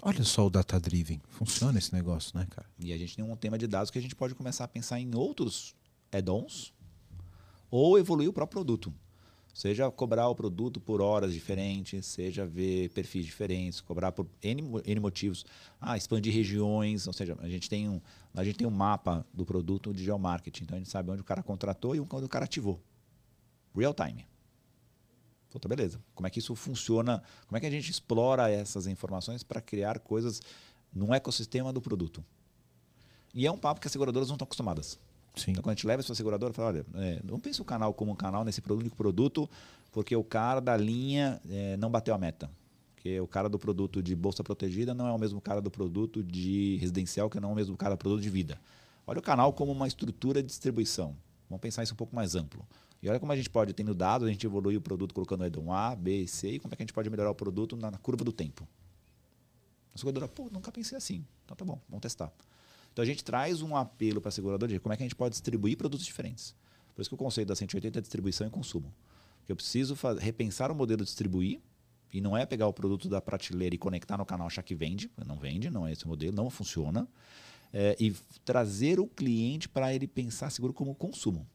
Olha 0.01 0.23
só 0.25 0.45
o 0.45 0.49
data 0.49 0.77
driven. 0.81 1.21
Funciona 1.29 1.79
esse 1.79 1.93
negócio, 1.93 2.37
né, 2.37 2.45
cara? 2.49 2.67
E 2.77 2.91
a 2.91 2.97
gente 2.97 3.15
tem 3.15 3.23
um 3.23 3.35
tema 3.37 3.57
de 3.57 3.65
dados 3.67 3.89
que 3.89 3.97
a 3.97 4.01
gente 4.01 4.15
pode 4.15 4.35
começar 4.35 4.65
a 4.65 4.67
pensar 4.67 4.99
em 4.99 5.15
outros 5.15 5.73
add-ons 6.11 6.73
ou 7.71 7.97
evoluir 7.97 8.29
o 8.29 8.33
próprio 8.33 8.61
produto. 8.61 8.93
Seja 9.53 9.91
cobrar 9.91 10.27
o 10.29 10.35
produto 10.35 10.81
por 10.81 10.99
horas 10.99 11.31
diferentes, 11.31 12.07
seja 12.07 12.43
ver 12.43 12.89
perfis 12.89 13.23
diferentes, 13.23 13.79
cobrar 13.79 14.11
por 14.11 14.27
N, 14.41 14.63
N 14.83 14.99
motivos. 14.99 15.45
Ah, 15.79 15.95
expandir 15.95 16.33
regiões, 16.33 17.05
ou 17.05 17.13
seja, 17.13 17.37
a 17.39 17.47
gente 17.47 17.69
tem 17.69 17.87
um, 17.87 18.01
a 18.33 18.43
gente 18.43 18.57
tem 18.57 18.65
um 18.65 18.71
mapa 18.71 19.23
do 19.31 19.45
produto 19.45 19.93
de 19.93 20.03
geomarketing, 20.03 20.63
então 20.63 20.75
a 20.75 20.79
gente 20.79 20.89
sabe 20.89 21.11
onde 21.11 21.21
o 21.21 21.23
cara 21.23 21.43
contratou 21.43 21.95
e 21.95 21.99
onde 21.99 22.25
o 22.25 22.29
cara 22.29 22.45
ativou. 22.45 22.81
Real 23.75 23.93
time. 23.93 24.25
Então, 25.55 25.69
beleza. 25.69 26.01
Como 26.15 26.25
é 26.25 26.31
que 26.31 26.39
isso 26.39 26.55
funciona? 26.55 27.21
Como 27.45 27.55
é 27.55 27.59
que 27.59 27.67
a 27.67 27.71
gente 27.71 27.91
explora 27.91 28.49
essas 28.49 28.87
informações 28.87 29.43
para 29.43 29.61
criar 29.61 29.99
coisas 29.99 30.41
num 30.91 31.13
ecossistema 31.13 31.71
do 31.71 31.79
produto? 31.79 32.25
E 33.33 33.45
é 33.45 33.51
um 33.51 33.57
papo 33.57 33.79
que 33.79 33.87
as 33.87 33.91
seguradoras 33.91 34.29
não 34.29 34.35
estão 34.35 34.45
acostumadas. 34.45 34.99
Sim. 35.35 35.51
Então, 35.51 35.63
quando 35.63 35.71
a 35.71 35.75
gente 35.75 35.87
leva 35.87 36.01
a 36.01 36.03
sua 36.03 36.15
seguradora, 36.15 36.53
fala, 36.53 36.67
olha, 36.69 36.85
é, 36.95 37.21
não 37.23 37.39
pense 37.39 37.61
o 37.61 37.65
canal 37.65 37.93
como 37.93 38.11
um 38.11 38.15
canal 38.15 38.43
nesse 38.43 38.61
único 38.69 38.95
produto, 38.95 39.49
porque 39.91 40.15
o 40.15 40.23
cara 40.23 40.59
da 40.59 40.77
linha 40.77 41.41
é, 41.49 41.77
não 41.77 41.89
bateu 41.89 42.13
a 42.13 42.17
meta. 42.17 42.49
Porque 42.93 43.19
o 43.19 43.27
cara 43.27 43.49
do 43.49 43.59
produto 43.59 44.01
de 44.01 44.15
bolsa 44.15 44.43
protegida 44.43 44.93
não 44.93 45.07
é 45.07 45.11
o 45.11 45.17
mesmo 45.17 45.41
cara 45.41 45.61
do 45.61 45.69
produto 45.69 46.23
de 46.23 46.77
residencial, 46.77 47.29
que 47.29 47.39
não 47.39 47.49
é 47.49 47.51
o 47.51 47.55
mesmo 47.55 47.75
cara 47.75 47.95
do 47.95 47.97
produto 47.97 48.21
de 48.21 48.29
vida. 48.29 48.57
Olha 49.05 49.19
o 49.19 49.21
canal 49.21 49.51
como 49.51 49.71
uma 49.71 49.87
estrutura 49.87 50.41
de 50.41 50.47
distribuição. 50.47 51.15
Vamos 51.49 51.61
pensar 51.61 51.83
isso 51.83 51.93
um 51.93 51.97
pouco 51.97 52.15
mais 52.15 52.35
amplo. 52.35 52.65
E 53.01 53.09
olha 53.09 53.19
como 53.19 53.33
a 53.33 53.35
gente 53.35 53.49
pode, 53.49 53.73
tendo 53.73 53.93
dados, 53.93 54.25
a 54.25 54.31
gente 54.31 54.45
evolui 54.45 54.77
o 54.77 54.81
produto 54.81 55.13
colocando 55.13 55.43
Edom 55.43 55.73
A, 55.73 55.93
B 55.93 56.21
e 56.21 56.27
C, 56.27 56.51
e 56.51 56.59
como 56.59 56.73
é 56.73 56.77
que 56.77 56.83
a 56.83 56.85
gente 56.85 56.93
pode 56.93 57.09
melhorar 57.09 57.31
o 57.31 57.35
produto 57.35 57.75
na, 57.75 57.91
curva 57.97 58.23
do 58.23 58.31
tempo. 58.31 58.65
A 59.93 59.97
seguradora, 59.97 60.29
pô, 60.29 60.49
nunca 60.49 60.71
pensei 60.71 60.97
assim. 60.97 61.25
Então 61.43 61.57
tá 61.57 61.65
bom, 61.65 61.81
vamos 61.89 62.01
testar. 62.01 62.31
Então 62.93 63.01
a 63.01 63.05
gente 63.05 63.23
traz 63.23 63.61
um 63.61 63.75
apelo 63.75 64.21
para 64.21 64.29
a 64.29 64.31
seguradora 64.31 64.71
de 64.71 64.79
como 64.79 64.93
é 64.93 64.97
que 64.97 65.03
a 65.03 65.05
gente 65.05 65.15
pode 65.15 65.33
distribuir 65.33 65.75
produtos 65.75 66.05
diferentes. 66.05 66.55
Por 66.95 67.01
isso 67.01 67.09
que 67.09 67.15
o 67.15 67.17
conceito 67.17 67.47
da 67.47 67.55
180 67.55 67.97
é 67.97 68.01
distribuição 68.01 68.45
e 68.45 68.49
consumo. 68.51 68.93
Eu 69.49 69.55
preciso 69.55 69.97
repensar 70.19 70.71
o 70.71 70.75
modelo 70.75 70.99
de 70.99 71.05
distribuir, 71.05 71.59
e 72.13 72.21
não 72.21 72.37
é 72.37 72.45
pegar 72.45 72.67
o 72.67 72.73
produto 72.73 73.09
da 73.09 73.19
prateleira 73.19 73.73
e 73.73 73.77
conectar 73.77 74.17
no 74.17 74.25
canal 74.25 74.45
achar 74.45 74.61
que 74.61 74.75
vende. 74.75 75.09
Não 75.25 75.35
vende, 75.35 75.71
não 75.71 75.87
é 75.87 75.91
esse 75.91 76.07
modelo, 76.07 76.35
não 76.35 76.47
funciona. 76.47 77.07
É, 77.73 77.97
e 77.99 78.15
trazer 78.45 78.99
o 78.99 79.07
cliente 79.07 79.67
para 79.67 79.91
ele 79.91 80.07
pensar 80.07 80.51
seguro 80.51 80.71
como 80.71 80.93
consumo. 80.93 81.47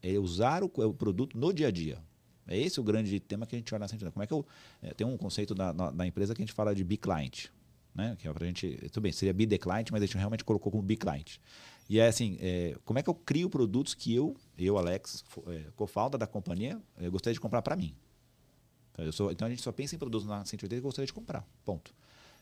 É 0.00 0.16
usar 0.20 0.62
o, 0.62 0.66
o, 0.66 0.94
produto 0.94 1.36
no 1.36 1.52
dia 1.52 1.66
a 1.66 1.70
dia. 1.72 1.98
É 2.46 2.56
esse 2.56 2.78
o 2.78 2.84
grande 2.84 3.18
tema 3.18 3.44
que 3.44 3.56
a 3.56 3.58
gente 3.58 3.74
olha 3.74 3.80
na 3.80 3.88
180. 3.88 4.12
Como 4.12 4.22
é 4.22 4.26
que 4.28 4.32
eu. 4.32 4.46
É, 4.80 4.94
tem 4.94 5.04
um 5.04 5.16
conceito 5.16 5.52
da, 5.52 5.72
na, 5.72 5.90
da 5.90 6.06
empresa 6.06 6.32
que 6.32 6.40
a 6.40 6.44
gente 6.44 6.54
fala 6.54 6.72
de 6.72 6.84
B-Client 6.84 7.48
né? 7.94 8.16
Que 8.18 8.26
é 8.26 8.32
pra 8.32 8.46
gente. 8.46 8.76
Tudo 8.90 9.02
bem, 9.02 9.12
seria 9.12 9.32
be 9.32 9.46
the 9.46 9.58
client, 9.58 9.90
mas 9.90 10.02
a 10.02 10.06
gente 10.06 10.16
realmente 10.16 10.44
colocou 10.44 10.72
como 10.72 10.82
be 10.82 10.96
client. 10.96 11.36
E 11.88 11.98
é 11.98 12.08
assim, 12.08 12.36
é, 12.40 12.76
como 12.84 12.98
é 12.98 13.02
que 13.02 13.10
eu 13.10 13.14
crio 13.14 13.48
produtos 13.48 13.94
que 13.94 14.14
eu, 14.14 14.34
eu 14.58 14.78
Alex, 14.78 15.24
é, 15.46 15.64
co-founder 15.76 16.18
da 16.18 16.26
companhia, 16.26 16.80
eu 16.98 17.12
gostaria 17.12 17.34
de 17.34 17.40
comprar 17.40 17.60
para 17.62 17.76
mim? 17.76 17.94
Então, 18.92 19.12
sou, 19.12 19.30
então 19.30 19.46
a 19.46 19.50
gente 19.50 19.62
só 19.62 19.70
pensa 19.70 19.94
em 19.94 19.98
produtos 19.98 20.26
na 20.26 20.44
180 20.44 20.68
que 20.68 20.78
eu 20.78 20.82
gostaria 20.82 21.06
de 21.06 21.12
comprar. 21.12 21.46
Ponto. 21.64 21.94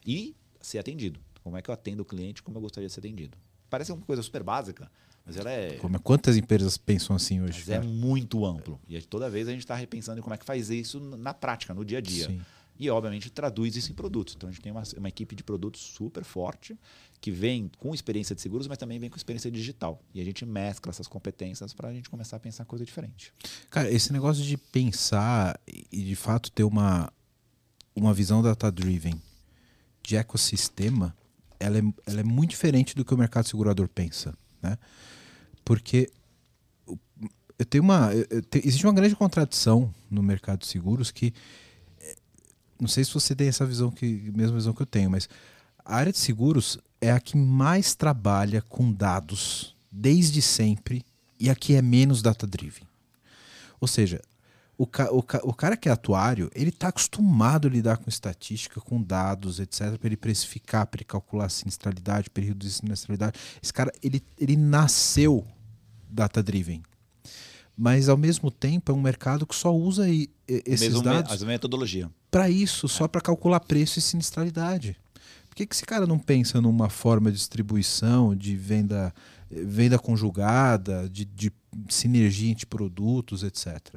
E 0.06 0.36
ser 0.60 0.78
atendido. 0.78 1.20
Como 1.42 1.56
é 1.56 1.62
que 1.62 1.68
eu 1.68 1.74
atendo 1.74 2.02
o 2.02 2.04
cliente 2.04 2.42
como 2.42 2.58
eu 2.58 2.62
gostaria 2.62 2.86
de 2.86 2.92
ser 2.92 3.00
atendido? 3.00 3.36
Parece 3.68 3.90
uma 3.90 4.02
coisa 4.02 4.22
super 4.22 4.44
básica, 4.44 4.88
mas 5.24 5.36
ela 5.36 5.50
é. 5.50 5.76
Como, 5.78 5.98
quantas 6.00 6.36
empresas 6.36 6.76
pensam 6.76 7.16
assim 7.16 7.40
hoje? 7.40 7.60
Mas 7.60 7.68
é 7.68 7.80
muito 7.80 8.44
amplo. 8.46 8.78
E 8.86 9.00
toda 9.02 9.28
vez 9.28 9.48
a 9.48 9.50
gente 9.50 9.60
está 9.60 9.74
repensando 9.74 10.20
em 10.20 10.22
como 10.22 10.34
é 10.34 10.38
que 10.38 10.44
faz 10.44 10.70
isso 10.70 11.00
na 11.00 11.34
prática, 11.34 11.74
no 11.74 11.84
dia 11.84 11.98
a 11.98 12.00
dia. 12.00 12.26
Sim 12.26 12.40
e, 12.78 12.90
obviamente, 12.90 13.30
traduz 13.30 13.76
isso 13.76 13.92
em 13.92 13.94
produtos. 13.94 14.34
Então, 14.34 14.48
a 14.48 14.52
gente 14.52 14.62
tem 14.62 14.72
uma, 14.72 14.82
uma 14.96 15.08
equipe 15.08 15.34
de 15.34 15.44
produtos 15.44 15.80
super 15.80 16.24
forte, 16.24 16.76
que 17.20 17.30
vem 17.30 17.70
com 17.78 17.94
experiência 17.94 18.34
de 18.34 18.42
seguros, 18.42 18.66
mas 18.66 18.78
também 18.78 18.98
vem 18.98 19.08
com 19.08 19.16
experiência 19.16 19.50
digital. 19.50 20.02
E 20.12 20.20
a 20.20 20.24
gente 20.24 20.44
mescla 20.44 20.90
essas 20.90 21.06
competências 21.06 21.72
para 21.72 21.88
a 21.88 21.92
gente 21.92 22.10
começar 22.10 22.36
a 22.36 22.40
pensar 22.40 22.64
coisa 22.64 22.84
diferente. 22.84 23.32
Cara, 23.70 23.90
esse 23.90 24.12
negócio 24.12 24.42
de 24.42 24.56
pensar 24.56 25.60
e, 25.68 26.02
de 26.02 26.16
fato, 26.16 26.50
ter 26.50 26.64
uma, 26.64 27.12
uma 27.94 28.12
visão 28.12 28.42
data-driven 28.42 29.20
de 30.02 30.16
ecossistema, 30.16 31.16
ela 31.60 31.78
é, 31.78 31.82
ela 32.06 32.20
é 32.20 32.24
muito 32.24 32.50
diferente 32.50 32.96
do 32.96 33.04
que 33.04 33.14
o 33.14 33.18
mercado 33.18 33.46
segurador 33.46 33.88
pensa. 33.88 34.36
Né? 34.60 34.76
Porque 35.64 36.10
eu 37.56 37.64
tenho 37.64 37.84
uma, 37.84 38.12
eu 38.12 38.42
existe 38.64 38.84
uma 38.84 38.92
grande 38.92 39.14
contradição 39.14 39.94
no 40.10 40.22
mercado 40.22 40.60
de 40.60 40.66
seguros 40.66 41.12
que 41.12 41.32
não 42.82 42.88
sei 42.88 43.04
se 43.04 43.14
você 43.14 43.32
tem 43.32 43.46
essa 43.46 43.64
visão 43.64 43.92
que 43.92 44.32
mesma 44.34 44.56
visão 44.56 44.72
que 44.72 44.82
eu 44.82 44.86
tenho, 44.86 45.08
mas 45.08 45.28
a 45.84 45.94
área 45.94 46.10
de 46.10 46.18
seguros 46.18 46.78
é 47.00 47.12
a 47.12 47.20
que 47.20 47.36
mais 47.36 47.94
trabalha 47.94 48.60
com 48.60 48.92
dados 48.92 49.76
desde 49.90 50.42
sempre 50.42 51.06
e 51.38 51.48
a 51.48 51.54
que 51.54 51.76
é 51.76 51.80
menos 51.80 52.22
data 52.22 52.44
driven. 52.44 52.82
Ou 53.80 53.86
seja, 53.86 54.20
o, 54.76 54.84
ca, 54.84 55.12
o, 55.12 55.22
ca, 55.22 55.40
o 55.44 55.54
cara 55.54 55.76
que 55.76 55.88
é 55.88 55.92
atuário, 55.92 56.50
ele 56.56 56.70
está 56.70 56.88
acostumado 56.88 57.68
a 57.68 57.70
lidar 57.70 57.98
com 57.98 58.08
estatística, 58.08 58.80
com 58.80 59.00
dados, 59.00 59.60
etc, 59.60 59.96
para 59.96 60.08
ele 60.08 60.16
precificar, 60.16 60.84
para 60.88 60.98
ele 60.98 61.04
calcular 61.04 61.48
sinistralidade, 61.50 62.30
reduzir 62.36 62.80
a 62.80 62.86
sinistralidade. 62.86 63.38
Esse 63.62 63.72
cara, 63.72 63.92
ele, 64.02 64.20
ele 64.36 64.56
nasceu 64.56 65.46
data 66.10 66.42
driven 66.42 66.82
mas 67.82 68.08
ao 68.08 68.16
mesmo 68.16 68.48
tempo 68.48 68.92
é 68.92 68.94
um 68.94 69.02
mercado 69.02 69.44
que 69.44 69.56
só 69.56 69.74
usa 69.74 70.08
esses 70.46 70.80
mesmo 70.92 71.02
dados. 71.02 71.42
A 71.42 71.46
metodologia. 71.46 72.08
Para 72.30 72.48
isso, 72.48 72.86
só 72.86 73.08
para 73.08 73.20
calcular 73.20 73.58
preço 73.58 73.98
e 73.98 74.02
sinistralidade. 74.02 74.96
Por 75.48 75.56
que, 75.56 75.66
que 75.66 75.74
esse 75.74 75.84
cara 75.84 76.06
não 76.06 76.16
pensa 76.16 76.60
numa 76.60 76.88
forma 76.88 77.32
de 77.32 77.36
distribuição, 77.36 78.36
de 78.36 78.54
venda, 78.54 79.12
venda 79.50 79.98
conjugada, 79.98 81.08
de, 81.10 81.24
de 81.24 81.52
sinergia 81.88 82.52
entre 82.52 82.66
produtos, 82.66 83.42
etc. 83.42 83.96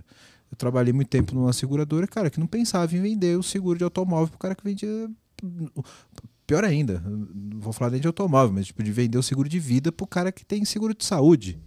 Eu 0.52 0.58
trabalhei 0.58 0.92
muito 0.92 1.10
tempo 1.10 1.36
numa 1.36 1.54
seguradora, 1.54 2.08
cara, 2.08 2.32
que 2.32 2.40
não 2.40 2.48
pensava 2.48 2.96
em 2.96 3.00
vender 3.00 3.38
o 3.38 3.44
seguro 3.44 3.78
de 3.78 3.84
automóvel 3.84 4.30
para 4.30 4.36
o 4.36 4.40
cara 4.40 4.56
que 4.56 4.64
vendia. 4.64 5.08
Pior 6.48 6.64
ainda, 6.64 7.04
não 7.06 7.60
vou 7.60 7.72
falar 7.72 7.92
nem 7.92 8.02
de 8.02 8.08
automóvel, 8.08 8.52
mas 8.52 8.66
tipo, 8.66 8.82
de 8.82 8.92
vender 8.92 9.20
o 9.20 9.24
seguro 9.24 9.48
de 9.48 9.60
vida 9.60 9.92
para 9.92 10.04
o 10.04 10.08
cara 10.08 10.32
que 10.32 10.44
tem 10.44 10.66
seguro 10.66 10.96
de 10.96 11.06
saúde. 11.06 11.60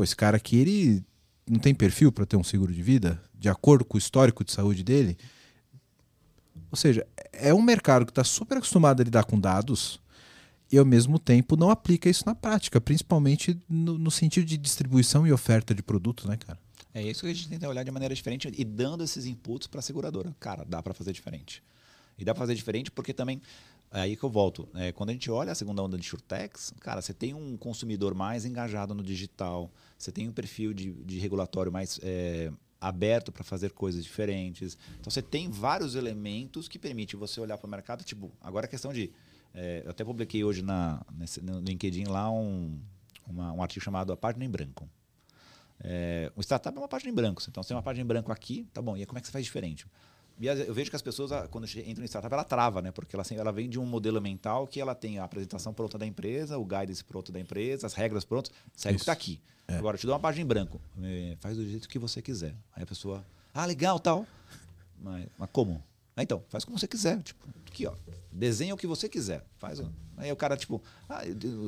Esse 0.00 0.16
cara 0.16 0.36
aqui, 0.36 0.56
ele 0.56 1.04
não 1.46 1.58
tem 1.58 1.74
perfil 1.74 2.12
para 2.12 2.26
ter 2.26 2.36
um 2.36 2.44
seguro 2.44 2.72
de 2.72 2.82
vida, 2.82 3.20
de 3.34 3.48
acordo 3.48 3.84
com 3.84 3.96
o 3.96 3.98
histórico 3.98 4.44
de 4.44 4.52
saúde 4.52 4.82
dele. 4.82 5.16
Ou 6.70 6.76
seja, 6.76 7.06
é 7.32 7.52
um 7.52 7.62
mercado 7.62 8.06
que 8.06 8.12
está 8.12 8.24
super 8.24 8.58
acostumado 8.58 9.00
a 9.00 9.04
lidar 9.04 9.24
com 9.24 9.38
dados 9.38 10.00
e, 10.70 10.78
ao 10.78 10.84
mesmo 10.84 11.18
tempo, 11.18 11.56
não 11.56 11.70
aplica 11.70 12.08
isso 12.08 12.24
na 12.24 12.34
prática, 12.34 12.80
principalmente 12.80 13.58
no, 13.68 13.98
no 13.98 14.10
sentido 14.10 14.46
de 14.46 14.56
distribuição 14.56 15.26
e 15.26 15.32
oferta 15.32 15.74
de 15.74 15.82
produtos, 15.82 16.24
né, 16.24 16.36
cara? 16.36 16.58
É 16.94 17.02
isso 17.02 17.22
que 17.22 17.26
a 17.26 17.34
gente 17.34 17.48
tenta 17.48 17.68
olhar 17.68 17.82
de 17.82 17.90
maneira 17.90 18.14
diferente 18.14 18.52
e 18.56 18.64
dando 18.64 19.02
esses 19.02 19.24
inputs 19.24 19.66
para 19.66 19.80
a 19.80 19.82
seguradora. 19.82 20.34
Cara, 20.38 20.64
dá 20.64 20.82
para 20.82 20.92
fazer 20.92 21.12
diferente. 21.12 21.62
E 22.18 22.24
dá 22.24 22.34
para 22.34 22.40
fazer 22.40 22.54
diferente 22.54 22.90
porque 22.90 23.14
também 23.14 23.40
é 23.90 24.00
aí 24.00 24.16
que 24.16 24.22
eu 24.22 24.30
volto. 24.30 24.68
É, 24.74 24.92
quando 24.92 25.10
a 25.10 25.12
gente 25.12 25.30
olha 25.30 25.52
a 25.52 25.54
segunda 25.54 25.82
onda 25.82 25.98
de 25.98 26.06
Surtex, 26.06 26.72
cara, 26.80 27.02
você 27.02 27.12
tem 27.12 27.34
um 27.34 27.56
consumidor 27.56 28.14
mais 28.14 28.44
engajado 28.44 28.94
no 28.94 29.02
digital, 29.02 29.70
você 30.02 30.10
tem 30.10 30.28
um 30.28 30.32
perfil 30.32 30.74
de, 30.74 30.92
de 30.92 31.18
regulatório 31.18 31.70
mais 31.70 32.00
é, 32.02 32.52
aberto 32.80 33.30
para 33.30 33.44
fazer 33.44 33.70
coisas 33.70 34.02
diferentes. 34.02 34.76
Então 34.98 35.10
você 35.10 35.22
tem 35.22 35.48
vários 35.48 35.94
elementos 35.94 36.66
que 36.66 36.78
permitem 36.78 37.18
você 37.18 37.40
olhar 37.40 37.56
para 37.56 37.66
o 37.66 37.70
mercado. 37.70 38.02
Tipo, 38.02 38.32
agora 38.40 38.66
a 38.66 38.68
questão 38.68 38.92
de. 38.92 39.12
É, 39.54 39.82
eu 39.84 39.90
até 39.90 40.04
publiquei 40.04 40.42
hoje 40.42 40.62
na, 40.62 41.04
nesse, 41.12 41.40
no 41.40 41.60
LinkedIn 41.60 42.04
lá 42.04 42.30
um, 42.30 42.80
uma, 43.26 43.52
um 43.52 43.62
artigo 43.62 43.84
chamado 43.84 44.12
A 44.12 44.16
Página 44.16 44.44
em 44.44 44.50
Branco. 44.50 44.88
É, 45.78 46.32
o 46.34 46.40
startup 46.40 46.76
é 46.76 46.80
uma 46.80 46.88
página 46.88 47.10
em 47.10 47.14
branco. 47.14 47.42
Então, 47.48 47.62
você 47.62 47.68
tem 47.68 47.76
uma 47.76 47.82
página 47.82 48.04
em 48.04 48.06
branco 48.06 48.32
aqui, 48.32 48.66
tá 48.72 48.80
bom. 48.80 48.96
E 48.96 49.04
como 49.06 49.18
é 49.18 49.20
que 49.20 49.26
você 49.26 49.32
faz 49.32 49.44
diferente? 49.44 49.86
E 50.42 50.46
eu 50.46 50.74
vejo 50.74 50.90
que 50.90 50.96
as 50.96 51.02
pessoas, 51.02 51.30
quando 51.52 51.66
entram 51.66 52.02
em 52.02 52.08
startup, 52.08 52.34
ela 52.34 52.42
trava, 52.42 52.82
né? 52.82 52.90
Porque 52.90 53.14
ela, 53.14 53.22
assim, 53.22 53.36
ela 53.36 53.52
vem 53.52 53.70
de 53.70 53.78
um 53.78 53.86
modelo 53.86 54.20
mental 54.20 54.66
que 54.66 54.80
ela 54.80 54.92
tem 54.92 55.20
a 55.20 55.22
apresentação 55.22 55.72
pronta 55.72 55.96
da 55.96 56.04
empresa, 56.04 56.58
o 56.58 56.64
guidance 56.64 57.04
pronto 57.04 57.30
da 57.30 57.38
empresa, 57.38 57.86
as 57.86 57.94
regras 57.94 58.24
prontas, 58.24 58.50
segue 58.74 58.96
o 58.96 58.98
que 58.98 59.02
está 59.02 59.12
aqui. 59.12 59.40
É. 59.68 59.76
Agora, 59.76 59.94
eu 59.94 60.00
te 60.00 60.04
dou 60.04 60.12
uma 60.12 60.20
página 60.20 60.42
em 60.42 60.46
branco. 60.48 60.80
É, 61.00 61.36
faz 61.38 61.56
do 61.56 61.64
jeito 61.64 61.88
que 61.88 61.96
você 61.96 62.20
quiser. 62.20 62.56
Aí 62.74 62.82
a 62.82 62.86
pessoa, 62.86 63.24
ah, 63.54 63.64
legal, 63.64 64.00
tal. 64.00 64.26
Mas, 65.00 65.28
mas 65.38 65.48
como? 65.52 65.80
Ah, 66.16 66.22
então, 66.22 66.44
faz 66.48 66.64
como 66.64 66.78
você 66.78 66.86
quiser. 66.86 67.22
Tipo, 67.22 67.46
aqui, 67.66 67.86
ó. 67.86 67.94
Desenha 68.30 68.74
o 68.74 68.76
que 68.76 68.86
você 68.86 69.08
quiser. 69.08 69.44
Faz. 69.58 69.82
Aí 70.16 70.30
o 70.30 70.36
cara, 70.36 70.56
tipo, 70.56 70.80
ah, 71.08 71.22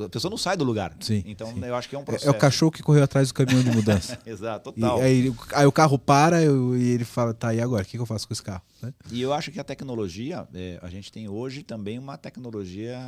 a 0.04 0.08
pessoa 0.08 0.30
não 0.30 0.38
sai 0.38 0.56
do 0.56 0.64
lugar. 0.64 0.96
Sim, 1.00 1.22
então 1.26 1.52
sim. 1.52 1.64
eu 1.64 1.74
acho 1.74 1.88
que 1.88 1.96
é 1.96 1.98
um 1.98 2.04
processo. 2.04 2.26
É, 2.26 2.32
é, 2.32 2.36
o 2.36 2.38
cachorro 2.38 2.70
que 2.70 2.82
correu 2.82 3.02
atrás 3.02 3.28
do 3.28 3.34
caminhão 3.34 3.62
de 3.62 3.70
mudança. 3.70 4.18
Exato, 4.24 4.72
total. 4.72 4.98
E, 4.98 5.02
aí, 5.02 5.34
aí, 5.52 5.66
o 5.66 5.72
carro 5.72 5.98
para 5.98 6.42
eu, 6.42 6.76
e 6.76 6.90
ele 6.90 7.04
fala, 7.04 7.34
tá, 7.34 7.54
e 7.54 7.60
agora? 7.60 7.82
O 7.82 7.86
que, 7.86 7.92
que 7.92 7.98
eu 7.98 8.06
faço 8.06 8.26
com 8.26 8.32
esse 8.32 8.42
carro? 8.42 8.62
Né? 8.80 8.94
E 9.10 9.20
eu 9.20 9.32
acho 9.32 9.50
que 9.50 9.58
a 9.58 9.64
tecnologia, 9.64 10.46
é, 10.54 10.78
a 10.80 10.88
gente 10.88 11.10
tem 11.10 11.28
hoje 11.28 11.62
também 11.62 11.98
uma 11.98 12.16
tecnologia. 12.16 12.98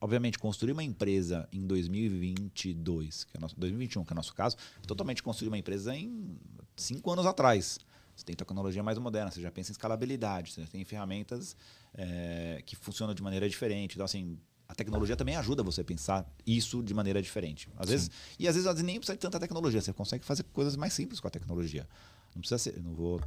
Obviamente, 0.00 0.38
construir 0.38 0.72
uma 0.72 0.84
empresa 0.84 1.48
em 1.52 1.66
2022, 1.66 3.24
que 3.24 3.36
é 3.36 3.40
nosso, 3.40 3.58
2021, 3.58 4.04
que 4.04 4.12
é 4.12 4.14
o 4.14 4.16
nosso 4.16 4.34
caso, 4.34 4.56
totalmente 4.86 5.22
construir 5.22 5.48
uma 5.48 5.58
empresa 5.58 5.94
em 5.96 6.36
cinco 6.76 7.10
anos 7.10 7.26
atrás. 7.26 7.78
Você 8.14 8.24
tem 8.24 8.36
tecnologia 8.36 8.82
mais 8.82 8.98
moderna, 8.98 9.30
você 9.30 9.40
já 9.40 9.50
pensa 9.50 9.70
em 9.70 9.72
escalabilidade, 9.72 10.52
você 10.52 10.66
tem 10.66 10.84
ferramentas 10.84 11.56
é, 11.94 12.62
que 12.64 12.76
funcionam 12.76 13.14
de 13.14 13.22
maneira 13.22 13.48
diferente. 13.48 13.94
Então, 13.94 14.04
assim, 14.04 14.38
a 14.68 14.74
tecnologia 14.74 15.16
também 15.16 15.36
ajuda 15.36 15.62
você 15.62 15.80
a 15.80 15.84
pensar 15.84 16.26
isso 16.46 16.82
de 16.82 16.94
maneira 16.94 17.20
diferente. 17.20 17.68
Às 17.76 17.88
vezes, 17.88 18.10
e 18.38 18.48
às 18.48 18.54
vezes, 18.54 18.82
nem 18.82 18.98
precisa 18.98 19.16
de 19.16 19.20
tanta 19.20 19.38
tecnologia, 19.38 19.80
você 19.80 19.92
consegue 19.92 20.24
fazer 20.24 20.44
coisas 20.44 20.76
mais 20.76 20.92
simples 20.92 21.20
com 21.20 21.28
a 21.28 21.30
tecnologia. 21.30 21.86
Não 22.34 22.40
precisa 22.40 22.58
ser, 22.58 22.80
não 22.82 22.94
vou 22.94 23.20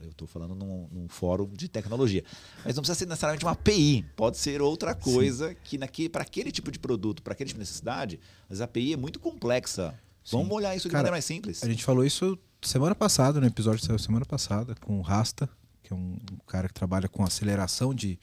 eu 0.00 0.10
estou 0.10 0.28
falando 0.28 0.54
num, 0.54 0.88
num, 0.90 1.08
fórum 1.08 1.48
de 1.52 1.68
tecnologia. 1.68 2.22
Mas 2.64 2.76
não 2.76 2.82
precisa 2.82 2.98
ser 2.98 3.06
necessariamente 3.06 3.44
uma 3.44 3.52
API. 3.52 4.04
Pode 4.14 4.36
ser 4.36 4.60
outra 4.60 4.94
coisa 4.94 5.50
Sim. 5.50 5.78
que 5.90 6.08
para 6.08 6.22
aquele 6.22 6.52
tipo 6.52 6.70
de 6.70 6.78
produto, 6.78 7.22
para 7.22 7.32
aquele 7.32 7.48
tipo 7.48 7.58
de 7.58 7.62
necessidade, 7.62 8.20
mas 8.48 8.60
a 8.60 8.64
API 8.64 8.92
é 8.92 8.96
muito 8.96 9.18
complexa. 9.18 9.98
Sim. 10.22 10.36
Vamos 10.36 10.52
olhar 10.52 10.74
isso 10.76 10.88
de 10.88 10.92
Cara, 10.92 11.04
maneira 11.04 11.14
mais 11.14 11.24
simples. 11.24 11.62
A 11.62 11.68
gente 11.68 11.84
falou 11.84 12.04
isso 12.04 12.38
semana 12.68 12.94
passada, 12.94 13.40
no 13.40 13.46
episódio 13.46 13.84
saiu 13.84 13.98
semana 13.98 14.24
passada, 14.24 14.74
com 14.80 14.98
o 14.98 15.02
Rasta, 15.02 15.48
que 15.82 15.92
é 15.92 15.96
um, 15.96 16.16
um 16.32 16.36
cara 16.46 16.68
que 16.68 16.74
trabalha 16.74 17.08
com 17.08 17.22
aceleração 17.22 17.94
de, 17.94 18.18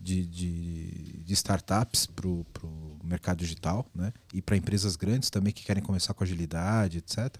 de, 0.00 0.26
de, 0.26 1.22
de 1.24 1.32
startups 1.34 2.06
para 2.06 2.26
o 2.26 2.46
mercado 3.02 3.38
digital, 3.38 3.86
né? 3.94 4.12
E 4.32 4.40
para 4.40 4.56
empresas 4.56 4.96
grandes 4.96 5.30
também 5.30 5.52
que 5.52 5.64
querem 5.64 5.82
começar 5.82 6.14
com 6.14 6.24
agilidade, 6.24 6.98
etc. 6.98 7.36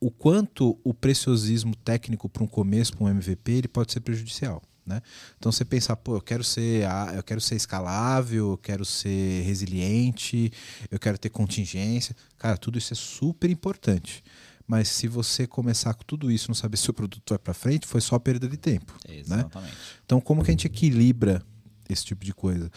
O 0.00 0.10
quanto 0.10 0.78
o 0.82 0.94
preciosismo 0.94 1.76
técnico 1.76 2.28
para 2.28 2.42
um 2.42 2.46
começo, 2.46 2.96
para 2.96 3.04
um 3.04 3.08
MVP, 3.08 3.52
ele 3.52 3.68
pode 3.68 3.92
ser 3.92 4.00
prejudicial. 4.00 4.62
Né? 4.84 5.02
Então 5.38 5.52
você 5.52 5.64
pensar, 5.64 5.94
pô, 5.96 6.16
eu 6.16 6.20
quero 6.20 6.42
ser, 6.42 6.84
eu 7.14 7.22
quero 7.22 7.40
ser 7.40 7.54
escalável, 7.54 8.52
eu 8.52 8.58
quero 8.58 8.84
ser 8.84 9.42
resiliente, 9.42 10.50
eu 10.90 10.98
quero 10.98 11.18
ter 11.18 11.28
contingência. 11.28 12.16
Cara, 12.38 12.56
tudo 12.56 12.78
isso 12.78 12.92
é 12.92 12.96
super 12.96 13.50
importante. 13.50 14.24
Mas 14.70 14.86
se 14.86 15.08
você 15.08 15.48
começar 15.48 15.92
com 15.94 16.04
tudo 16.04 16.30
isso, 16.30 16.46
não 16.46 16.54
saber 16.54 16.76
se 16.76 16.88
o 16.88 16.92
produto 16.94 17.30
vai 17.30 17.38
para 17.40 17.52
frente, 17.52 17.88
foi 17.88 18.00
só 18.00 18.16
perda 18.20 18.48
de 18.48 18.56
tempo. 18.56 18.96
Né? 19.08 19.16
Exatamente. 19.16 19.72
Né? 19.72 19.78
Então, 20.06 20.20
como 20.20 20.44
que 20.44 20.50
a 20.50 20.52
gente 20.52 20.64
equilibra 20.64 21.42
esse 21.88 22.04
tipo 22.04 22.24
de 22.24 22.32
coisa? 22.32 22.70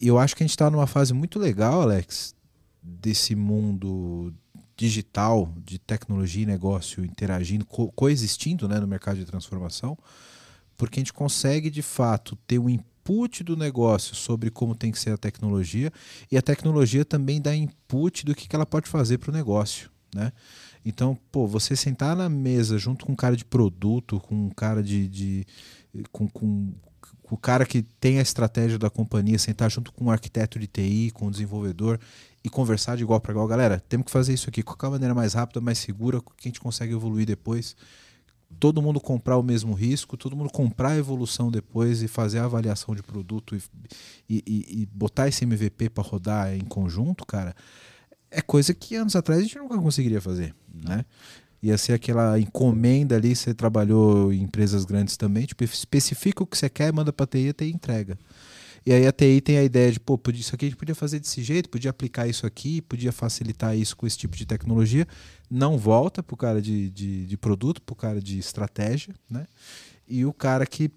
Eu 0.00 0.18
acho 0.18 0.34
que 0.34 0.42
a 0.42 0.46
gente 0.46 0.52
está 0.52 0.70
numa 0.70 0.86
fase 0.86 1.12
muito 1.12 1.38
legal, 1.38 1.82
Alex, 1.82 2.34
desse 2.82 3.34
mundo 3.34 4.32
digital, 4.74 5.52
de 5.62 5.78
tecnologia 5.78 6.44
e 6.44 6.46
negócio 6.46 7.04
interagindo, 7.04 7.66
co 7.66 7.92
coexistindo 7.92 8.66
né, 8.66 8.80
no 8.80 8.86
mercado 8.86 9.18
de 9.18 9.26
transformação, 9.26 9.98
porque 10.78 10.98
a 10.98 11.02
gente 11.02 11.12
consegue 11.12 11.68
de 11.68 11.82
fato 11.82 12.36
ter 12.46 12.58
um 12.58 12.70
input 12.70 13.44
do 13.44 13.54
negócio 13.54 14.16
sobre 14.16 14.50
como 14.50 14.74
tem 14.74 14.90
que 14.90 14.98
ser 14.98 15.10
a 15.10 15.18
tecnologia 15.18 15.92
e 16.32 16.38
a 16.38 16.42
tecnologia 16.42 17.04
também 17.04 17.38
dá 17.38 17.54
input 17.54 18.24
do 18.24 18.34
que, 18.34 18.48
que 18.48 18.56
ela 18.56 18.64
pode 18.64 18.88
fazer 18.88 19.18
para 19.18 19.28
o 19.28 19.34
negócio. 19.34 19.92
Né? 20.14 20.32
Então, 20.84 21.18
pô, 21.32 21.44
você 21.44 21.74
sentar 21.74 22.14
na 22.14 22.28
mesa 22.28 22.78
junto 22.78 23.04
com 23.04 23.12
um 23.12 23.16
cara 23.16 23.36
de 23.36 23.44
produto, 23.44 24.20
com 24.20 24.46
um 24.46 24.50
cara 24.50 24.80
de. 24.80 25.08
de 25.08 25.46
com, 26.12 26.28
com, 26.28 26.72
com 27.22 27.34
o 27.34 27.38
cara 27.38 27.66
que 27.66 27.82
tem 27.82 28.18
a 28.20 28.22
estratégia 28.22 28.78
da 28.78 28.88
companhia, 28.88 29.38
sentar 29.38 29.68
junto 29.70 29.90
com 29.92 30.04
um 30.04 30.10
arquiteto 30.10 30.58
de 30.58 30.68
TI, 30.68 31.10
com 31.12 31.26
um 31.26 31.30
desenvolvedor 31.30 31.98
e 32.44 32.48
conversar 32.48 32.96
de 32.96 33.02
igual 33.02 33.20
para 33.20 33.32
igual. 33.32 33.46
Galera, 33.48 33.82
temos 33.88 34.04
que 34.04 34.12
fazer 34.12 34.32
isso 34.32 34.48
aqui. 34.48 34.62
Qual 34.62 34.78
é 34.84 34.86
a 34.86 34.90
maneira 34.90 35.14
mais 35.14 35.34
rápida, 35.34 35.60
mais 35.60 35.78
segura, 35.78 36.20
que 36.20 36.46
a 36.46 36.48
gente 36.48 36.60
consegue 36.60 36.92
evoluir 36.92 37.26
depois? 37.26 37.74
Todo 38.60 38.80
mundo 38.80 39.00
comprar 39.00 39.36
o 39.36 39.42
mesmo 39.42 39.74
risco, 39.74 40.16
todo 40.16 40.36
mundo 40.36 40.50
comprar 40.50 40.90
a 40.90 40.96
evolução 40.96 41.50
depois 41.50 42.02
e 42.02 42.08
fazer 42.08 42.38
a 42.38 42.44
avaliação 42.44 42.94
de 42.94 43.02
produto 43.02 43.56
e, 43.56 43.62
e, 44.28 44.82
e 44.82 44.86
botar 44.86 45.26
esse 45.26 45.44
MVP 45.44 45.88
para 45.88 46.04
rodar 46.04 46.54
em 46.54 46.64
conjunto, 46.64 47.26
cara 47.26 47.56
é 48.34 48.42
coisa 48.42 48.74
que 48.74 48.96
anos 48.96 49.14
atrás 49.14 49.40
a 49.40 49.42
gente 49.42 49.56
nunca 49.58 49.78
conseguiria 49.78 50.20
fazer, 50.20 50.54
né? 50.72 51.04
Ia 51.62 51.78
ser 51.78 51.94
aquela 51.94 52.38
encomenda 52.38 53.16
ali, 53.16 53.34
você 53.34 53.54
trabalhou 53.54 54.32
em 54.32 54.42
empresas 54.42 54.84
grandes 54.84 55.16
também, 55.16 55.46
tipo, 55.46 55.64
especifica 55.64 56.42
o 56.42 56.46
que 56.46 56.58
você 56.58 56.68
quer, 56.68 56.92
manda 56.92 57.12
para 57.12 57.24
a 57.24 57.26
TI, 57.26 57.48
a 57.48 57.54
TI 57.54 57.70
entrega. 57.70 58.18
E 58.84 58.92
aí 58.92 59.06
a 59.06 59.12
TI 59.12 59.40
tem 59.40 59.56
a 59.56 59.64
ideia 59.64 59.90
de, 59.90 59.98
pô, 59.98 60.20
isso 60.34 60.54
aqui 60.54 60.66
a 60.66 60.68
gente 60.68 60.76
podia 60.76 60.94
fazer 60.94 61.18
desse 61.18 61.42
jeito, 61.42 61.70
podia 61.70 61.90
aplicar 61.90 62.28
isso 62.28 62.44
aqui, 62.44 62.82
podia 62.82 63.12
facilitar 63.12 63.74
isso 63.74 63.96
com 63.96 64.06
esse 64.06 64.18
tipo 64.18 64.36
de 64.36 64.44
tecnologia. 64.44 65.08
Não 65.50 65.78
volta 65.78 66.22
para 66.22 66.34
o 66.34 66.36
cara 66.36 66.60
de, 66.60 66.90
de, 66.90 67.24
de 67.24 67.36
produto, 67.38 67.80
para 67.80 67.92
o 67.94 67.96
cara 67.96 68.20
de 68.20 68.38
estratégia, 68.38 69.14
né? 69.30 69.46
E 70.06 70.26
o 70.26 70.34
cara 70.34 70.66
que, 70.66 70.90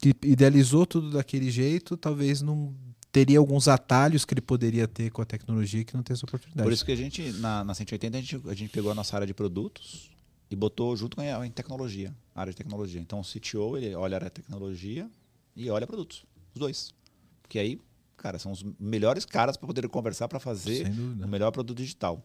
que 0.00 0.14
idealizou 0.22 0.86
tudo 0.86 1.10
daquele 1.10 1.50
jeito, 1.50 1.96
talvez 1.96 2.42
não 2.42 2.72
teria 3.12 3.38
alguns 3.38 3.68
atalhos 3.68 4.24
que 4.24 4.32
ele 4.32 4.40
poderia 4.40 4.88
ter 4.88 5.10
com 5.10 5.20
a 5.20 5.24
tecnologia 5.26 5.84
que 5.84 5.94
não 5.94 6.02
tem 6.02 6.14
essa 6.14 6.24
oportunidade. 6.24 6.64
Por 6.64 6.72
isso 6.72 6.84
que 6.84 6.90
a 6.90 6.96
gente, 6.96 7.30
na, 7.34 7.62
na 7.62 7.74
180, 7.74 8.16
a 8.16 8.20
gente, 8.20 8.40
a 8.48 8.54
gente 8.54 8.70
pegou 8.70 8.90
a 8.90 8.94
nossa 8.94 9.14
área 9.14 9.26
de 9.26 9.34
produtos 9.34 10.10
e 10.50 10.56
botou 10.56 10.96
junto 10.96 11.16
com 11.16 11.22
a 11.22 11.46
em 11.46 11.50
tecnologia, 11.50 12.14
a 12.34 12.40
área 12.40 12.52
de 12.52 12.56
tecnologia. 12.56 13.00
Então 13.00 13.20
o 13.20 13.22
CTO, 13.22 13.76
ele 13.76 13.94
olha 13.94 14.16
a 14.16 14.18
área 14.18 14.28
de 14.28 14.34
tecnologia 14.34 15.08
e 15.54 15.68
olha 15.68 15.86
produtos, 15.86 16.24
os 16.54 16.58
dois. 16.58 16.94
Porque 17.42 17.58
aí, 17.58 17.78
cara, 18.16 18.38
são 18.38 18.50
os 18.50 18.64
melhores 18.80 19.26
caras 19.26 19.58
para 19.58 19.66
poder 19.66 19.86
conversar 19.88 20.26
para 20.26 20.40
fazer 20.40 20.90
o 21.22 21.28
melhor 21.28 21.50
produto 21.52 21.76
digital. 21.76 22.24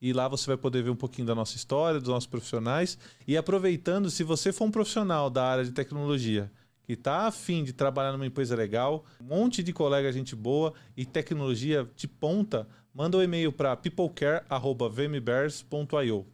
e 0.00 0.12
lá 0.12 0.28
você 0.28 0.46
vai 0.46 0.56
poder 0.56 0.80
ver 0.82 0.90
um 0.90 0.96
pouquinho 0.96 1.26
da 1.26 1.34
nossa 1.34 1.56
história, 1.56 1.98
dos 2.00 2.08
nossos 2.08 2.28
profissionais. 2.28 2.96
E 3.26 3.36
aproveitando, 3.36 4.08
se 4.10 4.22
você 4.22 4.52
for 4.52 4.66
um 4.66 4.70
profissional 4.70 5.28
da 5.28 5.44
área 5.44 5.64
de 5.64 5.72
tecnologia 5.72 6.52
que 6.84 6.92
está 6.94 7.26
afim 7.26 7.64
de 7.64 7.72
trabalhar 7.72 8.12
numa 8.12 8.26
empresa 8.26 8.54
legal, 8.56 9.04
um 9.20 9.24
monte 9.24 9.62
de 9.62 9.74
colega 9.74 10.10
gente 10.10 10.34
boa 10.34 10.72
e 10.96 11.04
tecnologia 11.04 11.86
de 11.94 12.08
ponta, 12.08 12.66
manda 12.94 13.18
um 13.18 13.22
e-mail 13.22 13.52
para 13.52 13.76
peoplecare.vmbears.io. 13.76 16.26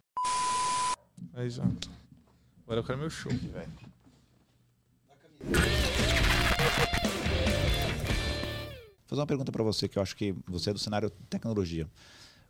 Aí. 1.33 1.49
Agora 2.63 2.79
eu 2.79 2.83
quero 2.83 2.97
meu 2.97 3.09
show. 3.09 3.31
Vou 3.31 3.39
fazer 9.07 9.21
uma 9.21 9.27
pergunta 9.27 9.51
para 9.51 9.63
você 9.63 9.87
que 9.87 9.97
eu 9.97 10.01
acho 10.01 10.15
que 10.15 10.35
você 10.47 10.69
é 10.69 10.73
do 10.73 10.79
cenário 10.79 11.09
tecnologia. 11.29 11.87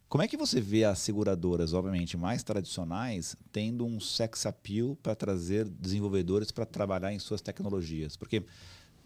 Como 0.08 0.24
é 0.24 0.28
que 0.28 0.38
você 0.38 0.62
vê 0.62 0.84
as 0.84 1.00
seguradoras, 1.00 1.74
obviamente, 1.74 2.16
mais 2.16 2.44
tradicionais, 2.44 3.36
tendo 3.52 3.86
um 3.86 4.00
sex 4.00 4.46
appeal 4.46 4.96
para 5.02 5.16
trazer 5.16 5.66
desenvolvedores 5.66 6.52
para 6.52 6.66
trabalhar 6.66 7.12
em 7.12 7.20
suas 7.20 7.42
tecnologias? 7.42 8.16
Porque 8.16 8.44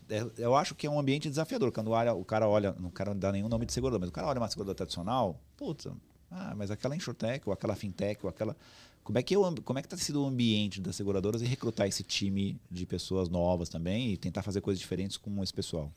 é, 0.10 0.26
eu 0.38 0.56
acho 0.56 0.76
que 0.76 0.86
é 0.86 0.90
um 0.90 1.00
ambiente 1.00 1.30
desafiador. 1.30 1.72
Quando 1.72 1.92
o 1.92 2.26
cara 2.26 2.48
olha, 2.48 2.76
não 2.80 2.90
quero 2.90 3.16
dar 3.16 3.32
nenhum 3.32 3.48
nome 3.48 3.66
de 3.66 3.74
seguradora, 3.74 4.00
mas 4.02 4.10
o 4.10 4.14
cara 4.14 4.28
olha 4.28 4.40
uma 4.40 4.50
seguradora 4.50 4.76
tradicional, 4.76 5.40
puta, 5.56 5.96
ah, 6.32 6.54
mas 6.56 6.70
aquela 6.70 6.96
insurtech, 6.96 7.48
ou 7.48 7.54
aquela 7.54 7.76
fintech, 7.76 8.20
ou 8.24 8.30
aquela. 8.30 8.56
Como 9.04 9.18
é 9.18 9.24
que 9.24 9.36
eu, 9.36 9.42
como 9.64 9.80
é 9.80 9.82
que 9.82 9.88
está 9.88 9.98
sido 9.98 10.22
o 10.22 10.28
ambiente 10.28 10.82
das 10.82 10.96
seguradoras 10.96 11.42
e 11.42 11.46
recrutar 11.46 11.88
esse 11.88 12.04
time 12.04 12.60
de 12.70 12.86
pessoas 12.86 13.30
novas 13.30 13.70
também 13.70 14.12
e 14.12 14.18
tentar 14.18 14.44
fazer 14.44 14.62
coisas 14.62 14.80
diferentes 14.80 15.18
com 15.18 15.42
esse 15.42 15.54
pessoal? 15.54 15.92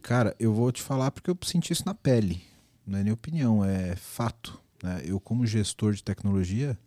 Cara, 0.00 0.34
eu 0.38 0.54
vou 0.54 0.70
te 0.70 0.82
falar 0.82 1.10
porque 1.10 1.30
eu 1.30 1.36
senti 1.42 1.72
isso 1.72 1.82
na 1.84 1.94
pele. 1.94 2.42
Não 2.86 2.98
é 2.98 3.02
nem 3.02 3.12
opinião, 3.12 3.64
é 3.64 3.96
fato. 3.96 4.60
Né? 4.82 5.02
Eu, 5.04 5.18
como 5.18 5.46
gestor 5.46 5.92
de 5.92 6.02
tecnologia, 6.02 6.78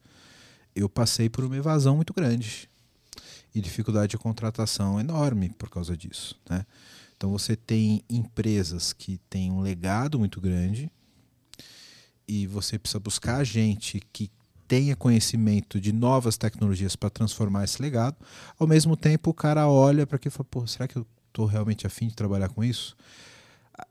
eu 0.75 0.87
passei 0.87 1.29
por 1.29 1.43
uma 1.43 1.57
evasão 1.57 1.95
muito 1.95 2.13
grande 2.13 2.69
e 3.53 3.59
dificuldade 3.59 4.11
de 4.11 4.17
contratação 4.17 4.99
enorme 4.99 5.49
por 5.49 5.69
causa 5.69 5.97
disso. 5.97 6.39
Né? 6.49 6.65
Então 7.17 7.31
você 7.31 7.55
tem 7.55 8.01
empresas 8.09 8.93
que 8.93 9.19
têm 9.29 9.51
um 9.51 9.59
legado 9.59 10.17
muito 10.17 10.39
grande 10.39 10.89
e 12.27 12.47
você 12.47 12.79
precisa 12.79 12.99
buscar 12.99 13.43
gente 13.43 13.99
que 14.13 14.31
tenha 14.67 14.95
conhecimento 14.95 15.81
de 15.81 15.91
novas 15.91 16.37
tecnologias 16.37 16.95
para 16.95 17.09
transformar 17.09 17.63
esse 17.63 17.81
legado. 17.81 18.15
Ao 18.57 18.67
mesmo 18.67 18.95
tempo, 18.95 19.31
o 19.31 19.33
cara 19.33 19.67
olha 19.67 20.05
para 20.05 20.15
aquilo 20.15 20.31
e 20.31 20.37
fala: 20.37 20.47
Pô, 20.49 20.67
será 20.67 20.87
que 20.87 20.95
eu 20.95 21.05
estou 21.27 21.47
realmente 21.47 21.87
afim 21.87 22.07
de 22.07 22.15
trabalhar 22.15 22.49
com 22.49 22.63
isso? 22.63 22.95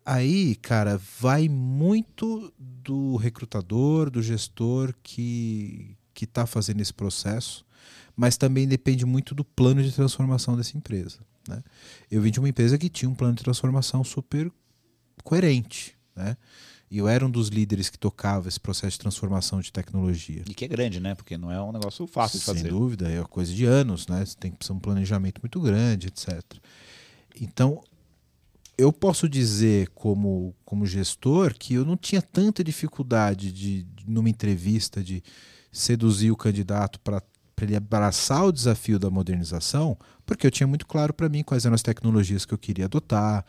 Aí, 0.05 0.55
cara, 0.57 1.01
vai 1.21 1.49
muito 1.49 2.53
do 2.59 3.17
recrutador, 3.17 4.11
do 4.11 4.23
gestor 4.23 4.95
que 5.03 5.97
que 6.19 6.25
está 6.25 6.47
fazendo 6.47 6.81
esse 6.81 6.93
processo, 6.93 7.65
mas 8.17 8.37
também 8.37 8.67
depende 8.67 9.07
muito 9.07 9.37
do 9.37 9.45
plano 9.45 9.81
de 9.81 9.93
transformação 9.93 10.57
dessa 10.57 10.77
empresa. 10.77 11.21
Né? 11.49 11.63
Eu 12.11 12.21
vim 12.21 12.33
de 12.33 12.41
uma 12.41 12.49
empresa 12.49 12.77
que 12.77 12.89
tinha 12.89 13.09
um 13.09 13.15
plano 13.15 13.37
de 13.37 13.45
transformação 13.45 14.03
super 14.03 14.51
coerente, 15.23 15.97
né? 16.17 16.37
E 16.91 16.99
eu 16.99 17.07
era 17.07 17.25
um 17.25 17.31
dos 17.31 17.49
líderes 17.49 17.89
que 17.89 17.99
tocava 17.99 18.49
esse 18.49 18.59
processo 18.59 18.93
de 18.93 18.99
transformação 18.99 19.61
de 19.61 19.71
tecnologia. 19.71 20.43
E 20.49 20.55
que 20.55 20.65
é 20.65 20.69
grande, 20.69 20.99
né? 20.99 21.15
Porque 21.15 21.39
não 21.39 21.53
é 21.53 21.63
um 21.63 21.71
negócio 21.71 22.07
fácil 22.07 22.41
de 22.41 22.45
fazer. 22.47 22.61
Sem 22.63 22.71
dúvida, 22.71 23.09
é 23.09 23.21
uma 23.21 23.29
coisa 23.29 23.53
de 23.55 23.65
anos, 23.65 24.09
né? 24.09 24.25
Você 24.25 24.37
tem 24.37 24.51
que 24.51 24.57
precisar 24.57 24.75
um 24.75 24.81
planejamento 24.81 25.41
muito 25.41 25.61
grande, 25.61 26.09
etc. 26.09 26.43
Então, 27.41 27.81
eu 28.79 28.93
posso 28.93 29.29
dizer 29.29 29.89
como, 29.89 30.55
como 30.65 30.87
gestor 30.87 31.53
que 31.59 31.75
eu 31.75 31.85
não 31.85 31.97
tinha 31.97 32.23
tanta 32.23 32.63
dificuldade 32.63 33.51
de, 33.51 33.85
numa 34.07 34.31
entrevista, 34.31 35.03
de 35.03 35.21
seduzir 35.73 36.31
o 36.31 36.37
candidato 36.37 37.01
para 37.01 37.21
ele 37.61 37.75
abraçar 37.75 38.47
o 38.47 38.53
desafio 38.53 38.97
da 38.97 39.11
modernização, 39.11 39.99
porque 40.25 40.47
eu 40.47 40.51
tinha 40.51 40.67
muito 40.67 40.87
claro 40.87 41.13
para 41.13 41.29
mim 41.29 41.43
quais 41.43 41.65
eram 41.65 41.75
as 41.75 41.83
tecnologias 41.83 42.47
que 42.47 42.55
eu 42.55 42.59
queria 42.59 42.85
adotar, 42.85 43.45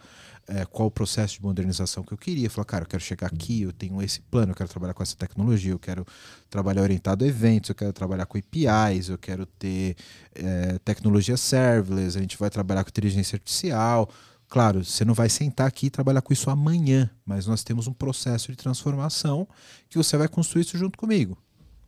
é, 0.48 0.66
qual 0.66 0.88
o 0.88 0.92
processo 0.92 1.36
de 1.36 1.44
modernização 1.44 2.04
que 2.04 2.12
eu 2.12 2.18
queria. 2.18 2.50
Falar, 2.50 2.66
cara, 2.66 2.84
eu 2.84 2.88
quero 2.88 3.04
chegar 3.04 3.28
aqui, 3.28 3.62
eu 3.62 3.72
tenho 3.72 4.02
esse 4.02 4.22
plano, 4.22 4.52
eu 4.52 4.56
quero 4.56 4.68
trabalhar 4.68 4.96
com 4.96 5.04
essa 5.04 5.16
tecnologia, 5.16 5.72
eu 5.72 5.78
quero 5.78 6.04
trabalhar 6.50 6.82
orientado 6.82 7.24
a 7.24 7.28
eventos, 7.28 7.70
eu 7.70 7.76
quero 7.76 7.94
trabalhar 7.94 8.26
com 8.26 8.36
APIs, 8.36 9.10
eu 9.10 9.18
quero 9.20 9.46
ter 9.46 9.96
é, 10.34 10.80
tecnologia 10.80 11.38
serverless, 11.38 12.18
a 12.18 12.22
gente 12.22 12.36
vai 12.36 12.50
trabalhar 12.50 12.84
com 12.84 12.90
inteligência 12.90 13.36
artificial. 13.36 14.10
Claro, 14.50 14.84
você 14.84 15.06
não 15.06 15.14
vai 15.14 15.30
sentar 15.30 15.68
aqui 15.68 15.86
e 15.86 15.90
trabalhar 15.92 16.24
com 16.24 16.34
isso 16.34 16.50
amanhã, 16.50 17.08
mas 17.24 17.46
nós 17.46 17.64
temos 17.64 17.88
um 17.88 17.94
processo 17.94 18.52
de 18.52 18.58
transformação 18.58 19.48
que 19.88 19.98
você 19.98 20.18
vai 20.18 20.28
construir 20.28 20.64
isso 20.64 20.76
junto 20.76 20.98
comigo. 20.98 21.38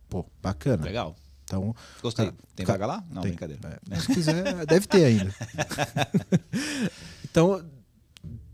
Pô, 0.08 0.24
bacana. 0.40 0.84
Legal. 0.84 1.16
Então, 1.42 1.74
Gostei. 2.00 2.26
Cara, 2.26 2.36
tem 2.54 2.64
vaga 2.64 2.86
lá? 2.86 3.04
Não, 3.10 3.22
tem. 3.22 3.32
brincadeira. 3.32 3.80
É, 3.90 3.98
se 3.98 4.14
quiser, 4.14 4.64
deve 4.64 4.86
ter 4.86 5.04
ainda. 5.04 5.34
então, 7.24 7.64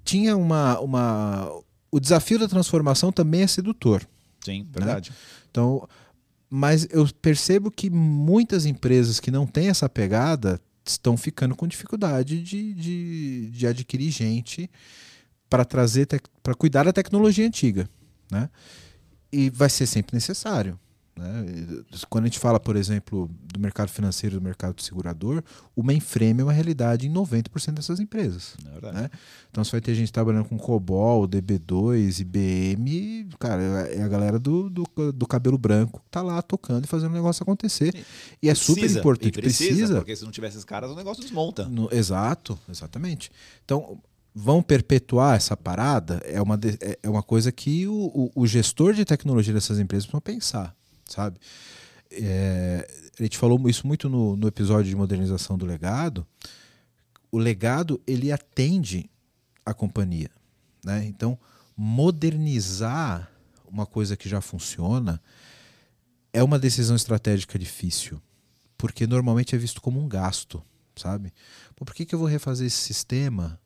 tinha 0.02 0.34
uma, 0.36 0.80
uma. 0.80 1.62
O 1.90 2.00
desafio 2.00 2.38
da 2.38 2.48
transformação 2.48 3.12
também 3.12 3.42
é 3.42 3.46
sedutor. 3.46 4.08
Sim, 4.42 4.66
verdade. 4.70 5.10
Né? 5.10 5.16
Então, 5.50 5.86
mas 6.48 6.88
eu 6.90 7.06
percebo 7.20 7.70
que 7.70 7.90
muitas 7.90 8.64
empresas 8.64 9.20
que 9.20 9.30
não 9.30 9.46
têm 9.46 9.68
essa 9.68 9.88
pegada 9.88 10.58
estão 10.92 11.16
ficando 11.16 11.54
com 11.54 11.66
dificuldade 11.66 12.42
de, 12.42 12.72
de, 12.74 13.50
de 13.50 13.66
adquirir 13.66 14.10
gente 14.10 14.70
para 15.48 15.64
trazer 15.64 16.06
para 16.42 16.54
cuidar 16.54 16.84
da 16.84 16.92
tecnologia 16.92 17.46
antiga, 17.46 17.88
né? 18.30 18.50
E 19.32 19.50
vai 19.50 19.68
ser 19.68 19.86
sempre 19.86 20.14
necessário. 20.14 20.78
Né? 21.18 21.82
Quando 22.08 22.24
a 22.24 22.26
gente 22.28 22.38
fala, 22.38 22.60
por 22.60 22.76
exemplo, 22.76 23.28
do 23.52 23.58
mercado 23.58 23.88
financeiro, 23.88 24.36
do 24.36 24.42
mercado 24.42 24.80
segurador, 24.80 25.42
o 25.74 25.82
mainframe 25.82 26.40
é 26.40 26.44
uma 26.44 26.52
realidade 26.52 27.08
em 27.08 27.12
90% 27.12 27.72
dessas 27.72 27.98
empresas. 27.98 28.54
É 28.82 28.92
né? 28.92 29.10
Então 29.50 29.64
você 29.64 29.72
vai 29.72 29.80
ter 29.80 29.94
gente 29.96 30.12
trabalhando 30.12 30.44
com 30.44 30.56
COBOL, 30.56 31.26
DB2, 31.26 32.20
IBM, 32.20 33.28
cara, 33.38 33.62
é 33.90 34.00
a 34.00 34.08
galera 34.08 34.38
do, 34.38 34.70
do, 34.70 34.84
do 35.12 35.26
cabelo 35.26 35.58
branco 35.58 36.00
que 36.00 36.06
está 36.06 36.22
lá 36.22 36.40
tocando 36.40 36.84
e 36.84 36.88
fazendo 36.88 37.10
o 37.10 37.14
negócio 37.14 37.42
acontecer. 37.42 37.92
E, 38.40 38.46
e 38.46 38.48
é 38.48 38.54
super 38.54 38.88
importante. 38.88 39.32
Precisa, 39.32 39.68
precisa, 39.68 39.96
porque 39.96 40.14
se 40.14 40.24
não 40.24 40.30
tiver 40.30 40.48
esses 40.48 40.64
caras, 40.64 40.88
o 40.88 40.94
negócio 40.94 41.20
desmonta. 41.20 41.64
No, 41.64 41.88
exato, 41.92 42.56
exatamente. 42.68 43.32
Então, 43.64 43.98
vão 44.32 44.62
perpetuar 44.62 45.34
essa 45.36 45.56
parada 45.56 46.22
é 46.24 46.40
uma, 46.40 46.54
é, 46.80 46.98
é 47.02 47.10
uma 47.10 47.24
coisa 47.24 47.50
que 47.50 47.88
o, 47.88 47.92
o, 47.92 48.42
o 48.42 48.46
gestor 48.46 48.94
de 48.94 49.04
tecnologia 49.04 49.52
dessas 49.52 49.80
empresas 49.80 50.06
precisa 50.06 50.20
pensar 50.20 50.78
sabe? 51.08 51.38
É, 52.10 52.88
a 53.18 53.22
gente 53.22 53.36
falou 53.36 53.68
isso 53.68 53.86
muito 53.86 54.08
no, 54.08 54.36
no 54.36 54.46
episódio 54.46 54.88
de 54.88 54.96
modernização 54.96 55.58
do 55.58 55.66
legado. 55.66 56.26
O 57.30 57.38
legado 57.38 58.00
ele 58.06 58.32
atende 58.32 59.10
a 59.64 59.74
companhia, 59.74 60.30
né? 60.84 61.04
Então 61.04 61.38
modernizar 61.76 63.30
uma 63.70 63.86
coisa 63.86 64.16
que 64.16 64.28
já 64.28 64.40
funciona 64.40 65.22
é 66.32 66.42
uma 66.42 66.58
decisão 66.58 66.96
estratégica 66.96 67.58
difícil, 67.58 68.20
porque 68.76 69.06
normalmente 69.06 69.54
é 69.54 69.58
visto 69.58 69.80
como 69.80 70.00
um 70.00 70.08
gasto, 70.08 70.62
sabe? 70.96 71.32
Pô, 71.76 71.84
por 71.84 71.94
que, 71.94 72.04
que 72.04 72.14
eu 72.14 72.18
vou 72.18 72.28
refazer 72.28 72.66
esse 72.66 72.76
sistema 72.76 73.60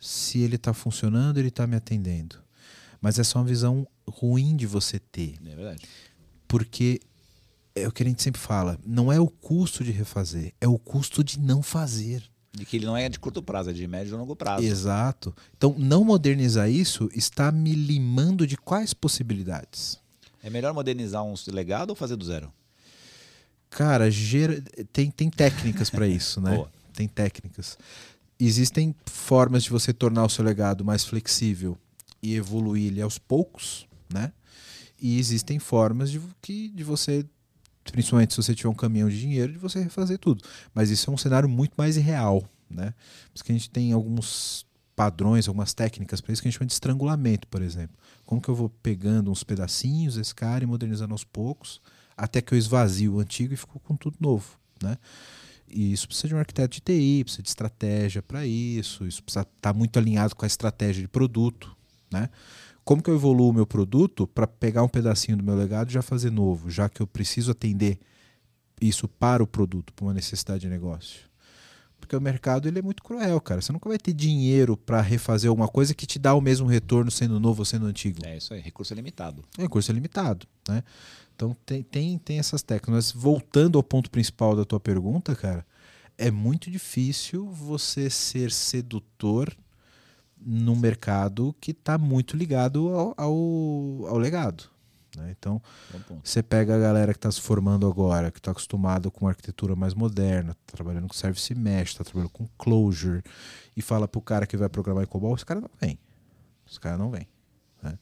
se 0.00 0.40
ele 0.40 0.56
está 0.56 0.72
funcionando, 0.74 1.38
ele 1.38 1.48
está 1.48 1.66
me 1.66 1.76
atendendo? 1.76 2.42
Mas 3.00 3.18
essa 3.18 3.36
é 3.36 3.40
uma 3.40 3.46
visão 3.46 3.86
ruim 4.08 4.56
de 4.56 4.66
você 4.66 4.98
ter. 4.98 5.36
É 5.44 5.54
verdade. 5.54 5.84
Porque 6.54 7.00
é 7.74 7.88
o 7.88 7.90
que 7.90 8.04
a 8.04 8.06
gente 8.06 8.22
sempre 8.22 8.40
fala, 8.40 8.78
não 8.86 9.12
é 9.12 9.18
o 9.18 9.26
custo 9.26 9.82
de 9.82 9.90
refazer, 9.90 10.52
é 10.60 10.68
o 10.68 10.78
custo 10.78 11.24
de 11.24 11.40
não 11.40 11.64
fazer. 11.64 12.22
De 12.52 12.64
que 12.64 12.76
ele 12.76 12.86
não 12.86 12.96
é 12.96 13.08
de 13.08 13.18
curto 13.18 13.42
prazo, 13.42 13.70
é 13.70 13.72
de 13.72 13.84
médio 13.88 14.14
e 14.14 14.16
longo 14.16 14.36
prazo. 14.36 14.64
Exato. 14.64 15.34
Então, 15.56 15.74
não 15.76 16.04
modernizar 16.04 16.70
isso 16.70 17.10
está 17.12 17.50
me 17.50 17.74
limando 17.74 18.46
de 18.46 18.56
quais 18.56 18.94
possibilidades? 18.94 19.98
É 20.44 20.48
melhor 20.48 20.72
modernizar 20.72 21.24
um 21.24 21.34
legado 21.48 21.90
ou 21.90 21.96
fazer 21.96 22.14
do 22.14 22.24
zero? 22.24 22.52
Cara, 23.68 24.08
gera... 24.08 24.62
tem, 24.92 25.10
tem 25.10 25.28
técnicas 25.28 25.90
para 25.90 26.06
isso, 26.06 26.40
né? 26.40 26.54
Boa. 26.54 26.70
Tem 26.92 27.08
técnicas. 27.08 27.76
Existem 28.38 28.94
formas 29.06 29.64
de 29.64 29.70
você 29.70 29.92
tornar 29.92 30.24
o 30.24 30.30
seu 30.30 30.44
legado 30.44 30.84
mais 30.84 31.04
flexível 31.04 31.76
e 32.22 32.36
evoluir 32.36 32.92
ele 32.92 33.02
aos 33.02 33.18
poucos, 33.18 33.88
né? 34.08 34.32
E 35.04 35.18
existem 35.18 35.58
formas 35.58 36.10
de, 36.10 36.18
que, 36.40 36.70
de 36.70 36.82
você, 36.82 37.26
principalmente 37.92 38.32
se 38.32 38.42
você 38.42 38.54
tiver 38.54 38.70
um 38.70 38.74
caminhão 38.74 39.10
de 39.10 39.20
dinheiro, 39.20 39.52
de 39.52 39.58
você 39.58 39.78
refazer 39.78 40.18
tudo. 40.18 40.42
Mas 40.72 40.88
isso 40.88 41.10
é 41.10 41.12
um 41.12 41.18
cenário 41.18 41.46
muito 41.46 41.74
mais 41.76 41.98
irreal. 41.98 42.42
Né? 42.70 42.94
Por 43.26 43.34
isso 43.34 43.44
que 43.44 43.52
a 43.52 43.54
gente 43.54 43.68
tem 43.68 43.92
alguns 43.92 44.64
padrões, 44.96 45.46
algumas 45.46 45.74
técnicas 45.74 46.22
para 46.22 46.32
isso 46.32 46.40
que 46.40 46.48
a 46.48 46.50
gente 46.50 46.58
chama 46.58 46.68
de 46.68 46.72
estrangulamento, 46.72 47.46
por 47.48 47.60
exemplo. 47.60 47.94
Como 48.24 48.40
que 48.40 48.48
eu 48.48 48.54
vou 48.54 48.70
pegando 48.70 49.30
uns 49.30 49.44
pedacinhos 49.44 50.14
desse 50.14 50.34
cara 50.34 50.64
e 50.64 50.66
modernizando 50.66 51.12
aos 51.12 51.22
poucos, 51.22 51.82
até 52.16 52.40
que 52.40 52.54
eu 52.54 52.58
esvazio 52.58 53.16
o 53.16 53.20
antigo 53.20 53.52
e 53.52 53.58
fico 53.58 53.78
com 53.80 53.96
tudo 53.96 54.16
novo. 54.18 54.58
Né? 54.82 54.96
E 55.68 55.92
isso 55.92 56.06
precisa 56.06 56.28
de 56.28 56.34
um 56.34 56.38
arquiteto 56.38 56.76
de 56.76 56.80
TI, 56.80 57.24
precisa 57.24 57.42
de 57.42 57.48
estratégia 57.50 58.22
para 58.22 58.46
isso, 58.46 59.06
isso 59.06 59.22
precisa 59.22 59.42
estar 59.42 59.52
tá 59.60 59.74
muito 59.74 59.98
alinhado 59.98 60.34
com 60.34 60.46
a 60.46 60.48
estratégia 60.48 61.02
de 61.02 61.08
produto. 61.08 61.76
Né? 62.10 62.30
Como 62.84 63.02
que 63.02 63.08
eu 63.08 63.14
evoluo 63.14 63.50
o 63.50 63.52
meu 63.52 63.66
produto 63.66 64.26
para 64.26 64.46
pegar 64.46 64.82
um 64.82 64.88
pedacinho 64.88 65.38
do 65.38 65.44
meu 65.44 65.56
legado 65.56 65.90
e 65.90 65.92
já 65.92 66.02
fazer 66.02 66.30
novo, 66.30 66.70
já 66.70 66.88
que 66.88 67.00
eu 67.00 67.06
preciso 67.06 67.50
atender 67.50 67.98
isso 68.80 69.08
para 69.08 69.42
o 69.42 69.46
produto, 69.46 69.92
para 69.92 70.04
uma 70.04 70.14
necessidade 70.14 70.60
de 70.62 70.68
negócio. 70.68 71.20
Porque 71.98 72.14
o 72.14 72.20
mercado 72.20 72.68
ele 72.68 72.78
é 72.78 72.82
muito 72.82 73.02
cruel, 73.02 73.40
cara. 73.40 73.62
Você 73.62 73.72
nunca 73.72 73.88
vai 73.88 73.96
ter 73.96 74.12
dinheiro 74.12 74.76
para 74.76 75.00
refazer 75.00 75.48
alguma 75.48 75.68
coisa 75.68 75.94
que 75.94 76.04
te 76.04 76.18
dá 76.18 76.34
o 76.34 76.40
mesmo 76.40 76.66
retorno 76.66 77.10
sendo 77.10 77.40
novo 77.40 77.62
ou 77.62 77.64
sendo 77.64 77.86
antigo. 77.86 78.18
É 78.26 78.36
isso 78.36 78.52
aí, 78.52 78.60
recurso 78.60 78.92
é 78.92 78.96
limitado. 78.96 79.42
É, 79.56 79.62
recurso 79.62 79.90
é 79.90 79.94
limitado, 79.94 80.46
né? 80.68 80.84
Então 81.34 81.56
tem, 81.64 81.82
tem, 81.82 82.18
tem 82.18 82.38
essas 82.38 82.62
técnicas. 82.62 82.94
Mas 82.94 83.12
voltando 83.12 83.78
ao 83.78 83.82
ponto 83.82 84.10
principal 84.10 84.54
da 84.54 84.66
tua 84.66 84.78
pergunta, 84.78 85.34
cara, 85.34 85.64
é 86.18 86.30
muito 86.30 86.70
difícil 86.70 87.48
você 87.48 88.10
ser 88.10 88.50
sedutor 88.50 89.56
num 90.38 90.76
mercado 90.76 91.54
que 91.60 91.70
está 91.70 91.96
muito 91.98 92.36
ligado 92.36 92.88
ao, 92.94 93.14
ao, 93.16 94.06
ao 94.08 94.18
legado. 94.18 94.64
Né? 95.16 95.34
Então, 95.38 95.62
você 96.22 96.42
pega 96.42 96.74
a 96.74 96.78
galera 96.78 97.12
que 97.12 97.18
está 97.18 97.30
se 97.30 97.40
formando 97.40 97.86
agora, 97.86 98.30
que 98.30 98.38
está 98.38 98.50
acostumada 98.50 99.10
com 99.10 99.28
arquitetura 99.28 99.76
mais 99.76 99.94
moderna, 99.94 100.54
tá 100.66 100.72
trabalhando 100.76 101.08
com 101.08 101.14
Service 101.14 101.54
Mesh, 101.54 101.90
está 101.90 102.04
trabalhando 102.04 102.30
com 102.30 102.48
Closure, 102.58 103.22
e 103.76 103.82
fala 103.82 104.08
para 104.08 104.18
o 104.18 104.22
cara 104.22 104.46
que 104.46 104.56
vai 104.56 104.68
programar 104.68 105.04
em 105.04 105.06
COBOL, 105.06 105.34
esse 105.34 105.46
cara 105.46 105.60
não 105.60 105.70
vem. 105.80 105.98
Esse 106.68 106.80
cara 106.80 106.96
não 106.96 107.10
vem. 107.10 107.28
Né? 107.82 107.98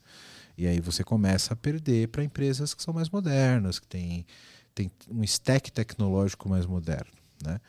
E 0.56 0.66
aí 0.66 0.80
você 0.80 1.04
começa 1.04 1.54
a 1.54 1.56
perder 1.56 2.08
para 2.08 2.24
empresas 2.24 2.74
que 2.74 2.82
são 2.82 2.94
mais 2.94 3.10
modernas, 3.10 3.78
que 3.78 3.86
têm 3.86 4.26
tem 4.74 4.90
um 5.10 5.22
stack 5.22 5.70
tecnológico 5.70 6.48
mais 6.48 6.66
moderno, 6.66 7.12
né? 7.44 7.60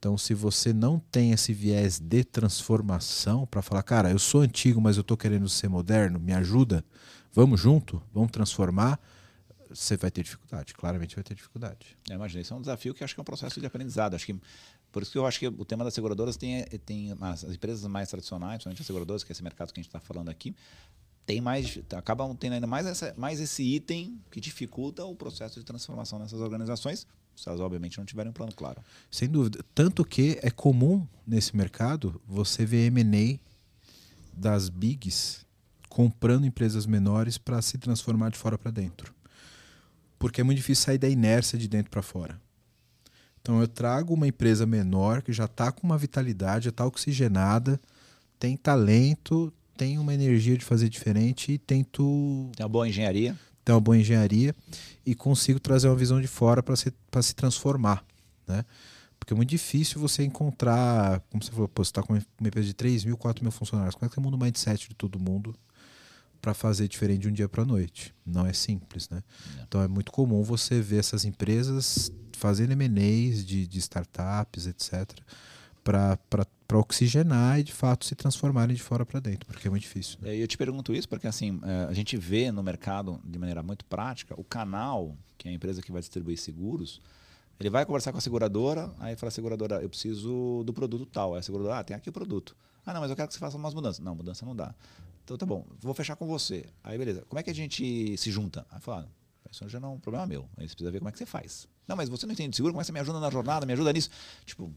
Então, 0.00 0.16
se 0.16 0.32
você 0.32 0.72
não 0.72 0.98
tem 0.98 1.32
esse 1.32 1.52
viés 1.52 1.98
de 1.98 2.24
transformação 2.24 3.46
para 3.46 3.60
falar, 3.60 3.82
cara, 3.82 4.10
eu 4.10 4.18
sou 4.18 4.40
antigo, 4.40 4.80
mas 4.80 4.96
eu 4.96 5.02
estou 5.02 5.14
querendo 5.14 5.46
ser 5.46 5.68
moderno, 5.68 6.18
me 6.18 6.32
ajuda, 6.32 6.82
vamos 7.30 7.60
junto, 7.60 8.02
vamos 8.10 8.30
transformar, 8.30 8.98
você 9.68 9.98
vai 9.98 10.10
ter 10.10 10.22
dificuldade, 10.22 10.72
claramente 10.72 11.14
vai 11.14 11.22
ter 11.22 11.34
dificuldade. 11.34 11.98
É, 12.08 12.14
imagina, 12.14 12.40
isso 12.40 12.54
é 12.54 12.56
um 12.56 12.62
desafio 12.62 12.94
que 12.94 13.04
acho 13.04 13.14
que 13.14 13.20
é 13.20 13.22
um 13.22 13.24
processo 13.26 13.60
de 13.60 13.66
aprendizado. 13.66 14.14
Acho 14.14 14.24
que 14.24 14.40
por 14.90 15.02
isso 15.02 15.12
que 15.12 15.18
eu 15.18 15.26
acho 15.26 15.38
que 15.38 15.46
o 15.46 15.64
tema 15.66 15.84
das 15.84 15.92
seguradoras 15.92 16.34
tem, 16.34 16.64
tem 16.86 17.14
as 17.20 17.44
empresas 17.44 17.84
mais 17.86 18.08
tradicionais, 18.08 18.54
principalmente 18.54 18.80
as 18.80 18.86
seguradoras, 18.86 19.22
que 19.22 19.30
é 19.30 19.34
esse 19.34 19.44
mercado 19.44 19.70
que 19.70 19.80
a 19.80 19.82
gente 19.82 19.88
está 19.88 20.00
falando 20.00 20.30
aqui, 20.30 20.56
tem 21.26 21.42
mais, 21.42 21.78
acabam 21.94 22.34
tendo 22.34 22.54
ainda 22.54 22.66
mais, 22.66 22.86
essa, 22.86 23.12
mais 23.18 23.38
esse 23.38 23.62
item 23.62 24.18
que 24.30 24.40
dificulta 24.40 25.04
o 25.04 25.14
processo 25.14 25.60
de 25.60 25.66
transformação 25.66 26.18
nessas 26.18 26.40
organizações, 26.40 27.06
elas 27.46 27.60
obviamente 27.60 27.98
não 27.98 28.04
tiverem 28.04 28.30
um 28.30 28.32
plano 28.32 28.52
claro. 28.54 28.82
Sem 29.10 29.28
dúvida. 29.28 29.64
Tanto 29.74 30.04
que 30.04 30.38
é 30.42 30.50
comum 30.50 31.06
nesse 31.26 31.56
mercado 31.56 32.20
você 32.26 32.64
ver 32.64 32.86
M&A 32.86 33.38
das 34.32 34.68
bigs 34.68 35.44
comprando 35.88 36.46
empresas 36.46 36.86
menores 36.86 37.36
para 37.36 37.60
se 37.60 37.76
transformar 37.76 38.30
de 38.30 38.38
fora 38.38 38.56
para 38.56 38.70
dentro. 38.70 39.14
Porque 40.18 40.40
é 40.40 40.44
muito 40.44 40.58
difícil 40.58 40.84
sair 40.84 40.98
da 40.98 41.08
inércia 41.08 41.58
de 41.58 41.66
dentro 41.68 41.90
para 41.90 42.02
fora. 42.02 42.40
Então 43.40 43.60
eu 43.60 43.66
trago 43.66 44.14
uma 44.14 44.28
empresa 44.28 44.66
menor 44.66 45.22
que 45.22 45.32
já 45.32 45.46
está 45.46 45.72
com 45.72 45.86
uma 45.86 45.98
vitalidade, 45.98 46.66
já 46.66 46.70
está 46.70 46.86
oxigenada, 46.86 47.80
tem 48.38 48.56
talento, 48.56 49.52
tem 49.76 49.98
uma 49.98 50.12
energia 50.12 50.56
de 50.56 50.64
fazer 50.64 50.88
diferente 50.88 51.52
e 51.52 51.58
tento. 51.58 52.50
Tem 52.54 52.64
uma 52.64 52.68
boa 52.68 52.88
engenharia. 52.88 53.36
Tem 53.64 53.74
uma 53.74 53.80
boa 53.80 53.96
engenharia 53.96 54.54
e 55.04 55.14
consigo 55.14 55.60
trazer 55.60 55.88
uma 55.88 55.96
visão 55.96 56.20
de 56.20 56.26
fora 56.26 56.62
para 56.62 56.76
se, 56.76 56.92
se 57.22 57.34
transformar. 57.34 58.04
Né? 58.46 58.64
Porque 59.18 59.34
é 59.34 59.36
muito 59.36 59.50
difícil 59.50 60.00
você 60.00 60.24
encontrar, 60.24 61.20
como 61.30 61.42
você 61.42 61.50
falou, 61.50 61.68
pô, 61.68 61.84
você 61.84 61.90
está 61.90 62.02
com 62.02 62.14
uma 62.14 62.48
empresa 62.48 62.66
de 62.66 62.74
3 62.74 63.04
mil, 63.04 63.16
4 63.16 63.44
mil 63.44 63.52
funcionários. 63.52 63.94
Como 63.94 64.06
é 64.06 64.08
que 64.08 64.14
você 64.14 64.20
muda 64.20 64.36
o 64.36 64.40
mindset 64.40 64.88
de 64.88 64.94
todo 64.94 65.18
mundo 65.18 65.54
para 66.40 66.54
fazer 66.54 66.88
diferente 66.88 67.20
de 67.20 67.28
um 67.28 67.32
dia 67.32 67.48
para 67.48 67.62
a 67.62 67.66
noite? 67.66 68.14
Não 68.24 68.46
é 68.46 68.52
simples, 68.52 69.08
né? 69.10 69.22
É. 69.58 69.62
Então 69.62 69.82
é 69.82 69.88
muito 69.88 70.10
comum 70.10 70.42
você 70.42 70.80
ver 70.80 70.98
essas 70.98 71.24
empresas 71.26 72.10
fazendo 72.32 72.72
M&As 72.72 73.44
de, 73.44 73.66
de 73.66 73.78
startups, 73.78 74.66
etc., 74.66 75.20
para 75.82 76.18
oxigenar 76.74 77.58
e 77.58 77.64
de 77.64 77.72
fato 77.72 78.04
se 78.04 78.14
transformarem 78.14 78.74
de 78.74 78.82
fora 78.82 79.04
para 79.04 79.20
dentro, 79.20 79.46
porque 79.46 79.66
é 79.66 79.70
muito 79.70 79.82
difícil. 79.82 80.18
Né? 80.20 80.36
Eu 80.36 80.46
te 80.46 80.56
pergunto 80.56 80.94
isso 80.94 81.08
porque 81.08 81.26
assim 81.26 81.60
é, 81.64 81.86
a 81.88 81.92
gente 81.92 82.16
vê 82.16 82.52
no 82.52 82.62
mercado 82.62 83.20
de 83.24 83.38
maneira 83.38 83.62
muito 83.62 83.84
prática 83.84 84.34
o 84.38 84.44
canal, 84.44 85.16
que 85.36 85.48
é 85.48 85.50
a 85.50 85.54
empresa 85.54 85.82
que 85.82 85.90
vai 85.90 86.00
distribuir 86.00 86.38
seguros, 86.38 87.00
ele 87.60 87.68
vai 87.68 87.84
conversar 87.84 88.10
com 88.10 88.16
a 88.16 88.20
seguradora, 88.22 88.90
aí 88.98 89.14
fala 89.16 89.30
seguradora, 89.30 89.82
eu 89.82 89.88
preciso 89.90 90.62
do 90.64 90.72
produto 90.72 91.04
tal. 91.04 91.34
Aí 91.34 91.40
a 91.40 91.42
seguradora, 91.42 91.78
ah, 91.78 91.84
tem 91.84 91.94
aqui 91.94 92.08
o 92.08 92.12
produto. 92.12 92.56
Ah, 92.86 92.94
não, 92.94 93.02
mas 93.02 93.10
eu 93.10 93.16
quero 93.16 93.28
que 93.28 93.34
você 93.34 93.40
faça 93.40 93.54
umas 93.58 93.74
mudanças. 93.74 94.02
Não, 94.02 94.14
mudança 94.14 94.46
não 94.46 94.56
dá. 94.56 94.74
Então 95.22 95.36
tá 95.36 95.44
bom, 95.44 95.66
vou 95.78 95.92
fechar 95.92 96.16
com 96.16 96.26
você. 96.26 96.64
Aí 96.82 96.96
beleza, 96.96 97.22
como 97.28 97.38
é 97.38 97.42
que 97.42 97.50
a 97.50 97.54
gente 97.54 98.16
se 98.16 98.30
junta? 98.30 98.66
Aí 98.70 98.80
fala, 98.80 99.06
isso 99.50 99.68
já 99.68 99.78
não 99.78 99.90
é 99.90 99.92
um 99.92 100.00
problema 100.00 100.26
meu. 100.26 100.48
Aí 100.56 100.66
você 100.66 100.74
precisa 100.74 100.90
ver 100.90 101.00
como 101.00 101.10
é 101.10 101.12
que 101.12 101.18
você 101.18 101.26
faz. 101.26 101.68
Não, 101.86 101.96
mas 101.96 102.08
você 102.08 102.24
não 102.24 102.32
entende 102.32 102.50
de 102.50 102.56
seguro, 102.56 102.72
como 102.72 102.80
é 102.80 102.82
que 102.82 102.86
você 102.86 102.92
me 102.92 103.00
ajuda 103.00 103.20
na 103.20 103.28
jornada, 103.28 103.66
me 103.66 103.74
ajuda 103.74 103.92
nisso? 103.92 104.08
Tipo, 104.46 104.72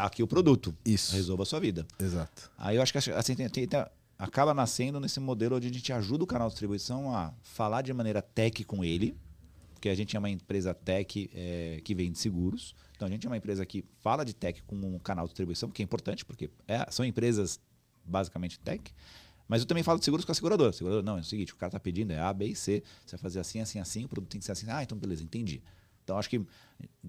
tá 0.00 0.06
aqui 0.06 0.22
o 0.22 0.26
produto. 0.26 0.74
Isso. 0.84 1.14
Resolva 1.14 1.42
a 1.42 1.46
sua 1.46 1.60
vida. 1.60 1.86
Exato. 1.98 2.50
Aí 2.56 2.76
eu 2.76 2.82
acho 2.82 2.92
que 2.92 2.98
assim, 2.98 3.34
tem, 3.34 3.48
tem, 3.48 3.66
tem, 3.66 3.86
acaba 4.18 4.54
nascendo 4.54 4.98
nesse 4.98 5.20
modelo 5.20 5.56
onde 5.56 5.68
a 5.68 5.72
gente 5.72 5.92
ajuda 5.92 6.24
o 6.24 6.26
canal 6.26 6.48
de 6.48 6.54
distribuição 6.54 7.14
a 7.14 7.32
falar 7.42 7.82
de 7.82 7.92
maneira 7.92 8.22
tech 8.22 8.64
com 8.64 8.84
ele, 8.84 9.16
porque 9.74 9.88
a 9.88 9.94
gente 9.94 10.16
é 10.16 10.18
uma 10.18 10.30
empresa 10.30 10.74
tech 10.74 11.30
é, 11.34 11.80
que 11.84 11.94
vende 11.94 12.18
seguros. 12.18 12.74
Então 12.96 13.08
a 13.08 13.10
gente 13.10 13.26
é 13.26 13.30
uma 13.30 13.36
empresa 13.36 13.64
que 13.64 13.84
fala 14.00 14.24
de 14.24 14.34
tech 14.34 14.62
com 14.62 14.76
um 14.76 14.98
canal 14.98 15.24
de 15.24 15.30
distribuição, 15.30 15.70
que 15.70 15.82
é 15.82 15.84
importante, 15.84 16.24
porque 16.24 16.50
é, 16.66 16.86
são 16.90 17.04
empresas 17.04 17.60
basicamente 18.04 18.58
tech. 18.58 18.92
Mas 19.48 19.62
eu 19.62 19.66
também 19.66 19.82
falo 19.82 19.98
de 19.98 20.04
seguros 20.04 20.24
com 20.24 20.30
a 20.30 20.34
seguradora. 20.34 20.70
A 20.70 20.72
seguradora, 20.72 21.04
não, 21.04 21.18
é 21.18 21.20
o 21.20 21.24
seguinte, 21.24 21.52
o 21.52 21.56
cara 21.56 21.70
está 21.70 21.80
pedindo, 21.80 22.12
é 22.12 22.20
A, 22.20 22.32
B 22.32 22.46
e 22.46 22.54
C. 22.54 22.82
Você 23.04 23.16
vai 23.16 23.20
fazer 23.20 23.40
assim, 23.40 23.60
assim, 23.60 23.80
assim, 23.80 24.04
o 24.04 24.08
produto 24.08 24.30
tem 24.30 24.38
que 24.38 24.44
ser 24.44 24.52
assim. 24.52 24.66
Ah, 24.68 24.82
então 24.82 24.96
beleza, 24.96 25.24
entendi. 25.24 25.60
Então 26.10 26.18
acho 26.18 26.28
que 26.28 26.44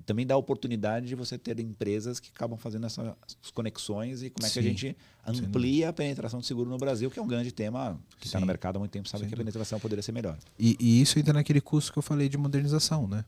também 0.05 0.27
dá 0.27 0.35
a 0.35 0.37
oportunidade 0.37 1.07
de 1.07 1.15
você 1.15 1.39
ter 1.39 1.59
empresas 1.59 2.19
que 2.19 2.29
acabam 2.29 2.55
fazendo 2.55 2.85
essas 2.85 3.15
conexões 3.51 4.21
e 4.21 4.29
como 4.29 4.45
é 4.45 4.49
Sim, 4.49 4.53
que 4.53 4.59
a 4.59 4.61
gente 4.61 4.97
amplia 5.25 5.89
a 5.89 5.93
penetração 5.93 6.39
de 6.39 6.45
seguro 6.45 6.69
no 6.69 6.77
Brasil, 6.77 7.09
que 7.09 7.17
é 7.17 7.21
um 7.21 7.27
grande 7.27 7.51
tema 7.51 7.99
que 8.19 8.27
está 8.27 8.39
no 8.39 8.45
mercado 8.45 8.75
há 8.75 8.79
muito 8.79 8.91
tempo, 8.91 9.09
sabe 9.09 9.25
que 9.25 9.33
a 9.33 9.37
penetração 9.37 9.79
poderia 9.79 10.03
ser 10.03 10.11
melhor. 10.11 10.37
E, 10.59 10.77
e 10.79 11.01
isso 11.01 11.17
entra 11.17 11.33
naquele 11.33 11.59
curso 11.59 11.91
que 11.91 11.97
eu 11.97 12.03
falei 12.03 12.29
de 12.29 12.37
modernização, 12.37 13.07
né? 13.07 13.25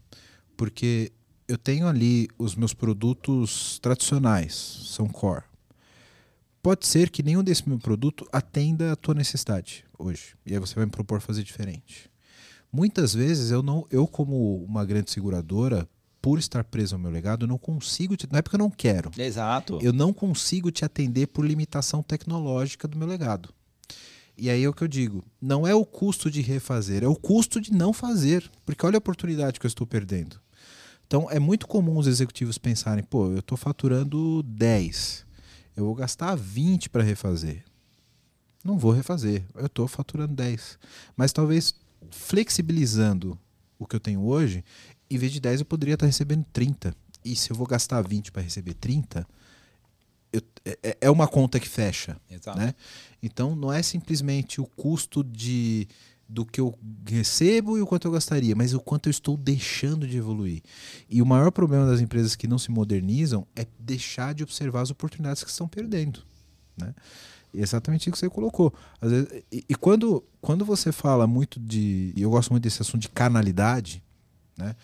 Porque 0.55 1.11
eu 1.47 1.57
tenho 1.57 1.87
ali 1.87 2.27
os 2.37 2.55
meus 2.55 2.73
produtos 2.73 3.79
tradicionais, 3.79 4.53
são 4.53 5.07
core 5.07 5.43
pode 6.61 6.87
ser 6.87 7.09
que 7.09 7.21
nenhum 7.21 7.43
desse 7.43 7.67
meu 7.67 7.77
produto 7.77 8.25
atenda 8.31 8.93
a 8.93 8.95
tua 8.95 9.13
necessidade 9.13 9.83
hoje. 9.99 10.33
E 10.45 10.53
aí 10.53 10.59
você 10.59 10.73
vai 10.73 10.85
me 10.85 10.91
propor 10.91 11.19
fazer 11.19 11.43
diferente. 11.43 12.09
Muitas 12.73 13.13
vezes 13.13 13.51
eu 13.51 13.61
não, 13.61 13.85
eu 13.91 14.07
como 14.07 14.63
uma 14.63 14.83
grande 14.83 15.11
seguradora, 15.11 15.87
por 16.19 16.39
estar 16.39 16.63
preso 16.63 16.95
ao 16.95 16.99
meu 16.99 17.11
legado, 17.11 17.43
eu 17.43 17.47
não 17.47 17.57
consigo 17.57 18.17
te, 18.17 18.27
não 18.31 18.39
é 18.39 18.41
porque 18.41 18.55
eu 18.55 18.59
não 18.59 18.71
quero. 18.71 19.11
Exato. 19.17 19.77
Eu 19.81 19.93
não 19.93 20.11
consigo 20.11 20.71
te 20.71 20.83
atender 20.83 21.27
por 21.27 21.45
limitação 21.45 22.01
tecnológica 22.01 22.87
do 22.87 22.97
meu 22.97 23.07
legado. 23.07 23.53
E 24.35 24.49
aí 24.49 24.63
é 24.63 24.67
o 24.67 24.73
que 24.73 24.83
eu 24.83 24.87
digo, 24.87 25.23
não 25.39 25.67
é 25.67 25.75
o 25.75 25.85
custo 25.85 26.31
de 26.31 26.41
refazer, 26.41 27.03
é 27.03 27.07
o 27.07 27.15
custo 27.15 27.61
de 27.61 27.71
não 27.71 27.93
fazer, 27.93 28.49
porque 28.65 28.83
olha 28.83 28.97
a 28.97 28.99
oportunidade 28.99 29.59
que 29.59 29.65
eu 29.65 29.69
estou 29.69 29.85
perdendo. 29.85 30.41
Então 31.05 31.29
é 31.29 31.37
muito 31.37 31.67
comum 31.67 31.97
os 31.97 32.07
executivos 32.07 32.57
pensarem, 32.57 33.03
pô, 33.03 33.27
eu 33.27 33.39
estou 33.39 33.57
faturando 33.57 34.41
10 34.41 35.23
eu 35.75 35.85
vou 35.85 35.95
gastar 35.95 36.35
20 36.35 36.89
para 36.89 37.03
refazer. 37.03 37.63
Não 38.63 38.77
vou 38.77 38.91
refazer, 38.91 39.43
eu 39.55 39.65
estou 39.65 39.87
faturando 39.87 40.33
10. 40.35 40.79
Mas 41.17 41.33
talvez 41.33 41.73
flexibilizando 42.11 43.37
o 43.77 43.85
que 43.85 43.95
eu 43.95 43.99
tenho 43.99 44.23
hoje, 44.25 44.63
em 45.09 45.17
vez 45.17 45.31
de 45.31 45.39
10 45.39 45.61
eu 45.61 45.65
poderia 45.65 45.93
estar 45.93 46.05
recebendo 46.05 46.45
30. 46.51 46.95
E 47.23 47.35
se 47.35 47.51
eu 47.51 47.55
vou 47.55 47.67
gastar 47.67 48.01
20 48.01 48.31
para 48.31 48.41
receber 48.41 48.73
30, 48.73 49.27
eu, 50.31 50.41
é, 50.65 50.97
é, 51.01 51.11
uma 51.11 51.27
conta 51.27 51.59
que 51.59 51.69
fecha. 51.69 52.17
Exato. 52.29 52.57
Né? 52.57 52.73
Então 53.21 53.55
não 53.55 53.71
é 53.71 53.81
simplesmente 53.81 54.59
o 54.59 54.65
custo 54.65 55.23
de 55.23 55.87
do 56.27 56.45
que 56.45 56.59
eu 56.59 56.73
recebo 57.05 57.77
e 57.77 57.81
o 57.81 57.85
quanto 57.85 58.07
eu 58.07 58.11
gastaria, 58.11 58.55
mas 58.55 58.73
o 58.73 58.79
quanto 58.79 59.07
eu 59.07 59.11
estou 59.11 59.37
deixando 59.37 60.07
de 60.07 60.17
evoluir. 60.17 60.63
E 61.07 61.21
o 61.21 61.25
maior 61.25 61.51
problema 61.51 61.85
das 61.85 62.01
empresas 62.01 62.35
que 62.35 62.47
não 62.47 62.57
se 62.57 62.71
modernizam 62.71 63.45
é 63.55 63.67
deixar 63.77 64.33
de 64.33 64.41
observar 64.41 64.81
as 64.81 64.89
oportunidades 64.89 65.43
que 65.43 65.49
estão 65.51 65.67
perdendo. 65.67 66.23
Né? 66.75 66.95
Exatamente 67.53 68.03
isso 68.03 68.11
que 68.11 68.17
você 68.17 68.29
colocou. 68.29 68.73
Vezes, 69.01 69.43
e, 69.51 69.63
e, 69.69 69.75
quando, 69.75 70.23
quando 70.41 70.65
você 70.65 70.91
fala 70.91 71.27
muito 71.27 71.59
de. 71.59 72.11
E 72.15 72.21
eu 72.21 72.29
gosto 72.29 72.49
muito 72.51 72.63
desse 72.63 72.81
assunto 72.81 73.01
de 73.01 73.09
canalidade, 73.09 74.03
né? 74.57 74.75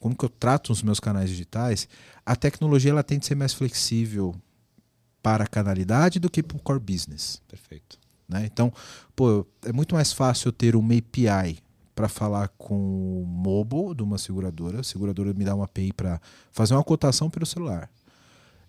como 0.00 0.16
que 0.16 0.24
eu 0.24 0.28
trato 0.28 0.70
os 0.70 0.82
meus 0.82 1.00
canais 1.00 1.30
digitais, 1.30 1.88
a 2.26 2.36
tecnologia 2.36 2.90
ela 2.90 3.02
tem 3.02 3.18
de 3.18 3.24
ser 3.24 3.34
mais 3.34 3.54
flexível 3.54 4.34
para 5.22 5.44
a 5.44 5.46
canalidade 5.46 6.18
do 6.18 6.28
que 6.28 6.42
para 6.42 6.56
o 6.56 6.60
core 6.60 6.78
business. 6.78 7.40
Perfeito. 7.48 7.98
Né? 8.28 8.44
Então, 8.44 8.72
pô, 9.16 9.46
é 9.64 9.72
muito 9.72 9.94
mais 9.94 10.12
fácil 10.12 10.48
eu 10.48 10.52
ter 10.52 10.76
uma 10.76 10.94
API 10.94 11.58
para 11.94 12.08
falar 12.08 12.48
com 12.58 13.22
o 13.22 13.24
mobile 13.26 13.94
de 13.94 14.02
uma 14.02 14.18
seguradora. 14.18 14.80
A 14.80 14.84
seguradora 14.84 15.32
me 15.32 15.44
dá 15.44 15.54
uma 15.54 15.64
API 15.64 15.92
para 15.92 16.20
fazer 16.52 16.74
uma 16.74 16.84
cotação 16.84 17.30
pelo 17.30 17.46
celular. 17.46 17.88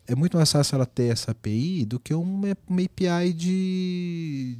É 0.07 0.15
muito 0.15 0.37
mais 0.37 0.51
fácil 0.51 0.75
ela 0.75 0.85
ter 0.85 1.11
essa 1.11 1.31
API 1.31 1.85
do 1.85 1.99
que 1.99 2.13
uma, 2.13 2.55
uma 2.67 2.81
API 2.81 3.33
de 3.33 4.57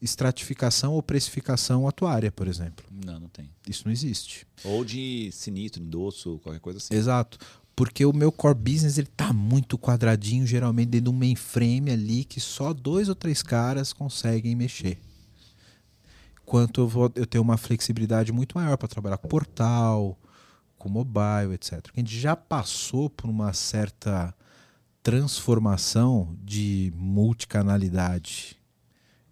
estratificação 0.00 0.92
ou 0.92 1.02
precificação 1.02 1.88
atuária, 1.88 2.30
por 2.30 2.46
exemplo. 2.46 2.84
Não, 2.90 3.18
não 3.18 3.28
tem. 3.28 3.50
Isso 3.66 3.82
não 3.86 3.92
existe. 3.92 4.46
Ou 4.62 4.84
de 4.84 5.30
sinistro, 5.32 5.82
endosso, 5.82 6.38
qualquer 6.42 6.60
coisa 6.60 6.78
assim. 6.78 6.94
Exato 6.94 7.38
porque 7.76 8.04
o 8.04 8.12
meu 8.12 8.30
core 8.30 8.54
business 8.54 8.98
ele 8.98 9.08
tá 9.08 9.32
muito 9.32 9.76
quadradinho, 9.76 10.46
geralmente 10.46 10.90
dentro 10.90 11.10
de 11.10 11.16
um 11.16 11.18
mainframe 11.18 11.90
ali 11.90 12.24
que 12.24 12.40
só 12.40 12.72
dois 12.72 13.08
ou 13.08 13.14
três 13.14 13.42
caras 13.42 13.92
conseguem 13.92 14.54
mexer. 14.54 14.98
Quanto 16.44 16.82
eu, 16.82 16.88
vou, 16.88 17.10
eu 17.14 17.26
tenho 17.26 17.42
uma 17.42 17.56
flexibilidade 17.56 18.30
muito 18.30 18.56
maior 18.56 18.76
para 18.76 18.86
trabalhar 18.86 19.16
com 19.16 19.28
portal, 19.28 20.18
com 20.78 20.88
mobile, 20.88 21.54
etc. 21.54 21.84
A 21.94 22.00
gente 22.00 22.16
já 22.16 22.36
passou 22.36 23.08
por 23.10 23.28
uma 23.28 23.52
certa 23.52 24.34
transformação 25.04 26.34
de 26.42 26.90
multicanalidade 26.96 28.56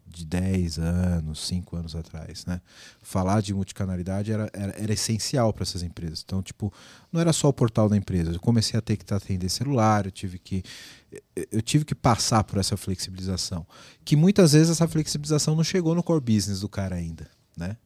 de 0.06 0.26
10 0.26 0.78
anos, 0.78 1.46
5 1.46 1.74
anos 1.74 1.96
atrás, 1.96 2.44
né? 2.44 2.60
Falar 3.00 3.40
de 3.40 3.54
multicanalidade 3.54 4.30
era, 4.30 4.50
era, 4.52 4.74
era 4.78 4.92
essencial 4.92 5.50
para 5.50 5.62
essas 5.62 5.82
empresas. 5.82 6.22
Então, 6.22 6.42
tipo, 6.42 6.70
não 7.10 7.18
era 7.18 7.32
só 7.32 7.48
o 7.48 7.52
portal 7.54 7.88
da 7.88 7.96
empresa. 7.96 8.32
Eu 8.32 8.38
comecei 8.38 8.78
a 8.78 8.82
ter 8.82 8.98
que 8.98 9.14
atender 9.14 9.48
celular, 9.48 10.04
eu 10.04 10.12
tive 10.12 10.38
que 10.38 10.62
eu 11.50 11.62
tive 11.62 11.86
que 11.86 11.94
passar 11.94 12.44
por 12.44 12.58
essa 12.58 12.76
flexibilização, 12.76 13.66
que 14.04 14.14
muitas 14.14 14.52
vezes 14.52 14.70
essa 14.70 14.86
flexibilização 14.86 15.56
não 15.56 15.64
chegou 15.64 15.94
no 15.94 16.02
core 16.02 16.20
business 16.20 16.60
do 16.60 16.68
cara 16.68 16.96
ainda, 16.96 17.30
né? 17.56 17.78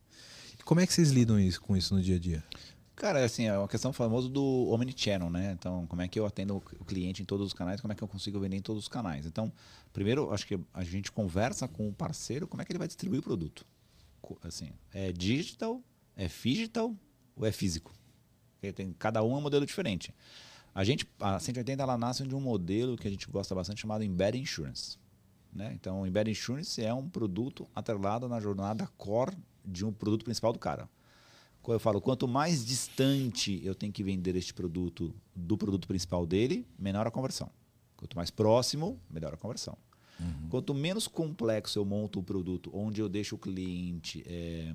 E 0.59 0.63
como 0.65 0.81
é 0.81 0.87
que 0.87 0.93
vocês 0.93 1.11
lidam 1.11 1.39
isso, 1.39 1.61
com 1.61 1.77
isso 1.77 1.95
no 1.95 2.03
dia 2.03 2.17
a 2.17 2.19
dia? 2.19 2.45
Cara, 2.97 3.23
assim, 3.23 3.45
é 3.45 3.57
uma 3.59 3.69
questão 3.69 3.93
famosa 3.93 4.27
do 4.27 4.69
omnichannel, 4.71 5.29
né? 5.29 5.53
Então, 5.53 5.87
como 5.87 6.01
é 6.01 6.09
que 6.09 6.19
eu 6.19 6.25
atendo 6.25 6.57
o 6.57 6.85
cliente 6.85 7.21
em 7.21 7.27
todos 7.27 7.47
os 7.47 7.53
canais, 7.53 7.79
como 7.79 7.93
é 7.93 7.95
que 7.95 8.03
eu 8.03 8.09
consigo 8.09 8.41
vender 8.41 8.57
em 8.57 8.63
todos 8.63 8.85
os 8.85 8.89
canais. 8.89 9.27
Então, 9.27 9.53
primeiro, 9.93 10.33
acho 10.33 10.47
que 10.47 10.59
a 10.73 10.83
gente 10.83 11.13
conversa 11.13 11.69
com 11.69 11.87
o 11.87 11.93
parceiro 11.93 12.49
como 12.49 12.63
é 12.63 12.65
que 12.65 12.73
ele 12.73 12.79
vai 12.79 12.89
distribuir 12.89 13.21
o 13.21 13.23
produto. 13.23 13.67
Assim, 14.43 14.71
é 14.95 15.13
digital, 15.13 15.83
é 16.17 16.27
digital 16.27 16.97
ou 17.37 17.45
é 17.45 17.53
físico? 17.53 17.93
Tem, 18.75 18.95
cada 18.99 19.23
um 19.23 19.35
é 19.35 19.37
um 19.37 19.43
modelo 19.43 19.67
diferente. 19.67 20.15
A 20.75 20.83
gente, 20.83 21.07
a 21.21 21.39
180 21.39 21.83
ela 21.83 21.99
nasce 21.99 22.27
de 22.27 22.35
um 22.35 22.41
modelo 22.41 22.97
que 22.97 23.07
a 23.07 23.11
gente 23.11 23.29
gosta 23.29 23.55
bastante 23.55 23.83
chamado 23.83 24.05
Embedded 24.05 24.43
Insurance. 24.43 24.99
Né? 25.53 25.71
Então, 25.75 26.07
Embedded 26.07 26.31
Insurance 26.31 26.83
é 26.83 26.95
um 26.95 27.07
produto 27.07 27.69
atrelado 27.75 28.27
na 28.27 28.41
jornada 28.41 28.87
core 28.97 29.37
de 29.63 29.85
um 29.85 29.93
produto 29.93 30.25
principal 30.25 30.51
do 30.55 30.59
cara 30.59 30.89
eu 31.75 31.81
falo, 31.81 32.01
quanto 32.01 32.29
mais 32.29 32.65
distante 32.65 33.61
eu 33.65 33.75
tenho 33.75 33.93
que 33.93 34.03
vender 34.03 34.37
este 34.37 34.55
produto 34.55 35.15
do 35.35 35.57
produto 35.57 35.89
principal 35.89 36.27
dele, 36.27 36.67
menor 36.79 37.07
a 37.07 37.11
conversão. 37.11 37.51
Quanto 37.97 38.17
mais 38.17 38.31
próximo, 38.31 39.01
melhor 39.11 39.33
a 39.35 39.37
conversão. 39.37 39.77
Uhum. 40.21 40.49
Quanto 40.49 40.75
menos 40.75 41.09
complexo 41.09 41.79
eu 41.79 41.85
monto 41.85 42.21
o 42.21 42.23
produto, 42.23 42.71
onde 42.73 43.01
eu 43.01 43.09
deixo 43.09 43.37
o 43.37 43.39
cliente 43.39 44.23
é, 44.27 44.75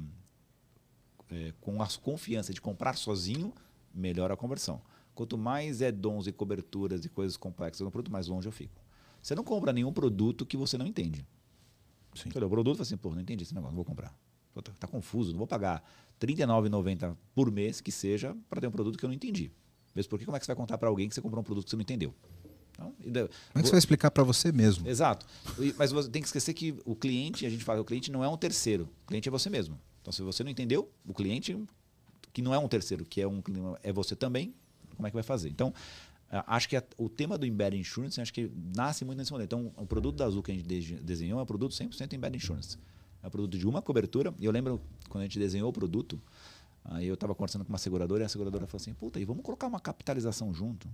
é, 1.32 1.54
com 1.62 1.82
a 1.82 1.88
confiança 2.02 2.54
de 2.54 2.62
comprar 2.62 2.98
sozinho, 2.98 3.54
melhor 3.94 4.32
a 4.32 4.38
conversão. 4.38 4.82
Quanto 5.14 5.38
mais 5.38 5.82
é 5.82 5.92
dons 5.92 6.28
e 6.28 6.32
coberturas 6.32 7.06
e 7.06 7.10
coisas 7.10 7.38
complexas 7.38 7.82
no 7.82 7.92
produto, 7.92 8.12
mais 8.12 8.28
longe 8.28 8.48
eu 8.48 8.52
fico. 8.52 8.82
Você 9.22 9.36
não 9.36 9.44
compra 9.44 9.72
nenhum 9.72 9.94
produto 9.94 10.46
que 10.46 10.58
você 10.58 10.78
não 10.78 10.86
entende. 10.86 11.26
Sim. 12.14 12.30
o 12.30 12.50
produto, 12.50 12.82
assim, 12.82 12.98
pô, 12.98 13.14
não 13.14 13.22
entendi 13.22 13.44
esse 13.44 13.54
negócio, 13.54 13.72
não 13.72 13.76
vou 13.78 13.86
comprar. 13.86 14.14
Pô, 14.54 14.62
tá, 14.62 14.72
tá 14.80 14.88
confuso, 14.88 15.32
não 15.32 15.38
vou 15.38 15.48
pagar 15.48 15.84
39,90 16.22 17.18
por 17.34 17.52
mês 17.52 17.82
que 17.82 17.92
seja 17.92 18.36
para 18.50 18.62
ter 18.62 18.68
um 18.68 18.72
produto 18.72 18.98
que 18.98 19.04
eu 19.04 19.08
não 19.08 19.16
entendi. 19.16 19.52
Mesmo 19.96 20.10
porque 20.10 20.24
como 20.24 20.38
é 20.38 20.40
que 20.40 20.46
você 20.46 20.52
vai 20.52 20.56
contar 20.56 20.78
para 20.78 20.88
alguém 20.88 21.10
que 21.10 21.16
você 21.16 21.22
comprou 21.22 21.42
um 21.42 21.44
produto 21.44 21.66
que 21.66 21.70
você 21.72 21.76
não 21.76 21.82
entendeu? 21.82 22.14
Então, 23.00 23.28
como 23.28 23.60
é 23.60 23.62
que 23.62 23.68
você 23.68 23.72
vai 23.72 23.80
explicar 23.80 24.10
para 24.10 24.24
você 24.24 24.52
mesmo? 24.52 24.88
Exato. 24.88 25.26
Mas 25.78 25.92
você 25.92 26.10
tem 26.10 26.22
que 26.22 26.28
esquecer 26.28 26.54
que 26.54 26.76
o 26.86 26.96
cliente, 26.96 27.46
a 27.46 27.50
gente 27.50 27.64
fala, 27.64 27.82
o 27.82 27.86
cliente 27.86 28.12
não 28.12 28.24
é 28.24 28.28
um 28.30 28.38
terceiro. 28.38 28.90
O 29.04 29.08
cliente 29.08 29.28
é 29.28 29.32
você 29.32 29.50
mesmo. 29.50 29.80
Então, 30.02 30.12
se 30.12 30.22
você 30.24 30.44
não 30.44 30.50
entendeu, 30.50 30.90
o 31.06 31.14
cliente, 31.14 31.58
que 32.34 32.42
não 32.42 32.54
é 32.54 32.58
um 32.58 32.68
terceiro, 32.68 33.06
que 33.06 33.22
é, 33.22 33.28
um, 33.28 33.42
é 33.84 33.92
você 33.92 34.16
também, 34.16 34.56
como 34.96 35.08
é 35.08 35.12
que 35.12 35.16
vai 35.16 35.24
fazer? 35.24 35.50
Então, 35.50 35.74
acho 36.48 36.70
que 36.70 36.82
o 36.98 37.10
tema 37.10 37.38
do 37.38 37.46
Embedded 37.46 37.80
Insurance, 37.80 38.20
acho 38.20 38.34
que 38.34 38.50
nasce 38.76 39.06
muito 39.06 39.20
nesse 39.20 39.32
momento. 39.32 39.48
Então, 39.48 39.72
o 39.78 39.86
produto 39.86 40.16
da 40.16 40.26
Azul 40.26 40.42
que 40.42 40.52
a 40.52 40.56
gente 40.56 40.96
desenhou 41.02 41.40
é 41.40 41.44
um 41.44 41.46
produto 41.46 41.74
100% 41.74 42.14
Embedded 42.14 42.44
Insurance. 42.44 42.78
É 43.24 43.28
um 43.28 43.30
produto 43.30 43.58
de 43.58 43.68
uma 43.68 43.82
cobertura. 43.82 44.34
E 44.40 44.46
eu 44.46 44.52
lembro 44.52 44.82
quando 45.10 45.22
a 45.22 45.26
gente 45.26 45.40
desenhou 45.40 45.70
o 45.70 45.74
produto, 45.74 46.22
aí 46.86 47.08
eu 47.08 47.14
estava 47.14 47.36
conversando 47.36 47.64
com 47.64 47.70
uma 47.70 47.78
seguradora 47.78 48.24
e 48.24 48.26
a 48.26 48.30
seguradora 48.30 48.68
falou 48.68 48.82
assim: 48.82 48.94
puta, 48.94 49.20
e 49.20 49.26
vamos 49.26 49.44
colocar 49.44 49.68
uma 49.68 49.80
capitalização 49.80 50.54
junto? 50.54 50.88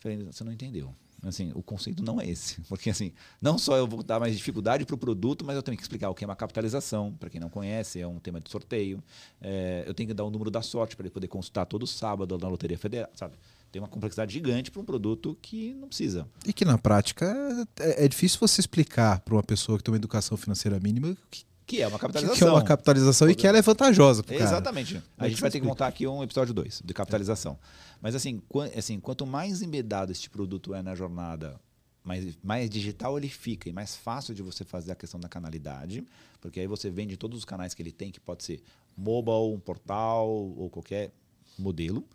Falei, 0.00 0.18
você 0.24 0.42
não 0.42 0.52
entendeu. 0.52 0.92
Assim, 1.22 1.52
o 1.54 1.62
conceito 1.62 2.02
não 2.02 2.20
é 2.20 2.28
esse. 2.28 2.60
Porque, 2.68 2.90
assim, 2.90 3.12
não 3.40 3.56
só 3.56 3.76
eu 3.76 3.86
vou 3.86 4.02
dar 4.02 4.18
mais 4.18 4.36
dificuldade 4.36 4.84
para 4.84 4.94
o 4.94 4.98
produto, 4.98 5.44
mas 5.44 5.54
eu 5.54 5.62
tenho 5.62 5.76
que 5.76 5.82
explicar 5.82 6.10
o 6.10 6.14
que 6.14 6.24
é 6.24 6.26
uma 6.26 6.34
capitalização. 6.34 7.12
Para 7.12 7.30
quem 7.30 7.40
não 7.40 7.48
conhece, 7.48 8.00
é 8.00 8.06
um 8.06 8.18
tema 8.18 8.40
de 8.40 8.50
sorteio. 8.50 9.02
É, 9.40 9.84
eu 9.86 9.94
tenho 9.94 10.08
que 10.08 10.14
dar 10.14 10.24
o 10.24 10.30
número 10.30 10.50
da 10.50 10.62
sorte 10.62 10.96
para 10.96 11.04
ele 11.04 11.12
poder 11.12 11.28
consultar 11.28 11.64
todo 11.66 11.86
sábado 11.86 12.36
na 12.36 12.48
Loteria 12.48 12.76
Federal, 12.76 13.08
sabe? 13.14 13.36
Tem 13.72 13.80
uma 13.80 13.88
complexidade 13.88 14.34
gigante 14.34 14.70
para 14.70 14.82
um 14.82 14.84
produto 14.84 15.36
que 15.40 15.72
não 15.74 15.88
precisa. 15.88 16.28
E 16.46 16.52
que 16.52 16.62
na 16.62 16.76
prática 16.76 17.34
é, 17.80 18.04
é 18.04 18.08
difícil 18.08 18.38
você 18.38 18.60
explicar 18.60 19.20
para 19.20 19.34
uma 19.34 19.42
pessoa 19.42 19.78
que 19.78 19.84
tem 19.84 19.90
uma 19.90 19.96
educação 19.96 20.36
financeira 20.36 20.78
mínima 20.78 21.16
que, 21.30 21.44
que 21.66 21.80
é 21.80 21.88
uma 21.88 21.98
capitalização. 21.98 22.36
Que 22.36 22.44
é 22.44 22.50
uma 22.50 22.62
capitalização 22.62 23.30
e 23.30 23.34
que 23.34 23.46
ela 23.46 23.56
é 23.56 23.62
vantajosa. 23.62 24.22
Pro 24.22 24.34
Exatamente. 24.34 24.94
Cara. 24.94 25.04
A 25.16 25.28
gente 25.28 25.40
vai 25.40 25.50
ter 25.50 25.58
que 25.58 25.66
montar 25.66 25.86
aqui 25.86 26.06
um 26.06 26.22
episódio 26.22 26.52
2 26.52 26.82
de 26.84 26.92
capitalização. 26.92 27.58
Mas 28.00 28.14
assim, 28.14 28.42
assim, 28.76 29.00
quanto 29.00 29.24
mais 29.26 29.62
embedado 29.62 30.12
este 30.12 30.28
produto 30.28 30.74
é 30.74 30.82
na 30.82 30.94
jornada, 30.94 31.58
mais, 32.04 32.36
mais 32.42 32.68
digital 32.68 33.16
ele 33.16 33.30
fica 33.30 33.70
e 33.70 33.72
mais 33.72 33.96
fácil 33.96 34.34
de 34.34 34.42
você 34.42 34.64
fazer 34.64 34.92
a 34.92 34.94
questão 34.94 35.18
da 35.18 35.30
canalidade, 35.30 36.04
porque 36.42 36.60
aí 36.60 36.66
você 36.66 36.90
vende 36.90 37.16
todos 37.16 37.38
os 37.38 37.44
canais 37.46 37.72
que 37.72 37.82
ele 37.82 37.92
tem, 37.92 38.10
que 38.10 38.20
pode 38.20 38.44
ser 38.44 38.60
mobile, 38.94 39.54
um 39.54 39.60
portal 39.60 40.28
ou 40.28 40.68
qualquer 40.68 41.10
modelo. 41.58 42.06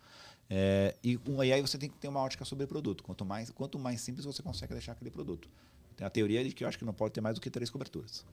É, 0.50 0.96
e, 1.04 1.20
um, 1.28 1.44
e 1.44 1.52
aí 1.52 1.62
você 1.62 1.78
tem 1.78 1.90
que 1.90 1.98
ter 1.98 2.08
uma 2.08 2.22
ótica 2.22 2.46
sobre 2.46 2.66
o 2.66 2.68
produto. 2.68 3.04
Quanto 3.04 3.26
mais, 3.26 3.50
quanto 3.50 3.78
mais 3.78 4.02
simples 4.02 4.26
você 4.26 4.42
consegue 4.42 4.74
deixar 4.74 4.94
aquele 4.94 5.12
produto. 5.12 5.50
Tem 5.96 6.06
a 6.06 6.10
teoria 6.10 6.44
de 6.44 6.52
que 6.52 6.64
eu 6.64 6.68
acho 6.68 6.78
que 6.78 6.86
não 6.86 6.94
pode 6.94 7.14
ter 7.14 7.22
mais 7.22 7.36
do 7.36 7.42
que 7.42 7.50
três 7.50 7.70
coberturas. 7.70 8.26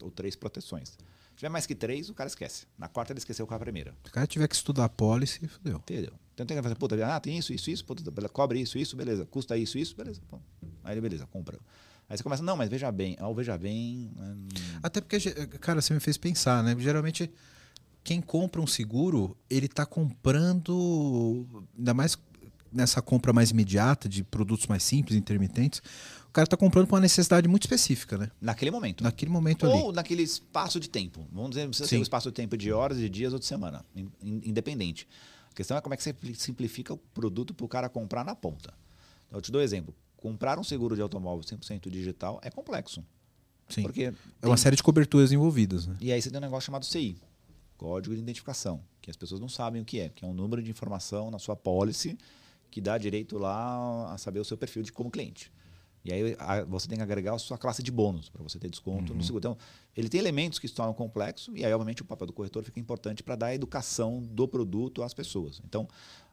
Ou 0.00 0.10
três 0.10 0.34
proteções. 0.34 0.90
Se 0.90 1.36
tiver 1.36 1.48
mais 1.48 1.64
que 1.64 1.74
três, 1.74 2.10
o 2.10 2.14
cara 2.14 2.28
esquece. 2.28 2.66
Na 2.76 2.88
quarta 2.88 3.12
ele 3.12 3.18
esqueceu 3.18 3.46
com 3.46 3.54
a 3.54 3.58
primeira. 3.58 3.94
Se 4.04 4.10
o 4.10 4.12
cara 4.12 4.26
tiver 4.26 4.48
que 4.48 4.54
estudar 4.54 4.84
a 4.84 4.88
policy, 4.88 5.46
fodeu. 5.46 5.76
Entendeu? 5.76 6.12
Então 6.34 6.44
tem 6.44 6.56
que 6.56 6.62
fazer, 6.62 6.74
puta, 6.74 7.06
ah, 7.06 7.20
tem 7.20 7.38
isso, 7.38 7.52
isso, 7.52 7.70
isso, 7.70 7.84
puta, 7.84 8.28
cobre 8.28 8.60
isso, 8.60 8.76
isso, 8.76 8.96
beleza. 8.96 9.24
Custa 9.26 9.56
isso, 9.56 9.78
isso, 9.78 9.96
beleza. 9.96 10.20
Pô. 10.28 10.38
Aí 10.82 10.94
ele, 10.94 11.00
beleza, 11.00 11.26
compra. 11.26 11.58
Aí 12.08 12.16
você 12.16 12.22
começa, 12.22 12.42
não, 12.42 12.56
mas 12.56 12.68
veja 12.68 12.90
bem, 12.90 13.16
ao 13.20 13.34
veja 13.34 13.56
bem. 13.56 14.10
Hum... 14.18 14.48
Até 14.82 15.00
porque, 15.00 15.18
cara, 15.60 15.80
você 15.80 15.94
me 15.94 16.00
fez 16.00 16.18
pensar, 16.18 16.62
né? 16.62 16.74
Geralmente 16.78 17.30
quem 18.04 18.20
compra 18.20 18.60
um 18.60 18.66
seguro, 18.66 19.36
ele 19.48 19.66
está 19.66 19.86
comprando, 19.86 21.46
ainda 21.76 21.94
mais 21.94 22.16
nessa 22.72 23.02
compra 23.02 23.32
mais 23.32 23.50
imediata 23.50 24.08
de 24.08 24.24
produtos 24.24 24.66
mais 24.66 24.82
simples, 24.82 25.16
intermitentes, 25.16 25.82
o 26.26 26.32
cara 26.32 26.44
está 26.44 26.56
comprando 26.56 26.86
para 26.86 26.96
uma 26.96 27.02
necessidade 27.02 27.46
muito 27.46 27.64
específica, 27.64 28.16
né? 28.16 28.30
Naquele 28.40 28.70
momento. 28.70 29.04
Naquele 29.04 29.30
momento 29.30 29.66
ou 29.66 29.72
ali. 29.72 29.82
Ou 29.82 29.92
naquele 29.92 30.22
espaço 30.22 30.80
de 30.80 30.88
tempo. 30.88 31.26
Vamos 31.30 31.50
dizer, 31.50 31.64
não 31.64 31.68
precisa 31.68 31.88
ser 31.88 31.98
um 31.98 32.02
espaço 32.02 32.30
de 32.30 32.34
tempo 32.34 32.56
de 32.56 32.72
horas, 32.72 32.96
de 32.96 33.08
dias 33.10 33.34
ou 33.34 33.38
de 33.38 33.44
semana. 33.44 33.84
Independente. 34.22 35.06
A 35.50 35.54
questão 35.54 35.76
é 35.76 35.80
como 35.82 35.92
é 35.92 35.96
que 35.96 36.02
você 36.02 36.14
simplifica 36.34 36.94
o 36.94 36.96
produto 36.96 37.52
para 37.52 37.66
o 37.66 37.68
cara 37.68 37.88
comprar 37.90 38.24
na 38.24 38.34
ponta. 38.34 38.72
Então, 39.26 39.38
eu 39.38 39.42
te 39.42 39.52
dou 39.52 39.60
um 39.60 39.64
exemplo. 39.64 39.94
Comprar 40.16 40.58
um 40.58 40.64
seguro 40.64 40.96
de 40.96 41.02
automóvel 41.02 41.44
100% 41.44 41.90
digital 41.90 42.40
é 42.42 42.50
complexo. 42.50 43.04
Sim. 43.68 43.82
Porque 43.82 44.04
é 44.04 44.10
tem... 44.12 44.50
uma 44.50 44.56
série 44.56 44.76
de 44.76 44.82
coberturas 44.82 45.32
envolvidas. 45.32 45.86
Né? 45.86 45.96
E 46.00 46.12
aí 46.12 46.22
você 46.22 46.30
tem 46.30 46.38
um 46.38 46.42
negócio 46.42 46.64
chamado 46.64 46.86
CI 46.86 47.20
código 47.82 48.14
de 48.14 48.20
identificação, 48.20 48.80
que 49.00 49.10
as 49.10 49.16
pessoas 49.16 49.40
não 49.40 49.48
sabem 49.48 49.82
o 49.82 49.84
que 49.84 49.98
é, 49.98 50.08
que 50.08 50.24
é 50.24 50.28
um 50.28 50.32
número 50.32 50.62
de 50.62 50.70
informação 50.70 51.30
na 51.32 51.38
sua 51.38 51.56
policy 51.56 52.16
que 52.70 52.80
dá 52.80 52.96
direito 52.96 53.36
lá 53.38 54.12
a 54.12 54.16
saber 54.16 54.38
o 54.38 54.44
seu 54.44 54.56
perfil 54.56 54.82
de 54.84 54.92
como 54.92 55.10
cliente. 55.10 55.52
E 56.04 56.12
aí 56.12 56.36
você 56.68 56.88
tem 56.88 56.96
que 56.96 57.02
agregar 57.02 57.34
a 57.34 57.38
sua 57.38 57.58
classe 57.58 57.82
de 57.82 57.90
bônus 57.90 58.28
para 58.28 58.42
você 58.42 58.58
ter 58.58 58.68
desconto 58.68 59.12
uhum. 59.12 59.18
no 59.18 59.24
seguro. 59.24 59.40
Então, 59.40 59.58
ele 59.96 60.08
tem 60.08 60.20
elementos 60.20 60.58
que 60.58 60.66
se 60.66 60.74
tornam 60.74 60.94
complexo 60.94 61.56
e 61.56 61.64
aí, 61.64 61.72
obviamente, 61.72 62.02
o 62.02 62.04
papel 62.04 62.26
do 62.26 62.32
corretor 62.32 62.62
fica 62.64 62.80
importante 62.80 63.22
para 63.22 63.36
dar 63.36 63.46
a 63.46 63.54
educação 63.54 64.20
do 64.20 64.48
produto 64.48 65.02
às 65.02 65.14
pessoas. 65.14 65.60
Então, 65.64 65.88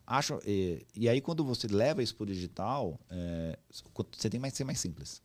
acho. 0.08 0.40
E, 0.46 0.86
e 0.96 1.10
aí, 1.10 1.22
quando 1.22 1.44
você 1.44 1.68
leva 1.68 2.02
isso 2.02 2.16
para 2.16 2.24
o 2.24 2.28
digital, 2.28 3.00
é, 3.10 3.60
você 3.70 4.30
tem 4.30 4.42
que 4.42 4.52
ser 4.52 4.64
mais 4.64 4.80
simples. 4.80 5.22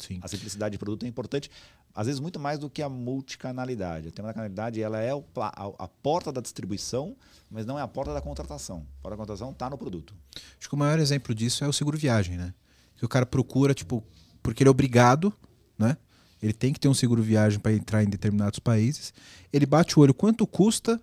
Sim. 0.00 0.18
A 0.22 0.28
simplicidade 0.28 0.72
de 0.72 0.78
produto 0.78 1.04
é 1.04 1.08
importante 1.08 1.50
às 1.94 2.06
vezes 2.06 2.20
muito 2.20 2.40
mais 2.40 2.58
do 2.58 2.70
que 2.70 2.82
a 2.82 2.88
multicanalidade. 2.88 4.08
A 4.08 4.22
multicanalidade 4.22 4.82
ela 4.82 5.00
é 5.00 5.14
o, 5.14 5.24
a, 5.36 5.84
a, 5.84 5.88
porta 5.88 6.32
da 6.32 6.40
distribuição, 6.40 7.16
mas 7.50 7.66
não 7.66 7.78
é 7.78 7.82
a 7.82 7.88
porta 7.88 8.14
da 8.14 8.20
contratação. 8.20 8.86
A 8.98 9.02
porta 9.02 9.10
da 9.10 9.16
contratação 9.16 9.50
está 9.50 9.68
no 9.68 9.76
produto. 9.76 10.14
Acho 10.58 10.68
que 10.68 10.74
o 10.74 10.78
maior 10.78 10.98
exemplo 10.98 11.34
disso 11.34 11.64
é 11.64 11.68
o 11.68 11.72
seguro 11.72 11.98
viagem, 11.98 12.36
né? 12.36 12.54
Que 12.96 13.04
o 13.04 13.08
cara 13.08 13.26
procura, 13.26 13.74
tipo, 13.74 14.02
porque 14.42 14.62
ele 14.62 14.68
é 14.68 14.70
obrigado, 14.70 15.32
né? 15.78 15.96
Ele 16.42 16.52
tem 16.52 16.72
que 16.72 16.80
ter 16.80 16.88
um 16.88 16.94
seguro 16.94 17.22
viagem 17.22 17.60
para 17.60 17.72
entrar 17.72 18.02
em 18.02 18.08
determinados 18.08 18.58
países. 18.58 19.12
Ele 19.52 19.66
bate 19.66 19.98
o 19.98 20.02
olho 20.02 20.12
quanto 20.12 20.46
custa, 20.46 21.00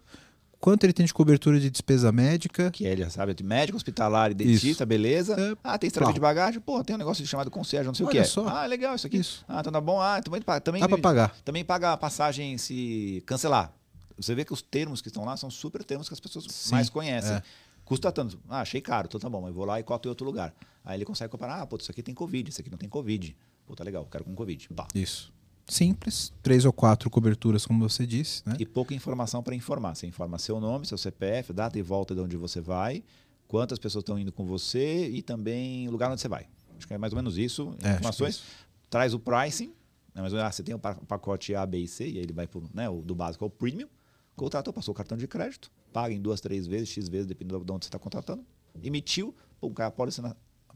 quanto 0.59 0.83
ele 0.83 0.93
tem 0.93 1.05
de 1.05 1.13
cobertura 1.13 1.59
de 1.59 1.69
despesa 1.69 2.11
médica. 2.11 2.69
Que 2.71 2.85
ele 2.85 3.07
sabe, 3.09 3.35
médico, 3.43 3.77
hospitalar 3.77 4.31
e 4.31 4.33
dentista, 4.33 4.67
isso. 4.67 4.85
beleza. 4.85 5.35
É, 5.39 5.57
ah, 5.63 5.77
tem 5.77 5.87
estrada 5.87 6.13
de 6.13 6.19
bagagem? 6.19 6.59
Pô, 6.59 6.83
tem 6.83 6.95
um 6.95 6.99
negócio 6.99 7.25
chamado 7.25 7.49
concierge, 7.49 7.87
não 7.87 7.93
sei 7.93 8.05
Olha 8.05 8.19
o 8.19 8.23
que 8.23 8.27
só. 8.27 8.47
Ah, 8.47 8.65
legal 8.65 8.95
isso 8.95 9.07
aqui. 9.07 9.17
Isso. 9.17 9.45
Ah, 9.47 9.61
então 9.61 9.71
tá 9.71 9.81
bom. 9.81 10.01
Ah, 10.01 10.21
também, 10.21 10.41
também, 10.63 10.81
Dá 10.81 10.87
para 10.87 10.97
pagar. 10.97 11.35
Também 11.43 11.63
paga 11.63 11.93
a 11.93 11.97
passagem 11.97 12.57
se 12.57 13.23
cancelar. 13.25 13.73
Você 14.17 14.35
vê 14.35 14.43
que 14.43 14.51
os 14.51 14.61
termos 14.61 15.01
que 15.01 15.07
estão 15.07 15.23
lá 15.23 15.37
são 15.37 15.49
super 15.49 15.83
termos 15.83 16.07
que 16.07 16.13
as 16.13 16.19
pessoas 16.19 16.45
Sim, 16.49 16.71
mais 16.71 16.89
conhecem. 16.89 17.35
É. 17.35 17.43
Custa 17.85 18.11
tanto. 18.11 18.39
Ah, 18.49 18.61
achei 18.61 18.81
caro, 18.81 19.07
então 19.07 19.19
tá 19.19 19.29
bom, 19.29 19.41
mas 19.41 19.53
vou 19.53 19.65
lá 19.65 19.79
e 19.79 19.83
coto 19.83 20.07
em 20.07 20.09
outro 20.09 20.25
lugar. 20.25 20.53
Aí 20.83 20.97
ele 20.97 21.05
consegue 21.05 21.31
comparar, 21.31 21.61
ah, 21.61 21.65
pô, 21.65 21.77
isso 21.77 21.89
aqui 21.89 22.03
tem 22.03 22.13
Covid, 22.13 22.49
isso 22.49 22.61
aqui 22.61 22.69
não 22.69 22.77
tem 22.77 22.89
Covid. 22.89 23.35
Pô, 23.65 23.75
tá 23.75 23.83
legal, 23.83 24.05
quero 24.11 24.25
com 24.25 24.35
Covid. 24.35 24.69
Pá. 24.75 24.87
Isso 24.93 25.31
simples, 25.69 26.33
três 26.41 26.65
ou 26.65 26.73
quatro 26.73 27.09
coberturas, 27.09 27.65
como 27.65 27.87
você 27.87 28.05
disse. 28.05 28.41
Né? 28.45 28.57
E 28.59 28.65
pouca 28.65 28.93
informação 28.93 29.41
para 29.43 29.55
informar. 29.55 29.95
Você 29.95 30.07
informa 30.07 30.37
seu 30.37 30.59
nome, 30.59 30.85
seu 30.85 30.97
CPF, 30.97 31.53
data 31.53 31.77
e 31.77 31.81
volta 31.81 32.13
de 32.13 32.21
onde 32.21 32.35
você 32.37 32.59
vai, 32.59 33.03
quantas 33.47 33.79
pessoas 33.79 34.01
estão 34.01 34.17
indo 34.17 34.31
com 34.31 34.45
você 34.45 35.07
e 35.09 35.21
também 35.21 35.87
o 35.87 35.91
lugar 35.91 36.11
onde 36.11 36.21
você 36.21 36.27
vai. 36.27 36.47
Acho 36.77 36.87
que 36.87 36.93
é 36.93 36.97
mais 36.97 37.13
ou 37.13 37.17
menos 37.17 37.37
isso. 37.37 37.75
É, 37.83 37.93
informações. 37.93 38.35
Isso. 38.35 38.45
Traz 38.89 39.13
o 39.13 39.19
pricing. 39.19 39.73
Né? 40.13 40.21
Mas, 40.21 40.33
ah, 40.33 40.51
você 40.51 40.63
tem 40.63 40.73
o 40.73 40.79
pacote 40.79 41.53
A, 41.55 41.65
B 41.65 41.79
e 41.79 41.87
C, 41.87 42.07
e 42.07 42.17
aí 42.17 42.23
ele 42.23 42.33
vai 42.33 42.47
pro, 42.47 42.63
né, 42.73 42.89
o 42.89 43.01
do 43.01 43.13
básico 43.13 43.43
ao 43.43 43.49
premium. 43.49 43.87
Contratou, 44.35 44.73
passou 44.73 44.93
o 44.93 44.95
cartão 44.95 45.17
de 45.17 45.27
crédito, 45.27 45.69
paga 45.91 46.13
em 46.13 46.21
duas, 46.21 46.39
três 46.39 46.65
vezes, 46.65 46.89
X 46.89 47.09
vezes, 47.09 47.27
dependendo 47.27 47.63
de 47.63 47.71
onde 47.71 47.85
você 47.85 47.89
está 47.89 47.99
contratando. 47.99 48.45
Emitiu, 48.81 49.35
pum, 49.59 49.73
cai 49.73 49.87
a 49.87 49.91
pólice, 49.91 50.21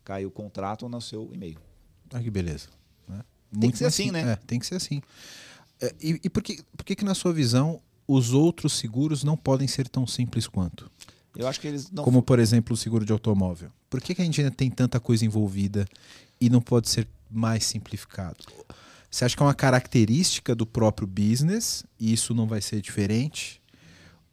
cai 0.04 0.26
o 0.26 0.32
contrato 0.32 0.90
no 0.90 1.00
seu 1.00 1.34
e-mail. 1.34 1.58
Ah, 2.12 2.22
que 2.22 2.30
beleza. 2.30 2.68
Tem 3.60 3.72
que 3.72 3.78
ser 3.78 3.86
assim, 3.86 4.12
né? 4.12 4.32
É, 4.32 4.36
tem 4.36 4.60
que 4.60 4.66
ser 4.66 4.76
assim. 4.76 5.02
É, 5.82 5.94
e, 6.02 6.20
e 6.24 6.30
por, 6.30 6.42
que, 6.42 6.62
por 6.76 6.86
que, 6.86 6.96
que, 6.96 7.06
na 7.06 7.14
sua 7.14 7.34
visão, 7.34 7.82
os 8.08 8.34
outros 8.34 8.74
seguros 8.74 9.24
não 9.24 9.36
podem 9.36 9.68
ser 9.68 9.88
tão 9.88 10.08
simples 10.08 10.48
quanto? 10.48 10.90
Eu 11.36 11.48
acho 11.48 11.60
que 11.60 11.68
eles 11.68 11.90
não. 11.92 12.04
Como, 12.04 12.22
por 12.22 12.40
exemplo, 12.40 12.74
o 12.74 12.78
seguro 12.78 13.06
de 13.06 13.12
automóvel. 13.12 13.70
Por 13.90 14.02
que, 14.02 14.14
que 14.14 14.22
a 14.22 14.26
gente 14.26 14.40
ainda 14.40 14.54
tem 14.54 14.70
tanta 14.70 15.00
coisa 15.00 15.26
envolvida 15.26 15.88
e 16.40 16.50
não 16.50 16.62
pode 16.62 16.90
ser 16.90 17.08
mais 17.30 17.66
simplificado? 17.66 18.38
Você 19.10 19.26
acha 19.26 19.36
que 19.36 19.44
é 19.44 19.46
uma 19.46 19.54
característica 19.54 20.56
do 20.56 20.66
próprio 20.66 21.08
business 21.08 21.84
e 22.00 22.12
isso 22.12 22.34
não 22.34 22.48
vai 22.48 22.62
ser 22.62 22.82
diferente? 22.82 23.62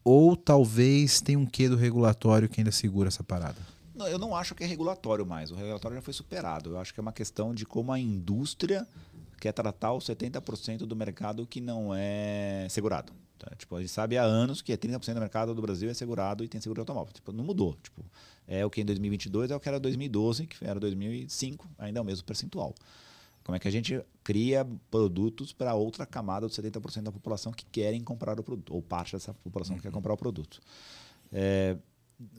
Ou 0.02 0.34
talvez 0.34 1.20
tem 1.20 1.36
um 1.36 1.44
quê 1.44 1.68
do 1.68 1.76
regulatório 1.76 2.48
que 2.48 2.60
ainda 2.60 2.72
segura 2.72 3.08
essa 3.08 3.22
parada? 3.22 3.58
Não, 3.94 4.08
eu 4.08 4.18
não 4.18 4.34
acho 4.34 4.54
que 4.54 4.64
é 4.64 4.66
regulatório 4.66 5.26
mais. 5.26 5.50
O 5.50 5.54
regulatório 5.54 5.96
já 5.96 6.00
foi 6.00 6.14
superado. 6.14 6.70
Eu 6.70 6.78
acho 6.78 6.94
que 6.94 7.00
é 7.00 7.02
uma 7.02 7.12
questão 7.12 7.54
de 7.54 7.66
como 7.66 7.92
a 7.92 7.98
indústria 7.98 8.86
quer 9.40 9.52
tratar 9.52 9.94
os 9.94 10.04
70% 10.04 10.78
do 10.86 10.94
mercado 10.94 11.46
que 11.46 11.60
não 11.60 11.92
é 11.94 12.66
segurado. 12.68 13.12
Tá? 13.38 13.50
Tipo, 13.56 13.76
a 13.76 13.80
gente 13.80 13.90
sabe 13.90 14.18
há 14.18 14.22
anos 14.22 14.60
que 14.60 14.76
30% 14.76 15.14
do 15.14 15.20
mercado 15.20 15.54
do 15.54 15.62
Brasil 15.62 15.88
é 15.88 15.94
segurado 15.94 16.44
e 16.44 16.48
tem 16.48 16.60
seguro 16.60 16.76
de 16.76 16.82
automóvel. 16.82 17.12
Tipo, 17.14 17.32
não 17.32 17.42
mudou. 17.42 17.74
Tipo, 17.82 18.04
é 18.46 18.64
o 18.64 18.70
que 18.70 18.82
em 18.82 18.84
2022 18.84 19.50
é 19.50 19.56
o 19.56 19.60
que 19.60 19.68
era 19.68 19.80
2012, 19.80 20.46
que 20.46 20.64
era 20.64 20.78
2005, 20.78 21.68
ainda 21.78 21.98
é 21.98 22.02
o 22.02 22.04
mesmo 22.04 22.24
percentual. 22.24 22.74
Como 23.42 23.56
é 23.56 23.58
que 23.58 23.66
a 23.66 23.70
gente 23.70 24.00
cria 24.22 24.66
produtos 24.90 25.52
para 25.52 25.74
outra 25.74 26.04
camada 26.04 26.46
dos 26.46 26.56
70% 26.56 27.02
da 27.02 27.12
população 27.12 27.50
que 27.50 27.64
querem 27.64 28.02
comprar 28.04 28.38
o 28.38 28.42
produto, 28.42 28.74
ou 28.74 28.82
parte 28.82 29.12
dessa 29.12 29.32
população 29.32 29.76
que 29.76 29.82
quer 29.82 29.90
comprar 29.90 30.12
o 30.12 30.16
produto. 30.16 30.60
É, 31.32 31.76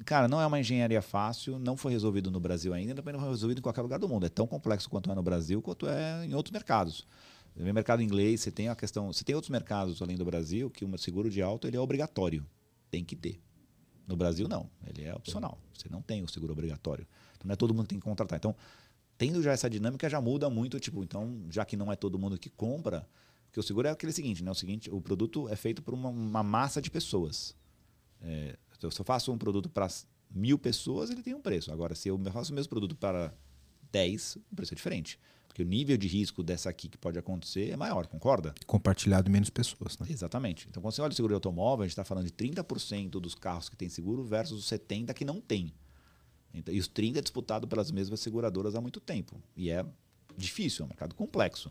cara, 0.06 0.28
não 0.28 0.40
é 0.40 0.46
uma 0.46 0.60
engenharia 0.60 1.02
fácil, 1.02 1.58
não 1.58 1.76
foi 1.76 1.92
resolvido 1.92 2.30
no 2.30 2.40
Brasil 2.40 2.74
ainda, 2.74 2.96
também 2.96 3.14
não 3.14 3.20
foi 3.20 3.30
resolvido 3.30 3.60
em 3.60 3.62
qualquer 3.62 3.82
lugar 3.82 4.00
do 4.00 4.08
mundo. 4.08 4.26
É 4.26 4.30
tão 4.30 4.48
complexo 4.48 4.90
quanto 4.90 5.12
é 5.12 5.16
no 5.16 5.24
Brasil, 5.24 5.62
quanto 5.62 5.88
é 5.88 6.26
em 6.26 6.34
outros 6.34 6.52
mercados. 6.52 7.08
No 7.56 7.74
mercado 7.74 8.02
inglês, 8.02 8.42
você 8.42 8.52
tem 8.52 8.70
a 8.70 8.76
questão, 8.76 9.12
você 9.12 9.24
tem 9.24 9.36
outros 9.36 9.50
mercados 9.50 10.02
além 10.02 10.16
do 10.16 10.24
Brasil 10.24 10.70
que 10.70 10.86
o 10.86 10.98
seguro 10.98 11.30
de 11.30 11.42
auto 11.42 11.68
ele 11.68 11.76
é 11.76 11.80
obrigatório, 11.80 12.46
tem 12.90 13.04
que 13.04 13.16
ter. 13.16 13.42
No 14.08 14.16
Brasil 14.16 14.48
não, 14.48 14.70
ele 14.86 15.04
é 15.04 15.14
opcional. 15.14 15.58
Você 15.74 15.88
não 15.90 16.02
tem 16.02 16.24
o 16.24 16.28
seguro 16.28 16.54
obrigatório. 16.54 17.06
Então 17.36 17.48
não 17.48 17.54
é 17.54 17.56
todo 17.56 17.74
mundo 17.74 17.84
que 17.84 17.90
tem 17.90 18.00
que 18.00 18.06
contratar. 18.06 18.38
Então, 18.38 18.56
tendo 19.18 19.42
já 19.42 19.52
essa 19.52 19.70
dinâmica 19.70 20.10
já 20.10 20.20
muda 20.20 20.50
muito, 20.50 20.80
tipo, 20.80 21.04
então, 21.04 21.46
já 21.50 21.64
que 21.64 21.78
não 21.78 21.92
é 21.92 21.96
todo 21.96 22.18
mundo 22.18 22.38
que 22.38 22.50
compra, 22.50 23.08
porque 23.46 23.60
o 23.60 23.64
seguro 23.64 23.88
é 23.88 23.92
aquele 23.92 24.14
seguinte, 24.14 24.44
né? 24.44 24.50
O 24.50 24.56
seguinte, 24.56 24.90
o 24.90 25.02
produto 25.02 25.48
é 25.50 25.56
feito 25.56 25.82
por 25.82 25.94
uma, 25.94 26.10
uma 26.10 26.42
massa 26.42 26.82
de 26.82 26.90
pessoas. 26.90 27.56
É, 28.22 28.58
se 28.90 29.00
eu 29.00 29.06
faço 29.06 29.32
um 29.32 29.38
produto 29.38 29.70
para 29.70 29.88
mil 30.34 30.58
pessoas, 30.58 31.10
ele 31.10 31.22
tem 31.22 31.34
um 31.34 31.42
preço. 31.42 31.72
Agora, 31.72 31.94
se 31.94 32.08
eu 32.08 32.18
faço 32.32 32.52
o 32.52 32.56
mesmo 32.56 32.70
produto 32.70 32.96
para 32.96 33.34
10, 33.92 34.38
o 34.52 34.56
preço 34.56 34.74
é 34.74 34.76
diferente. 34.76 35.20
Porque 35.48 35.64
o 35.64 35.66
nível 35.66 35.98
de 35.98 36.08
risco 36.08 36.42
dessa 36.42 36.70
aqui 36.70 36.88
que 36.88 36.98
pode 36.98 37.20
acontecer 37.20 37.72
é 37.72 37.76
maior, 37.76 38.08
concorda? 38.08 38.56
Compartilhado 38.66 39.30
em 39.30 39.34
menos 39.34 39.50
pessoas, 39.50 40.00
né? 40.00 40.08
Exatamente. 40.10 40.66
Então, 40.70 40.82
quando 40.82 40.94
você 40.94 41.02
olha 41.02 41.12
o 41.12 41.16
seguro 41.16 41.34
de 41.34 41.36
automóvel, 41.36 41.84
a 41.84 41.88
gente 41.88 41.92
está 41.92 42.06
falando 42.06 42.26
de 42.26 42.32
30% 42.32 43.20
dos 43.20 43.36
carros 43.36 43.68
que 43.68 43.76
têm 43.76 43.90
seguro 43.90 44.24
versus 44.24 44.60
os 44.60 44.66
70% 44.70 45.14
que 45.14 45.26
não 45.26 45.42
têm. 45.42 45.74
Então, 46.54 46.74
e 46.74 46.80
os 46.80 46.88
30% 46.88 47.18
é 47.18 47.22
disputado 47.22 47.68
pelas 47.68 47.92
mesmas 47.92 48.22
seguradoras 48.22 48.76
há 48.76 48.82
muito 48.82 49.02
tempo. 49.02 49.42
E 49.56 49.70
é 49.70 49.86
difícil, 50.38 50.84
é 50.84 50.86
um 50.86 50.90
mercado 50.90 51.16
complexo. 51.16 51.70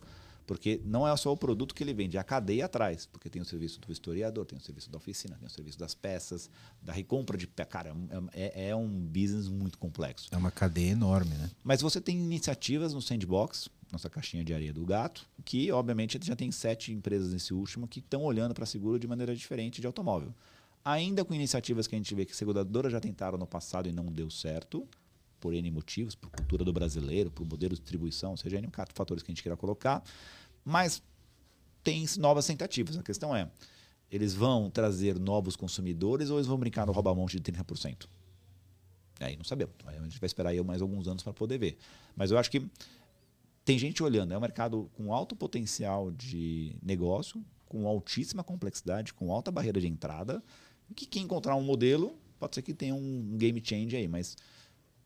Porque 0.51 0.81
não 0.85 1.07
é 1.07 1.17
só 1.17 1.33
o 1.33 1.37
produto 1.37 1.73
que 1.73 1.85
ele 1.85 1.95
vende, 1.95 2.17
é 2.17 2.21
a 2.21 2.25
cadeia 2.25 2.65
atrás. 2.65 3.07
Porque 3.07 3.31
tem 3.31 3.41
o 3.41 3.45
serviço 3.45 3.79
do 3.79 3.93
historiador, 3.93 4.45
tem 4.45 4.59
o 4.59 4.61
serviço 4.61 4.91
da 4.91 4.99
oficina, 4.99 5.37
tem 5.37 5.47
o 5.47 5.49
serviço 5.49 5.79
das 5.79 5.95
peças, 5.95 6.51
da 6.83 6.93
recompra 6.93 7.39
de. 7.39 7.47
Cara, 7.47 7.95
é, 8.33 8.65
é, 8.65 8.69
é 8.71 8.75
um 8.75 8.89
business 8.89 9.47
muito 9.47 9.79
complexo. 9.79 10.27
É 10.33 10.37
uma 10.37 10.51
cadeia 10.51 10.91
enorme, 10.91 11.37
né? 11.37 11.49
Mas 11.63 11.81
você 11.81 12.01
tem 12.01 12.19
iniciativas 12.19 12.93
no 12.93 13.01
Sandbox, 13.01 13.69
nossa 13.93 14.11
caixinha 14.11 14.43
de 14.43 14.53
areia 14.53 14.73
do 14.73 14.85
gato, 14.85 15.25
que 15.45 15.71
obviamente 15.71 16.19
já 16.21 16.35
tem 16.35 16.51
sete 16.51 16.93
empresas 16.93 17.33
nesse 17.33 17.55
último 17.55 17.87
que 17.87 18.01
estão 18.01 18.25
olhando 18.25 18.53
para 18.53 18.67
seguro 18.67 18.99
de 18.99 19.07
maneira 19.07 19.37
diferente 19.37 19.81
de 19.81 19.87
automóvel. 19.87 20.35
Ainda 20.85 21.25
com 21.25 21.33
iniciativas 21.33 21.87
que 21.87 21.95
a 21.95 21.99
gente 21.99 22.13
vê 22.13 22.25
que 22.25 22.35
seguradoras 22.35 22.91
já 22.91 22.99
tentaram 22.99 23.39
no 23.39 23.47
passado 23.47 23.89
e 23.89 23.93
não 23.93 24.07
deu 24.07 24.29
certo, 24.29 24.85
por 25.41 25.55
N 25.55 25.71
motivos, 25.71 26.15
por 26.15 26.31
cultura 26.31 26.65
do 26.65 26.73
brasileiro, 26.73 27.31
por 27.31 27.47
modelo 27.47 27.75
de 27.75 27.81
distribuição, 27.81 28.37
seja 28.37 28.59
N 28.59 28.69
fatores 28.93 29.23
que 29.23 29.31
a 29.31 29.33
gente 29.33 29.43
queira 29.43 29.57
colocar. 29.57 30.03
Mas 30.65 31.03
tem 31.83 32.07
novas 32.19 32.47
tentativas. 32.47 32.97
A 32.97 33.03
questão 33.03 33.35
é, 33.35 33.51
eles 34.11 34.35
vão 34.35 34.71
trazer 34.71 35.19
novos 35.19 35.57
consumidores 35.57 36.31
ou 36.31 36.39
eles 36.39 36.47
vão 36.47 36.59
brincar 36.59 36.87
no 36.87 36.93
rouba-monte 36.93 37.39
de 37.39 37.53
30%? 37.53 38.07
Aí 39.21 39.37
não 39.37 39.45
sabemos. 39.45 39.75
A 39.87 39.93
gente 39.93 40.19
vai 40.19 40.27
esperar 40.27 40.51
aí 40.51 40.63
mais 40.63 40.81
alguns 40.81 41.07
anos 41.07 41.23
para 41.23 41.33
poder 41.33 41.59
ver. 41.59 41.77
Mas 42.17 42.31
eu 42.31 42.39
acho 42.39 42.51
que 42.51 42.67
tem 43.65 43.79
gente 43.79 44.03
olhando. 44.03 44.33
É 44.33 44.39
um 44.39 44.41
mercado 44.41 44.91
com 44.95 45.13
alto 45.13 45.37
potencial 45.37 46.11
de 46.11 46.75
negócio, 46.83 47.45
com 47.67 47.87
altíssima 47.87 48.43
complexidade, 48.43 49.13
com 49.13 49.31
alta 49.33 49.51
barreira 49.51 49.81
de 49.81 49.87
entrada, 49.87 50.43
que 50.95 51.07
quem 51.07 51.23
encontrar 51.23 51.55
um 51.55 51.63
modelo, 51.63 52.19
pode 52.39 52.55
ser 52.55 52.63
que 52.63 52.75
tenha 52.75 52.95
um 52.95 53.37
game 53.37 53.61
change 53.65 53.95
aí, 53.95 54.09
mas 54.09 54.37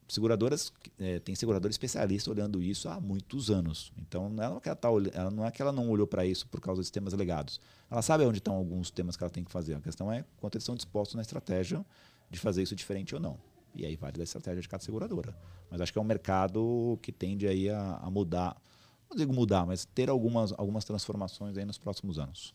seguradoras 0.09 0.73
é, 0.99 1.19
tem 1.19 1.35
seguradora 1.35 1.71
especialista 1.71 2.31
olhando 2.31 2.63
isso 2.63 2.89
há 2.89 3.01
muitos 3.01 3.51
anos. 3.51 3.93
Então 3.99 4.29
não 4.29 4.57
é 4.57 4.61
que 4.61 4.69
ela, 4.69 4.77
tá, 4.77 4.89
ela 5.13 5.31
não 5.31 5.47
é 5.47 5.51
que 5.51 5.63
ela 5.63 5.73
não 5.73 5.89
olhou 5.89 6.07
para 6.07 6.27
isso 6.27 6.47
por 6.49 6.61
causa 6.61 6.81
dos 6.81 6.91
temas 6.91 7.15
legados. 7.15 7.61
Ela 7.91 8.03
sabe 8.03 8.25
onde 8.25 8.39
estão 8.39 8.55
alguns 8.55 8.91
temas 8.91 9.17
que 9.17 9.23
ela 9.23 9.31
tem 9.31 9.45
que 9.45 9.51
fazer. 9.51 9.75
A 9.75 9.81
questão 9.81 10.13
é 10.13 10.25
quanto 10.39 10.57
eles 10.57 10.63
estão 10.63 10.75
dispostos 10.75 11.15
na 11.15 11.23
estratégia 11.23 11.85
de 12.31 12.39
fazer 12.39 12.63
isso 12.63 12.75
diferente 12.75 13.15
ou 13.15 13.21
não. 13.21 13.39
E 13.75 13.85
aí 13.85 13.97
vale 13.97 14.17
da 14.17 14.25
estratégia 14.25 14.63
de 14.63 14.69
cada 14.69 14.83
seguradora. 14.83 15.37
Mas 15.71 15.81
acho 15.81 15.93
que 15.93 15.99
é 15.99 16.03
um 16.03 16.05
mercado 16.05 16.99
que 17.03 17.11
tende 17.11 17.47
aí 17.47 17.69
a, 17.69 17.97
a 18.03 18.11
mudar, 18.11 18.57
não 19.11 19.17
digo 19.17 19.33
mudar, 19.33 19.67
mas 19.67 19.85
ter 19.85 20.09
algumas, 20.09 20.53
algumas 20.53 20.85
transformações 20.85 21.57
aí 21.57 21.65
nos 21.65 21.79
próximos 21.79 22.19
anos. 22.19 22.55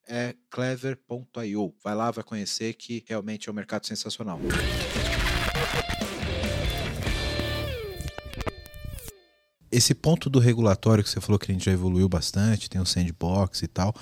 é 0.11 0.35
clever.io. 0.49 1.73
Vai 1.81 1.95
lá, 1.95 2.11
vai 2.11 2.21
conhecer 2.21 2.73
que 2.73 3.01
realmente 3.07 3.47
é 3.47 3.51
um 3.51 3.55
mercado 3.55 3.87
sensacional. 3.87 4.37
Esse 9.71 9.95
ponto 9.95 10.29
do 10.29 10.37
regulatório 10.37 11.01
que 11.01 11.09
você 11.09 11.21
falou 11.21 11.39
que 11.39 11.49
a 11.49 11.53
gente 11.53 11.63
já 11.63 11.71
evoluiu 11.71 12.09
bastante, 12.09 12.69
tem 12.69 12.77
o 12.77 12.83
um 12.83 12.85
sandbox 12.85 13.61
e 13.61 13.67
tal. 13.67 13.95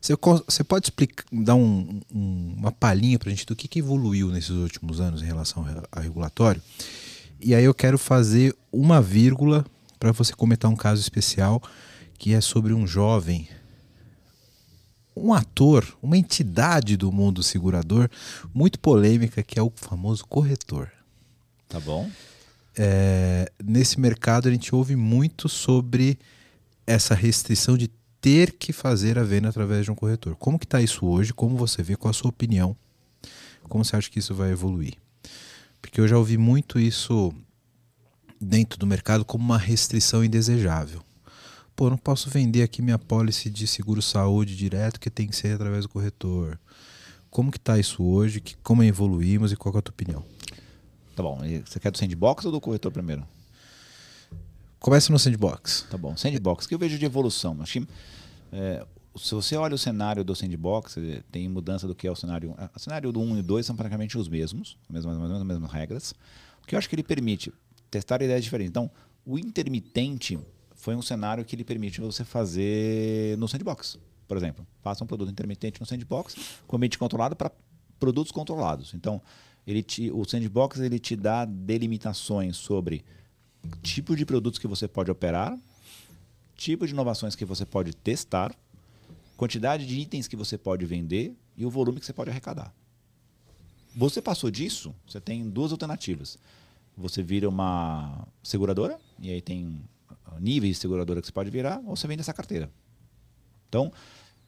Você, 0.00 0.16
você 0.46 0.64
pode 0.64 0.86
explicar, 0.86 1.26
dar 1.30 1.56
um, 1.56 2.00
um, 2.10 2.54
uma 2.56 2.72
palhinha 2.72 3.18
para 3.18 3.28
a 3.28 3.30
gente 3.30 3.44
do 3.44 3.54
que, 3.54 3.68
que 3.68 3.80
evoluiu 3.80 4.30
nesses 4.30 4.48
últimos 4.48 4.98
anos 4.98 5.20
em 5.20 5.26
relação 5.26 5.66
ao 5.92 6.02
regulatório? 6.02 6.62
E 7.38 7.54
aí 7.54 7.64
eu 7.64 7.74
quero 7.74 7.98
fazer 7.98 8.56
uma 8.72 9.02
vírgula 9.02 9.66
para 9.98 10.10
você 10.10 10.32
comentar 10.32 10.70
um 10.70 10.76
caso 10.76 11.02
especial 11.02 11.62
que 12.18 12.32
é 12.32 12.40
sobre 12.40 12.72
um 12.72 12.86
jovem 12.86 13.46
um 15.14 15.32
ator, 15.34 15.86
uma 16.02 16.16
entidade 16.16 16.96
do 16.96 17.10
mundo 17.10 17.42
segurador 17.42 18.08
muito 18.54 18.78
polêmica, 18.78 19.42
que 19.42 19.58
é 19.58 19.62
o 19.62 19.72
famoso 19.74 20.24
corretor. 20.26 20.90
Tá 21.68 21.80
bom. 21.80 22.10
É, 22.76 23.50
nesse 23.62 24.00
mercado 24.00 24.48
a 24.48 24.50
gente 24.50 24.74
ouve 24.74 24.96
muito 24.96 25.48
sobre 25.48 26.18
essa 26.86 27.14
restrição 27.14 27.76
de 27.76 27.88
ter 28.20 28.52
que 28.52 28.72
fazer 28.72 29.18
a 29.18 29.22
venda 29.22 29.48
através 29.48 29.84
de 29.84 29.90
um 29.90 29.94
corretor. 29.94 30.36
Como 30.36 30.58
que 30.58 30.66
está 30.66 30.80
isso 30.80 31.06
hoje? 31.06 31.32
Como 31.32 31.56
você 31.56 31.82
vê? 31.82 31.96
Qual 31.96 32.10
a 32.10 32.14
sua 32.14 32.30
opinião? 32.30 32.76
Como 33.68 33.84
você 33.84 33.96
acha 33.96 34.10
que 34.10 34.18
isso 34.18 34.34
vai 34.34 34.50
evoluir? 34.50 34.94
Porque 35.80 36.00
eu 36.00 36.08
já 36.08 36.18
ouvi 36.18 36.36
muito 36.36 36.78
isso 36.78 37.32
dentro 38.40 38.78
do 38.78 38.86
mercado 38.86 39.24
como 39.24 39.44
uma 39.44 39.58
restrição 39.58 40.24
indesejável 40.24 41.02
pô, 41.80 41.88
não 41.88 41.96
posso 41.96 42.28
vender 42.28 42.62
aqui 42.62 42.82
minha 42.82 42.98
pólice 42.98 43.48
de 43.48 43.66
seguro 43.66 44.02
saúde 44.02 44.54
direto, 44.54 45.00
que 45.00 45.08
tem 45.08 45.26
que 45.26 45.34
ser 45.34 45.54
através 45.54 45.86
do 45.86 45.88
corretor. 45.88 46.60
Como 47.30 47.50
que 47.50 47.56
está 47.56 47.78
isso 47.78 48.04
hoje? 48.04 48.38
Que, 48.38 48.54
como 48.58 48.84
evoluímos 48.84 49.50
e 49.50 49.56
qual 49.56 49.74
é 49.74 49.78
a 49.78 49.80
tua 49.80 49.90
opinião? 49.90 50.22
Tá 51.16 51.22
bom. 51.22 51.42
E 51.42 51.60
você 51.60 51.80
quer 51.80 51.90
do 51.90 51.96
sandbox 51.96 52.44
ou 52.44 52.52
do 52.52 52.60
corretor 52.60 52.92
primeiro? 52.92 53.26
Começa 54.78 55.10
no 55.10 55.18
sandbox. 55.18 55.86
Tá 55.90 55.96
bom. 55.96 56.14
Sandbox, 56.18 56.66
que 56.66 56.74
eu 56.74 56.78
vejo 56.78 56.98
de 56.98 57.06
evolução. 57.06 57.56
Acho 57.62 57.80
que, 57.80 57.88
é, 58.52 58.86
se 59.16 59.34
você 59.34 59.56
olha 59.56 59.74
o 59.74 59.78
cenário 59.78 60.22
do 60.22 60.36
sandbox, 60.36 60.96
tem 61.32 61.48
mudança 61.48 61.88
do 61.88 61.94
que 61.94 62.06
é 62.06 62.10
o 62.10 62.14
cenário. 62.14 62.54
O 62.76 62.78
cenário 62.78 63.10
do 63.10 63.20
1 63.22 63.38
e 63.38 63.42
2 63.42 63.64
são 63.64 63.74
praticamente 63.74 64.18
os 64.18 64.28
mesmos, 64.28 64.76
as 64.86 64.90
mesmas, 64.96 65.14
as 65.14 65.22
mesmas, 65.22 65.40
as 65.40 65.46
mesmas 65.46 65.72
regras. 65.72 66.14
O 66.62 66.66
que 66.66 66.74
eu 66.74 66.78
acho 66.78 66.90
que 66.90 66.94
ele 66.94 67.02
permite 67.02 67.50
testar 67.90 68.20
ideias 68.20 68.44
diferentes. 68.44 68.68
Então, 68.68 68.90
o 69.24 69.38
intermitente 69.38 70.38
foi 70.80 70.96
um 70.96 71.02
cenário 71.02 71.44
que 71.44 71.54
ele 71.54 71.64
permite 71.64 72.00
você 72.00 72.24
fazer 72.24 73.36
no 73.38 73.46
sandbox. 73.46 73.98
Por 74.26 74.36
exemplo, 74.36 74.66
faça 74.82 75.04
um 75.04 75.06
produto 75.06 75.30
intermitente 75.30 75.78
no 75.78 75.86
sandbox 75.86 76.34
com 76.66 76.76
ambiente 76.76 76.98
controlado 76.98 77.36
para 77.36 77.52
produtos 77.98 78.32
controlados. 78.32 78.94
Então, 78.94 79.20
ele 79.66 79.82
te, 79.82 80.10
o 80.10 80.24
sandbox 80.24 80.80
ele 80.80 80.98
te 80.98 81.14
dá 81.14 81.44
delimitações 81.44 82.56
sobre 82.56 83.04
tipo 83.82 84.16
de 84.16 84.24
produtos 84.24 84.58
que 84.58 84.66
você 84.66 84.88
pode 84.88 85.10
operar, 85.10 85.56
tipo 86.56 86.86
de 86.86 86.92
inovações 86.94 87.34
que 87.34 87.44
você 87.44 87.66
pode 87.66 87.94
testar, 87.94 88.54
quantidade 89.36 89.86
de 89.86 89.98
itens 89.98 90.26
que 90.26 90.36
você 90.36 90.56
pode 90.56 90.86
vender 90.86 91.36
e 91.56 91.66
o 91.66 91.70
volume 91.70 92.00
que 92.00 92.06
você 92.06 92.12
pode 92.14 92.30
arrecadar. 92.30 92.72
Você 93.94 94.22
passou 94.22 94.50
disso, 94.50 94.94
você 95.06 95.20
tem 95.20 95.48
duas 95.50 95.72
alternativas. 95.72 96.38
Você 96.96 97.22
vira 97.22 97.48
uma 97.48 98.26
seguradora, 98.42 98.98
e 99.18 99.30
aí 99.30 99.42
tem 99.42 99.80
níveis 100.38 100.76
de 100.76 100.80
seguradora 100.80 101.20
que 101.20 101.26
você 101.26 101.32
pode 101.32 101.50
virar, 101.50 101.80
ou 101.86 101.96
você 101.96 102.06
vende 102.06 102.20
essa 102.20 102.32
carteira. 102.32 102.70
Então, 103.68 103.92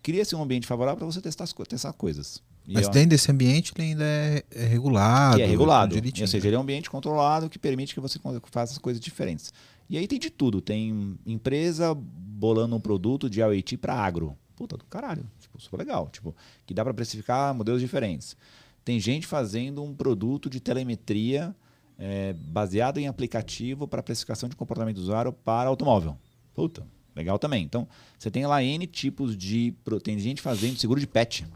cria-se 0.03 0.35
um 0.35 0.43
ambiente 0.43 0.67
favorável 0.67 0.99
para 0.99 1.07
você 1.07 1.21
testar, 1.21 1.47
testar 1.69 1.93
coisas. 1.93 2.43
E 2.67 2.75
Mas 2.75 2.89
dentro 2.89 3.11
desse 3.11 3.31
ambiente 3.31 3.73
ele 3.77 3.89
ainda 3.89 4.05
é, 4.05 4.45
é 4.51 4.65
regulado. 4.67 5.41
É 5.41 5.47
regulado. 5.47 5.97
Ou 5.97 6.27
seja, 6.27 6.47
ele 6.47 6.55
é 6.55 6.59
um 6.59 6.63
ambiente 6.63 6.89
controlado 6.89 7.49
que 7.49 7.59
permite 7.59 7.95
que 7.95 8.01
você 8.01 8.21
faça 8.51 8.79
coisas 8.79 9.01
diferentes. 9.01 9.53
E 9.89 9.99
aí 9.99 10.07
tem 10.07 10.19
de 10.19 10.31
tudo. 10.31 10.61
Tem 10.61 11.19
empresa 11.27 11.95
bolando 11.95 12.77
um 12.77 12.81
produto 12.81 13.29
de 13.29 13.41
IoT 13.41 13.77
para 13.79 13.95
agro. 13.95 14.37
Puta 14.55 14.77
do 14.77 14.85
caralho. 14.85 15.29
Tipo, 15.41 15.61
super 15.61 15.79
legal. 15.79 16.09
Tipo, 16.11 16.35
que 16.65 16.73
dá 16.73 16.85
para 16.85 16.95
precificar 16.95 17.53
modelos 17.53 17.81
diferentes. 17.81 18.37
Tem 18.85 18.99
gente 19.01 19.27
fazendo 19.27 19.83
um 19.83 19.95
produto 19.95 20.49
de 20.49 20.61
telemetria 20.61 21.55
é, 21.99 22.33
baseado 22.33 22.99
em 22.99 23.07
aplicativo 23.07 23.87
para 23.87 24.03
precificação 24.03 24.49
de 24.49 24.57
comportamento 24.57 24.97
do 24.97 25.03
usuário 25.03 25.33
para 25.33 25.69
automóvel. 25.69 26.17
Puta, 26.55 26.87
legal 27.15 27.39
também. 27.39 27.65
Então, 27.65 27.87
você 28.19 28.31
tem 28.31 28.47
lá 28.47 28.63
N 28.63 28.87
tipos 28.87 29.37
de. 29.37 29.75
Tem 30.03 30.19
gente 30.19 30.43
fazendo 30.43 30.79
seguro 30.79 31.01
de 31.01 31.07
pet. 31.07 31.47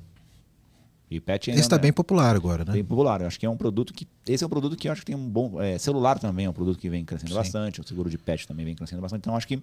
E 1.09 1.21
pet 1.21 1.51
Esse 1.51 1.61
está 1.61 1.79
bem 1.79 1.93
popular 1.93 2.35
agora, 2.35 2.65
né? 2.65 2.73
Bem 2.73 2.85
popular. 2.85 3.21
Eu 3.21 3.29
acho 3.29 3.39
que 3.39 3.47
é 3.47 3.51
um 3.51 3.57
produto 3.57 3.95
que. 3.95 4.09
Esse 4.27 4.43
é 4.43 4.47
um 4.47 4.51
produto 4.51 4.77
que 4.77 4.89
eu 4.89 4.93
acho 4.93 5.03
que 5.03 5.07
tem 5.07 5.15
um 5.15 5.29
bom. 5.29 5.61
É, 5.63 5.79
celular 5.79 6.19
também 6.19 6.47
é 6.47 6.51
um 6.51 6.53
produto 6.53 6.79
que 6.79 6.91
vem 6.91 7.05
crescendo 7.05 7.31
Sim. 7.31 7.37
bastante. 7.37 7.81
O 7.81 7.87
seguro 7.87 8.11
de 8.11 8.19
pet 8.19 8.47
também 8.47 8.65
vem 8.65 8.75
crescendo 8.75 9.01
bastante. 9.01 9.21
Então, 9.21 9.37
acho 9.37 9.47
que 9.47 9.63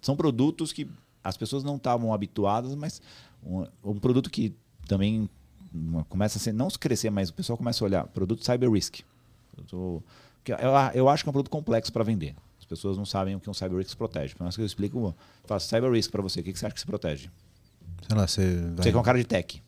são 0.00 0.14
produtos 0.14 0.72
que 0.72 0.88
as 1.22 1.36
pessoas 1.36 1.64
não 1.64 1.76
estavam 1.76 2.12
habituadas, 2.12 2.74
mas 2.76 3.02
um, 3.42 3.66
um, 3.82 3.98
produto 3.98 4.30
que 4.30 4.54
também 4.86 5.28
começa 6.08 6.38
a 6.38 6.40
ser, 6.40 6.52
não 6.52 6.70
se 6.70 6.78
crescer, 6.78 7.10
mas 7.10 7.30
o 7.30 7.34
pessoal 7.34 7.56
começa 7.56 7.82
a 7.82 7.86
olhar. 7.86 8.06
Produto 8.06 8.44
cyber 8.44 8.70
risk. 8.70 9.00
Eu, 9.70 10.02
eu, 10.46 10.72
eu 10.94 11.08
acho 11.08 11.22
que 11.22 11.28
é 11.28 11.30
um 11.30 11.32
produto 11.32 11.50
complexo 11.50 11.92
para 11.92 12.04
vender. 12.04 12.34
As 12.58 12.64
pessoas 12.64 12.96
não 12.96 13.04
sabem 13.04 13.36
o 13.36 13.40
que 13.40 13.48
um 13.48 13.54
cyber 13.54 13.78
risk 13.78 13.96
protege. 13.96 14.34
Por 14.34 14.42
mais 14.42 14.56
que 14.56 14.62
eu 14.62 14.66
explico, 14.66 14.98
eu 14.98 15.14
faço 15.44 15.68
cyber 15.68 15.90
risk 15.90 16.10
para 16.10 16.22
você. 16.22 16.40
O 16.40 16.42
que, 16.42 16.52
que 16.52 16.58
você 16.58 16.66
acha 16.66 16.74
que 16.74 16.80
se 16.80 16.86
protege? 16.86 17.30
Sei 18.08 18.16
lá, 18.16 18.26
você. 18.26 18.56
Vai... 18.56 18.76
Você 18.76 18.90
que 18.90 18.96
é 18.96 19.00
um 19.00 19.02
cara 19.02 19.18
de 19.18 19.24
tech. 19.24 19.62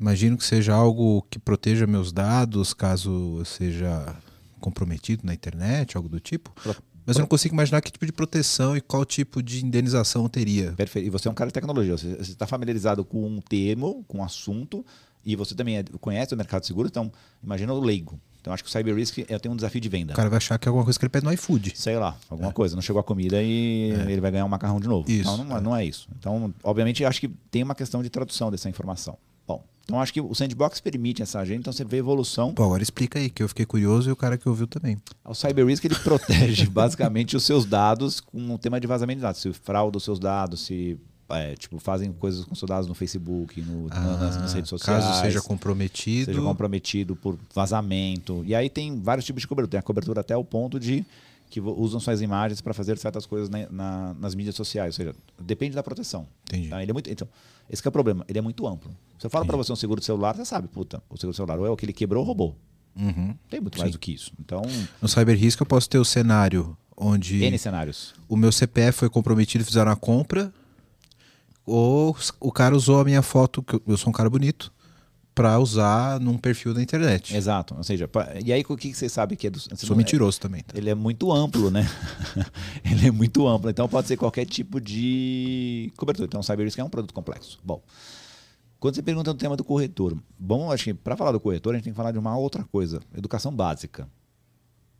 Imagino 0.00 0.36
que 0.36 0.44
seja 0.44 0.74
algo 0.74 1.26
que 1.28 1.38
proteja 1.38 1.86
meus 1.86 2.12
dados 2.12 2.72
caso 2.72 3.36
eu 3.38 3.44
seja 3.44 4.16
comprometido 4.60 5.26
na 5.26 5.34
internet, 5.34 5.96
algo 5.96 6.08
do 6.08 6.20
tipo. 6.20 6.52
Mas 7.04 7.16
eu 7.16 7.20
não 7.20 7.26
consigo 7.26 7.54
imaginar 7.54 7.80
que 7.80 7.90
tipo 7.90 8.04
de 8.04 8.12
proteção 8.12 8.76
e 8.76 8.80
qual 8.80 9.04
tipo 9.04 9.42
de 9.42 9.64
indenização 9.64 10.24
eu 10.24 10.28
teria. 10.28 10.72
Perfeito. 10.72 11.06
E 11.06 11.10
você 11.10 11.26
é 11.26 11.30
um 11.30 11.34
cara 11.34 11.48
de 11.48 11.54
tecnologia. 11.54 11.96
Você 11.96 12.12
está 12.20 12.46
familiarizado 12.46 13.04
com 13.04 13.26
um 13.26 13.40
termo, 13.40 14.04
com 14.06 14.18
um 14.18 14.22
assunto, 14.22 14.84
e 15.24 15.34
você 15.34 15.54
também 15.54 15.78
é, 15.78 15.84
conhece 16.00 16.34
o 16.34 16.36
mercado 16.36 16.66
seguro, 16.66 16.86
então 16.86 17.10
imagina 17.42 17.72
o 17.72 17.80
leigo. 17.80 18.20
Então 18.48 18.54
acho 18.54 18.64
que 18.64 18.70
o 18.70 18.72
cyber 18.72 18.94
risk 18.94 19.18
é, 19.28 19.38
tem 19.38 19.52
um 19.52 19.56
desafio 19.56 19.78
de 19.78 19.90
venda. 19.90 20.14
O 20.14 20.16
cara 20.16 20.30
vai 20.30 20.38
achar 20.38 20.58
que 20.58 20.66
é 20.66 20.70
alguma 20.70 20.82
coisa 20.82 20.98
que 20.98 21.04
ele 21.04 21.10
pede 21.10 21.26
no 21.26 21.32
iFood. 21.34 21.74
Sei 21.74 21.98
lá, 21.98 22.16
alguma 22.30 22.48
é. 22.48 22.52
coisa. 22.52 22.74
Não 22.74 22.80
chegou 22.80 22.98
a 22.98 23.04
comida 23.04 23.42
e 23.42 23.92
é. 23.92 24.10
ele 24.10 24.22
vai 24.22 24.30
ganhar 24.30 24.46
um 24.46 24.48
macarrão 24.48 24.80
de 24.80 24.88
novo. 24.88 25.10
Isso. 25.10 25.20
Então 25.20 25.44
não, 25.44 25.56
é. 25.58 25.60
não 25.60 25.76
é 25.76 25.84
isso. 25.84 26.08
Então, 26.18 26.54
obviamente, 26.64 27.04
acho 27.04 27.20
que 27.20 27.28
tem 27.50 27.62
uma 27.62 27.74
questão 27.74 28.02
de 28.02 28.08
tradução 28.08 28.50
dessa 28.50 28.66
informação. 28.66 29.18
Bom, 29.46 29.62
então 29.84 30.00
acho 30.00 30.14
que 30.14 30.20
o 30.22 30.34
sandbox 30.34 30.80
permite 30.80 31.20
essa 31.20 31.40
agenda, 31.40 31.60
então 31.60 31.72
você 31.74 31.84
vê 31.84 31.98
evolução. 31.98 32.54
Pô, 32.54 32.64
agora 32.64 32.82
explica 32.82 33.18
aí, 33.18 33.28
que 33.28 33.42
eu 33.42 33.48
fiquei 33.48 33.66
curioso 33.66 34.08
e 34.08 34.12
o 34.12 34.16
cara 34.16 34.38
que 34.38 34.48
ouviu 34.48 34.66
também. 34.66 34.96
O 35.26 35.34
Cyber 35.34 35.66
Risk 35.66 35.84
ele 35.84 35.96
protege 36.00 36.64
basicamente 36.70 37.36
os 37.36 37.44
seus 37.44 37.66
dados 37.66 38.18
com 38.18 38.54
o 38.54 38.56
tema 38.56 38.80
de 38.80 38.86
vazamento 38.86 39.18
de 39.18 39.22
dados. 39.24 39.42
Se 39.42 39.52
frauda 39.52 39.98
os 39.98 40.04
seus 40.04 40.18
dados, 40.18 40.64
se 40.64 40.98
é, 41.30 41.54
tipo, 41.54 41.78
fazem 41.78 42.12
coisas 42.12 42.44
com 42.44 42.54
seus 42.54 42.68
dados 42.68 42.88
no 42.88 42.94
Facebook, 42.94 43.60
no, 43.60 43.88
ah, 43.90 44.00
nas, 44.00 44.36
nas, 44.36 44.52
redes 44.54 44.70
sociais. 44.70 45.04
Caso 45.04 45.20
seja 45.20 45.40
comprometido. 45.40 46.26
Seja 46.26 46.40
comprometido 46.40 47.14
por 47.14 47.38
vazamento. 47.54 48.42
E 48.46 48.54
aí 48.54 48.70
tem 48.70 49.00
vários 49.00 49.26
tipos 49.26 49.42
de 49.42 49.48
cobertura. 49.48 49.70
Tem 49.72 49.80
a 49.80 49.82
cobertura 49.82 50.20
até 50.20 50.36
o 50.36 50.44
ponto 50.44 50.80
de 50.80 51.04
que 51.50 51.60
usam 51.60 51.98
suas 51.98 52.20
imagens 52.20 52.60
para 52.60 52.74
fazer 52.74 52.98
certas 52.98 53.26
coisas 53.26 53.48
na, 53.48 53.66
na, 53.70 54.14
nas 54.14 54.34
mídias 54.34 54.54
sociais. 54.54 54.94
Ou 54.94 55.04
seja, 55.04 55.14
depende 55.38 55.74
da 55.74 55.82
proteção. 55.82 56.26
Entendi. 56.46 56.68
Tá? 56.68 56.82
Ele 56.82 56.90
é 56.90 56.94
muito, 56.94 57.10
então, 57.10 57.28
esse 57.70 57.86
é 57.86 57.88
o 57.88 57.92
problema. 57.92 58.24
Ele 58.28 58.38
é 58.38 58.42
muito 58.42 58.66
amplo. 58.66 58.90
Se 59.18 59.26
eu 59.26 59.30
falo 59.30 59.44
para 59.46 59.56
você 59.56 59.72
um 59.72 59.76
seguro 59.76 60.00
de 60.00 60.06
celular, 60.06 60.36
você 60.36 60.44
sabe, 60.44 60.68
puta, 60.68 61.02
o 61.08 61.16
seguro 61.16 61.32
de 61.32 61.36
celular 61.36 61.58
ou 61.58 61.66
é 61.66 61.70
o 61.70 61.76
que 61.76 61.84
ele 61.84 61.92
quebrou 61.92 62.20
ou 62.20 62.26
roubou. 62.26 62.56
Uhum. 62.96 63.34
Tem 63.48 63.60
muito 63.60 63.76
Sim. 63.76 63.82
mais 63.82 63.92
do 63.92 63.98
que 63.98 64.12
isso. 64.12 64.32
Então, 64.40 64.62
no 65.00 65.08
cyber 65.08 65.38
risco 65.38 65.62
eu 65.62 65.66
posso 65.66 65.88
ter 65.88 65.98
o 65.98 66.04
cenário 66.04 66.76
onde 66.96 67.42
N 67.44 67.58
cenários. 67.58 68.14
o 68.28 68.36
meu 68.36 68.50
CPF 68.50 68.98
foi 68.98 69.10
comprometido, 69.10 69.64
fizeram 69.64 69.92
a 69.92 69.96
compra, 69.96 70.52
ou 71.68 72.16
o 72.40 72.50
cara 72.50 72.74
usou 72.74 73.00
a 73.00 73.04
minha 73.04 73.22
foto, 73.22 73.62
que 73.62 73.80
eu 73.86 73.96
sou 73.96 74.10
um 74.10 74.12
cara 74.12 74.30
bonito, 74.30 74.72
para 75.34 75.56
usar 75.60 76.18
num 76.18 76.36
perfil 76.36 76.74
da 76.74 76.82
internet. 76.82 77.36
Exato. 77.36 77.76
Ou 77.76 77.84
seja, 77.84 78.10
e 78.44 78.52
aí 78.52 78.64
o 78.68 78.76
que 78.76 78.92
você 78.92 79.08
sabe 79.08 79.36
que 79.36 79.46
é 79.46 79.50
do. 79.50 79.60
Sou 79.60 79.96
mentiroso 79.96 80.38
é, 80.38 80.40
também. 80.40 80.62
Tá? 80.62 80.76
Ele 80.76 80.90
é 80.90 80.94
muito 80.96 81.30
amplo, 81.30 81.70
né? 81.70 81.88
ele 82.84 83.06
é 83.06 83.10
muito 83.12 83.46
amplo. 83.46 83.70
Então 83.70 83.88
pode 83.88 84.08
ser 84.08 84.16
qualquer 84.16 84.46
tipo 84.46 84.80
de 84.80 85.92
cobertura. 85.96 86.26
Então, 86.26 86.40
o 86.40 86.42
CyberRisk 86.42 86.78
é 86.78 86.82
um 86.82 86.90
produto 86.90 87.14
complexo. 87.14 87.60
Bom. 87.62 87.80
Quando 88.80 88.96
você 88.96 89.02
pergunta 89.02 89.32
do 89.32 89.38
tema 89.38 89.56
do 89.56 89.62
corretor, 89.62 90.16
bom, 90.38 90.72
acho 90.72 90.84
que 90.84 90.94
para 90.94 91.16
falar 91.16 91.32
do 91.32 91.40
corretor, 91.40 91.74
a 91.74 91.76
gente 91.76 91.84
tem 91.84 91.92
que 91.92 91.96
falar 91.96 92.10
de 92.10 92.18
uma 92.18 92.36
outra 92.36 92.64
coisa: 92.64 93.00
educação 93.16 93.54
básica. 93.54 94.08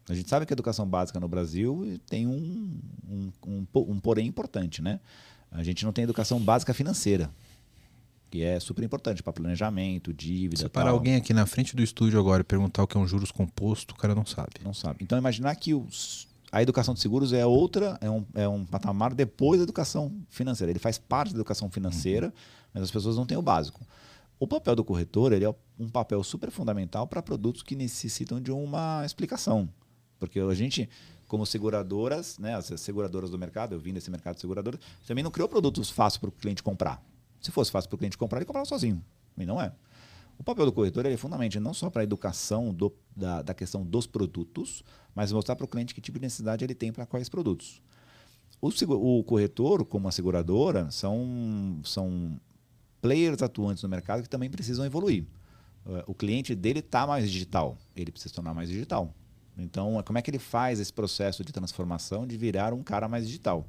A 0.09 0.15
gente 0.15 0.29
sabe 0.29 0.47
que 0.47 0.53
a 0.53 0.55
educação 0.55 0.87
básica 0.87 1.19
no 1.21 1.29
Brasil 1.29 1.99
tem 2.09 2.27
um, 2.27 2.81
um, 3.09 3.33
um, 3.47 3.67
um 3.75 4.01
porém 4.01 4.27
importante, 4.27 4.81
né? 4.81 5.01
A 5.51 5.63
gente 5.63 5.85
não 5.85 5.93
tem 5.93 6.05
educação 6.05 6.39
básica 6.39 6.75
financeira 6.75 7.31
que 8.31 8.43
é 8.43 8.61
super 8.61 8.85
importante 8.85 9.23
para 9.23 9.33
planejamento, 9.33 10.13
dívida. 10.13 10.63
Se 10.63 10.69
parar 10.69 10.91
alguém 10.91 11.17
aqui 11.17 11.33
na 11.33 11.47
frente 11.47 11.75
do 11.75 11.83
estúdio 11.83 12.19
agora 12.19 12.43
e 12.43 12.45
perguntar 12.45 12.83
o 12.83 12.87
que 12.87 12.97
é 12.97 13.01
um 13.01 13.07
juros 13.07 13.31
composto, 13.31 13.95
o 13.95 13.97
cara 13.97 14.15
não 14.15 14.27
sabe. 14.27 14.51
Não 14.63 14.75
sabe. 14.75 14.99
Então 15.03 15.17
imaginar 15.17 15.55
que 15.57 15.75
os, 15.75 16.29
a 16.53 16.63
educação 16.63 16.95
de 16.95 17.01
seguros 17.01 17.33
é 17.33 17.47
outra, 17.47 17.99
é 18.01 18.11
um, 18.11 18.25
é 18.35 18.49
um 18.49 18.65
patamar 18.65 19.15
depois 19.15 19.61
da 19.61 19.65
educação 19.65 20.13
financeira. 20.29 20.71
Ele 20.71 20.79
faz 20.79 20.99
parte 20.99 21.33
da 21.33 21.39
educação 21.39 21.71
financeira, 21.71 22.27
uhum. 22.27 22.33
mas 22.75 22.83
as 22.85 22.91
pessoas 22.91 23.17
não 23.17 23.25
têm 23.25 23.37
o 23.37 23.43
básico. 23.43 23.81
O 24.39 24.47
papel 24.47 24.77
do 24.77 24.85
corretor 24.85 25.33
ele 25.33 25.45
é 25.45 25.55
um 25.79 25.89
papel 25.89 26.23
super 26.23 26.51
fundamental 26.51 27.07
para 27.07 27.23
produtos 27.23 27.63
que 27.63 27.75
necessitam 27.75 28.41
de 28.41 28.53
uma 28.53 29.03
explicação. 29.05 29.69
Porque 30.19 30.39
a 30.39 30.55
gente, 30.55 30.89
como 31.29 31.45
seguradoras, 31.45 32.39
né, 32.39 32.57
as 32.57 32.67
seguradoras 32.81 33.31
do 33.31 33.39
mercado, 33.39 33.75
eu 33.75 33.79
vim 33.79 33.93
desse 33.93 34.11
mercado 34.11 34.37
de 34.37 34.41
seguradoras, 34.41 34.81
também 35.07 35.23
não 35.23 35.31
criou 35.31 35.49
produtos 35.49 35.91
fáceis 35.91 36.19
para 36.19 36.31
o 36.31 36.33
cliente 36.33 36.63
comprar. 36.63 37.01
Se 37.41 37.53
fosse 37.53 37.71
fácil 37.71 37.89
para 37.89 37.97
o 37.97 37.99
cliente 37.99 38.19
comprar, 38.19 38.39
ele 38.39 38.47
comprava 38.47 38.67
sozinho. 38.67 39.05
E 39.37 39.47
não 39.47 39.61
é. 39.61 39.73
O 40.39 40.43
papel 40.43 40.65
do 40.67 40.73
corretor 40.73 41.05
é 41.05 41.17
fundamental 41.17 41.61
não 41.61 41.75
só 41.75 41.91
para 41.91 42.03
a 42.03 42.05
educação 42.05 42.73
do, 42.73 42.93
da, 43.15 43.43
da 43.43 43.55
questão 43.55 43.85
dos 43.85 44.07
produtos, 44.07 44.83
mas 45.15 45.31
mostrar 45.33 45.55
para 45.55 45.65
o 45.65 45.69
cliente 45.69 45.95
que 45.95 46.01
tipo 46.01 46.19
de 46.19 46.23
necessidade 46.23 46.65
ele 46.65 46.75
tem 46.75 46.93
para 46.93 47.05
quais 47.05 47.29
produtos. 47.29 47.83
O, 48.61 48.71
o, 49.19 49.25
corretor, 49.25 49.85
como 49.85 50.09
a 50.09 50.13
seguradora, 50.13 50.91
são, 50.91 51.81
são 51.85 52.41
players 53.01 53.43
atuantes 53.43 53.83
no 53.83 53.89
mercado 53.89 54.23
que 54.23 54.29
também 54.29 54.49
precisam 54.49 54.85
evoluir. 54.85 55.25
Eh, 55.87 56.05
o 56.07 56.15
cliente 56.15 56.55
dele 56.55 56.81
está 56.81 57.07
mais 57.07 57.31
digital, 57.31 57.77
ele 57.95 58.11
precisa 58.11 58.31
se 58.31 58.35
tornar 58.35 58.55
mais 58.55 58.69
digital. 58.69 59.13
Então, 59.59 60.01
como 60.05 60.19
é 60.19 60.23
que 60.23 60.31
ele 60.31 60.39
faz 60.39 60.79
esse 60.79 60.93
processo 60.93 61.45
de 61.45 61.53
transformação 61.53 62.27
de 62.27 62.37
virar 62.37 62.73
um 62.73 62.83
cara 62.83 63.09
mais 63.09 63.27
digital? 63.27 63.67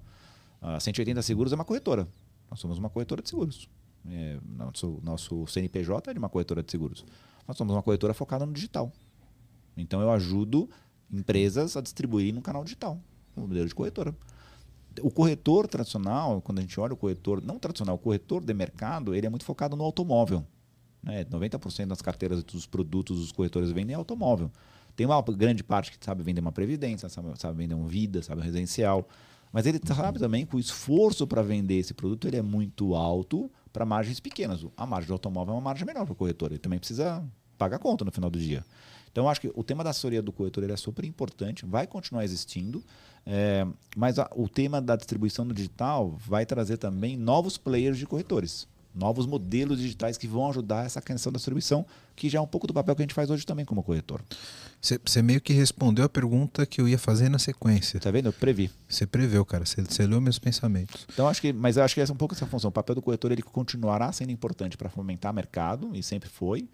A 0.62 0.80
180 0.80 1.22
Seguros 1.24 1.52
é 1.52 1.56
uma 1.56 1.66
corretora. 1.66 2.08
Nós 2.50 2.60
somos 2.60 2.78
uma 2.78 2.90
corretora 2.90 3.22
de 3.22 3.30
seguros. 3.30 3.68
É, 4.08 4.38
nosso, 4.46 5.00
nosso 5.04 5.48
CNPJ 5.48 6.12
é 6.12 6.14
de 6.14 6.20
uma 6.20 6.30
corretora 6.30 6.62
de 6.62 6.72
seguros. 6.72 7.04
Nós 7.48 7.58
somos 7.58 7.74
uma 7.74 7.82
corretora 7.82 8.14
focada 8.14 8.46
no 8.46 8.54
digital. 8.54 8.92
Então 9.76 10.02
eu 10.02 10.12
ajudo 10.12 10.70
empresas 11.12 11.76
a 11.76 11.82
distribuir 11.82 12.34
no 12.34 12.42
canal 12.42 12.64
digital, 12.64 13.00
no 13.36 13.48
modelo 13.48 13.68
de 13.68 13.74
corretora. 13.74 14.16
O 15.02 15.10
corretor 15.10 15.68
tradicional, 15.68 16.42
quando 16.42 16.60
a 16.60 16.62
gente 16.62 16.80
olha 16.80 16.94
o 16.94 16.98
corretor, 16.98 17.42
não 17.42 17.58
tradicional, 17.58 17.96
o 17.96 18.00
corretor 18.00 18.44
de 18.44 18.54
mercado, 18.54 19.16
ele 19.16 19.26
é 19.26 19.30
muito 19.30 19.46
focado 19.46 19.76
no 19.76 19.84
automóvel. 19.84 20.46
Né? 21.02 21.24
90% 21.26 21.88
das 21.88 22.02
carteiras 22.02 22.44
dos 22.44 22.66
produtos 22.66 23.20
dos 23.20 23.32
corretores 23.32 23.72
vendem 23.72 23.96
automóvel. 23.96 24.52
Tem 24.96 25.06
uma 25.06 25.22
grande 25.22 25.64
parte 25.64 25.92
que 25.92 26.04
sabe 26.04 26.24
vender 26.24 26.42
uma 26.42 26.52
previdência, 26.52 27.10
sabe, 27.10 27.30
sabe 27.40 27.58
vender 27.58 27.76
um 27.76 27.88
vida, 27.88 28.22
sabe 28.22 28.42
um 28.42 28.44
residencial. 28.44 29.08
Mas 29.52 29.66
ele 29.66 29.80
sabe 29.84 30.20
também 30.20 30.46
que 30.46 30.56
o 30.56 30.60
esforço 30.60 31.26
para 31.26 31.42
vender 31.42 31.78
esse 31.78 31.94
produto 31.94 32.28
ele 32.28 32.38
é 32.38 32.42
muito 32.42 32.96
alto, 32.96 33.50
para 33.74 33.86
margens 33.86 34.20
pequenas. 34.20 34.66
A 34.78 34.86
margem 34.86 35.08
do 35.08 35.14
automóvel 35.14 35.54
é 35.54 35.58
uma 35.58 35.62
margem 35.62 35.86
menor 35.86 36.06
para 36.06 36.14
o 36.14 36.16
corretor. 36.16 36.52
Ele 36.52 36.60
também 36.60 36.80
precisa 36.80 37.24
pagar 37.58 37.80
conta 37.80 38.06
no 38.06 38.12
final 38.12 38.30
do 38.30 38.40
dia. 38.40 38.64
Então, 39.12 39.28
acho 39.28 39.42
que 39.42 39.52
o 39.56 39.64
tema 39.64 39.84
da 39.84 39.90
assessoria 39.90 40.22
do 40.22 40.32
corretor 40.32 40.64
ele 40.64 40.74
é 40.74 40.78
super 40.78 41.04
importante, 41.04 41.66
vai 41.66 41.88
continuar 41.88 42.24
existindo, 42.24 42.84
é, 43.26 43.66
mas 43.98 44.20
a, 44.20 44.30
o 44.36 44.48
tema 44.48 44.82
da 44.82 44.96
distribuição 44.96 45.44
no 45.44 45.54
digital 45.54 46.12
vai 46.12 46.46
trazer 46.46 46.78
também 46.78 47.18
novos 47.18 47.58
players 47.58 47.98
de 47.98 48.06
corretores, 48.06 48.68
novos 48.94 49.26
modelos 49.26 49.80
digitais 49.80 50.18
que 50.18 50.28
vão 50.28 50.50
ajudar 50.50 50.86
essa 50.86 51.02
questão 51.02 51.32
da 51.32 51.38
distribuição, 51.38 51.86
que 52.16 52.30
já 52.30 52.40
é 52.40 52.42
um 52.42 52.48
pouco 52.48 52.68
do 52.68 52.74
papel 52.74 52.96
que 52.96 53.02
a 53.02 53.06
gente 53.06 53.14
faz 53.14 53.30
hoje 53.30 53.46
também 53.46 53.66
como 53.66 53.84
corretor. 53.84 54.22
Você 54.82 55.22
meio 55.22 55.42
que 55.42 55.54
respondeu 55.54 56.06
a 56.06 56.10
pergunta 56.10 56.66
que 56.66 56.80
eu 56.80 56.88
ia 56.88 56.98
fazer 56.98 57.30
na 57.30 57.38
sequência. 57.38 58.00
Tá 58.00 58.12
vendo? 58.12 58.28
Eu 58.28 58.34
previ. 58.34 58.72
Você 58.88 59.06
preveu, 59.06 59.46
cara. 59.46 59.66
Você 59.66 60.08
leu 60.08 60.22
meus 60.22 60.40
pensamentos. 60.40 61.06
Então 61.14 61.28
acho 61.28 61.42
que, 61.42 61.52
mas 61.52 61.78
eu 61.78 61.84
acho 61.84 61.94
que 61.94 62.02
essa 62.02 62.12
é 62.12 62.16
um 62.16 62.18
pouco 62.18 62.34
essa 62.34 62.46
função. 62.46 62.70
O 62.70 62.72
papel 62.72 62.96
do 62.96 63.02
corretor 63.02 63.32
ele 63.32 63.42
continuará 63.42 64.12
sendo 64.12 64.32
importante 64.32 64.78
para 64.78 64.90
fomentar 64.90 65.34
mercado 65.34 65.92
e 65.94 66.02
sempre 66.02 66.30
foi. 66.30 66.68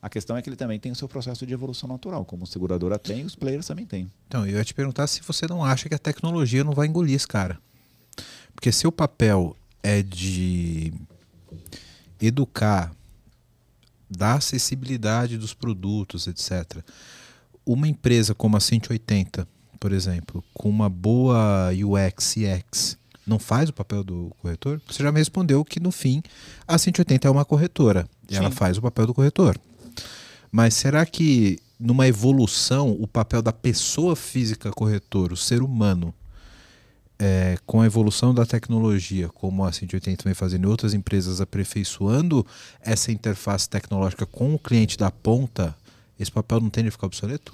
A 0.00 0.08
questão 0.08 0.36
é 0.36 0.42
que 0.42 0.48
ele 0.48 0.56
também 0.56 0.80
tem 0.80 0.90
o 0.90 0.96
seu 0.96 1.08
processo 1.08 1.46
de 1.46 1.54
evolução 1.54 1.88
natural, 1.88 2.24
como 2.24 2.42
a 2.42 2.46
seguradora 2.46 2.98
tem, 2.98 3.24
os 3.24 3.36
players 3.36 3.68
também 3.68 3.86
têm. 3.86 4.10
Então, 4.26 4.44
eu 4.44 4.58
ia 4.58 4.64
te 4.64 4.74
perguntar 4.74 5.06
se 5.06 5.20
você 5.22 5.46
não 5.46 5.64
acha 5.64 5.88
que 5.88 5.94
a 5.94 5.98
tecnologia 5.98 6.64
não 6.64 6.72
vai 6.72 6.88
engolir 6.88 7.14
esse 7.14 7.28
cara. 7.28 7.56
Porque 8.52 8.72
seu 8.72 8.90
papel 8.90 9.56
é 9.80 10.02
de 10.02 10.92
educar, 12.20 12.94
dar 14.08 14.34
acessibilidade 14.34 15.36
dos 15.36 15.54
produtos, 15.54 16.26
etc. 16.26 16.84
Uma 17.64 17.88
empresa 17.88 18.34
como 18.34 18.56
a 18.56 18.60
180, 18.60 19.46
por 19.80 19.92
exemplo, 19.92 20.44
com 20.52 20.68
uma 20.68 20.88
boa 20.88 21.70
UX, 21.72 22.34
CX, 22.34 22.98
não 23.26 23.38
faz 23.38 23.68
o 23.68 23.72
papel 23.72 24.02
do 24.02 24.32
corretor? 24.40 24.80
Você 24.88 25.02
já 25.02 25.12
me 25.12 25.18
respondeu 25.18 25.64
que 25.64 25.80
no 25.80 25.90
fim 25.90 26.22
a 26.66 26.76
180 26.76 27.26
é 27.26 27.30
uma 27.30 27.44
corretora 27.44 28.06
e 28.28 28.36
ela 28.36 28.50
faz 28.50 28.78
o 28.78 28.82
papel 28.82 29.06
do 29.06 29.14
corretor. 29.14 29.58
Mas 30.50 30.74
será 30.74 31.06
que 31.06 31.58
numa 31.78 32.06
evolução 32.06 32.90
o 32.92 33.06
papel 33.06 33.42
da 33.42 33.52
pessoa 33.52 34.14
física 34.14 34.70
corretor, 34.70 35.32
o 35.32 35.36
ser 35.36 35.62
humano, 35.62 36.14
é, 37.24 37.56
com 37.64 37.80
a 37.80 37.86
evolução 37.86 38.34
da 38.34 38.44
tecnologia, 38.44 39.28
como 39.28 39.64
a 39.64 39.70
180 39.70 40.24
vem 40.24 40.34
fazendo 40.34 40.64
em 40.64 40.68
outras 40.68 40.92
empresas, 40.92 41.40
aperfeiçoando 41.40 42.44
essa 42.80 43.12
interface 43.12 43.68
tecnológica 43.68 44.26
com 44.26 44.52
o 44.52 44.58
cliente 44.58 44.98
da 44.98 45.08
ponta, 45.08 45.72
esse 46.18 46.32
papel 46.32 46.60
não 46.60 46.68
tende 46.68 46.88
a 46.88 46.90
ficar 46.90 47.06
obsoleto? 47.06 47.52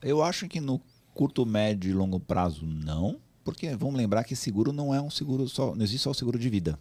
Eu 0.00 0.22
acho 0.22 0.46
que 0.46 0.60
no 0.60 0.80
curto, 1.12 1.44
médio 1.44 1.90
e 1.90 1.92
longo 1.92 2.20
prazo 2.20 2.64
não, 2.64 3.16
porque 3.42 3.74
vamos 3.74 3.96
lembrar 3.96 4.22
que 4.22 4.36
seguro 4.36 4.72
não 4.72 4.94
é 4.94 5.02
um 5.02 5.10
seguro 5.10 5.48
só, 5.48 5.74
não 5.74 5.82
existe 5.82 6.04
só 6.04 6.10
o 6.12 6.14
seguro 6.14 6.38
de 6.38 6.48
vida. 6.48 6.78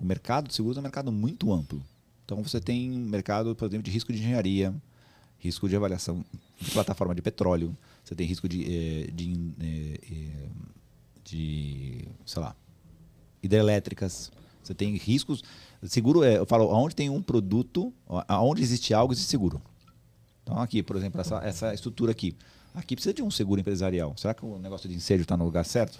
O 0.00 0.06
mercado 0.06 0.48
de 0.48 0.54
seguros 0.54 0.78
é 0.78 0.80
um 0.80 0.82
mercado 0.82 1.12
muito 1.12 1.52
amplo. 1.52 1.82
Então 2.24 2.42
você 2.42 2.58
tem 2.60 2.88
mercado, 2.90 3.54
por 3.54 3.66
exemplo, 3.66 3.84
de 3.84 3.90
risco 3.90 4.10
de 4.10 4.18
engenharia, 4.20 4.74
risco 5.38 5.68
de 5.68 5.76
avaliação 5.76 6.24
de 6.58 6.70
plataforma 6.70 7.14
de 7.14 7.20
petróleo, 7.20 7.76
você 8.02 8.14
tem 8.14 8.26
risco 8.26 8.48
de, 8.48 8.62
eh, 8.62 9.10
de, 9.12 9.36
de, 9.36 9.54
eh, 9.60 10.00
eh, 10.10 10.48
de 11.26 12.08
sei 12.24 12.40
lá, 12.40 12.54
hidrelétricas, 13.42 14.30
você 14.62 14.74
tem 14.74 14.96
riscos. 14.96 15.42
Seguro 15.82 16.22
é, 16.22 16.38
eu 16.38 16.46
falo, 16.46 16.70
aonde 16.70 16.94
tem 16.94 17.10
um 17.10 17.22
produto, 17.22 17.92
aonde 18.28 18.62
existe 18.62 18.94
algo, 18.94 19.12
existe 19.12 19.28
seguro. 19.28 19.60
Então 20.42 20.58
aqui, 20.60 20.82
por 20.82 20.96
exemplo, 20.96 21.20
essa, 21.20 21.38
essa 21.44 21.74
estrutura 21.74 22.12
aqui. 22.12 22.36
Aqui 22.74 22.94
precisa 22.94 23.14
de 23.14 23.22
um 23.22 23.30
seguro 23.30 23.60
empresarial. 23.60 24.14
Será 24.16 24.34
que 24.34 24.44
o 24.44 24.58
negócio 24.58 24.88
de 24.88 24.94
incêndio 24.94 25.22
está 25.22 25.36
no 25.36 25.44
lugar 25.44 25.64
certo? 25.64 25.98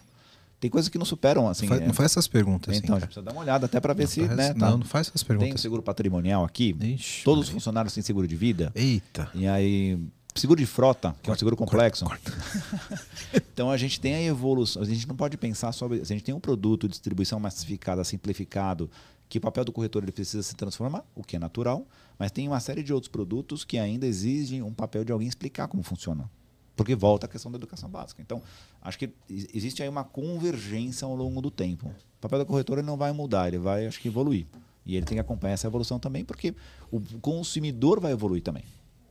Tem 0.59 0.71
coisas 0.71 0.89
que 0.89 0.97
não 0.97 1.05
superam, 1.05 1.49
assim. 1.49 1.67
Não 1.67 1.69
faz, 1.69 1.83
é... 1.83 1.87
não 1.87 1.95
faz 1.95 2.13
essas 2.13 2.29
perguntas. 2.29 2.77
Então, 2.77 2.97
assim, 2.97 3.01
já 3.01 3.07
precisa 3.07 3.25
dar 3.25 3.33
uma 3.33 3.43
olhada 3.43 3.67
até 3.67 3.79
para 3.79 3.93
ver 3.93 4.05
não 4.05 4.11
se. 4.11 4.27
Faz, 4.27 4.37
né, 4.37 4.49
não, 4.49 4.55
tá... 4.55 4.71
não 4.71 4.85
faz 4.85 5.09
essas 5.09 5.23
perguntas. 5.23 5.49
Tem 5.49 5.55
um 5.55 5.59
seguro 5.59 5.83
patrimonial 5.83 6.45
aqui. 6.45 6.77
Ixi, 6.81 7.25
todos 7.25 7.47
os 7.47 7.51
funcionários 7.51 7.93
têm 7.93 8.03
seguro 8.03 8.27
de 8.27 8.37
vida. 8.37 8.73
Eita. 8.75 9.31
E 9.35 9.47
aí. 9.47 9.99
Seguro 10.37 10.61
de 10.61 10.67
frota, 10.67 11.17
que 11.23 11.31
é 11.31 11.33
um 11.33 11.37
seguro 11.37 11.57
complexo. 11.57 12.05
Corta, 12.05 12.31
corta. 12.31 13.05
então 13.53 13.71
a 13.71 13.77
gente 13.77 13.99
tem 13.99 14.15
a 14.15 14.23
evolução. 14.23 14.83
A 14.83 14.85
gente 14.85 15.09
não 15.09 15.17
pode 15.17 15.37
pensar 15.37 15.73
sobre. 15.73 16.01
A 16.01 16.05
gente 16.05 16.23
tem 16.23 16.35
um 16.35 16.41
produto 16.41 16.87
de 16.87 16.93
distribuição 16.93 17.41
massificada, 17.41 18.05
simplificado, 18.05 18.91
que 19.29 19.39
o 19.39 19.41
papel 19.41 19.65
do 19.65 19.73
corretor 19.73 20.03
ele 20.03 20.13
precisa 20.13 20.43
se 20.43 20.55
transformar, 20.55 21.05
o 21.15 21.23
que 21.23 21.37
é 21.37 21.39
natural, 21.39 21.87
mas 22.19 22.31
tem 22.31 22.47
uma 22.47 22.61
série 22.61 22.83
de 22.83 22.93
outros 22.93 23.11
produtos 23.11 23.65
que 23.65 23.79
ainda 23.79 24.07
exigem 24.07 24.63
um 24.63 24.73
papel 24.73 25.05
de 25.05 25.13
alguém 25.13 25.27
explicar 25.27 25.69
como 25.69 25.83
funciona. 25.83 26.31
Porque 26.77 26.95
volta 26.95 27.25
a 27.27 27.29
questão 27.29 27.51
da 27.51 27.57
educação 27.57 27.89
básica. 27.89 28.21
Então, 28.21 28.43
acho 28.83 28.99
que 28.99 29.11
existe 29.31 29.83
aí 29.83 29.89
uma 29.89 30.05
convergência 30.05 31.07
ao 31.07 31.17
longo 31.17 31.41
do 31.41 31.51
tempo. 31.51 31.87
O 31.89 32.21
papel 32.21 32.39
da 32.39 32.45
corretora 32.45 32.83
não 32.83 32.99
vai 32.99 33.13
mudar, 33.13 33.49
ele 33.49 33.59
vai, 33.59 33.87
acho 33.87 33.99
que, 33.99 34.09
evoluir. 34.09 34.47
E 34.85 34.95
ele 34.95 35.07
tem 35.07 35.17
que 35.17 35.21
acompanhar 35.21 35.55
essa 35.55 35.67
evolução 35.67 35.99
também, 35.99 36.25
porque 36.25 36.55
o 36.91 37.01
consumidor 37.21 37.99
vai 37.99 38.13
evoluir 38.13 38.43
também. 38.43 38.63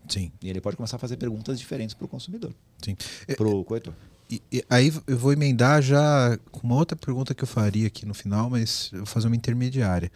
Sim. 0.07 0.31
E 0.41 0.49
ele 0.49 0.61
pode 0.61 0.77
começar 0.77 0.97
a 0.97 0.99
fazer 0.99 1.17
perguntas 1.17 1.59
diferentes 1.59 1.93
para 1.93 2.05
o 2.05 2.07
consumidor. 2.07 2.53
Sim. 2.83 2.95
Para 3.35 3.47
o 3.47 3.63
corretor. 3.63 3.93
E, 4.29 4.41
e, 4.51 4.63
aí 4.69 4.91
eu 5.07 5.17
vou 5.17 5.31
emendar 5.31 5.81
já 5.81 6.37
com 6.51 6.65
uma 6.65 6.75
outra 6.75 6.95
pergunta 6.95 7.33
que 7.35 7.43
eu 7.43 7.47
faria 7.47 7.87
aqui 7.87 8.05
no 8.05 8.13
final, 8.13 8.49
mas 8.49 8.89
eu 8.91 8.99
vou 8.99 9.07
fazer 9.07 9.27
uma 9.27 9.35
intermediária. 9.35 10.11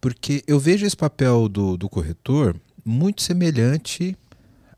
Porque 0.00 0.42
eu 0.46 0.58
vejo 0.58 0.86
esse 0.86 0.96
papel 0.96 1.48
do, 1.48 1.76
do 1.76 1.88
corretor 1.88 2.56
muito 2.84 3.22
semelhante 3.22 4.16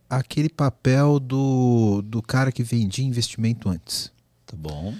aquele 0.09 0.49
papel 0.49 1.19
do, 1.19 2.03
do 2.03 2.23
cara 2.23 2.53
que 2.53 2.62
vendia 2.62 3.05
investimento 3.05 3.69
antes. 3.69 4.12
Tá 4.47 4.57
bom. 4.57 4.95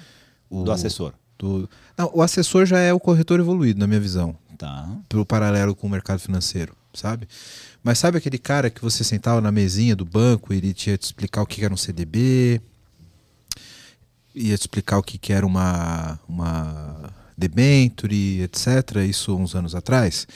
O, 0.49 0.63
do 0.63 0.73
assessor. 0.73 1.13
Do, 1.39 1.69
não, 1.97 2.11
o 2.15 2.23
assessor 2.23 2.65
já 2.67 2.79
é 2.79 2.93
o 2.93 3.01
corretor 3.01 3.41
evoluído, 3.41 3.79
na 3.79 3.87
minha 3.87 4.01
visão. 4.01 4.37
Tá. 4.57 4.89
Pelo 5.09 5.27
paralelo 5.27 5.75
com 5.75 5.87
o 5.87 5.91
mercado 5.91 6.21
financeiro, 6.21 6.77
sabe? 6.95 7.29
Mas 7.83 7.99
sabe 7.99 8.19
aquele 8.19 8.39
cara 8.39 8.71
que 8.71 8.81
você 8.81 9.05
sentava 9.05 9.41
na 9.41 9.53
mesinha 9.53 9.95
do 9.95 10.05
banco 10.05 10.53
e 10.53 10.57
ele 10.57 10.73
tinha 10.73 10.97
te 10.97 11.03
explicar 11.03 11.43
o 11.43 11.47
que 11.47 11.65
era 11.65 11.73
um 11.73 11.77
CDB, 11.77 12.61
ia 14.35 14.57
te 14.57 14.63
explicar 14.63 14.99
o 14.99 15.03
que 15.03 15.33
era 15.33 15.47
uma, 15.47 16.19
uma 16.29 17.13
debenture, 17.37 18.43
etc. 18.43 18.97
Isso 19.09 19.37
uns 19.37 19.55
anos 19.55 19.75
atrás. 19.75 20.27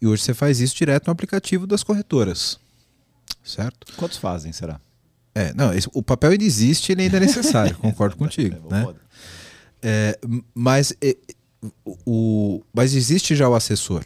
E 0.00 0.06
hoje 0.06 0.22
você 0.22 0.34
faz 0.34 0.60
isso 0.60 0.74
direto 0.76 1.06
no 1.06 1.12
aplicativo 1.12 1.66
das 1.66 1.82
corretoras 1.82 2.58
certo? 3.46 3.86
Quantos 3.96 4.18
fazem, 4.18 4.52
será? 4.52 4.80
É, 5.34 5.52
não, 5.54 5.72
esse, 5.72 5.88
o 5.92 6.02
papel 6.02 6.32
ainda 6.32 6.44
existe, 6.44 6.92
ele 6.92 7.02
ainda 7.02 7.18
é 7.18 7.20
necessário, 7.20 7.76
concordo 7.78 8.16
contigo, 8.16 8.56
é, 8.70 8.72
né? 8.72 8.94
É, 9.82 10.18
mas, 10.54 10.92
é, 11.00 11.16
o, 12.04 12.62
mas 12.72 12.94
existe 12.94 13.36
já 13.36 13.48
o 13.48 13.54
assessor, 13.54 14.04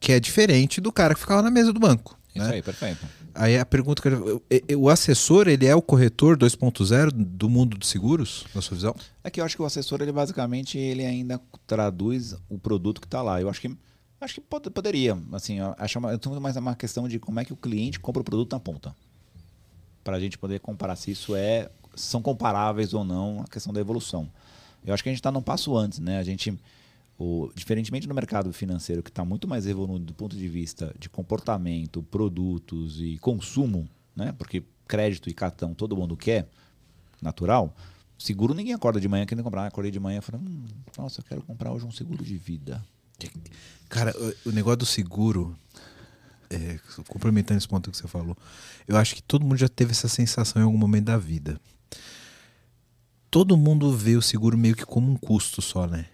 que 0.00 0.12
é 0.12 0.18
diferente 0.18 0.80
do 0.80 0.90
cara 0.90 1.14
que 1.14 1.20
ficava 1.20 1.42
na 1.42 1.50
mesa 1.50 1.72
do 1.72 1.78
banco. 1.78 2.18
Isso 2.34 2.46
né? 2.46 2.54
aí, 2.54 2.62
perfeito. 2.62 3.06
Aí 3.34 3.58
a 3.58 3.64
pergunta 3.64 4.02
que 4.02 4.08
eu, 4.08 4.42
o 4.78 4.88
assessor, 4.88 5.46
ele 5.46 5.66
é 5.66 5.74
o 5.74 5.82
corretor 5.82 6.36
2.0 6.36 7.12
do 7.12 7.48
mundo 7.48 7.76
dos 7.76 7.88
seguros, 7.88 8.44
na 8.54 8.62
sua 8.62 8.76
visão? 8.76 8.94
É 9.22 9.30
que 9.30 9.40
eu 9.40 9.44
acho 9.44 9.56
que 9.56 9.62
o 9.62 9.64
assessor, 9.64 10.00
ele 10.00 10.10
basicamente, 10.10 10.78
ele 10.78 11.04
ainda 11.04 11.40
traduz 11.66 12.34
o 12.48 12.58
produto 12.58 13.00
que 13.00 13.06
está 13.06 13.22
lá. 13.22 13.40
Eu 13.40 13.48
acho 13.48 13.60
que 13.60 13.76
Acho 14.20 14.34
que 14.34 14.40
pode, 14.42 14.68
poderia. 14.68 15.18
Assim, 15.32 15.58
acho 15.78 15.98
uma, 15.98 16.40
mais 16.40 16.54
uma 16.56 16.76
questão 16.76 17.08
de 17.08 17.18
como 17.18 17.40
é 17.40 17.44
que 17.44 17.54
o 17.54 17.56
cliente 17.56 17.98
compra 17.98 18.20
o 18.20 18.24
produto 18.24 18.52
na 18.52 18.60
ponta. 18.60 18.94
Para 20.04 20.16
a 20.16 20.20
gente 20.20 20.36
poder 20.36 20.60
comparar 20.60 20.94
se 20.96 21.10
isso 21.10 21.34
é 21.34 21.70
são 21.94 22.20
comparáveis 22.20 22.92
ou 22.92 23.02
não 23.02 23.40
a 23.40 23.48
questão 23.48 23.72
da 23.72 23.80
evolução. 23.80 24.30
Eu 24.84 24.92
acho 24.92 25.02
que 25.02 25.08
a 25.08 25.12
gente 25.12 25.20
está 25.20 25.32
num 25.32 25.42
passo 25.42 25.76
antes, 25.76 25.98
né? 25.98 26.18
A 26.18 26.22
gente, 26.22 26.56
o, 27.20 27.52
diferentemente 27.54 28.08
do 28.08 28.14
mercado 28.14 28.50
financeiro 28.50 29.02
que 29.02 29.10
está 29.10 29.22
muito 29.26 29.46
mais 29.46 29.66
evoluído 29.66 30.06
do 30.06 30.14
ponto 30.14 30.34
de 30.34 30.48
vista 30.48 30.94
de 30.98 31.06
comportamento, 31.10 32.02
produtos 32.02 32.98
e 32.98 33.18
consumo, 33.18 33.86
né? 34.16 34.32
Porque 34.32 34.64
crédito 34.88 35.28
e 35.28 35.34
cartão 35.34 35.74
todo 35.74 35.94
mundo 35.94 36.16
quer, 36.16 36.48
natural. 37.20 37.76
Seguro 38.18 38.54
ninguém 38.54 38.72
acorda 38.72 38.98
de 38.98 39.06
manhã 39.06 39.26
querendo 39.26 39.44
comprar. 39.44 39.66
acordei 39.66 39.90
de 39.90 40.00
manhã 40.00 40.22
falei, 40.22 40.40
hum, 40.40 40.64
nossa, 40.96 41.20
eu 41.20 41.24
quero 41.24 41.42
comprar 41.42 41.70
hoje 41.70 41.84
um 41.84 41.92
seguro 41.92 42.24
de 42.24 42.38
vida. 42.38 42.82
Cara, 43.90 44.14
o 44.46 44.50
negócio 44.50 44.78
do 44.78 44.86
seguro, 44.86 45.54
é, 46.48 46.80
complementando 47.06 47.58
esse 47.58 47.68
ponto 47.68 47.90
que 47.90 47.98
você 47.98 48.08
falou, 48.08 48.34
eu 48.88 48.96
acho 48.96 49.14
que 49.14 49.22
todo 49.22 49.44
mundo 49.44 49.58
já 49.58 49.68
teve 49.68 49.90
essa 49.90 50.08
sensação 50.08 50.62
em 50.62 50.64
algum 50.64 50.78
momento 50.78 51.04
da 51.04 51.18
vida. 51.18 51.60
Todo 53.30 53.58
mundo 53.58 53.94
vê 53.94 54.16
o 54.16 54.22
seguro 54.22 54.56
meio 54.56 54.74
que 54.74 54.86
como 54.86 55.12
um 55.12 55.16
custo 55.16 55.60
só, 55.60 55.86
né? 55.86 56.06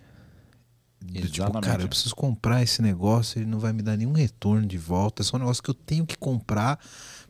Do 1.06 1.28
tipo, 1.28 1.60
cara, 1.60 1.82
eu 1.82 1.88
preciso 1.88 2.14
comprar 2.14 2.62
esse 2.62 2.82
negócio, 2.82 3.38
ele 3.38 3.46
não 3.46 3.58
vai 3.58 3.72
me 3.72 3.82
dar 3.82 3.96
nenhum 3.96 4.12
retorno 4.12 4.66
de 4.66 4.76
volta, 4.76 5.22
é 5.22 5.24
só 5.24 5.36
um 5.36 5.40
negócio 5.40 5.62
que 5.62 5.70
eu 5.70 5.74
tenho 5.74 6.04
que 6.04 6.16
comprar, 6.16 6.78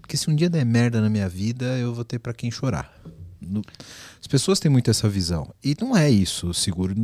porque 0.00 0.16
se 0.16 0.30
um 0.30 0.34
dia 0.34 0.50
der 0.50 0.64
merda 0.64 1.00
na 1.00 1.08
minha 1.08 1.28
vida, 1.28 1.78
eu 1.78 1.94
vou 1.94 2.04
ter 2.04 2.18
para 2.18 2.32
quem 2.32 2.50
chorar. 2.50 2.92
As 4.20 4.26
pessoas 4.26 4.58
têm 4.58 4.70
muito 4.70 4.90
essa 4.90 5.08
visão. 5.08 5.52
E 5.62 5.76
não 5.80 5.96
é 5.96 6.10
isso, 6.10 6.48
o 6.48 6.54
seguro. 6.54 6.94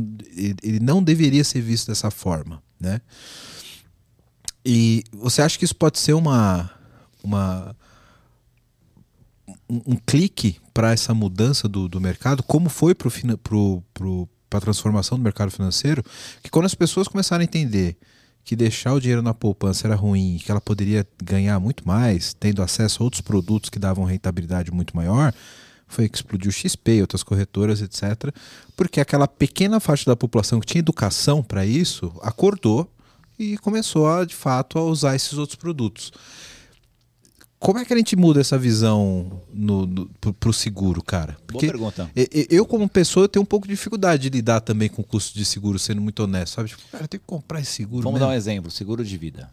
Ele 0.61 0.79
não 0.79 1.01
deveria 1.01 1.43
ser 1.43 1.61
visto 1.61 1.87
dessa 1.87 2.11
forma. 2.11 2.61
Né? 2.79 2.99
E 4.65 5.03
você 5.11 5.41
acha 5.41 5.57
que 5.57 5.65
isso 5.65 5.75
pode 5.75 5.99
ser 5.99 6.13
uma. 6.13 6.69
uma 7.23 7.75
um, 9.69 9.81
um 9.87 9.95
clique 9.95 10.59
para 10.73 10.91
essa 10.91 11.13
mudança 11.13 11.67
do, 11.67 11.87
do 11.87 12.01
mercado? 12.01 12.43
Como 12.43 12.69
foi 12.69 12.93
para 12.95 13.09
pro, 13.41 13.83
pro, 13.93 14.29
para 14.53 14.59
a 14.59 14.61
transformação 14.61 15.17
do 15.17 15.23
mercado 15.23 15.49
financeiro, 15.49 16.03
que 16.43 16.51
quando 16.51 16.65
as 16.65 16.75
pessoas 16.75 17.07
começaram 17.07 17.41
a 17.41 17.43
entender 17.43 17.97
que 18.43 18.55
deixar 18.55 18.93
o 18.93 18.99
dinheiro 18.99 19.23
na 19.23 19.33
poupança 19.33 19.87
era 19.87 19.95
ruim, 19.95 20.39
que 20.43 20.51
ela 20.51 20.61
poderia 20.61 21.07
ganhar 21.23 21.59
muito 21.59 21.87
mais, 21.87 22.35
tendo 22.35 22.61
acesso 22.61 23.01
a 23.01 23.03
outros 23.03 23.21
produtos 23.21 23.71
que 23.71 23.79
davam 23.79 24.05
rentabilidade 24.05 24.71
muito 24.71 24.95
maior, 24.95 25.33
foi 25.87 26.07
que 26.07 26.17
explodiu 26.17 26.49
o 26.49 26.53
XP, 26.53 27.01
outras 27.01 27.23
corretoras, 27.23 27.81
etc. 27.81 28.31
Porque 28.75 29.01
aquela 29.01 29.27
pequena 29.27 29.79
faixa 29.79 30.05
da 30.05 30.15
população 30.15 30.59
que 30.59 30.67
tinha 30.67 30.79
educação 30.79 31.41
para 31.41 31.65
isso 31.65 32.13
acordou 32.21 32.87
e 33.39 33.57
começou 33.57 34.07
a, 34.07 34.23
de 34.23 34.35
fato 34.35 34.77
a 34.77 34.83
usar 34.83 35.15
esses 35.15 35.33
outros 35.33 35.55
produtos. 35.55 36.11
Como 37.63 37.79
é 37.79 37.85
que 37.85 37.93
a 37.93 37.97
gente 37.97 38.17
muda 38.17 38.41
essa 38.41 38.57
visão 38.57 39.41
no, 39.53 39.85
no, 39.85 40.05
pro, 40.19 40.33
pro 40.33 40.51
seguro, 40.51 41.01
cara? 41.01 41.37
Porque 41.47 41.65
Boa 41.65 41.93
pergunta. 41.93 42.11
Eu, 42.49 42.65
como 42.65 42.89
pessoa, 42.89 43.23
eu 43.23 43.29
tenho 43.29 43.41
um 43.41 43.45
pouco 43.45 43.65
de 43.65 43.73
dificuldade 43.73 44.23
de 44.23 44.29
lidar 44.29 44.59
também 44.59 44.89
com 44.89 45.01
o 45.01 45.05
custo 45.05 45.33
de 45.33 45.45
seguro, 45.45 45.79
sendo 45.79 46.01
muito 46.01 46.21
honesto, 46.21 46.55
sabe? 46.55 46.67
Tipo, 46.67 46.81
cara, 46.91 47.05
eu 47.05 47.07
tenho 47.07 47.21
que 47.21 47.25
comprar 47.25 47.61
esse 47.61 47.71
seguro. 47.71 48.03
Vamos 48.03 48.19
mesmo. 48.19 48.27
dar 48.27 48.33
um 48.33 48.35
exemplo: 48.35 48.69
seguro 48.69 49.05
de 49.05 49.17
vida. 49.17 49.49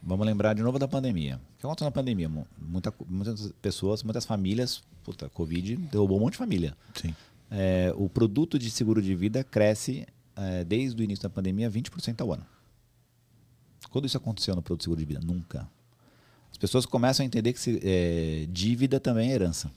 Vamos 0.00 0.24
lembrar 0.24 0.54
de 0.54 0.62
novo 0.62 0.78
da 0.78 0.86
pandemia. 0.86 1.40
O 1.56 1.60
que 1.60 1.66
aconteceu 1.66 1.86
na 1.86 1.90
pandemia? 1.90 2.30
Muita, 2.56 2.94
muitas 3.08 3.52
pessoas, 3.60 4.04
muitas 4.04 4.24
famílias, 4.24 4.80
puta, 5.02 5.28
Covid 5.28 5.74
derrubou 5.74 6.18
um 6.18 6.20
monte 6.20 6.34
de 6.34 6.38
família. 6.38 6.76
Sim. 6.94 7.12
É, 7.50 7.92
o 7.96 8.08
produto 8.08 8.60
de 8.60 8.70
seguro 8.70 9.02
de 9.02 9.12
vida 9.16 9.42
cresce 9.42 10.06
é, 10.36 10.62
desde 10.62 11.02
o 11.02 11.04
início 11.04 11.24
da 11.24 11.28
pandemia 11.28 11.68
20% 11.68 12.20
ao 12.20 12.32
ano. 12.32 12.46
Quando 13.90 14.06
isso 14.06 14.16
aconteceu 14.16 14.54
no 14.54 14.62
produto 14.62 14.82
de 14.82 14.84
seguro 14.84 15.00
de 15.00 15.04
vida? 15.04 15.20
Nunca 15.20 15.68
pessoas 16.58 16.86
começam 16.86 17.24
a 17.24 17.26
entender 17.26 17.52
que 17.52 17.60
se, 17.60 17.80
é, 17.82 18.46
dívida 18.48 18.98
também 19.00 19.30
é 19.30 19.34
herança. 19.34 19.70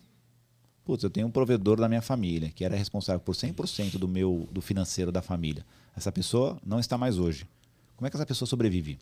Putz, 0.85 1.03
eu 1.03 1.09
tenho 1.09 1.27
um 1.27 1.31
provedor 1.31 1.79
da 1.79 1.87
minha 1.87 2.01
família 2.01 2.49
que 2.49 2.65
era 2.65 2.75
responsável 2.75 3.19
por 3.19 3.35
100% 3.35 3.97
do 3.97 4.07
meu 4.07 4.47
do 4.51 4.61
financeiro 4.61 5.11
da 5.11 5.21
família. 5.21 5.65
Essa 5.95 6.11
pessoa 6.11 6.59
não 6.65 6.79
está 6.79 6.97
mais 6.97 7.17
hoje. 7.17 7.47
Como 7.95 8.05
é 8.05 8.09
que 8.09 8.17
essa 8.17 8.25
pessoa 8.25 8.47
sobrevive? 8.47 8.99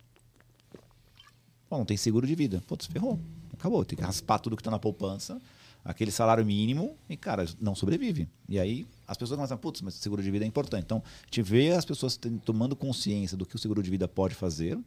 Bom, 1.69 1.79
não 1.79 1.85
tem 1.85 1.97
seguro 1.97 2.27
de 2.27 2.35
vida. 2.35 2.61
Putz, 2.67 2.85
ferrou. 2.85 3.19
Acabou. 3.53 3.83
Tem 3.83 3.97
que 3.97 4.03
raspar 4.03 4.37
tudo 4.39 4.55
que 4.55 4.61
está 4.61 4.69
na 4.69 4.77
poupança, 4.77 5.41
aquele 5.83 6.11
salário 6.11 6.45
mínimo, 6.45 6.95
e, 7.09 7.17
cara, 7.17 7.45
não 7.59 7.73
sobrevive. 7.73 8.27
E 8.47 8.59
aí 8.59 8.85
as 9.07 9.17
pessoas 9.17 9.37
começam 9.37 9.57
putz, 9.57 9.81
mas 9.81 9.95
seguro 9.95 10.21
de 10.21 10.29
vida 10.29 10.45
é 10.45 10.47
importante. 10.47 10.83
Então, 10.83 11.01
a 11.05 11.25
gente 11.25 11.41
vê 11.41 11.71
as 11.71 11.85
pessoas 11.85 12.19
tomando 12.45 12.75
consciência 12.75 13.35
do 13.35 13.45
que 13.45 13.55
o 13.55 13.59
seguro 13.59 13.81
de 13.81 13.89
vida 13.89 14.07
pode 14.07 14.35
fazer 14.35 14.77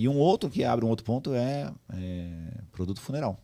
e 0.00 0.08
um 0.08 0.16
outro 0.16 0.48
que 0.48 0.64
abre 0.64 0.82
um 0.82 0.88
outro 0.88 1.04
ponto 1.04 1.34
é, 1.34 1.70
é 1.92 2.30
produto 2.72 3.02
funeral. 3.02 3.38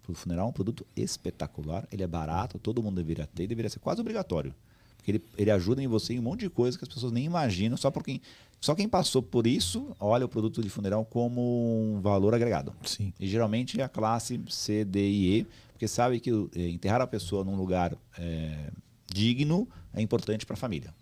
O 0.00 0.02
produto 0.02 0.20
funeral 0.20 0.46
é 0.46 0.48
um 0.48 0.52
produto 0.52 0.84
espetacular, 0.96 1.86
ele 1.92 2.02
é 2.02 2.06
barato, 2.08 2.58
todo 2.58 2.82
mundo 2.82 2.96
deveria 2.96 3.24
ter, 3.24 3.46
deveria 3.46 3.70
ser 3.70 3.78
quase 3.78 4.00
obrigatório. 4.00 4.52
Porque 4.96 5.12
ele, 5.12 5.24
ele 5.38 5.52
ajuda 5.52 5.80
em 5.80 5.86
você 5.86 6.14
em 6.14 6.18
um 6.18 6.22
monte 6.22 6.40
de 6.40 6.50
coisa 6.50 6.76
que 6.76 6.82
as 6.82 6.92
pessoas 6.92 7.12
nem 7.12 7.24
imaginam, 7.24 7.76
só, 7.76 7.92
por 7.92 8.02
quem, 8.02 8.20
só 8.60 8.74
quem 8.74 8.88
passou 8.88 9.22
por 9.22 9.46
isso 9.46 9.94
olha 10.00 10.26
o 10.26 10.28
produto 10.28 10.60
de 10.60 10.68
funeral 10.68 11.04
como 11.04 11.94
um 11.94 12.00
valor 12.00 12.34
agregado. 12.34 12.74
Sim. 12.82 13.12
E 13.20 13.28
geralmente 13.28 13.80
é 13.80 13.84
a 13.84 13.88
classe 13.88 14.42
C, 14.48 14.84
D 14.84 14.98
e 14.98 15.38
E, 15.38 15.46
porque 15.70 15.86
sabe 15.86 16.18
que 16.18 16.30
é, 16.56 16.68
enterrar 16.70 17.00
a 17.00 17.06
pessoa 17.06 17.44
num 17.44 17.54
lugar 17.54 17.96
é, 18.18 18.68
digno 19.06 19.68
é 19.92 20.02
importante 20.02 20.44
para 20.44 20.54
a 20.54 20.56
família. 20.56 20.92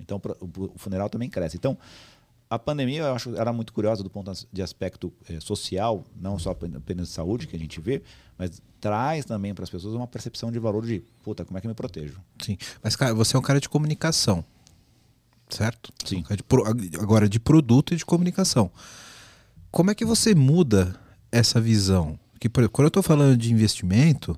Então 0.00 0.20
o 0.40 0.76
funeral 0.76 1.08
também 1.08 1.30
cresce. 1.30 1.56
Então, 1.56 1.78
a 2.50 2.58
pandemia, 2.58 3.02
eu 3.02 3.14
acho, 3.14 3.36
era 3.36 3.52
muito 3.52 3.72
curiosa 3.72 4.02
do 4.02 4.10
ponto 4.10 4.32
de 4.52 4.60
aspecto 4.60 5.12
eh, 5.28 5.38
social, 5.38 6.04
não 6.20 6.36
só 6.36 6.50
apenas 6.50 7.06
de 7.06 7.14
saúde 7.14 7.46
que 7.46 7.54
a 7.54 7.58
gente 7.58 7.80
vê, 7.80 8.02
mas 8.36 8.60
traz 8.80 9.24
também 9.24 9.54
para 9.54 9.62
as 9.62 9.70
pessoas 9.70 9.94
uma 9.94 10.08
percepção 10.08 10.50
de 10.50 10.58
valor 10.58 10.84
de, 10.84 11.04
puta, 11.22 11.44
como 11.44 11.56
é 11.56 11.60
que 11.60 11.68
eu 11.68 11.70
me 11.70 11.76
protejo? 11.76 12.20
Sim. 12.40 12.58
Mas, 12.82 12.96
cara, 12.96 13.14
você 13.14 13.36
é 13.36 13.38
um 13.38 13.42
cara 13.42 13.60
de 13.60 13.68
comunicação, 13.68 14.44
certo? 15.48 15.92
Sim. 16.04 16.24
Um 16.28 16.34
de 16.34 16.42
pro, 16.42 16.66
agora, 17.00 17.28
de 17.28 17.38
produto 17.38 17.94
e 17.94 17.96
de 17.96 18.04
comunicação. 18.04 18.68
Como 19.70 19.92
é 19.92 19.94
que 19.94 20.04
você 20.04 20.34
muda 20.34 20.98
essa 21.30 21.60
visão? 21.60 22.18
Que, 22.40 22.48
quando 22.48 22.86
eu 22.86 22.88
estou 22.88 23.02
falando 23.02 23.36
de 23.36 23.52
investimento, 23.52 24.36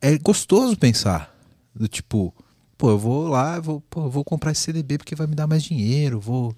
é 0.00 0.18
gostoso 0.18 0.76
pensar. 0.76 1.32
Do 1.72 1.86
tipo, 1.86 2.34
pô, 2.76 2.90
eu 2.90 2.98
vou 2.98 3.28
lá, 3.28 3.60
vou, 3.60 3.80
pô, 3.82 4.04
eu 4.04 4.10
vou 4.10 4.24
comprar 4.24 4.50
esse 4.50 4.62
CDB 4.62 4.98
porque 4.98 5.14
vai 5.14 5.28
me 5.28 5.34
dar 5.34 5.46
mais 5.46 5.62
dinheiro, 5.62 6.20
vou, 6.20 6.56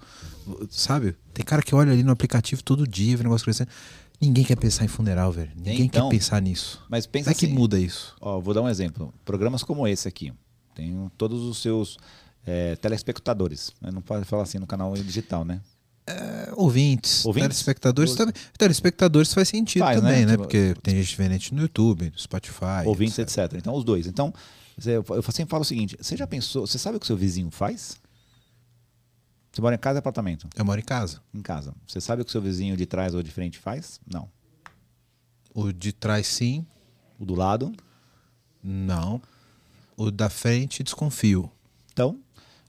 sabe? 0.70 1.16
Tem 1.32 1.44
cara 1.44 1.62
que 1.62 1.74
olha 1.74 1.92
ali 1.92 2.02
no 2.02 2.12
aplicativo 2.12 2.62
todo 2.62 2.86
dia, 2.86 3.16
vê 3.16 3.22
o 3.22 3.24
negócio 3.24 3.44
crescendo. 3.44 3.70
Ninguém 4.20 4.44
quer 4.44 4.56
pensar 4.56 4.84
em 4.84 4.88
funeral, 4.88 5.30
velho. 5.30 5.50
Ninguém 5.56 5.82
então, 5.82 6.08
quer 6.08 6.16
pensar 6.16 6.40
nisso. 6.40 6.82
Mas 6.88 7.06
pensa 7.06 7.24
Como 7.24 7.36
é 7.36 7.38
que 7.38 7.46
assim, 7.46 7.54
muda 7.54 7.78
isso? 7.78 8.16
Ó, 8.20 8.40
vou 8.40 8.54
dar 8.54 8.62
um 8.62 8.68
exemplo. 8.68 9.12
Programas 9.24 9.62
como 9.62 9.86
esse 9.86 10.08
aqui, 10.08 10.32
tem 10.74 11.10
todos 11.18 11.42
os 11.42 11.58
seus 11.58 11.98
é, 12.46 12.76
telespectadores. 12.76 13.72
Não 13.80 14.00
pode 14.00 14.24
falar 14.24 14.44
assim 14.44 14.58
no 14.58 14.66
canal 14.66 14.94
digital, 14.94 15.44
né? 15.44 15.60
É, 16.08 16.52
ouvintes, 16.54 17.26
ouvintes, 17.26 17.48
telespectadores 17.48 18.14
também. 18.14 18.32
Telespectadores 18.56 19.34
faz 19.34 19.48
sentido 19.48 19.82
faz, 19.82 20.00
também, 20.00 20.24
né? 20.24 20.32
né? 20.32 20.36
Porque 20.36 20.74
tem 20.80 20.94
gente 20.94 21.16
vendo 21.16 21.36
no 21.52 21.62
YouTube, 21.62 22.10
no 22.10 22.18
Spotify. 22.18 22.86
Ouvintes, 22.86 23.18
etc. 23.18 23.38
etc. 23.38 23.58
Então, 23.58 23.74
os 23.74 23.82
dois. 23.82 24.06
Então, 24.06 24.32
eu 24.84 25.22
sempre 25.32 25.50
falo 25.50 25.62
o 25.62 25.64
seguinte: 25.64 25.96
você 26.00 26.16
já 26.16 26.26
pensou, 26.26 26.66
você 26.66 26.78
sabe 26.78 26.96
o 26.96 27.00
que 27.00 27.06
seu 27.06 27.16
vizinho 27.16 27.50
faz? 27.50 27.96
Você 29.56 29.62
mora 29.62 29.74
em 29.74 29.78
casa 29.78 29.96
ou 29.96 30.00
apartamento? 30.00 30.46
Eu 30.54 30.66
moro 30.66 30.78
em 30.78 30.84
casa. 30.84 31.22
Em 31.32 31.40
casa. 31.40 31.74
Você 31.86 31.98
sabe 31.98 32.20
o 32.20 32.24
que 32.26 32.30
seu 32.30 32.42
vizinho 32.42 32.76
de 32.76 32.84
trás 32.84 33.14
ou 33.14 33.22
de 33.22 33.30
frente 33.30 33.58
faz? 33.58 33.98
Não. 34.06 34.28
O 35.54 35.72
de 35.72 35.94
trás, 35.94 36.26
sim. 36.26 36.66
O 37.18 37.24
do 37.24 37.34
lado? 37.34 37.72
Não. 38.62 39.18
O 39.96 40.10
da 40.10 40.28
frente, 40.28 40.82
desconfio. 40.82 41.50
Então, 41.90 42.20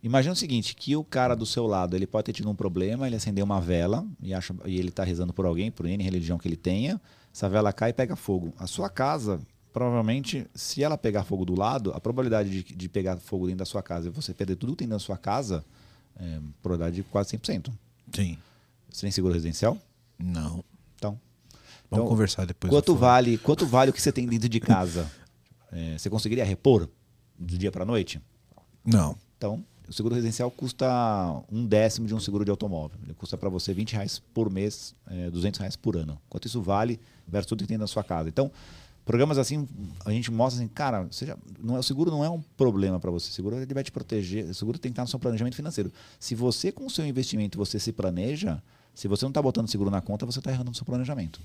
imagina 0.02 0.32
o 0.32 0.38
seguinte, 0.38 0.74
que 0.78 0.96
o 0.96 1.04
cara 1.04 1.36
do 1.36 1.46
seu 1.46 1.68
lado, 1.68 1.94
ele 1.94 2.08
pode 2.08 2.24
ter 2.24 2.32
tido 2.32 2.50
um 2.50 2.56
problema, 2.56 3.06
ele 3.06 3.18
acendeu 3.18 3.44
uma 3.44 3.60
vela 3.60 4.08
e, 4.22 4.34
acha, 4.34 4.56
e 4.66 4.80
ele 4.80 4.88
está 4.88 5.04
rezando 5.04 5.34
por 5.34 5.46
alguém, 5.46 5.70
por 5.70 5.86
N 5.86 6.02
religião 6.02 6.38
que 6.38 6.48
ele 6.48 6.56
tenha, 6.56 7.02
essa 7.34 7.50
vela 7.50 7.74
cai 7.74 7.90
e 7.90 7.94
pega 7.94 8.16
fogo. 8.16 8.54
A 8.58 8.66
sua 8.66 8.90
casa 8.90 9.42
provavelmente, 9.74 10.48
se 10.56 10.82
ela 10.82 10.98
pegar 10.98 11.26
fogo 11.26 11.44
do 11.44 11.54
lado, 11.54 11.92
a 11.92 12.00
probabilidade 12.00 12.50
de, 12.50 12.74
de 12.74 12.88
pegar 12.88 13.18
fogo 13.18 13.46
dentro 13.46 13.60
da 13.60 13.66
sua 13.66 13.84
casa 13.84 14.08
e 14.08 14.10
você 14.10 14.34
perder 14.34 14.56
tudo 14.56 14.72
que 14.72 14.78
tem 14.78 14.88
dentro 14.88 15.04
da 15.04 15.06
sua 15.06 15.18
casa 15.18 15.66
é 16.20 16.40
probabilidade 16.62 16.96
de 16.98 17.04
quase 17.04 17.38
100%. 17.38 17.72
Sim. 18.14 18.38
Você 18.90 19.02
tem 19.02 19.12
seguro 19.12 19.34
residencial? 19.34 19.78
Não. 20.18 20.64
Então. 20.96 21.20
Vamos 21.90 22.04
então, 22.04 22.08
conversar 22.08 22.46
depois. 22.46 22.72
Quanto 22.72 22.96
vale, 22.96 23.38
quanto 23.38 23.66
vale 23.66 23.92
o 23.92 23.94
que 23.94 24.02
você 24.02 24.12
tem 24.12 24.28
dentro 24.28 24.50
de 24.50 24.60
casa? 24.60 25.10
é, 25.72 25.98
você 25.98 26.10
conseguiria 26.10 26.46
repor 26.46 26.88
do 27.38 27.58
dia 27.58 27.72
para 27.72 27.84
a 27.84 27.86
noite? 27.86 28.22
Não. 28.86 29.18
Então, 29.38 29.64
o 29.88 29.94
seguro 29.94 30.16
residencial 30.16 30.50
custa 30.50 30.88
um 31.52 31.66
décimo 31.66 32.08
de 32.08 32.16
um 32.16 32.20
seguro 32.20 32.44
de 32.44 32.52
automóvel. 32.52 32.98
Ele 33.04 33.14
custa 33.14 33.38
para 33.38 33.50
você 33.50 33.74
20 33.74 33.94
reais 33.94 34.22
por 34.34 34.50
mês, 34.50 34.96
é, 35.08 35.30
200 35.30 35.60
reais 35.60 35.76
por 35.76 35.96
ano. 35.96 36.20
Quanto 36.30 36.46
isso 36.46 36.62
vale 36.62 37.00
versus 37.28 37.48
tudo 37.48 37.62
que 37.64 37.68
tem 37.68 37.78
na 37.78 37.88
sua 37.88 38.04
casa. 38.04 38.30
Então, 38.30 38.52
Programas 39.08 39.38
assim, 39.38 39.66
a 40.04 40.12
gente 40.12 40.30
mostra 40.30 40.62
assim, 40.62 40.68
cara, 40.68 41.08
seja, 41.12 41.38
não 41.64 41.78
é, 41.78 41.80
o 41.80 41.84
seguro 41.84 42.12
não 42.12 42.26
é 42.26 42.30
um 42.30 42.42
problema 42.42 43.00
para 43.00 43.10
você. 43.10 43.32
O 43.32 43.34
seguro 43.34 43.56
ele 43.56 43.74
vai 43.74 43.82
te 43.82 43.90
proteger. 43.90 44.44
O 44.44 44.54
seguro 44.54 44.78
tem 44.78 44.92
que 44.92 44.96
estar 44.96 45.04
no 45.04 45.08
seu 45.08 45.18
planejamento 45.18 45.56
financeiro. 45.56 45.90
Se 46.20 46.36
você, 46.36 46.74
com 46.74 46.86
o 46.86 46.90
seu 46.90 47.06
investimento, 47.06 47.58
você 47.58 47.80
se 47.80 47.94
planeja, 47.94 48.62
se 48.94 49.08
você 49.08 49.24
não 49.24 49.30
está 49.30 49.42
botando 49.42 49.70
seguro 49.70 49.90
na 49.90 50.02
conta, 50.02 50.26
você 50.26 50.40
está 50.40 50.52
errando 50.52 50.72
no 50.72 50.76
seu 50.76 50.84
planejamento. 50.84 51.40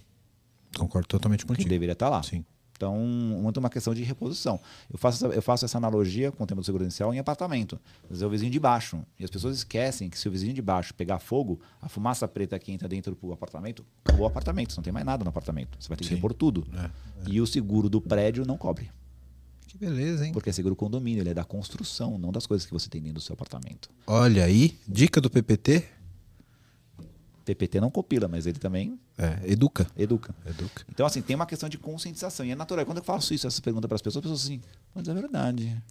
Concordo 0.76 1.06
totalmente 1.06 1.46
contigo. 1.46 1.62
Que 1.62 1.70
deveria 1.70 1.92
estar 1.92 2.06
tá 2.06 2.10
lá. 2.10 2.22
Sim. 2.24 2.44
Então, 2.82 2.96
muito 2.96 3.58
uma 3.58 3.70
questão 3.70 3.94
de 3.94 4.02
reposição. 4.02 4.58
Eu 4.92 4.98
faço, 4.98 5.24
essa, 5.24 5.34
eu 5.36 5.40
faço 5.40 5.64
essa 5.64 5.78
analogia 5.78 6.32
com 6.32 6.42
o 6.42 6.46
tema 6.48 6.60
do 6.60 6.64
seguro 6.64 6.82
inicial 6.82 7.14
em 7.14 7.18
apartamento. 7.20 7.78
Vezes 8.08 8.24
é 8.24 8.26
o 8.26 8.30
vizinho 8.30 8.50
de 8.50 8.58
baixo. 8.58 9.00
E 9.20 9.22
as 9.22 9.30
pessoas 9.30 9.56
esquecem 9.58 10.10
que 10.10 10.18
se 10.18 10.26
o 10.26 10.32
vizinho 10.32 10.52
de 10.52 10.60
baixo 10.60 10.92
pegar 10.92 11.20
fogo, 11.20 11.60
a 11.80 11.88
fumaça 11.88 12.26
preta 12.26 12.58
que 12.58 12.72
entra 12.72 12.88
dentro 12.88 13.14
do 13.14 13.32
apartamento, 13.32 13.86
acabou 14.04 14.24
o 14.24 14.28
apartamento. 14.28 14.72
Você 14.72 14.78
não 14.78 14.82
tem 14.82 14.92
mais 14.92 15.06
nada 15.06 15.22
no 15.22 15.30
apartamento. 15.30 15.78
Você 15.78 15.88
vai 15.88 15.96
ter 15.96 16.02
que 16.02 16.12
repor 16.12 16.34
tudo. 16.34 16.66
É, 16.72 16.86
é. 16.86 16.90
E 17.28 17.40
o 17.40 17.46
seguro 17.46 17.88
do 17.88 18.00
prédio 18.00 18.44
não 18.44 18.58
cobre. 18.58 18.90
Que 19.68 19.78
beleza, 19.78 20.26
hein? 20.26 20.32
Porque 20.32 20.50
é 20.50 20.52
seguro 20.52 20.74
condomínio, 20.74 21.22
ele 21.22 21.30
é 21.30 21.34
da 21.34 21.44
construção, 21.44 22.18
não 22.18 22.32
das 22.32 22.48
coisas 22.48 22.66
que 22.66 22.72
você 22.72 22.90
tem 22.90 23.00
dentro 23.00 23.14
do 23.14 23.20
seu 23.20 23.34
apartamento. 23.34 23.88
Olha 24.08 24.44
aí, 24.44 24.76
dica 24.88 25.20
do 25.20 25.30
PPT. 25.30 25.84
PPT 27.44 27.80
não 27.80 27.90
copila, 27.90 28.28
mas 28.28 28.46
ele 28.46 28.58
também 28.58 28.98
é, 29.18 29.50
educa. 29.50 29.86
educa. 29.96 30.34
Educa. 30.46 30.84
Então, 30.88 31.04
assim, 31.04 31.20
tem 31.20 31.36
uma 31.36 31.46
questão 31.46 31.68
de 31.68 31.78
conscientização. 31.78 32.46
E 32.46 32.50
é 32.50 32.54
natural. 32.54 32.86
Quando 32.86 32.98
eu 32.98 33.04
faço 33.04 33.34
isso, 33.34 33.46
essa 33.46 33.60
pergunta 33.60 33.88
para 33.88 33.96
as 33.96 34.02
pessoas, 34.02 34.24
as 34.24 34.30
pessoas 34.30 34.44
assim, 34.44 34.60
mas 34.94 35.08
é 35.08 35.14
verdade. 35.14 35.82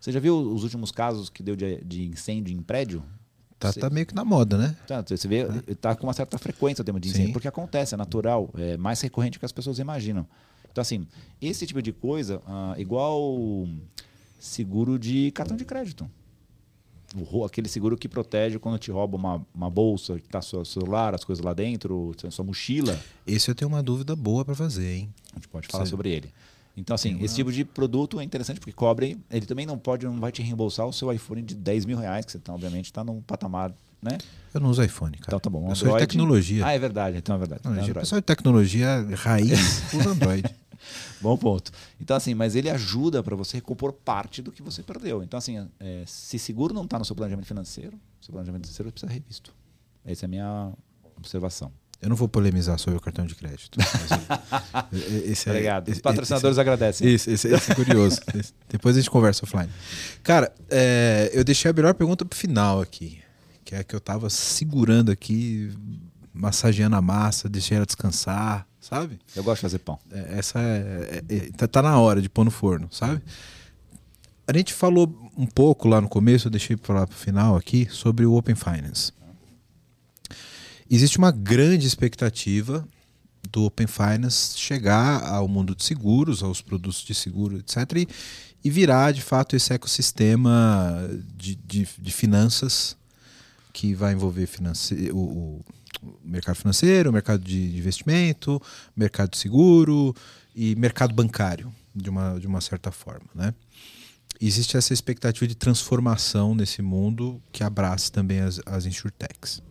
Você 0.00 0.12
já 0.12 0.20
viu 0.20 0.36
os 0.36 0.62
últimos 0.62 0.90
casos 0.90 1.30
que 1.30 1.42
deu 1.42 1.56
de, 1.56 1.82
de 1.84 2.06
incêndio 2.06 2.54
em 2.54 2.62
prédio? 2.62 3.02
Tá, 3.58 3.72
você, 3.72 3.80
tá 3.80 3.88
meio 3.88 4.04
que 4.04 4.14
na 4.14 4.24
moda, 4.24 4.58
né? 4.58 4.76
Tá, 4.86 5.02
você 5.02 5.26
vê, 5.26 5.40
é. 5.66 5.74
tá 5.74 5.96
com 5.96 6.06
uma 6.06 6.12
certa 6.12 6.36
frequência 6.36 6.82
o 6.82 6.84
tema 6.84 7.00
de 7.00 7.08
incêndio, 7.08 7.28
Sim. 7.28 7.32
porque 7.32 7.48
acontece, 7.48 7.94
é 7.94 7.96
natural, 7.96 8.50
é 8.58 8.76
mais 8.76 9.00
recorrente 9.00 9.38
do 9.38 9.40
que 9.40 9.46
as 9.46 9.52
pessoas 9.52 9.78
imaginam. 9.78 10.26
Então, 10.70 10.82
assim, 10.82 11.06
esse 11.40 11.66
tipo 11.66 11.80
de 11.80 11.90
coisa, 11.90 12.42
ah, 12.46 12.74
igual 12.76 13.66
seguro 14.38 14.98
de 14.98 15.30
cartão 15.30 15.56
de 15.56 15.64
crédito 15.64 16.08
aquele 17.44 17.68
seguro 17.68 17.96
que 17.96 18.08
protege 18.08 18.58
quando 18.58 18.78
te 18.78 18.90
rouba 18.90 19.16
uma, 19.16 19.46
uma 19.54 19.70
bolsa, 19.70 20.18
que 20.18 20.26
está 20.26 20.42
seu 20.42 20.64
celular, 20.64 21.14
as 21.14 21.24
coisas 21.24 21.44
lá 21.44 21.54
dentro, 21.54 22.14
sua 22.30 22.44
mochila. 22.44 22.98
Esse 23.26 23.50
eu 23.50 23.54
tenho 23.54 23.68
uma 23.68 23.82
dúvida 23.82 24.14
boa 24.14 24.44
para 24.44 24.54
fazer, 24.54 24.94
hein? 24.94 25.14
A 25.32 25.36
gente 25.36 25.48
pode 25.48 25.68
falar 25.68 25.86
sobre 25.86 26.10
ele. 26.10 26.30
Então, 26.76 26.94
assim, 26.94 27.18
esse 27.22 27.34
tipo 27.34 27.50
de 27.50 27.64
produto 27.64 28.20
é 28.20 28.24
interessante 28.24 28.60
porque 28.60 28.72
cobre. 28.72 29.18
Ele 29.30 29.46
também 29.46 29.64
não 29.64 29.78
pode, 29.78 30.04
não 30.04 30.20
vai 30.20 30.30
te 30.30 30.42
reembolsar 30.42 30.86
o 30.86 30.92
seu 30.92 31.10
iPhone 31.10 31.40
de 31.40 31.54
10 31.54 31.86
mil 31.86 31.96
reais, 31.96 32.26
que 32.26 32.32
você 32.32 32.38
tá, 32.38 32.52
obviamente 32.52 32.86
está 32.86 33.02
num 33.02 33.22
patamar, 33.22 33.72
né? 34.02 34.18
Eu 34.52 34.60
não 34.60 34.68
uso 34.68 34.82
iPhone, 34.82 35.16
cara. 35.16 35.28
Então 35.28 35.40
tá 35.40 35.48
bom. 35.48 35.70
Eu 35.70 35.74
sou 35.74 35.90
de 35.92 35.98
tecnologia. 35.98 36.66
Ah, 36.66 36.72
é 36.72 36.78
verdade, 36.78 37.16
então 37.16 37.34
é 37.34 37.38
verdade. 37.38 37.62
Tecnologia. 37.62 37.92
O 37.92 37.94
pessoal 37.94 38.20
de 38.20 38.26
tecnologia 38.26 39.08
raiz 39.14 39.82
usa 39.94 40.10
Android. 40.10 40.44
Bom 41.20 41.36
ponto. 41.36 41.70
Então, 42.00 42.16
assim, 42.16 42.34
mas 42.34 42.54
ele 42.54 42.70
ajuda 42.70 43.22
para 43.22 43.34
você 43.36 43.58
recompor 43.58 43.92
parte 43.92 44.42
do 44.42 44.52
que 44.52 44.62
você 44.62 44.82
perdeu. 44.82 45.22
Então, 45.22 45.38
assim, 45.38 45.68
é, 45.80 46.04
se 46.06 46.38
seguro 46.38 46.74
não 46.74 46.84
está 46.84 46.98
no 46.98 47.04
seu 47.04 47.16
planejamento 47.16 47.46
financeiro, 47.46 47.98
seu 48.20 48.32
planejamento 48.32 48.66
financeiro 48.66 48.90
precisa 48.90 49.12
ser 49.12 49.18
revisto. 49.18 49.54
Essa 50.04 50.24
é 50.24 50.26
a 50.26 50.28
minha 50.28 50.72
observação. 51.16 51.72
Eu 52.00 52.10
não 52.10 52.16
vou 52.16 52.28
polemizar 52.28 52.78
sobre 52.78 52.98
o 52.98 53.00
cartão 53.00 53.26
de 53.26 53.34
crédito. 53.34 53.78
esse 55.24 55.48
é, 55.48 55.52
Obrigado. 55.52 55.88
Os 55.88 55.98
patrocinadores 55.98 56.54
esse, 56.54 56.60
agradecem. 56.60 57.08
Esse, 57.08 57.30
esse, 57.30 57.48
esse 57.48 57.72
é 57.72 57.74
curioso. 57.74 58.20
depois 58.68 58.96
a 58.96 59.00
gente 59.00 59.10
conversa 59.10 59.44
offline. 59.44 59.70
Cara, 60.22 60.54
é, 60.68 61.30
eu 61.32 61.42
deixei 61.42 61.70
a 61.70 61.74
melhor 61.74 61.94
pergunta 61.94 62.24
pro 62.24 62.38
final 62.38 62.80
aqui. 62.80 63.18
Que 63.64 63.74
é 63.74 63.78
a 63.78 63.84
que 63.84 63.96
eu 63.96 64.00
tava 64.00 64.30
segurando 64.30 65.10
aqui, 65.10 65.72
massageando 66.32 66.94
a 66.96 67.02
massa, 67.02 67.48
deixei 67.48 67.76
ela 67.76 67.86
descansar, 67.86 68.68
sabe? 68.86 69.18
Eu 69.34 69.42
gosto 69.42 69.56
de 69.56 69.62
fazer 69.62 69.78
pão. 69.80 69.98
É, 70.12 70.38
essa 70.38 70.60
é, 70.60 71.22
é, 71.28 71.36
é 71.36 71.40
tá, 71.56 71.66
tá, 71.66 71.82
na 71.82 71.98
hora 71.98 72.22
de 72.22 72.28
pôr 72.28 72.44
no 72.44 72.50
forno, 72.50 72.88
sabe? 72.90 73.20
A 74.46 74.56
gente 74.56 74.72
falou 74.72 75.32
um 75.36 75.46
pouco 75.46 75.88
lá 75.88 76.00
no 76.00 76.08
começo, 76.08 76.46
eu 76.46 76.50
deixei 76.50 76.76
para 76.76 77.02
o 77.02 77.06
final 77.08 77.56
aqui, 77.56 77.88
sobre 77.90 78.24
o 78.24 78.34
Open 78.34 78.54
Finance. 78.54 79.12
Existe 80.88 81.18
uma 81.18 81.32
grande 81.32 81.84
expectativa 81.84 82.86
do 83.50 83.64
Open 83.64 83.88
Finance 83.88 84.56
chegar 84.56 85.24
ao 85.24 85.48
mundo 85.48 85.74
de 85.74 85.82
seguros, 85.82 86.44
aos 86.44 86.62
produtos 86.62 87.02
de 87.02 87.12
seguro, 87.12 87.58
etc., 87.58 87.76
e, 87.96 88.08
e 88.62 88.70
virar 88.70 89.12
de 89.12 89.20
fato 89.20 89.56
esse 89.56 89.72
ecossistema 89.72 91.10
de, 91.36 91.56
de, 91.56 91.88
de 91.98 92.12
finanças 92.12 92.96
que 93.72 93.94
vai 93.94 94.12
envolver 94.12 94.46
finance, 94.46 95.10
o, 95.12 95.18
o, 95.18 95.64
mercado 96.24 96.56
financeiro, 96.56 97.12
mercado 97.12 97.42
de 97.42 97.76
investimento, 97.76 98.60
mercado 98.96 99.30
de 99.30 99.38
seguro 99.38 100.14
e 100.54 100.74
mercado 100.76 101.14
bancário, 101.14 101.72
de 101.94 102.10
uma, 102.10 102.38
de 102.38 102.46
uma 102.46 102.60
certa 102.60 102.90
forma. 102.90 103.26
Né? 103.34 103.54
Existe 104.40 104.76
essa 104.76 104.92
expectativa 104.92 105.46
de 105.46 105.54
transformação 105.54 106.54
nesse 106.54 106.82
mundo 106.82 107.40
que 107.50 107.64
abraça 107.64 108.10
também 108.12 108.40
as, 108.40 108.60
as 108.66 108.86
insurtechs 108.86 109.62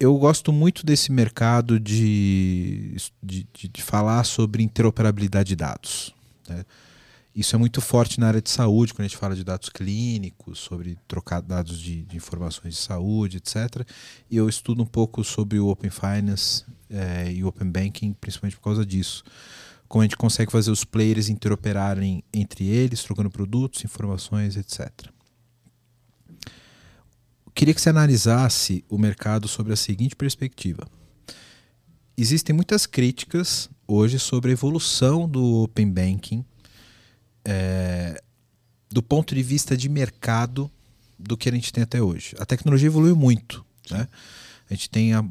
eu 0.00 0.16
gosto 0.16 0.52
muito 0.52 0.86
desse 0.86 1.10
mercado 1.10 1.80
de, 1.80 2.96
de, 3.22 3.46
de, 3.52 3.68
de 3.68 3.82
falar 3.82 4.22
sobre 4.24 4.62
interoperabilidade 4.62 5.48
de 5.48 5.56
dados. 5.56 6.14
Né? 6.48 6.64
Isso 7.38 7.54
é 7.54 7.58
muito 7.58 7.80
forte 7.80 8.18
na 8.18 8.26
área 8.26 8.42
de 8.42 8.50
saúde, 8.50 8.92
quando 8.92 9.02
a 9.04 9.08
gente 9.08 9.16
fala 9.16 9.36
de 9.36 9.44
dados 9.44 9.68
clínicos, 9.68 10.58
sobre 10.58 10.98
trocar 11.06 11.40
dados 11.40 11.78
de, 11.78 12.02
de 12.02 12.16
informações 12.16 12.74
de 12.74 12.80
saúde, 12.80 13.36
etc. 13.36 13.86
E 14.28 14.36
eu 14.36 14.48
estudo 14.48 14.82
um 14.82 14.86
pouco 14.86 15.22
sobre 15.22 15.60
o 15.60 15.68
Open 15.68 15.88
Finance 15.88 16.64
é, 16.90 17.30
e 17.32 17.44
o 17.44 17.46
Open 17.46 17.70
Banking, 17.70 18.12
principalmente 18.14 18.56
por 18.56 18.64
causa 18.64 18.84
disso. 18.84 19.22
Como 19.86 20.02
a 20.02 20.04
gente 20.04 20.16
consegue 20.16 20.50
fazer 20.50 20.72
os 20.72 20.82
players 20.82 21.28
interoperarem 21.28 22.24
entre 22.34 22.66
eles, 22.66 23.04
trocando 23.04 23.30
produtos, 23.30 23.84
informações, 23.84 24.56
etc 24.56 25.08
queria 27.58 27.74
que 27.74 27.80
você 27.80 27.90
analisasse 27.90 28.84
o 28.88 28.96
mercado 28.96 29.48
sobre 29.48 29.72
a 29.72 29.76
seguinte 29.76 30.14
perspectiva. 30.14 30.86
Existem 32.16 32.54
muitas 32.54 32.86
críticas 32.86 33.68
hoje 33.84 34.16
sobre 34.20 34.50
a 34.50 34.52
evolução 34.52 35.28
do 35.28 35.64
Open 35.64 35.90
Banking 35.90 36.44
é, 37.48 38.22
do 38.90 39.02
ponto 39.02 39.34
de 39.34 39.42
vista 39.42 39.76
de 39.76 39.88
mercado 39.88 40.70
do 41.18 41.36
que 41.36 41.48
a 41.48 41.52
gente 41.52 41.72
tem 41.72 41.82
até 41.82 42.02
hoje. 42.02 42.36
A 42.38 42.44
tecnologia 42.44 42.86
evoluiu 42.86 43.16
muito. 43.16 43.64
Né? 43.90 44.06
A 44.70 44.74
gente 44.74 44.90
tem 44.90 45.14
a, 45.14 45.24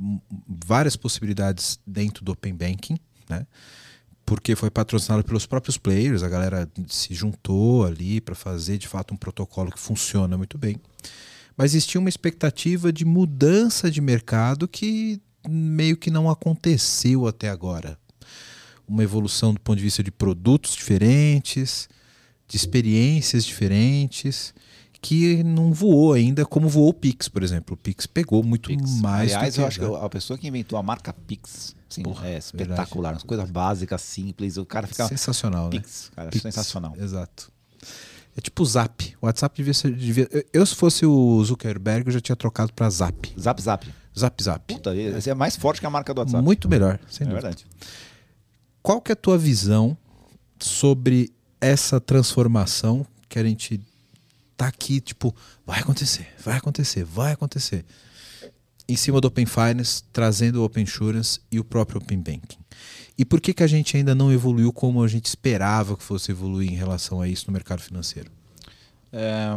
várias 0.65 0.95
possibilidades 0.95 1.80
dentro 1.85 2.26
do 2.26 2.31
Open 2.31 2.56
Banking, 2.56 2.98
né? 3.30 3.45
porque 4.26 4.56
foi 4.56 4.69
patrocinado 4.69 5.23
pelos 5.23 5.45
próprios 5.45 5.77
players, 5.77 6.23
a 6.23 6.27
galera 6.27 6.69
se 6.88 7.14
juntou 7.14 7.85
ali 7.85 8.19
para 8.19 8.35
fazer 8.35 8.77
de 8.77 8.88
fato 8.88 9.14
um 9.14 9.18
protocolo 9.18 9.72
que 9.72 9.80
funciona 9.80 10.38
muito 10.38 10.57
bem 10.57 10.76
mas 11.57 11.73
existia 11.73 11.99
uma 11.99 12.07
expectativa 12.07 12.94
de 12.94 13.03
mudança 13.03 13.89
de 13.89 13.99
mercado 13.99 14.68
que 14.68 15.19
meio 15.49 15.98
que 15.98 16.11
não 16.11 16.30
aconteceu 16.30 17.26
até 17.26 17.49
agora. 17.49 17.98
Uma 18.88 19.03
evolução 19.03 19.53
do 19.53 19.60
ponto 19.60 19.77
de 19.77 19.84
vista 19.84 20.03
de 20.03 20.11
produtos 20.11 20.76
diferentes, 20.76 21.89
de 22.48 22.56
experiências 22.56 23.45
diferentes, 23.45 24.53
que 25.02 25.44
não 25.44 25.72
voou 25.74 26.14
ainda 26.14 26.45
como 26.45 26.68
voou 26.68 26.90
o 26.90 26.94
Pix, 26.94 27.28
por 27.28 27.44
exemplo. 27.44 27.76
O 27.76 27.78
Pix 27.78 28.06
pegou 28.07 28.44
muito 28.44 28.69
Pix. 28.69 28.99
mais. 28.99 29.34
Aliás, 29.34 29.56
que, 29.56 29.61
eu 29.61 29.68
acho 29.68 29.80
que 29.80 29.86
a 29.86 30.10
pessoa 30.10 30.38
que 30.38 30.48
inventou 30.48 30.78
a 30.80 30.84
marca 30.84 31.14
Pix 31.14 31.76
assim, 31.90 32.03
Porra, 32.03 32.28
é 32.28 32.38
espetacular. 32.38 33.14
Umas 33.14 33.24
coisas 33.24 33.49
básicas, 33.49 34.02
simples. 34.02 34.57
O 34.57 34.65
cara 34.65 34.88
fica. 34.88 35.07
Sensacional, 35.07 35.69
Pix, 35.69 36.10
né? 36.10 36.15
cara, 36.15 36.30
Pix, 36.30 36.41
sensacional. 36.41 36.94
Exato. 36.98 37.52
É 38.36 38.41
tipo 38.41 38.64
Zap. 38.64 39.15
O 39.22 39.26
WhatsApp 39.26 39.56
devia 39.57 39.74
ser. 39.74 39.95
Devia... 39.95 40.30
Eu, 40.53 40.65
se 40.65 40.76
fosse 40.76 41.06
o 41.06 41.44
Zuckerberg, 41.44 42.07
eu 42.07 42.14
já 42.14 42.22
tinha 42.22 42.36
trocado 42.36 42.72
para 42.74 42.90
Zap. 42.90 43.34
Zap 43.40 43.61
Zap. 43.61 43.88
Zap 44.18 44.44
Zap. 44.44 44.74
Puta, 44.74 44.95
esse 44.95 45.30
é 45.30 45.34
mais 45.34 45.56
forte 45.56 45.80
que 45.80 45.88
a 45.88 45.90
marca 45.90 46.14
do 46.14 46.19
WhatsApp. 46.19 46.44
Muito 46.44 46.69
melhor, 46.69 46.99
sem 47.10 47.26
é 47.26 47.30
dúvida. 47.30 47.48
verdade. 47.48 47.65
Qual 48.82 49.02
que 49.02 49.11
é 49.11 49.14
a 49.14 49.15
tua 49.15 49.38
visão 49.38 49.98
sobre 50.60 51.34
essa 51.60 52.00
transformação 52.00 53.06
que 53.28 53.40
a 53.40 53.44
gente 53.44 53.82
tá 54.56 54.68
aqui, 54.68 55.00
tipo, 55.00 55.36
vai 55.66 55.80
acontecer, 55.80 56.28
vai 56.44 56.58
acontecer, 56.58 57.04
vai 57.04 57.34
acontecer. 57.34 57.86
Em 58.90 58.96
cima 58.96 59.20
do 59.20 59.28
Open 59.28 59.46
Finance, 59.46 60.04
trazendo 60.14 60.62
o 60.62 60.64
Open 60.64 60.84
Insurance 60.84 61.42
e 61.52 61.60
o 61.60 61.64
próprio 61.64 62.00
Open 62.00 62.18
Banking. 62.20 62.58
E 63.18 63.26
por 63.26 63.42
que, 63.42 63.54
que 63.54 63.64
a 63.64 63.68
gente 63.68 63.98
ainda 63.98 64.16
não 64.16 64.32
evoluiu 64.32 64.72
como 64.72 65.04
a 65.04 65.08
gente 65.08 65.26
esperava 65.26 65.98
que 65.98 66.04
fosse 66.04 66.32
evoluir 66.32 66.72
em 66.72 66.76
relação 66.76 67.20
a 67.20 67.28
isso 67.28 67.48
no 67.48 67.54
mercado 67.54 67.82
financeiro? 67.82 68.32
É, 69.12 69.50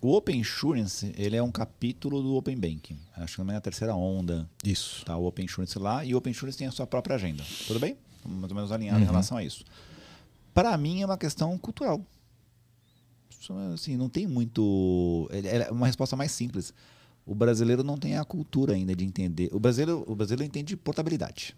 o 0.00 0.14
Open 0.14 0.38
Insurance 0.38 1.12
ele 1.16 1.36
é 1.36 1.42
um 1.42 1.50
capítulo 1.50 2.22
do 2.22 2.34
Open 2.34 2.56
Banking. 2.56 2.98
Acho 3.16 3.34
que 3.34 3.36
também 3.38 3.54
é 3.54 3.58
a 3.58 3.60
terceira 3.60 3.94
onda. 3.94 4.48
Isso. 4.64 5.04
Tá 5.04 5.16
o 5.16 5.26
Open 5.26 5.44
Insurance 5.44 5.78
lá 5.78 6.04
e 6.04 6.14
o 6.14 6.18
Open 6.18 6.30
Insurance 6.30 6.58
tem 6.58 6.66
a 6.66 6.72
sua 6.72 6.86
própria 6.86 7.16
agenda. 7.16 7.42
Tudo 7.66 7.80
bem? 7.80 7.96
Mais 8.24 8.50
ou 8.50 8.54
menos 8.54 8.70
alinhado 8.70 8.98
uhum. 8.98 9.04
em 9.04 9.06
relação 9.06 9.36
a 9.36 9.44
isso. 9.44 9.64
Para 10.54 10.76
mim 10.76 11.02
é 11.02 11.06
uma 11.06 11.18
questão 11.18 11.56
cultural. 11.58 12.04
Assim, 13.74 13.96
não 13.96 14.08
tem 14.08 14.26
muito. 14.26 15.28
É 15.32 15.70
uma 15.72 15.86
resposta 15.86 16.14
mais 16.14 16.30
simples. 16.30 16.72
O 17.26 17.34
brasileiro 17.34 17.82
não 17.82 17.96
tem 17.96 18.16
a 18.16 18.24
cultura 18.24 18.74
ainda 18.74 18.94
de 18.94 19.04
entender. 19.04 19.48
O 19.52 19.58
brasileiro, 19.58 20.04
o 20.06 20.14
brasileiro 20.14 20.48
entende 20.48 20.76
portabilidade. 20.76 21.56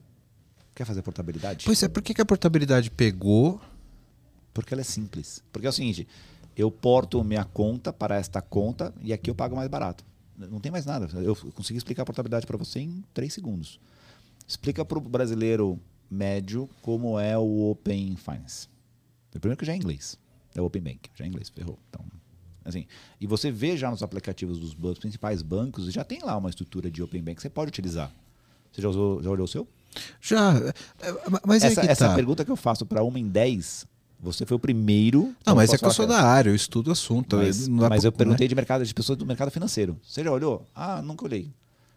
Quer 0.75 0.85
fazer 0.85 1.03
portabilidade? 1.03 1.65
Pois 1.65 1.83
é, 1.83 1.89
por 1.89 2.03
que, 2.03 2.21
a 2.21 2.25
portabilidade 2.25 2.91
pegou? 2.91 3.61
Porque 4.53 4.75
ela 4.75 4.81
é 4.81 4.85
simples. 4.85 5.43
Porque 5.53 5.67
é 5.67 5.71
o 5.71 5.73
seguinte, 5.73 6.07
eu 6.57 6.71
porto 6.71 7.23
minha 7.23 7.45
conta 7.45 7.93
para 7.93 8.17
esta 8.17 8.43
conta 8.43 8.93
e 9.03 9.13
aqui 9.13 9.31
eu 9.31 9.35
pago 9.35 9.57
mais 9.57 9.69
barato. 9.69 10.05
Não 10.37 10.61
tem 10.61 10.73
mais 10.73 10.85
nada. 10.85 11.09
Eu 11.21 11.37
consegui 11.53 11.79
explicar 11.79 12.03
a 12.03 12.07
portabilidade 12.07 12.47
para 12.47 12.57
você 12.57 12.81
em 12.81 13.05
três 13.15 13.33
segundos. 13.33 13.79
Explica 14.47 14.85
para 14.85 14.99
o 14.99 15.01
brasileiro 15.01 15.79
médio 16.11 16.69
como 16.83 17.19
é 17.19 17.39
o 17.39 17.71
Open 17.71 18.17
Finance. 18.17 18.69
Primeiro 19.41 19.59
que 19.59 19.65
já 19.65 19.73
é 19.73 19.77
inglês. 19.77 20.19
É 20.55 20.61
o 20.61 20.65
Open 20.65 20.83
Bank, 20.83 21.11
já 21.15 21.25
é 21.25 21.29
inglês, 21.29 21.49
ferrou. 21.49 21.79
Então, 21.89 22.05
assim, 22.65 22.87
e 23.21 23.27
você 23.27 23.51
vê 23.51 23.77
já 23.77 23.91
nos 23.91 24.03
aplicativos 24.03 24.59
dos 24.59 24.73
bancos, 24.73 24.99
principais 24.99 25.43
bancos, 25.43 25.93
já 25.93 26.05
tem 26.05 26.21
lá 26.23 26.37
uma 26.37 26.49
estrutura 26.49 26.91
de 26.91 27.03
Open 27.03 27.23
Bank 27.23 27.37
que 27.37 27.43
você 27.43 27.51
pode 27.51 27.69
utilizar. 27.69 28.13
Você 28.73 28.83
já, 28.83 28.89
usou, 28.89 29.23
já 29.23 29.31
olhou 29.31 29.45
o 29.45 29.49
seu? 29.49 29.69
Já. 30.21 30.55
É, 31.01 31.15
mas 31.47 31.63
essa, 31.63 31.83
é 31.83 31.87
essa 31.87 32.09
tá. 32.09 32.15
pergunta 32.15 32.45
que 32.45 32.51
eu 32.51 32.57
faço 32.57 32.85
para 32.85 33.03
uma 33.03 33.19
em 33.19 33.29
10, 33.29 33.87
você 34.21 34.47
foi 34.47 34.57
o 34.57 34.61
primeiro. 34.61 35.35
Não, 35.47 35.55
mas 35.55 35.73
é 35.73 35.79
que 35.79 35.85
eu 35.85 35.91
sou 35.91 36.07
da 36.07 36.23
área, 36.23 36.51
eu 36.51 36.55
estudo 36.55 36.89
o 36.89 36.93
assunto. 36.93 37.37
Mas, 37.37 37.69
mas 37.69 38.05
eu 38.05 38.11
perguntei 38.11 38.47
né? 38.47 38.49
de 38.49 38.55
mercado 38.55 38.85
de 38.85 38.95
pessoas 38.95 39.19
do 39.19 39.27
mercado 39.27 39.51
financeiro. 39.51 39.99
Você 40.03 40.25
já 40.25 40.31
olhou? 40.31 40.67
Ah, 40.75 41.03
nunca 41.03 41.25
olhei. 41.25 41.51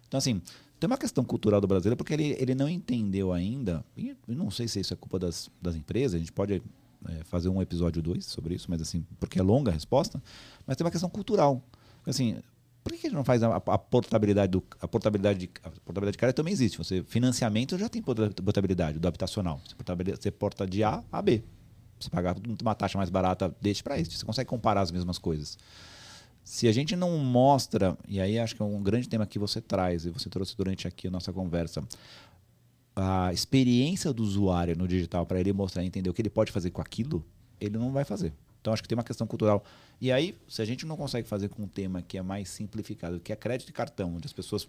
Então, 0.08 0.18
assim, 0.18 0.42
tem 0.80 0.88
uma 0.88 0.98
questão 0.98 1.24
cultural 1.24 1.60
do 1.60 1.68
brasileiro, 1.68 1.98
porque 1.98 2.14
ele, 2.14 2.36
ele 2.38 2.54
não 2.54 2.70
entendeu 2.70 3.34
ainda, 3.34 3.84
e 3.96 4.16
não 4.28 4.52
sei 4.52 4.68
se 4.68 4.80
isso 4.80 4.94
é 4.94 4.98
culpa 4.98 5.18
das, 5.18 5.50
das 5.62 5.76
empresas, 5.76 6.16
a 6.16 6.20
gente 6.20 6.32
pode 6.32 6.62
é, 7.08 7.24
fazer 7.24 7.50
um 7.50 7.62
episódio 7.62 8.02
2 8.02 8.26
sobre 8.26 8.56
isso, 8.56 8.68
mas 8.70 8.82
assim, 8.82 9.06
porque 9.20 9.40
é 9.40 9.44
longa 9.44 9.72
a 9.72 9.74
resposta, 9.74 10.22
mas 10.66 10.78
tem 10.78 10.86
uma 10.86 10.92
questão 10.92 11.10
cultural. 11.10 11.62
Assim, 12.06 12.38
por 12.84 12.94
que 12.94 13.08
a 13.08 13.10
gente 13.10 13.18
não 13.18 13.26
faz 13.26 13.44
a, 13.44 13.56
a 13.56 13.78
portabilidade 13.78 14.52
do 14.52 14.64
a 14.80 14.88
portabilidade 14.88 15.40
de, 15.40 15.50
a 15.62 15.70
portabilidade 15.70 16.14
de 16.14 16.18
cara 16.18 16.32
também 16.32 16.54
existe. 16.54 16.78
Você 16.78 17.04
financiamento 17.04 17.78
já 17.78 17.90
tem 17.90 18.02
portabilidade 18.02 18.98
do 18.98 19.08
habitacional. 19.08 19.60
Você, 19.68 19.76
você 20.16 20.32
porta 20.32 20.66
de 20.66 20.84
A 20.84 21.04
a 21.12 21.22
B. 21.22 21.44
Você 22.00 22.10
pagar 22.10 22.36
uma 22.62 22.76
taxa 22.76 22.98
mais 22.98 23.10
barata 23.10 23.54
deste 23.60 23.84
para 23.84 24.00
este. 24.00 24.18
Você 24.18 24.26
consegue 24.26 24.50
comparar 24.50 24.82
as 24.82 24.92
mesmas 24.92 25.18
coisas. 25.18 25.58
Se 26.44 26.66
a 26.66 26.72
gente 26.72 26.96
não 26.96 27.18
mostra, 27.18 27.98
e 28.08 28.22
aí 28.22 28.40
acho 28.40 28.56
que 28.56 28.62
é 28.62 28.66
um 28.66 28.82
grande 28.82 29.10
tema 29.10 29.26
que 29.26 29.38
você 29.38 29.60
traz, 29.60 30.06
e 30.06 30.10
você 30.10 30.30
trouxe 30.30 30.56
durante 30.56 30.88
aqui 30.88 31.10
a 31.10 31.12
nossa 31.12 31.34
conversa, 31.34 31.84
a 33.00 33.32
experiência 33.32 34.12
do 34.12 34.24
usuário 34.24 34.76
no 34.76 34.88
digital 34.88 35.24
para 35.24 35.40
ele 35.40 35.54
mostrar 35.54 35.84
e 35.84 35.86
entender 35.86 36.10
o 36.10 36.14
que 36.14 36.22
ele 36.22 36.32
pode 36.32 36.52
fazer 36.52 36.72
com 36.72 36.82
aquilo, 36.82 37.24
ele 37.62 37.78
não 37.78 37.92
vai 37.92 38.04
fazer. 38.04 38.34
Então 38.60 38.74
acho 38.74 38.82
que 38.82 38.90
tem 38.90 38.98
uma 38.98 39.04
questão 39.04 39.28
cultural. 39.28 39.64
E 40.02 40.12
aí, 40.12 40.36
se 40.48 40.64
a 40.64 40.66
gente 40.66 40.84
não 40.84 40.98
consegue 40.98 41.28
fazer 41.28 41.48
com 41.48 41.62
um 41.62 41.68
tema 41.68 42.02
que 42.02 42.18
é 42.18 42.24
mais 42.24 42.50
simplificado, 42.50 43.20
que 43.20 43.32
é 43.32 43.36
crédito 43.36 43.70
e 43.70 43.72
cartão, 43.72 44.16
onde 44.16 44.26
as 44.26 44.34
pessoas 44.34 44.68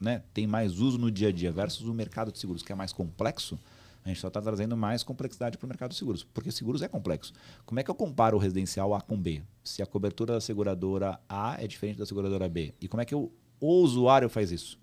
né, 0.00 0.24
têm 0.34 0.44
mais 0.44 0.80
uso 0.80 0.98
no 0.98 1.08
dia 1.08 1.28
a 1.28 1.32
dia, 1.32 1.52
versus 1.52 1.86
o 1.86 1.94
mercado 1.94 2.32
de 2.32 2.38
seguros, 2.40 2.64
que 2.64 2.72
é 2.72 2.74
mais 2.74 2.92
complexo, 2.92 3.56
a 4.04 4.08
gente 4.08 4.20
só 4.20 4.26
está 4.26 4.42
trazendo 4.42 4.76
mais 4.76 5.04
complexidade 5.04 5.56
para 5.56 5.64
o 5.64 5.68
mercado 5.68 5.92
de 5.92 5.96
seguros, 5.96 6.24
porque 6.24 6.50
seguros 6.50 6.82
é 6.82 6.88
complexo. 6.88 7.32
Como 7.64 7.78
é 7.78 7.84
que 7.84 7.90
eu 7.90 7.94
comparo 7.94 8.36
o 8.36 8.40
residencial 8.40 8.92
A 8.92 9.00
com 9.00 9.16
B? 9.16 9.40
Se 9.62 9.80
a 9.80 9.86
cobertura 9.86 10.34
da 10.34 10.40
seguradora 10.40 11.20
A 11.28 11.62
é 11.62 11.68
diferente 11.68 11.98
da 11.98 12.06
seguradora 12.06 12.48
B? 12.48 12.74
E 12.80 12.88
como 12.88 13.00
é 13.00 13.04
que 13.04 13.14
eu, 13.14 13.32
o 13.60 13.74
usuário 13.82 14.28
faz 14.28 14.50
isso? 14.50 14.76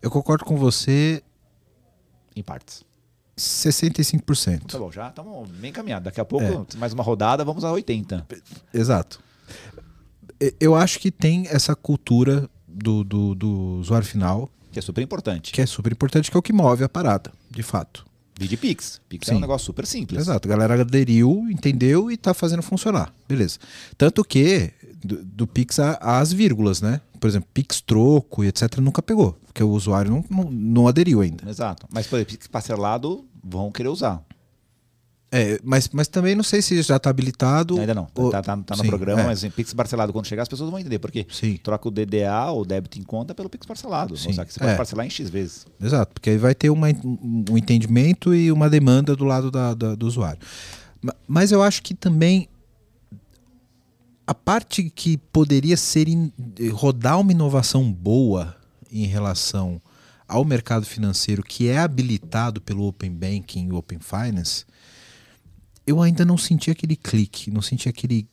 Eu 0.00 0.10
concordo 0.10 0.46
com 0.46 0.56
você 0.56 1.22
em 2.36 2.42
partes. 2.42 2.84
65%. 3.36 4.66
Tá 4.66 4.78
bom, 4.78 4.90
já 4.90 5.08
estamos 5.08 5.48
bem 5.50 5.70
encaminhados. 5.70 6.04
Daqui 6.04 6.20
a 6.20 6.24
pouco, 6.24 6.66
é. 6.74 6.78
mais 6.78 6.92
uma 6.92 7.02
rodada, 7.02 7.44
vamos 7.44 7.64
a 7.64 7.70
80%. 7.70 8.24
Exato. 8.72 9.20
Eu 10.60 10.74
acho 10.74 10.98
que 10.98 11.10
tem 11.10 11.46
essa 11.48 11.74
cultura 11.74 12.48
do, 12.66 13.02
do, 13.02 13.34
do 13.34 13.50
usuário 13.80 14.06
final. 14.06 14.50
Que 14.70 14.78
é 14.78 14.82
super 14.82 15.02
importante. 15.02 15.52
Que 15.52 15.60
é 15.60 15.66
super 15.66 15.92
importante, 15.92 16.30
que 16.30 16.36
é 16.36 16.40
o 16.40 16.42
que 16.42 16.52
move 16.52 16.84
a 16.84 16.88
parada, 16.88 17.32
de 17.50 17.62
fato. 17.62 18.06
Vídeo 18.38 18.58
Pix. 18.58 19.00
Pix 19.08 19.26
Sim. 19.26 19.34
é 19.34 19.36
um 19.36 19.40
negócio 19.40 19.64
super 19.64 19.86
simples. 19.86 20.20
Exato. 20.20 20.46
A 20.46 20.50
galera 20.50 20.80
aderiu, 20.80 21.46
entendeu 21.50 22.10
e 22.10 22.14
está 22.14 22.34
fazendo 22.34 22.62
funcionar. 22.62 23.12
Beleza. 23.26 23.58
Tanto 23.96 24.22
que 24.22 24.72
do, 25.06 25.24
do 25.24 25.46
Pix 25.46 25.78
às 25.78 26.32
vírgulas, 26.32 26.82
né? 26.82 27.00
Por 27.18 27.28
exemplo, 27.28 27.48
Pix 27.54 27.80
troco 27.80 28.44
e 28.44 28.48
etc. 28.48 28.78
nunca 28.78 29.00
pegou, 29.00 29.32
porque 29.46 29.62
o 29.62 29.70
usuário 29.70 30.10
não, 30.10 30.24
não, 30.28 30.50
não 30.50 30.88
aderiu 30.88 31.20
ainda. 31.20 31.48
Exato. 31.48 31.86
Mas, 31.90 32.06
por 32.06 32.16
exemplo, 32.16 32.32
Pix 32.32 32.46
parcelado 32.46 33.24
vão 33.42 33.70
querer 33.72 33.88
usar. 33.88 34.22
É, 35.30 35.58
mas, 35.64 35.88
mas 35.92 36.06
também 36.06 36.34
não 36.34 36.44
sei 36.44 36.62
se 36.62 36.80
já 36.82 36.96
está 36.96 37.10
habilitado. 37.10 37.78
Ainda 37.78 37.94
não. 37.94 38.06
Ou... 38.14 38.30
Tá, 38.30 38.40
tá, 38.40 38.56
no 38.56 38.76
Sim, 38.76 38.88
programa, 38.88 39.22
é. 39.22 39.24
mas 39.24 39.38
assim, 39.38 39.50
Pix 39.50 39.74
parcelado, 39.74 40.12
quando 40.12 40.26
chegar, 40.26 40.42
as 40.42 40.48
pessoas 40.48 40.70
vão 40.70 40.78
entender. 40.78 40.98
Porque 40.98 41.26
Sim. 41.30 41.58
troca 41.62 41.88
o 41.88 41.90
DDA, 41.90 42.50
ou 42.50 42.64
débito 42.64 42.98
em 42.98 43.02
conta, 43.02 43.34
pelo 43.34 43.50
Pix 43.50 43.66
parcelado. 43.66 44.16
Sim. 44.16 44.30
que 44.30 44.52
você 44.52 44.60
pode 44.60 44.72
é. 44.72 44.76
parcelar 44.76 45.04
em 45.04 45.10
X 45.10 45.28
vezes. 45.28 45.66
Exato, 45.82 46.14
porque 46.14 46.30
aí 46.30 46.38
vai 46.38 46.54
ter 46.54 46.70
uma, 46.70 46.88
um 46.88 47.58
entendimento 47.58 48.34
e 48.34 48.52
uma 48.52 48.70
demanda 48.70 49.16
do 49.16 49.24
lado 49.24 49.50
da, 49.50 49.74
da, 49.74 49.94
do 49.94 50.06
usuário. 50.06 50.40
Mas 51.26 51.52
eu 51.52 51.62
acho 51.62 51.82
que 51.82 51.94
também 51.94 52.48
a 54.26 54.34
parte 54.34 54.90
que 54.90 55.16
poderia 55.16 55.76
ser 55.76 56.08
in, 56.08 56.32
rodar 56.72 57.20
uma 57.20 57.30
inovação 57.30 57.92
boa 57.92 58.56
em 58.90 59.06
relação 59.06 59.80
ao 60.26 60.44
mercado 60.44 60.84
financeiro 60.84 61.42
que 61.42 61.68
é 61.68 61.78
habilitado 61.78 62.60
pelo 62.60 62.86
Open 62.86 63.12
Banking 63.12 63.68
e 63.68 63.72
Open 63.72 64.00
Finance, 64.00 64.64
eu 65.86 66.02
ainda 66.02 66.24
não 66.24 66.36
senti 66.36 66.70
aquele 66.70 66.96
clique, 66.96 67.50
não 67.50 67.62
senti 67.62 67.88
aquele, 67.88 68.28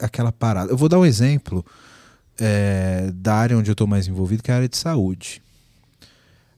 aquela 0.00 0.32
parada. 0.32 0.72
Eu 0.72 0.76
vou 0.76 0.88
dar 0.88 0.98
um 0.98 1.04
exemplo 1.04 1.64
é, 2.38 3.12
da 3.14 3.34
área 3.34 3.58
onde 3.58 3.70
eu 3.70 3.72
estou 3.74 3.86
mais 3.86 4.08
envolvido, 4.08 4.42
que 4.42 4.50
é 4.50 4.54
a 4.54 4.56
área 4.56 4.68
de 4.68 4.78
saúde. 4.78 5.42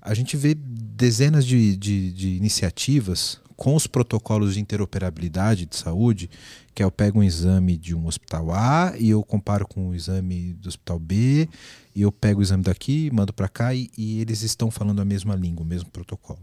A 0.00 0.14
gente 0.14 0.36
vê 0.36 0.54
dezenas 0.54 1.44
de, 1.44 1.76
de, 1.76 2.12
de 2.12 2.28
iniciativas 2.36 3.40
com 3.56 3.74
os 3.74 3.88
protocolos 3.88 4.54
de 4.54 4.60
interoperabilidade 4.60 5.66
de 5.66 5.76
saúde, 5.76 6.30
que 6.78 6.82
é 6.82 6.86
eu 6.86 6.92
pego 6.92 7.18
um 7.18 7.24
exame 7.24 7.76
de 7.76 7.92
um 7.92 8.06
hospital 8.06 8.52
A 8.52 8.94
e 8.96 9.10
eu 9.10 9.20
comparo 9.24 9.66
com 9.66 9.88
o 9.88 9.94
exame 9.96 10.52
do 10.52 10.68
hospital 10.68 10.96
B, 10.96 11.48
e 11.92 12.02
eu 12.02 12.12
pego 12.12 12.38
o 12.38 12.42
exame 12.42 12.62
daqui, 12.62 13.10
mando 13.12 13.32
para 13.32 13.48
cá 13.48 13.74
e, 13.74 13.90
e, 13.98 14.20
eles 14.20 14.42
estão 14.42 14.70
falando 14.70 15.00
a 15.00 15.04
mesma 15.04 15.34
língua, 15.34 15.64
o 15.64 15.66
mesmo 15.66 15.90
protocolo. 15.90 16.38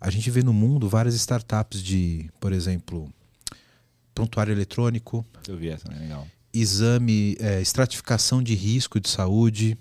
A 0.00 0.08
gente 0.08 0.30
vê 0.30 0.42
no 0.42 0.54
mundo 0.54 0.88
várias 0.88 1.14
startups 1.14 1.82
de, 1.82 2.30
por 2.40 2.54
exemplo, 2.54 3.12
prontuário 4.14 4.50
eletrônico. 4.50 5.26
Eu 5.46 5.58
vi 5.58 5.68
essa, 5.68 5.86
né? 5.90 5.98
legal. 5.98 6.26
Exame, 6.54 7.36
é, 7.38 7.60
estratificação 7.60 8.42
de 8.42 8.54
risco 8.54 8.98
de 8.98 9.10
saúde. 9.10 9.76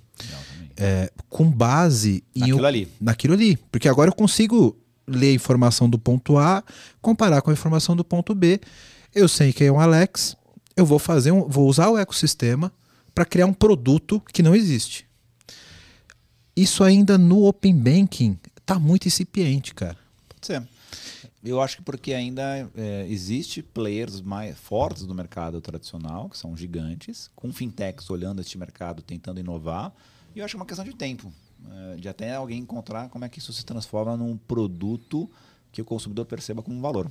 É, 0.76 1.10
com 1.30 1.50
base 1.50 2.22
naquilo 2.36 2.66
ali. 2.66 2.88
Naquilo 3.00 3.34
ali. 3.34 3.56
Porque 3.72 3.88
agora 3.88 4.10
eu 4.10 4.14
consigo 4.14 4.78
ler 5.08 5.30
a 5.30 5.34
informação 5.34 5.90
do 5.90 5.98
ponto 5.98 6.38
A, 6.38 6.62
comparar 7.02 7.42
com 7.42 7.50
a 7.50 7.54
informação 7.54 7.96
do 7.96 8.04
ponto 8.04 8.36
B. 8.36 8.60
Eu 9.16 9.30
sei 9.30 9.54
quem 9.54 9.68
é 9.68 9.72
um 9.72 9.80
Alex, 9.80 10.36
eu 10.76 10.86
vou 10.86 11.00
fazer 11.00 11.32
um, 11.32 11.48
vou 11.48 11.70
usar 11.70 11.90
o 11.90 11.98
ecossistema 11.98 12.70
para 13.14 13.24
criar 13.24 13.46
um 13.46 13.54
produto 13.54 14.22
que 14.34 14.44
não 14.44 14.54
existe. 14.54 15.08
Isso 16.54 16.84
ainda 16.84 17.18
no 17.18 17.46
Open 17.46 17.74
Banking 17.74 18.38
tá 18.66 18.78
muito 18.78 19.08
incipiente, 19.08 19.74
cara. 19.74 19.98
Pode 20.28 20.46
ser. 20.46 20.68
Eu 21.42 21.62
acho 21.62 21.78
que 21.78 21.84
porque 21.84 22.14
ainda 22.14 22.70
é, 22.76 23.08
existe 23.08 23.64
players 23.64 24.20
mais 24.20 24.58
fortes 24.58 25.06
do 25.06 25.16
mercado 25.16 25.62
tradicional, 25.62 26.28
que 26.28 26.38
são 26.38 26.58
gigantes, 26.58 27.32
com 27.34 27.54
fintechs 27.54 28.10
olhando 28.10 28.42
este 28.42 28.58
mercado, 28.58 29.02
tentando 29.02 29.40
inovar. 29.40 29.94
E 30.36 30.40
eu 30.40 30.46
acho 30.46 30.56
que 30.56 30.58
é 30.58 30.60
uma 30.60 30.66
questão 30.66 30.84
de 30.84 30.94
tempo. 30.94 31.32
Eh, 31.72 31.96
de 32.02 32.10
até 32.10 32.36
alguém 32.36 32.60
encontrar 32.60 33.08
como 33.08 33.24
é 33.24 33.30
que 33.30 33.40
isso 33.40 33.54
se 33.54 33.66
transforma 33.66 34.18
num 34.18 34.36
produto 34.36 35.30
que 35.72 35.82
o 35.82 35.86
consumidor 35.86 36.26
perceba 36.26 36.62
como 36.62 36.82
valor. 36.82 37.10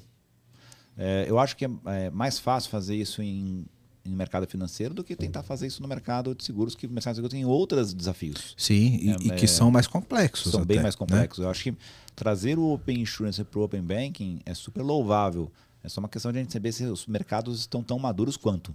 É, 0.97 1.27
eu 1.29 1.39
acho 1.39 1.57
que 1.57 1.65
é, 1.65 1.71
é, 1.87 2.11
mais 2.11 2.39
fácil 2.39 2.71
fazer 2.71 2.95
isso 2.95 3.23
em, 3.23 3.67
em 4.05 4.15
mercado 4.15 4.47
financeiro 4.47 4.95
do 4.95 5.03
que 5.03 5.17
tentar 5.17 5.43
fazer 5.43 5.67
isso 5.67 5.83
no 5.83 5.89
mercado 5.89 6.35
de 6.35 6.45
seguros, 6.45 6.75
que 6.75 6.87
o 6.87 6.91
mercado 6.91 7.15
de 7.15 7.17
seguros 7.17 7.33
tem 7.33 7.45
outros 7.45 7.93
desafios. 7.93 8.55
Sim, 8.57 8.99
e, 9.01 9.11
é, 9.11 9.15
e 9.15 9.31
que 9.37 9.47
são 9.47 9.71
mais 9.71 9.87
complexos. 9.87 10.53
São 10.53 10.63
até, 10.63 10.75
bem 10.75 10.83
mais 10.83 10.95
complexos. 10.95 11.41
Né? 11.41 11.47
Eu 11.47 11.51
acho 11.51 11.63
que 11.63 11.75
trazer 12.15 12.59
o 12.59 12.73
Open 12.73 13.01
Insurance 13.01 13.43
para 13.43 13.59
o 13.59 13.65
Open 13.65 13.83
Banking 13.83 14.41
é 14.45 14.55
super 14.55 14.83
louvável. 14.83 15.51
É 15.83 15.89
só 15.89 16.01
uma 16.01 16.09
questão 16.09 16.33
de 16.33 16.39
a 16.39 16.43
gente 16.43 16.53
saber 16.53 16.73
se 16.73 16.85
os 16.85 17.07
mercados 17.07 17.61
estão 17.61 17.83
tão 17.83 17.99
maduros 17.99 18.37
quanto, 18.37 18.75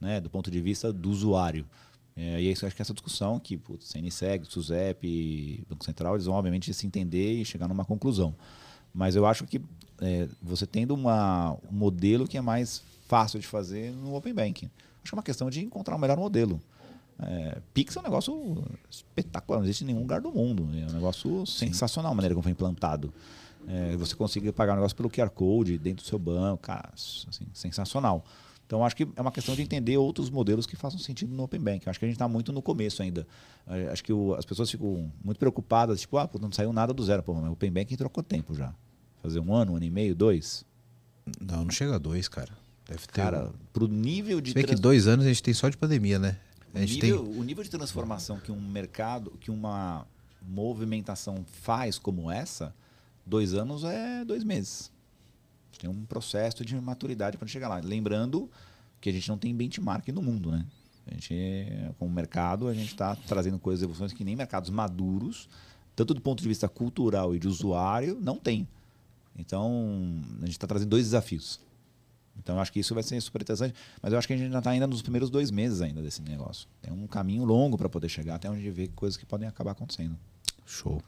né, 0.00 0.20
do 0.20 0.28
ponto 0.28 0.50
de 0.50 0.60
vista 0.60 0.92
do 0.92 1.10
usuário. 1.10 1.64
É, 2.16 2.42
e 2.42 2.48
é 2.48 2.50
isso, 2.50 2.66
acho 2.66 2.74
que 2.74 2.82
essa 2.82 2.92
discussão 2.92 3.38
que 3.38 3.60
o 3.68 3.78
CNSEG, 3.80 4.44
SUSEP, 4.44 5.64
Banco 5.68 5.84
Central, 5.84 6.14
eles 6.14 6.26
vão 6.26 6.34
obviamente 6.34 6.74
se 6.74 6.84
entender 6.84 7.34
e 7.34 7.44
chegar 7.44 7.68
numa 7.68 7.84
conclusão. 7.84 8.34
Mas 8.92 9.14
eu 9.14 9.24
acho 9.24 9.44
que 9.46 9.60
é, 10.00 10.28
você 10.42 10.66
tendo 10.66 10.94
uma, 10.94 11.56
um 11.70 11.72
modelo 11.72 12.26
que 12.26 12.36
é 12.36 12.40
mais 12.40 12.82
fácil 13.06 13.38
de 13.40 13.46
fazer 13.46 13.92
no 13.92 14.14
Open 14.14 14.34
Banking. 14.34 14.70
Acho 15.02 15.12
que 15.12 15.14
é 15.14 15.16
uma 15.16 15.22
questão 15.22 15.50
de 15.50 15.64
encontrar 15.64 15.96
um 15.96 15.98
melhor 15.98 16.18
modelo. 16.18 16.60
É, 17.20 17.58
Pix 17.74 17.96
é 17.96 18.00
um 18.00 18.02
negócio 18.02 18.64
espetacular, 18.88 19.58
não 19.58 19.64
existe 19.64 19.82
em 19.82 19.88
nenhum 19.88 20.00
lugar 20.00 20.20
do 20.20 20.30
mundo. 20.30 20.68
É 20.74 20.90
um 20.90 20.94
negócio 20.94 21.44
Sim. 21.46 21.68
sensacional 21.68 22.12
a 22.12 22.14
maneira 22.14 22.34
como 22.34 22.42
foi 22.42 22.52
implantado. 22.52 23.12
É, 23.66 23.96
você 23.96 24.14
conseguir 24.14 24.52
pagar 24.52 24.72
um 24.72 24.76
negócio 24.76 24.96
pelo 24.96 25.10
QR 25.10 25.30
Code 25.30 25.78
dentro 25.78 26.04
do 26.04 26.08
seu 26.08 26.18
banco, 26.18 26.62
cara, 26.62 26.90
assim, 26.94 27.46
sensacional. 27.52 28.24
Então, 28.66 28.84
acho 28.84 28.94
que 28.94 29.08
é 29.16 29.20
uma 29.20 29.32
questão 29.32 29.54
de 29.54 29.62
entender 29.62 29.96
outros 29.96 30.28
modelos 30.28 30.66
que 30.66 30.76
façam 30.76 30.98
sentido 30.98 31.34
no 31.34 31.42
Open 31.42 31.60
Bank. 31.60 31.88
Acho 31.88 31.98
que 31.98 32.04
a 32.04 32.08
gente 32.08 32.16
está 32.16 32.28
muito 32.28 32.52
no 32.52 32.60
começo 32.60 33.02
ainda. 33.02 33.26
Acho 33.90 34.04
que 34.04 34.12
o, 34.12 34.34
as 34.34 34.44
pessoas 34.44 34.70
ficam 34.70 35.10
muito 35.24 35.38
preocupadas, 35.38 36.02
tipo, 36.02 36.18
ah, 36.18 36.28
não 36.38 36.52
saiu 36.52 36.70
nada 36.70 36.92
do 36.92 37.02
zero. 37.02 37.22
Pô, 37.22 37.32
mas 37.32 37.48
o 37.48 37.52
Open 37.52 37.72
Bank 37.72 37.96
trocou 37.96 38.22
tempo 38.22 38.54
já. 38.54 38.74
Fazer 39.28 39.40
um 39.40 39.54
ano, 39.54 39.72
um 39.72 39.76
ano 39.76 39.84
e 39.84 39.90
meio, 39.90 40.14
dois? 40.14 40.64
Não, 41.40 41.64
não 41.64 41.70
chega 41.70 41.96
a 41.96 41.98
dois, 41.98 42.28
cara. 42.28 42.52
Deve 42.86 43.06
ter. 43.06 43.12
Cara, 43.12 43.48
um... 43.48 43.52
pro 43.72 43.86
nível 43.86 44.40
de. 44.40 44.52
Você 44.52 44.62
trans... 44.62 44.74
que 44.74 44.80
dois 44.80 45.06
anos 45.06 45.26
a 45.26 45.28
gente 45.28 45.42
tem 45.42 45.54
só 45.54 45.68
de 45.68 45.76
pandemia, 45.76 46.18
né? 46.18 46.38
A 46.74 46.80
gente 46.80 47.00
o, 47.00 47.04
nível, 47.04 47.24
tem... 47.24 47.40
o 47.40 47.44
nível 47.44 47.64
de 47.64 47.70
transformação 47.70 48.38
que 48.38 48.52
um 48.52 48.60
mercado, 48.60 49.32
que 49.40 49.50
uma 49.50 50.06
movimentação 50.42 51.44
faz 51.62 51.98
como 51.98 52.30
essa, 52.30 52.74
dois 53.26 53.54
anos 53.54 53.84
é 53.84 54.24
dois 54.24 54.44
meses 54.44 54.90
tem 55.78 55.88
um 55.88 56.04
processo 56.04 56.64
de 56.64 56.78
maturidade 56.80 57.38
para 57.38 57.46
chegar 57.46 57.68
lá. 57.68 57.80
Lembrando 57.82 58.50
que 59.00 59.08
a 59.08 59.12
gente 59.12 59.28
não 59.28 59.38
tem 59.38 59.54
benchmark 59.54 60.08
no 60.08 60.20
mundo, 60.20 60.50
né? 60.50 60.66
A 61.06 61.14
gente, 61.14 61.34
como 61.98 62.12
mercado, 62.12 62.68
a 62.68 62.74
gente 62.74 62.88
está 62.88 63.16
trazendo 63.16 63.58
coisas, 63.58 63.82
evoluções 63.82 64.12
que 64.12 64.24
nem 64.24 64.36
mercados 64.36 64.68
maduros, 64.68 65.48
tanto 65.96 66.12
do 66.12 66.20
ponto 66.20 66.42
de 66.42 66.48
vista 66.48 66.68
cultural 66.68 67.34
e 67.34 67.38
de 67.38 67.48
usuário, 67.48 68.18
não 68.20 68.36
tem. 68.36 68.68
Então, 69.38 70.20
a 70.38 70.44
gente 70.44 70.50
está 70.50 70.66
trazendo 70.66 70.90
dois 70.90 71.04
desafios. 71.04 71.60
Então, 72.36 72.56
eu 72.56 72.60
acho 72.60 72.72
que 72.72 72.80
isso 72.80 72.94
vai 72.94 73.02
ser 73.02 73.20
super 73.20 73.40
interessante. 73.40 73.74
Mas 74.02 74.12
eu 74.12 74.18
acho 74.18 74.26
que 74.26 74.32
a 74.32 74.36
gente 74.36 74.46
ainda 74.46 74.58
está 74.58 74.70
ainda 74.70 74.86
nos 74.86 75.00
primeiros 75.00 75.30
dois 75.30 75.50
meses 75.50 75.80
ainda 75.80 76.02
desse 76.02 76.20
negócio. 76.22 76.68
Tem 76.82 76.92
um 76.92 77.06
caminho 77.06 77.44
longo 77.44 77.78
para 77.78 77.88
poder 77.88 78.08
chegar 78.08 78.34
até 78.34 78.50
onde 78.50 78.68
vê 78.70 78.88
coisas 78.88 79.16
que 79.16 79.24
podem 79.24 79.48
acabar 79.48 79.72
acontecendo. 79.72 80.16
Show. 80.66 81.02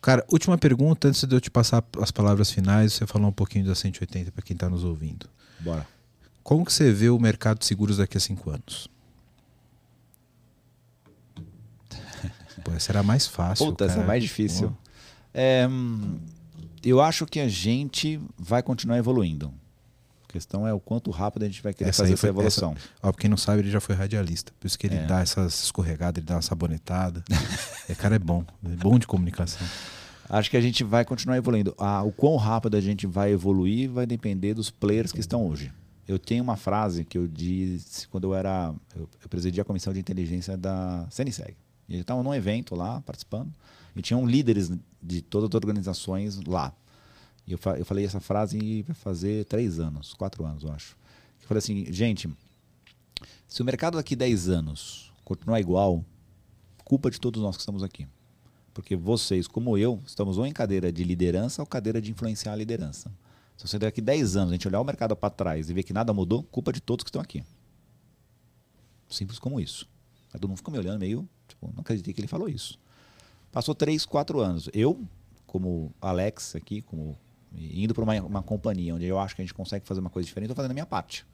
Cara, 0.00 0.24
última 0.30 0.56
pergunta, 0.56 1.08
antes 1.08 1.24
de 1.24 1.34
eu 1.34 1.40
te 1.40 1.50
passar 1.50 1.84
as 2.00 2.10
palavras 2.10 2.50
finais, 2.50 2.94
você 2.94 3.06
falar 3.06 3.26
um 3.26 3.32
pouquinho 3.32 3.66
da 3.66 3.74
180 3.74 4.32
para 4.32 4.42
quem 4.42 4.54
está 4.54 4.68
nos 4.68 4.82
ouvindo. 4.84 5.28
Bora. 5.58 5.86
Como 6.42 6.64
que 6.64 6.72
você 6.72 6.90
vê 6.90 7.10
o 7.10 7.18
mercado 7.18 7.58
de 7.58 7.66
seguros 7.66 7.98
daqui 7.98 8.16
a 8.16 8.20
cinco 8.20 8.50
anos? 8.50 8.88
Pô, 12.64 12.78
será 12.80 13.02
mais 13.02 13.26
fácil. 13.26 13.66
Puta, 13.66 13.84
essa 13.84 14.00
é 14.00 14.06
mais 14.06 14.22
difícil. 14.22 14.74
É, 15.34 15.68
eu 16.82 17.00
acho 17.00 17.26
que 17.26 17.40
a 17.40 17.48
gente 17.48 18.20
vai 18.38 18.62
continuar 18.62 18.98
evoluindo. 18.98 19.52
A 20.28 20.32
questão 20.32 20.66
é 20.66 20.72
o 20.72 20.78
quanto 20.78 21.10
rápido 21.10 21.42
a 21.42 21.46
gente 21.46 21.62
vai 21.62 21.74
querer 21.74 21.90
essa 21.90 22.04
fazer 22.04 22.14
essa 22.14 22.28
evolução. 22.28 22.72
Essa, 22.72 22.88
ó, 23.02 23.12
quem 23.12 23.28
não 23.28 23.36
sabe, 23.36 23.62
ele 23.62 23.70
já 23.70 23.80
foi 23.80 23.94
radialista. 23.94 24.52
Por 24.60 24.66
isso 24.66 24.78
que 24.78 24.86
ele 24.86 24.96
é. 24.96 25.06
dá 25.06 25.20
essas 25.20 25.64
escorregadas, 25.64 26.18
ele 26.18 26.26
dá 26.26 26.36
uma 26.36 26.42
sabonetada. 26.42 27.24
é, 27.88 27.94
cara 27.94 28.14
é 28.14 28.18
bom. 28.18 28.44
É 28.64 28.76
bom 28.76 28.98
de 28.98 29.06
comunicação. 29.06 29.66
Acho 30.28 30.48
que 30.48 30.56
a 30.56 30.60
gente 30.60 30.84
vai 30.84 31.04
continuar 31.04 31.36
evoluindo. 31.36 31.74
Ah, 31.76 32.04
o 32.04 32.12
quão 32.12 32.36
rápido 32.36 32.76
a 32.76 32.80
gente 32.80 33.04
vai 33.04 33.32
evoluir 33.32 33.90
vai 33.90 34.06
depender 34.06 34.54
dos 34.54 34.70
players 34.70 35.10
que 35.10 35.18
estão 35.18 35.44
hoje. 35.44 35.72
Eu 36.06 36.18
tenho 36.18 36.42
uma 36.42 36.56
frase 36.56 37.04
que 37.04 37.18
eu 37.18 37.26
disse 37.26 38.06
quando 38.08 38.24
eu 38.24 38.34
era. 38.34 38.72
Eu, 38.94 39.08
eu 39.22 39.28
presidi 39.28 39.60
a 39.60 39.64
comissão 39.64 39.92
de 39.92 39.98
inteligência 39.98 40.56
da 40.56 41.06
CNSEG. 41.10 41.56
E 41.88 41.94
eles 41.94 42.02
estavam 42.02 42.22
num 42.22 42.32
evento 42.32 42.76
lá, 42.76 43.00
participando, 43.00 43.52
e 43.94 44.02
tinham 44.02 44.26
líderes 44.26 44.70
de 45.02 45.22
todas 45.22 45.48
as 45.48 45.54
organizações 45.54 46.40
lá. 46.44 46.72
E 47.46 47.52
eu, 47.52 47.58
eu 47.76 47.84
falei 47.84 48.04
essa 48.04 48.20
frase 48.20 48.82
vai 48.82 48.94
fazer 48.94 49.44
três 49.46 49.80
anos, 49.80 50.14
quatro 50.14 50.44
anos, 50.44 50.62
eu 50.62 50.72
acho. 50.72 50.96
Eu 51.42 51.48
falei 51.48 51.58
assim, 51.58 51.92
gente, 51.92 52.28
se 53.48 53.62
o 53.62 53.64
mercado 53.64 53.96
daqui 53.96 54.14
10 54.14 54.48
anos 54.48 55.12
continuar 55.24 55.58
igual, 55.58 56.04
culpa 56.84 57.10
de 57.10 57.20
todos 57.20 57.42
nós 57.42 57.56
que 57.56 57.62
estamos 57.62 57.82
aqui. 57.82 58.06
Porque 58.72 58.94
vocês, 58.94 59.48
como 59.48 59.76
eu, 59.76 60.00
estamos 60.06 60.38
ou 60.38 60.46
em 60.46 60.52
cadeira 60.52 60.92
de 60.92 61.02
liderança 61.02 61.60
ou 61.60 61.66
cadeira 61.66 62.00
de 62.00 62.12
influenciar 62.12 62.52
a 62.52 62.56
liderança. 62.56 63.12
Se 63.56 63.66
você 63.66 63.78
daqui 63.78 64.00
10 64.00 64.36
anos 64.36 64.50
a 64.50 64.54
gente 64.54 64.68
olhar 64.68 64.80
o 64.80 64.84
mercado 64.84 65.16
para 65.16 65.28
trás 65.28 65.68
e 65.68 65.74
ver 65.74 65.82
que 65.82 65.92
nada 65.92 66.14
mudou, 66.14 66.44
culpa 66.44 66.72
de 66.72 66.80
todos 66.80 67.02
que 67.02 67.10
estão 67.10 67.20
aqui. 67.20 67.42
Simples 69.08 69.38
como 69.40 69.60
isso. 69.60 69.88
Aí 70.32 70.38
todo 70.38 70.48
mundo 70.48 70.58
fica 70.58 70.70
me 70.70 70.78
olhando 70.78 71.00
meio, 71.00 71.28
tipo, 71.48 71.72
não 71.74 71.80
acreditei 71.80 72.14
que 72.14 72.20
ele 72.20 72.28
falou 72.28 72.48
isso. 72.48 72.78
Passou 73.52 73.74
3, 73.74 74.06
4 74.06 74.40
anos. 74.40 74.68
Eu, 74.72 75.04
como 75.46 75.92
Alex 76.00 76.54
aqui, 76.54 76.82
como 76.82 77.18
indo 77.52 77.92
para 77.92 78.04
uma, 78.04 78.14
uma 78.22 78.42
companhia 78.42 78.94
onde 78.94 79.06
eu 79.06 79.18
acho 79.18 79.34
que 79.34 79.42
a 79.42 79.44
gente 79.44 79.54
consegue 79.54 79.84
fazer 79.84 80.00
uma 80.00 80.10
coisa 80.10 80.26
diferente, 80.26 80.46
estou 80.46 80.56
fazendo 80.56 80.70
a 80.70 80.74
minha 80.74 80.86
parte. 80.86 81.26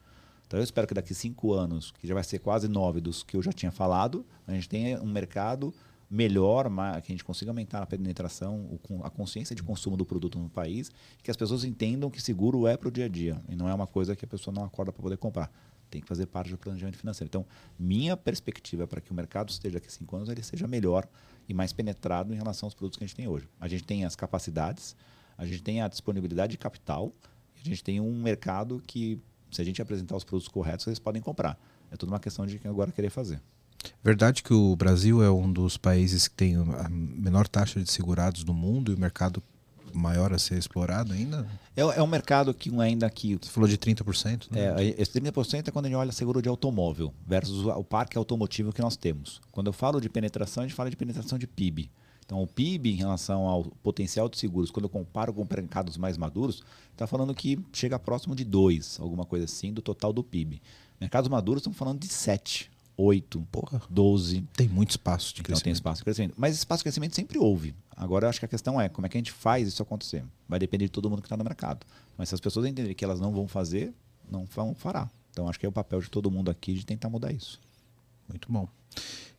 Então 0.47 0.59
eu 0.59 0.65
espero 0.65 0.87
que 0.87 0.95
daqui 0.95 1.13
cinco 1.13 1.53
anos, 1.53 1.91
que 1.91 2.07
já 2.07 2.15
vai 2.15 2.25
ser 2.25 2.39
quase 2.39 2.69
nove 2.69 3.01
dos 3.01 3.23
que 3.23 3.37
eu 3.37 3.43
já 3.43 3.53
tinha 3.53 3.71
falado, 3.71 4.25
a 4.47 4.53
gente 4.53 4.69
tenha 4.69 5.03
um 5.03 5.07
mercado 5.07 5.75
melhor, 6.09 6.71
que 7.03 7.13
a 7.13 7.15
gente 7.15 7.25
consiga 7.25 7.51
aumentar 7.51 7.83
a 7.83 7.87
penetração, 7.87 8.79
a 9.03 9.11
consciência 9.11 9.55
de 9.57 9.63
consumo 9.63 9.97
do 9.97 10.07
produto 10.07 10.39
no 10.39 10.49
país, 10.49 10.91
que 11.23 11.31
as 11.31 11.37
pessoas 11.37 11.65
entendam 11.65 12.09
que 12.09 12.23
seguro 12.23 12.67
é 12.67 12.77
para 12.77 12.89
o 12.89 12.91
dia 12.93 13.07
a 13.07 13.09
dia 13.09 13.43
e 13.49 13.57
não 13.57 13.69
é 13.69 13.75
uma 13.75 13.87
coisa 13.87 14.15
que 14.15 14.25
a 14.25 14.29
pessoa 14.29 14.55
não 14.55 14.65
acorda 14.65 14.93
para 14.93 15.03
poder 15.03 15.19
comprar. 15.19 15.51
Tem 15.91 16.01
que 16.01 16.07
fazer 16.07 16.27
parte 16.27 16.51
do 16.51 16.59
planejamento 16.59 16.97
financeiro. 16.97 17.29
Então, 17.29 17.47
minha 17.79 18.17
perspectiva 18.17 18.87
para 18.87 19.01
que 19.01 19.11
o 19.11 19.15
mercado 19.15 19.51
esteja 19.51 19.75
daqui 19.75 19.93
cinco 19.93 20.17
anos 20.17 20.29
ele 20.29 20.43
seja 20.43 20.67
melhor 20.67 21.07
e 21.49 21.55
mais 21.55 21.73
penetrado 21.73 22.33
em 22.33 22.37
relação 22.37 22.67
aos 22.67 22.75
produtos 22.75 22.99
que 22.99 23.05
a 23.05 23.07
gente 23.07 23.17
tem 23.17 23.29
hoje. 23.29 23.49
A 23.61 23.69
gente 23.69 23.85
tem 23.85 24.05
as 24.05 24.17
capacidades, 24.17 24.97
a 25.37 25.47
gente 25.47 25.63
tem 25.63 25.81
a 25.81 25.89
disponibilidade 25.89 26.53
de 26.53 26.59
capital, 26.59 27.13
a 27.61 27.69
gente 27.69 27.83
tem 27.83 28.01
um 28.01 28.21
mercado 28.21 28.83
que, 28.87 29.21
se 29.51 29.61
a 29.61 29.65
gente 29.65 29.81
apresentar 29.81 30.17
os 30.17 30.25
produtos 30.25 30.49
corretos, 30.49 30.87
eles 30.87 30.99
podem 30.99 31.23
comprar. 31.23 31.59
É 31.91 31.97
tudo 31.97 32.11
uma 32.11 32.21
questão 32.21 32.47
de 32.47 32.61
agora 32.65 32.91
querer 32.91 33.11
fazer. 33.11 33.41
Verdade 34.03 34.43
que 34.43 34.53
o 34.53 34.75
Brasil 34.75 35.23
é 35.23 35.31
um 35.31 35.53
dos 35.53 35.77
países 35.77 36.27
que 36.29 36.35
tem 36.35 36.57
a 36.57 36.89
menor 36.89 37.47
taxa 37.47 37.81
de 37.81 37.91
segurados 37.91 38.43
do 38.43 38.53
mundo 38.53 38.93
e 38.93 38.95
o 38.95 38.99
mercado 38.99 39.43
maior 39.97 40.33
a 40.33 40.39
ser 40.39 40.59
explorado 40.59 41.13
ainda? 41.13 41.47
É, 41.77 41.81
é 41.81 42.03
um 42.03 42.07
mercado 42.07 42.53
que 42.53 42.71
ainda 42.81 43.07
aqui. 43.07 43.39
Você 43.41 43.51
falou 43.51 43.69
de 43.69 43.79
30%? 43.79 44.51
Né? 44.51 44.85
É, 44.85 45.01
esse 45.01 45.19
30% 45.21 45.69
é 45.69 45.71
quando 45.71 45.87
a 45.87 45.89
gente 45.89 45.97
olha 45.97 46.13
seguro 46.13 46.43
de 46.43 46.49
automóvel 46.49 47.13
versus 47.27 47.65
o 47.65 47.85
parque 47.85 48.17
automotivo 48.17 48.73
que 48.73 48.81
nós 48.81 48.97
temos. 48.97 49.41
Quando 49.51 49.69
eu 49.69 49.73
falo 49.73 50.01
de 50.01 50.09
penetração, 50.09 50.63
a 50.63 50.67
gente 50.67 50.77
fala 50.77 50.91
de 50.91 50.97
penetração 50.97 51.39
de 51.39 51.47
PIB. 51.47 51.91
Então, 52.27 52.43
o 52.43 52.47
PIB 52.47 52.91
em 52.91 52.97
relação 52.97 53.47
ao 53.47 53.65
potencial 53.83 54.29
de 54.29 54.37
seguros, 54.37 54.71
quando 54.71 54.85
eu 54.85 54.91
comparo 54.91 55.33
com 55.33 55.47
mercados 55.49 55.97
mais 55.97 56.17
maduros, 56.17 56.63
está 56.91 57.07
falando 57.07 57.33
que 57.33 57.59
chega 57.73 57.99
próximo 58.01 58.35
de 58.35 58.45
2, 58.45 58.99
alguma 59.01 59.25
coisa 59.25 59.45
assim, 59.45 59.73
do 59.73 59.81
total 59.81 60.13
do 60.13 60.25
PIB. 60.25 60.61
Mercados 61.01 61.29
maduros 61.29 61.61
estão 61.61 61.73
falando 61.73 62.01
de 62.01 62.09
7. 62.09 62.69
8, 62.97 63.47
Porra. 63.53 63.83
12. 63.91 64.43
Tem 64.57 64.69
muito 64.69 64.91
espaço 64.91 65.35
de 65.35 65.43
crescimento. 65.43 65.59
Então 65.59 65.65
tem 65.65 65.73
espaço 65.73 66.01
de 66.01 66.05
crescimento. 66.05 66.35
Mas 66.37 66.57
espaço 66.57 66.81
de 66.81 66.85
crescimento 66.85 67.15
sempre 67.15 67.39
houve. 67.39 67.75
Agora 67.95 68.27
eu 68.27 68.31
acho 68.31 68.39
que 68.39 68.45
a 68.45 68.49
questão 68.49 68.81
é 68.81 68.89
como 68.89 69.07
é 69.07 69.11
que 69.11 69.17
a 69.17 69.21
gente 69.21 69.33
faz 69.33 69.69
isso 69.69 69.83
acontecer. 69.83 70.25
Vai 70.49 70.59
depender 70.59 70.87
de 70.87 70.91
todo 70.91 71.11
mundo 71.11 71.21
que 71.21 71.27
está 71.27 71.37
no 71.37 71.45
mercado. 71.45 71.87
Mas 72.17 72.31
se 72.31 72.35
as 72.35 72.41
pessoas 72.41 72.67
entenderem 72.67 72.95
que 72.95 73.05
elas 73.05 73.21
não 73.21 73.33
vão 73.33 73.47
fazer, 73.47 73.93
não 74.31 74.47
vão 74.47 74.75
fará. 74.75 75.11
Então 75.31 75.49
acho 75.49 75.61
que 75.61 75.67
é 75.67 75.69
o 75.69 75.73
papel 75.73 76.01
de 76.01 76.09
todo 76.09 76.31
mundo 76.31 76.51
aqui 76.51 76.75
de 76.75 76.87
tentar 76.87 77.11
mudar 77.11 77.33
isso. 77.33 77.61
Muito 78.29 78.51
bom. 78.51 78.69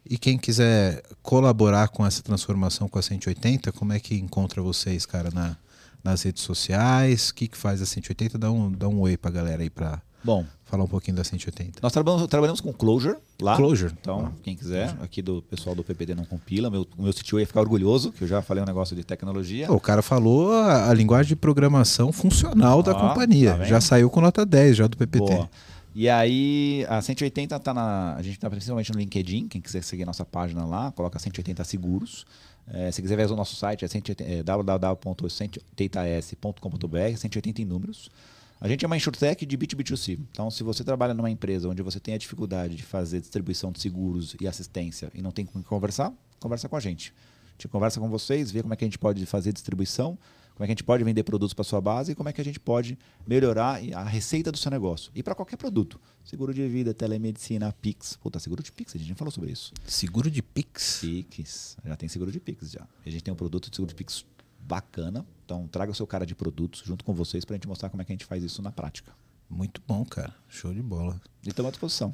E 0.09 0.17
quem 0.17 0.38
quiser 0.38 1.03
colaborar 1.21 1.89
com 1.89 2.05
essa 2.05 2.21
transformação 2.21 2.88
com 2.88 2.97
a 2.97 3.01
180, 3.01 3.71
como 3.71 3.91
é 3.91 3.99
que 3.99 4.15
encontra 4.15 4.61
vocês, 4.61 5.05
cara, 5.05 5.29
na, 5.31 5.57
nas 6.03 6.21
redes 6.21 6.43
sociais? 6.43 7.29
O 7.29 7.34
que, 7.34 7.47
que 7.47 7.57
faz 7.57 7.81
a 7.81 7.85
180? 7.85 8.38
Dá 8.38 8.51
um, 8.51 8.71
dá 8.71 8.88
um 8.88 8.99
oi 9.01 9.17
pra 9.17 9.29
galera 9.29 9.63
aí 9.63 9.69
pra, 9.69 10.01
Bom, 10.23 10.45
falar 10.68 10.84
um 10.84 10.88
pouquinho 10.88 11.15
da 11.15 11.23
180. 11.23 11.80
Nós 11.81 11.91
trabalhamos, 11.91 12.27
trabalhamos 12.27 12.61
com 12.61 12.72
Closure 12.73 13.18
lá. 13.41 13.56
Closure. 13.56 13.94
Então, 13.99 14.27
ah. 14.27 14.31
quem 14.44 14.56
quiser, 14.56 14.95
aqui 15.02 15.22
do 15.22 15.41
pessoal 15.41 15.76
do 15.76 15.84
PPD 15.84 16.14
não 16.14 16.26
compila. 16.26 16.69
Meu, 16.69 16.85
o 16.98 17.03
meu 17.03 17.14
CTO 17.14 17.39
ia 17.39 17.48
ficar 17.48 17.61
orgulhoso, 17.61 18.11
que 18.11 18.23
eu 18.23 18.27
já 18.27 18.41
falei 18.41 18.61
um 18.61 18.65
negócio 18.65 18.95
de 18.95 19.03
tecnologia. 19.03 19.72
O 19.72 19.80
cara 19.80 20.02
falou 20.02 20.53
a, 20.53 20.89
a 20.89 20.94
linguagem 20.94 21.30
de 21.30 21.35
programação 21.35 22.11
funcional 22.11 22.80
ah, 22.80 22.84
da 22.84 22.94
companhia. 22.94 23.56
Tá 23.56 23.64
já 23.64 23.81
saiu 23.81 24.10
com 24.10 24.22
nota 24.22 24.45
10 24.45 24.76
já 24.76 24.88
do 24.88 24.98
PPT. 24.98 25.19
Boa. 25.19 25.49
E 25.95 26.07
aí, 26.07 26.85
a 26.89 27.02
180 27.02 27.56
está 27.56 27.73
na. 27.73 28.15
A 28.15 28.22
gente 28.22 28.35
está 28.35 28.49
principalmente 28.49 28.91
no 28.91 28.99
LinkedIn. 28.99 29.48
Quem 29.48 29.60
quiser 29.60 29.84
seguir 29.84 30.03
a 30.03 30.06
nossa 30.06 30.23
página 30.23 30.64
lá, 30.64 30.91
coloca 30.91 31.18
180 31.18 31.64
Seguros. 31.64 32.23
É, 32.72 32.91
se 32.91 33.02
quiser 33.02 33.15
ver 33.15 33.31
o 33.31 33.35
nosso 33.35 33.56
site, 33.56 33.84
é, 33.84 33.88
é 34.19 34.44
www.180s.com.br, 34.44 37.18
180 37.18 37.61
em 37.61 37.65
números. 37.65 38.11
A 38.59 38.67
gente 38.67 38.84
é 38.84 38.88
uma 38.88 38.97
insurtech 38.97 39.45
de 39.45 39.55
B2B2C. 39.55 40.19
Então, 40.31 40.49
se 40.49 40.63
você 40.63 40.84
trabalha 40.84 41.13
numa 41.13 41.29
empresa 41.29 41.69
onde 41.69 41.84
você 41.84 41.99
tem 41.99 42.15
a 42.15 42.17
dificuldade 42.17 42.75
de 42.75 42.81
fazer 42.81 43.19
distribuição 43.19 43.71
de 43.71 43.79
seguros 43.79 44.35
e 44.41 44.47
assistência 44.47 45.11
e 45.13 45.21
não 45.21 45.29
tem 45.29 45.45
com 45.45 45.53
quem 45.53 45.61
conversar, 45.61 46.11
conversa 46.39 46.67
com 46.67 46.75
a 46.75 46.79
gente. 46.79 47.13
A 47.45 47.51
gente 47.51 47.67
conversa 47.67 47.99
com 47.99 48.09
vocês, 48.09 48.49
vê 48.49 48.63
como 48.63 48.73
é 48.73 48.77
que 48.77 48.84
a 48.84 48.88
gente 48.88 48.97
pode 48.97 49.23
fazer 49.27 49.53
distribuição, 49.53 50.17
como 50.55 50.63
é 50.63 50.67
que 50.67 50.71
a 50.71 50.73
gente 50.73 50.84
pode 50.84 51.03
vender 51.03 51.21
produtos 51.21 51.53
para 51.53 51.63
sua 51.63 51.79
base 51.79 52.13
e 52.13 52.15
como 52.15 52.29
é 52.29 52.34
que 52.34 52.41
a 52.41 52.43
gente 52.43 52.59
pode 52.59 52.97
melhorar 53.27 53.79
a 53.93 54.03
receita 54.03 54.51
do 54.51 54.57
seu 54.57 54.71
negócio. 54.71 55.11
E 55.13 55.21
para 55.21 55.35
qualquer 55.35 55.57
produto. 55.57 55.99
Seguro 56.23 56.51
de 56.51 56.67
vida, 56.67 56.95
telemedicina, 56.95 57.71
Pix. 57.79 58.17
Puta, 58.17 58.39
seguro 58.39 58.63
de 58.63 58.71
Pix, 58.71 58.95
a 58.95 58.97
gente 58.97 59.09
já 59.09 59.15
falou 59.15 59.31
sobre 59.31 59.51
isso. 59.51 59.71
Seguro 59.85 60.31
de 60.31 60.41
Pix? 60.41 60.97
Pix. 61.01 61.77
Já 61.85 61.95
tem 61.95 62.09
seguro 62.09 62.31
de 62.31 62.39
Pix 62.39 62.71
já. 62.71 62.88
A 63.05 63.09
gente 63.09 63.23
tem 63.23 63.31
um 63.31 63.38
produto 63.38 63.69
de 63.69 63.75
seguro 63.75 63.89
de 63.89 63.95
Pix 63.95 64.25
bacana. 64.59 65.23
Então, 65.48 65.65
traga 65.65 65.90
o 65.90 65.95
seu 65.95 66.06
cara 66.06 66.26
de 66.26 66.36
produtos 66.36 66.84
junto 66.86 67.06
com 67.06 67.14
vocês 67.14 67.45
para 67.45 67.53
a 67.53 67.57
gente 67.57 67.69
mostrar 67.69 67.88
como 67.90 68.02
é 68.02 68.06
que 68.06 68.11
a 68.11 68.15
gente 68.15 68.26
faz 68.26 68.44
isso 68.44 68.61
na 68.61 68.69
prática. 68.69 69.14
Muito 69.49 69.82
bom, 69.88 70.03
cara. 70.03 70.36
Show 70.49 70.74
de 70.74 70.82
bola. 70.82 71.22
E 71.41 71.48
estamos 71.48 71.69
à 71.69 71.72
disposição. 71.72 72.14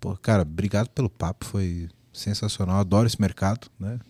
Pô, 0.00 0.16
cara, 0.16 0.42
obrigado 0.42 0.88
pelo 0.88 1.08
papo. 1.08 1.44
Foi 1.44 1.88
sensacional. 2.12 2.80
Adoro 2.80 3.06
esse 3.06 3.20
mercado, 3.20 3.68
né? 3.78 4.00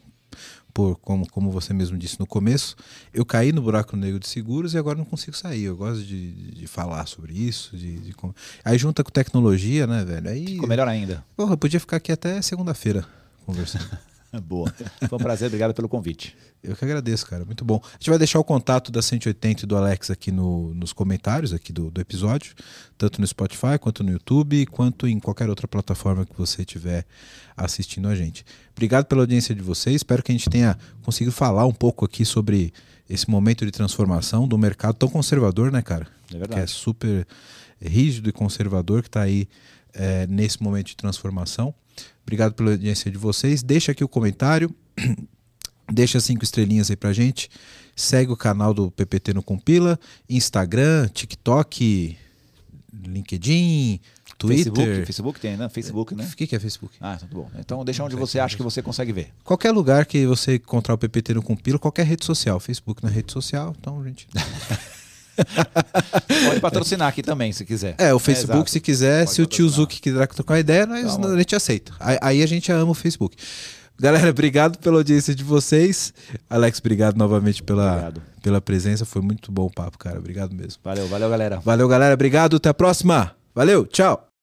Por, 0.72 0.96
como, 0.96 1.28
como 1.28 1.50
você 1.50 1.74
mesmo 1.74 1.98
disse 1.98 2.18
no 2.18 2.26
começo, 2.26 2.74
eu 3.12 3.26
caí 3.26 3.52
no 3.52 3.60
buraco 3.60 3.98
negro 3.98 4.18
de 4.18 4.26
seguros 4.26 4.72
e 4.72 4.78
agora 4.78 4.96
não 4.96 5.04
consigo 5.04 5.36
sair. 5.36 5.64
Eu 5.64 5.76
gosto 5.76 6.02
de, 6.02 6.32
de 6.52 6.66
falar 6.66 7.04
sobre 7.04 7.34
isso. 7.34 7.76
De, 7.76 7.98
de, 7.98 8.16
Aí 8.64 8.78
junta 8.78 9.04
com 9.04 9.10
tecnologia, 9.10 9.86
né, 9.86 10.06
velho? 10.06 10.30
Aí, 10.30 10.46
Ficou 10.46 10.66
melhor 10.66 10.88
ainda. 10.88 11.22
Porra, 11.36 11.52
eu 11.52 11.58
podia 11.58 11.78
ficar 11.78 11.98
aqui 11.98 12.10
até 12.10 12.40
segunda-feira 12.40 13.06
conversando. 13.44 13.98
Boa. 14.46 14.72
Foi 15.08 15.18
um 15.18 15.22
prazer, 15.22 15.46
obrigado 15.46 15.74
pelo 15.74 15.88
convite. 15.88 16.36
Eu 16.62 16.74
que 16.74 16.84
agradeço, 16.84 17.26
cara. 17.26 17.44
Muito 17.44 17.64
bom. 17.64 17.80
A 17.84 17.92
gente 17.92 18.10
vai 18.10 18.18
deixar 18.18 18.38
o 18.38 18.44
contato 18.44 18.90
da 18.90 19.02
180 19.02 19.64
e 19.64 19.66
do 19.66 19.76
Alex 19.76 20.10
aqui 20.10 20.32
no, 20.32 20.72
nos 20.74 20.92
comentários 20.92 21.52
aqui 21.52 21.72
do, 21.72 21.90
do 21.90 22.00
episódio, 22.00 22.54
tanto 22.96 23.20
no 23.20 23.26
Spotify, 23.26 23.78
quanto 23.80 24.02
no 24.02 24.10
YouTube, 24.10 24.66
quanto 24.66 25.06
em 25.06 25.18
qualquer 25.20 25.48
outra 25.48 25.68
plataforma 25.68 26.24
que 26.24 26.36
você 26.36 26.62
estiver 26.62 27.04
assistindo 27.56 28.08
a 28.08 28.14
gente. 28.14 28.44
Obrigado 28.72 29.04
pela 29.06 29.22
audiência 29.22 29.54
de 29.54 29.62
vocês. 29.62 29.96
Espero 29.96 30.22
que 30.22 30.32
a 30.32 30.34
gente 30.34 30.48
tenha 30.48 30.78
conseguido 31.02 31.32
falar 31.32 31.66
um 31.66 31.72
pouco 31.72 32.04
aqui 32.04 32.24
sobre 32.24 32.72
esse 33.08 33.28
momento 33.28 33.64
de 33.64 33.70
transformação 33.70 34.48
do 34.48 34.56
mercado 34.56 34.94
tão 34.94 35.08
conservador, 35.08 35.70
né, 35.70 35.82
cara? 35.82 36.06
É 36.32 36.38
verdade. 36.38 36.54
Que 36.54 36.60
é 36.60 36.66
super 36.66 37.26
rígido 37.80 38.28
e 38.28 38.32
conservador 38.32 39.02
que 39.02 39.08
está 39.08 39.22
aí 39.22 39.46
é, 39.92 40.26
nesse 40.26 40.62
momento 40.62 40.86
de 40.86 40.96
transformação. 40.96 41.74
Obrigado 42.24 42.54
pela 42.54 42.72
audiência 42.72 43.10
de 43.10 43.18
vocês. 43.18 43.62
Deixa 43.62 43.92
aqui 43.92 44.02
o 44.02 44.08
comentário, 44.08 44.74
deixa 45.92 46.18
cinco 46.18 46.42
estrelinhas 46.42 46.90
aí 46.90 46.96
pra 46.96 47.12
gente. 47.12 47.50
Segue 47.94 48.32
o 48.32 48.36
canal 48.36 48.74
do 48.74 48.90
PPT 48.90 49.34
no 49.34 49.42
Compila, 49.42 49.98
Instagram, 50.28 51.06
TikTok, 51.08 52.16
LinkedIn, 52.92 54.00
Twitter. 54.38 54.72
Facebook, 54.72 55.06
Facebook 55.06 55.40
tem, 55.40 55.56
né? 55.56 55.68
Facebook, 55.68 56.14
né? 56.14 56.28
O 56.32 56.36
que, 56.36 56.46
que 56.46 56.56
é 56.56 56.58
Facebook? 56.58 56.96
Ah, 57.00 57.16
tudo 57.16 57.34
bom. 57.34 57.50
Então 57.58 57.84
deixa 57.84 58.02
onde 58.02 58.16
você 58.16 58.38
acha 58.38 58.56
que 58.56 58.62
você 58.62 58.82
consegue 58.82 59.12
ver. 59.12 59.32
Qualquer 59.44 59.70
lugar 59.70 60.06
que 60.06 60.26
você 60.26 60.56
encontrar 60.56 60.94
o 60.94 60.98
PPT 60.98 61.34
no 61.34 61.42
Compila, 61.42 61.78
qualquer 61.78 62.06
rede 62.06 62.24
social. 62.24 62.58
Facebook 62.58 63.02
na 63.02 63.10
rede 63.10 63.32
social, 63.32 63.74
então, 63.78 64.02
gente. 64.02 64.26
Pode 66.46 66.60
patrocinar 66.60 67.08
aqui 67.08 67.22
também, 67.22 67.52
se 67.52 67.64
quiser. 67.64 67.94
É, 67.98 68.12
o 68.14 68.18
Facebook, 68.18 68.68
é, 68.68 68.72
se 68.72 68.80
quiser, 68.80 69.24
Pode 69.24 69.34
se 69.34 69.42
o 69.42 69.46
tio 69.46 69.68
Zuki 69.68 70.00
quiser 70.00 70.26
trocar 70.28 70.58
ideia, 70.58 70.86
nós, 70.86 71.14
então, 71.14 71.32
a 71.32 71.38
gente 71.38 71.54
aceita. 71.54 71.92
Aí 72.20 72.42
a 72.42 72.46
gente 72.46 72.70
ama 72.72 72.90
o 72.92 72.94
Facebook. 72.94 73.36
Galera, 73.98 74.30
obrigado 74.30 74.78
pela 74.78 74.96
audiência 74.96 75.34
de 75.34 75.44
vocês. 75.44 76.12
Alex, 76.50 76.80
obrigado 76.80 77.16
novamente 77.16 77.62
pela, 77.62 77.92
obrigado. 77.92 78.22
pela 78.42 78.60
presença. 78.60 79.04
Foi 79.04 79.22
muito 79.22 79.52
bom 79.52 79.66
o 79.66 79.70
papo, 79.70 79.98
cara. 79.98 80.18
Obrigado 80.18 80.54
mesmo. 80.54 80.80
Valeu, 80.82 81.06
valeu, 81.06 81.30
galera. 81.30 81.60
Valeu, 81.64 81.88
galera. 81.88 82.14
Obrigado. 82.14 82.56
Até 82.56 82.68
a 82.68 82.74
próxima. 82.74 83.34
Valeu, 83.54 83.86
tchau. 83.86 84.33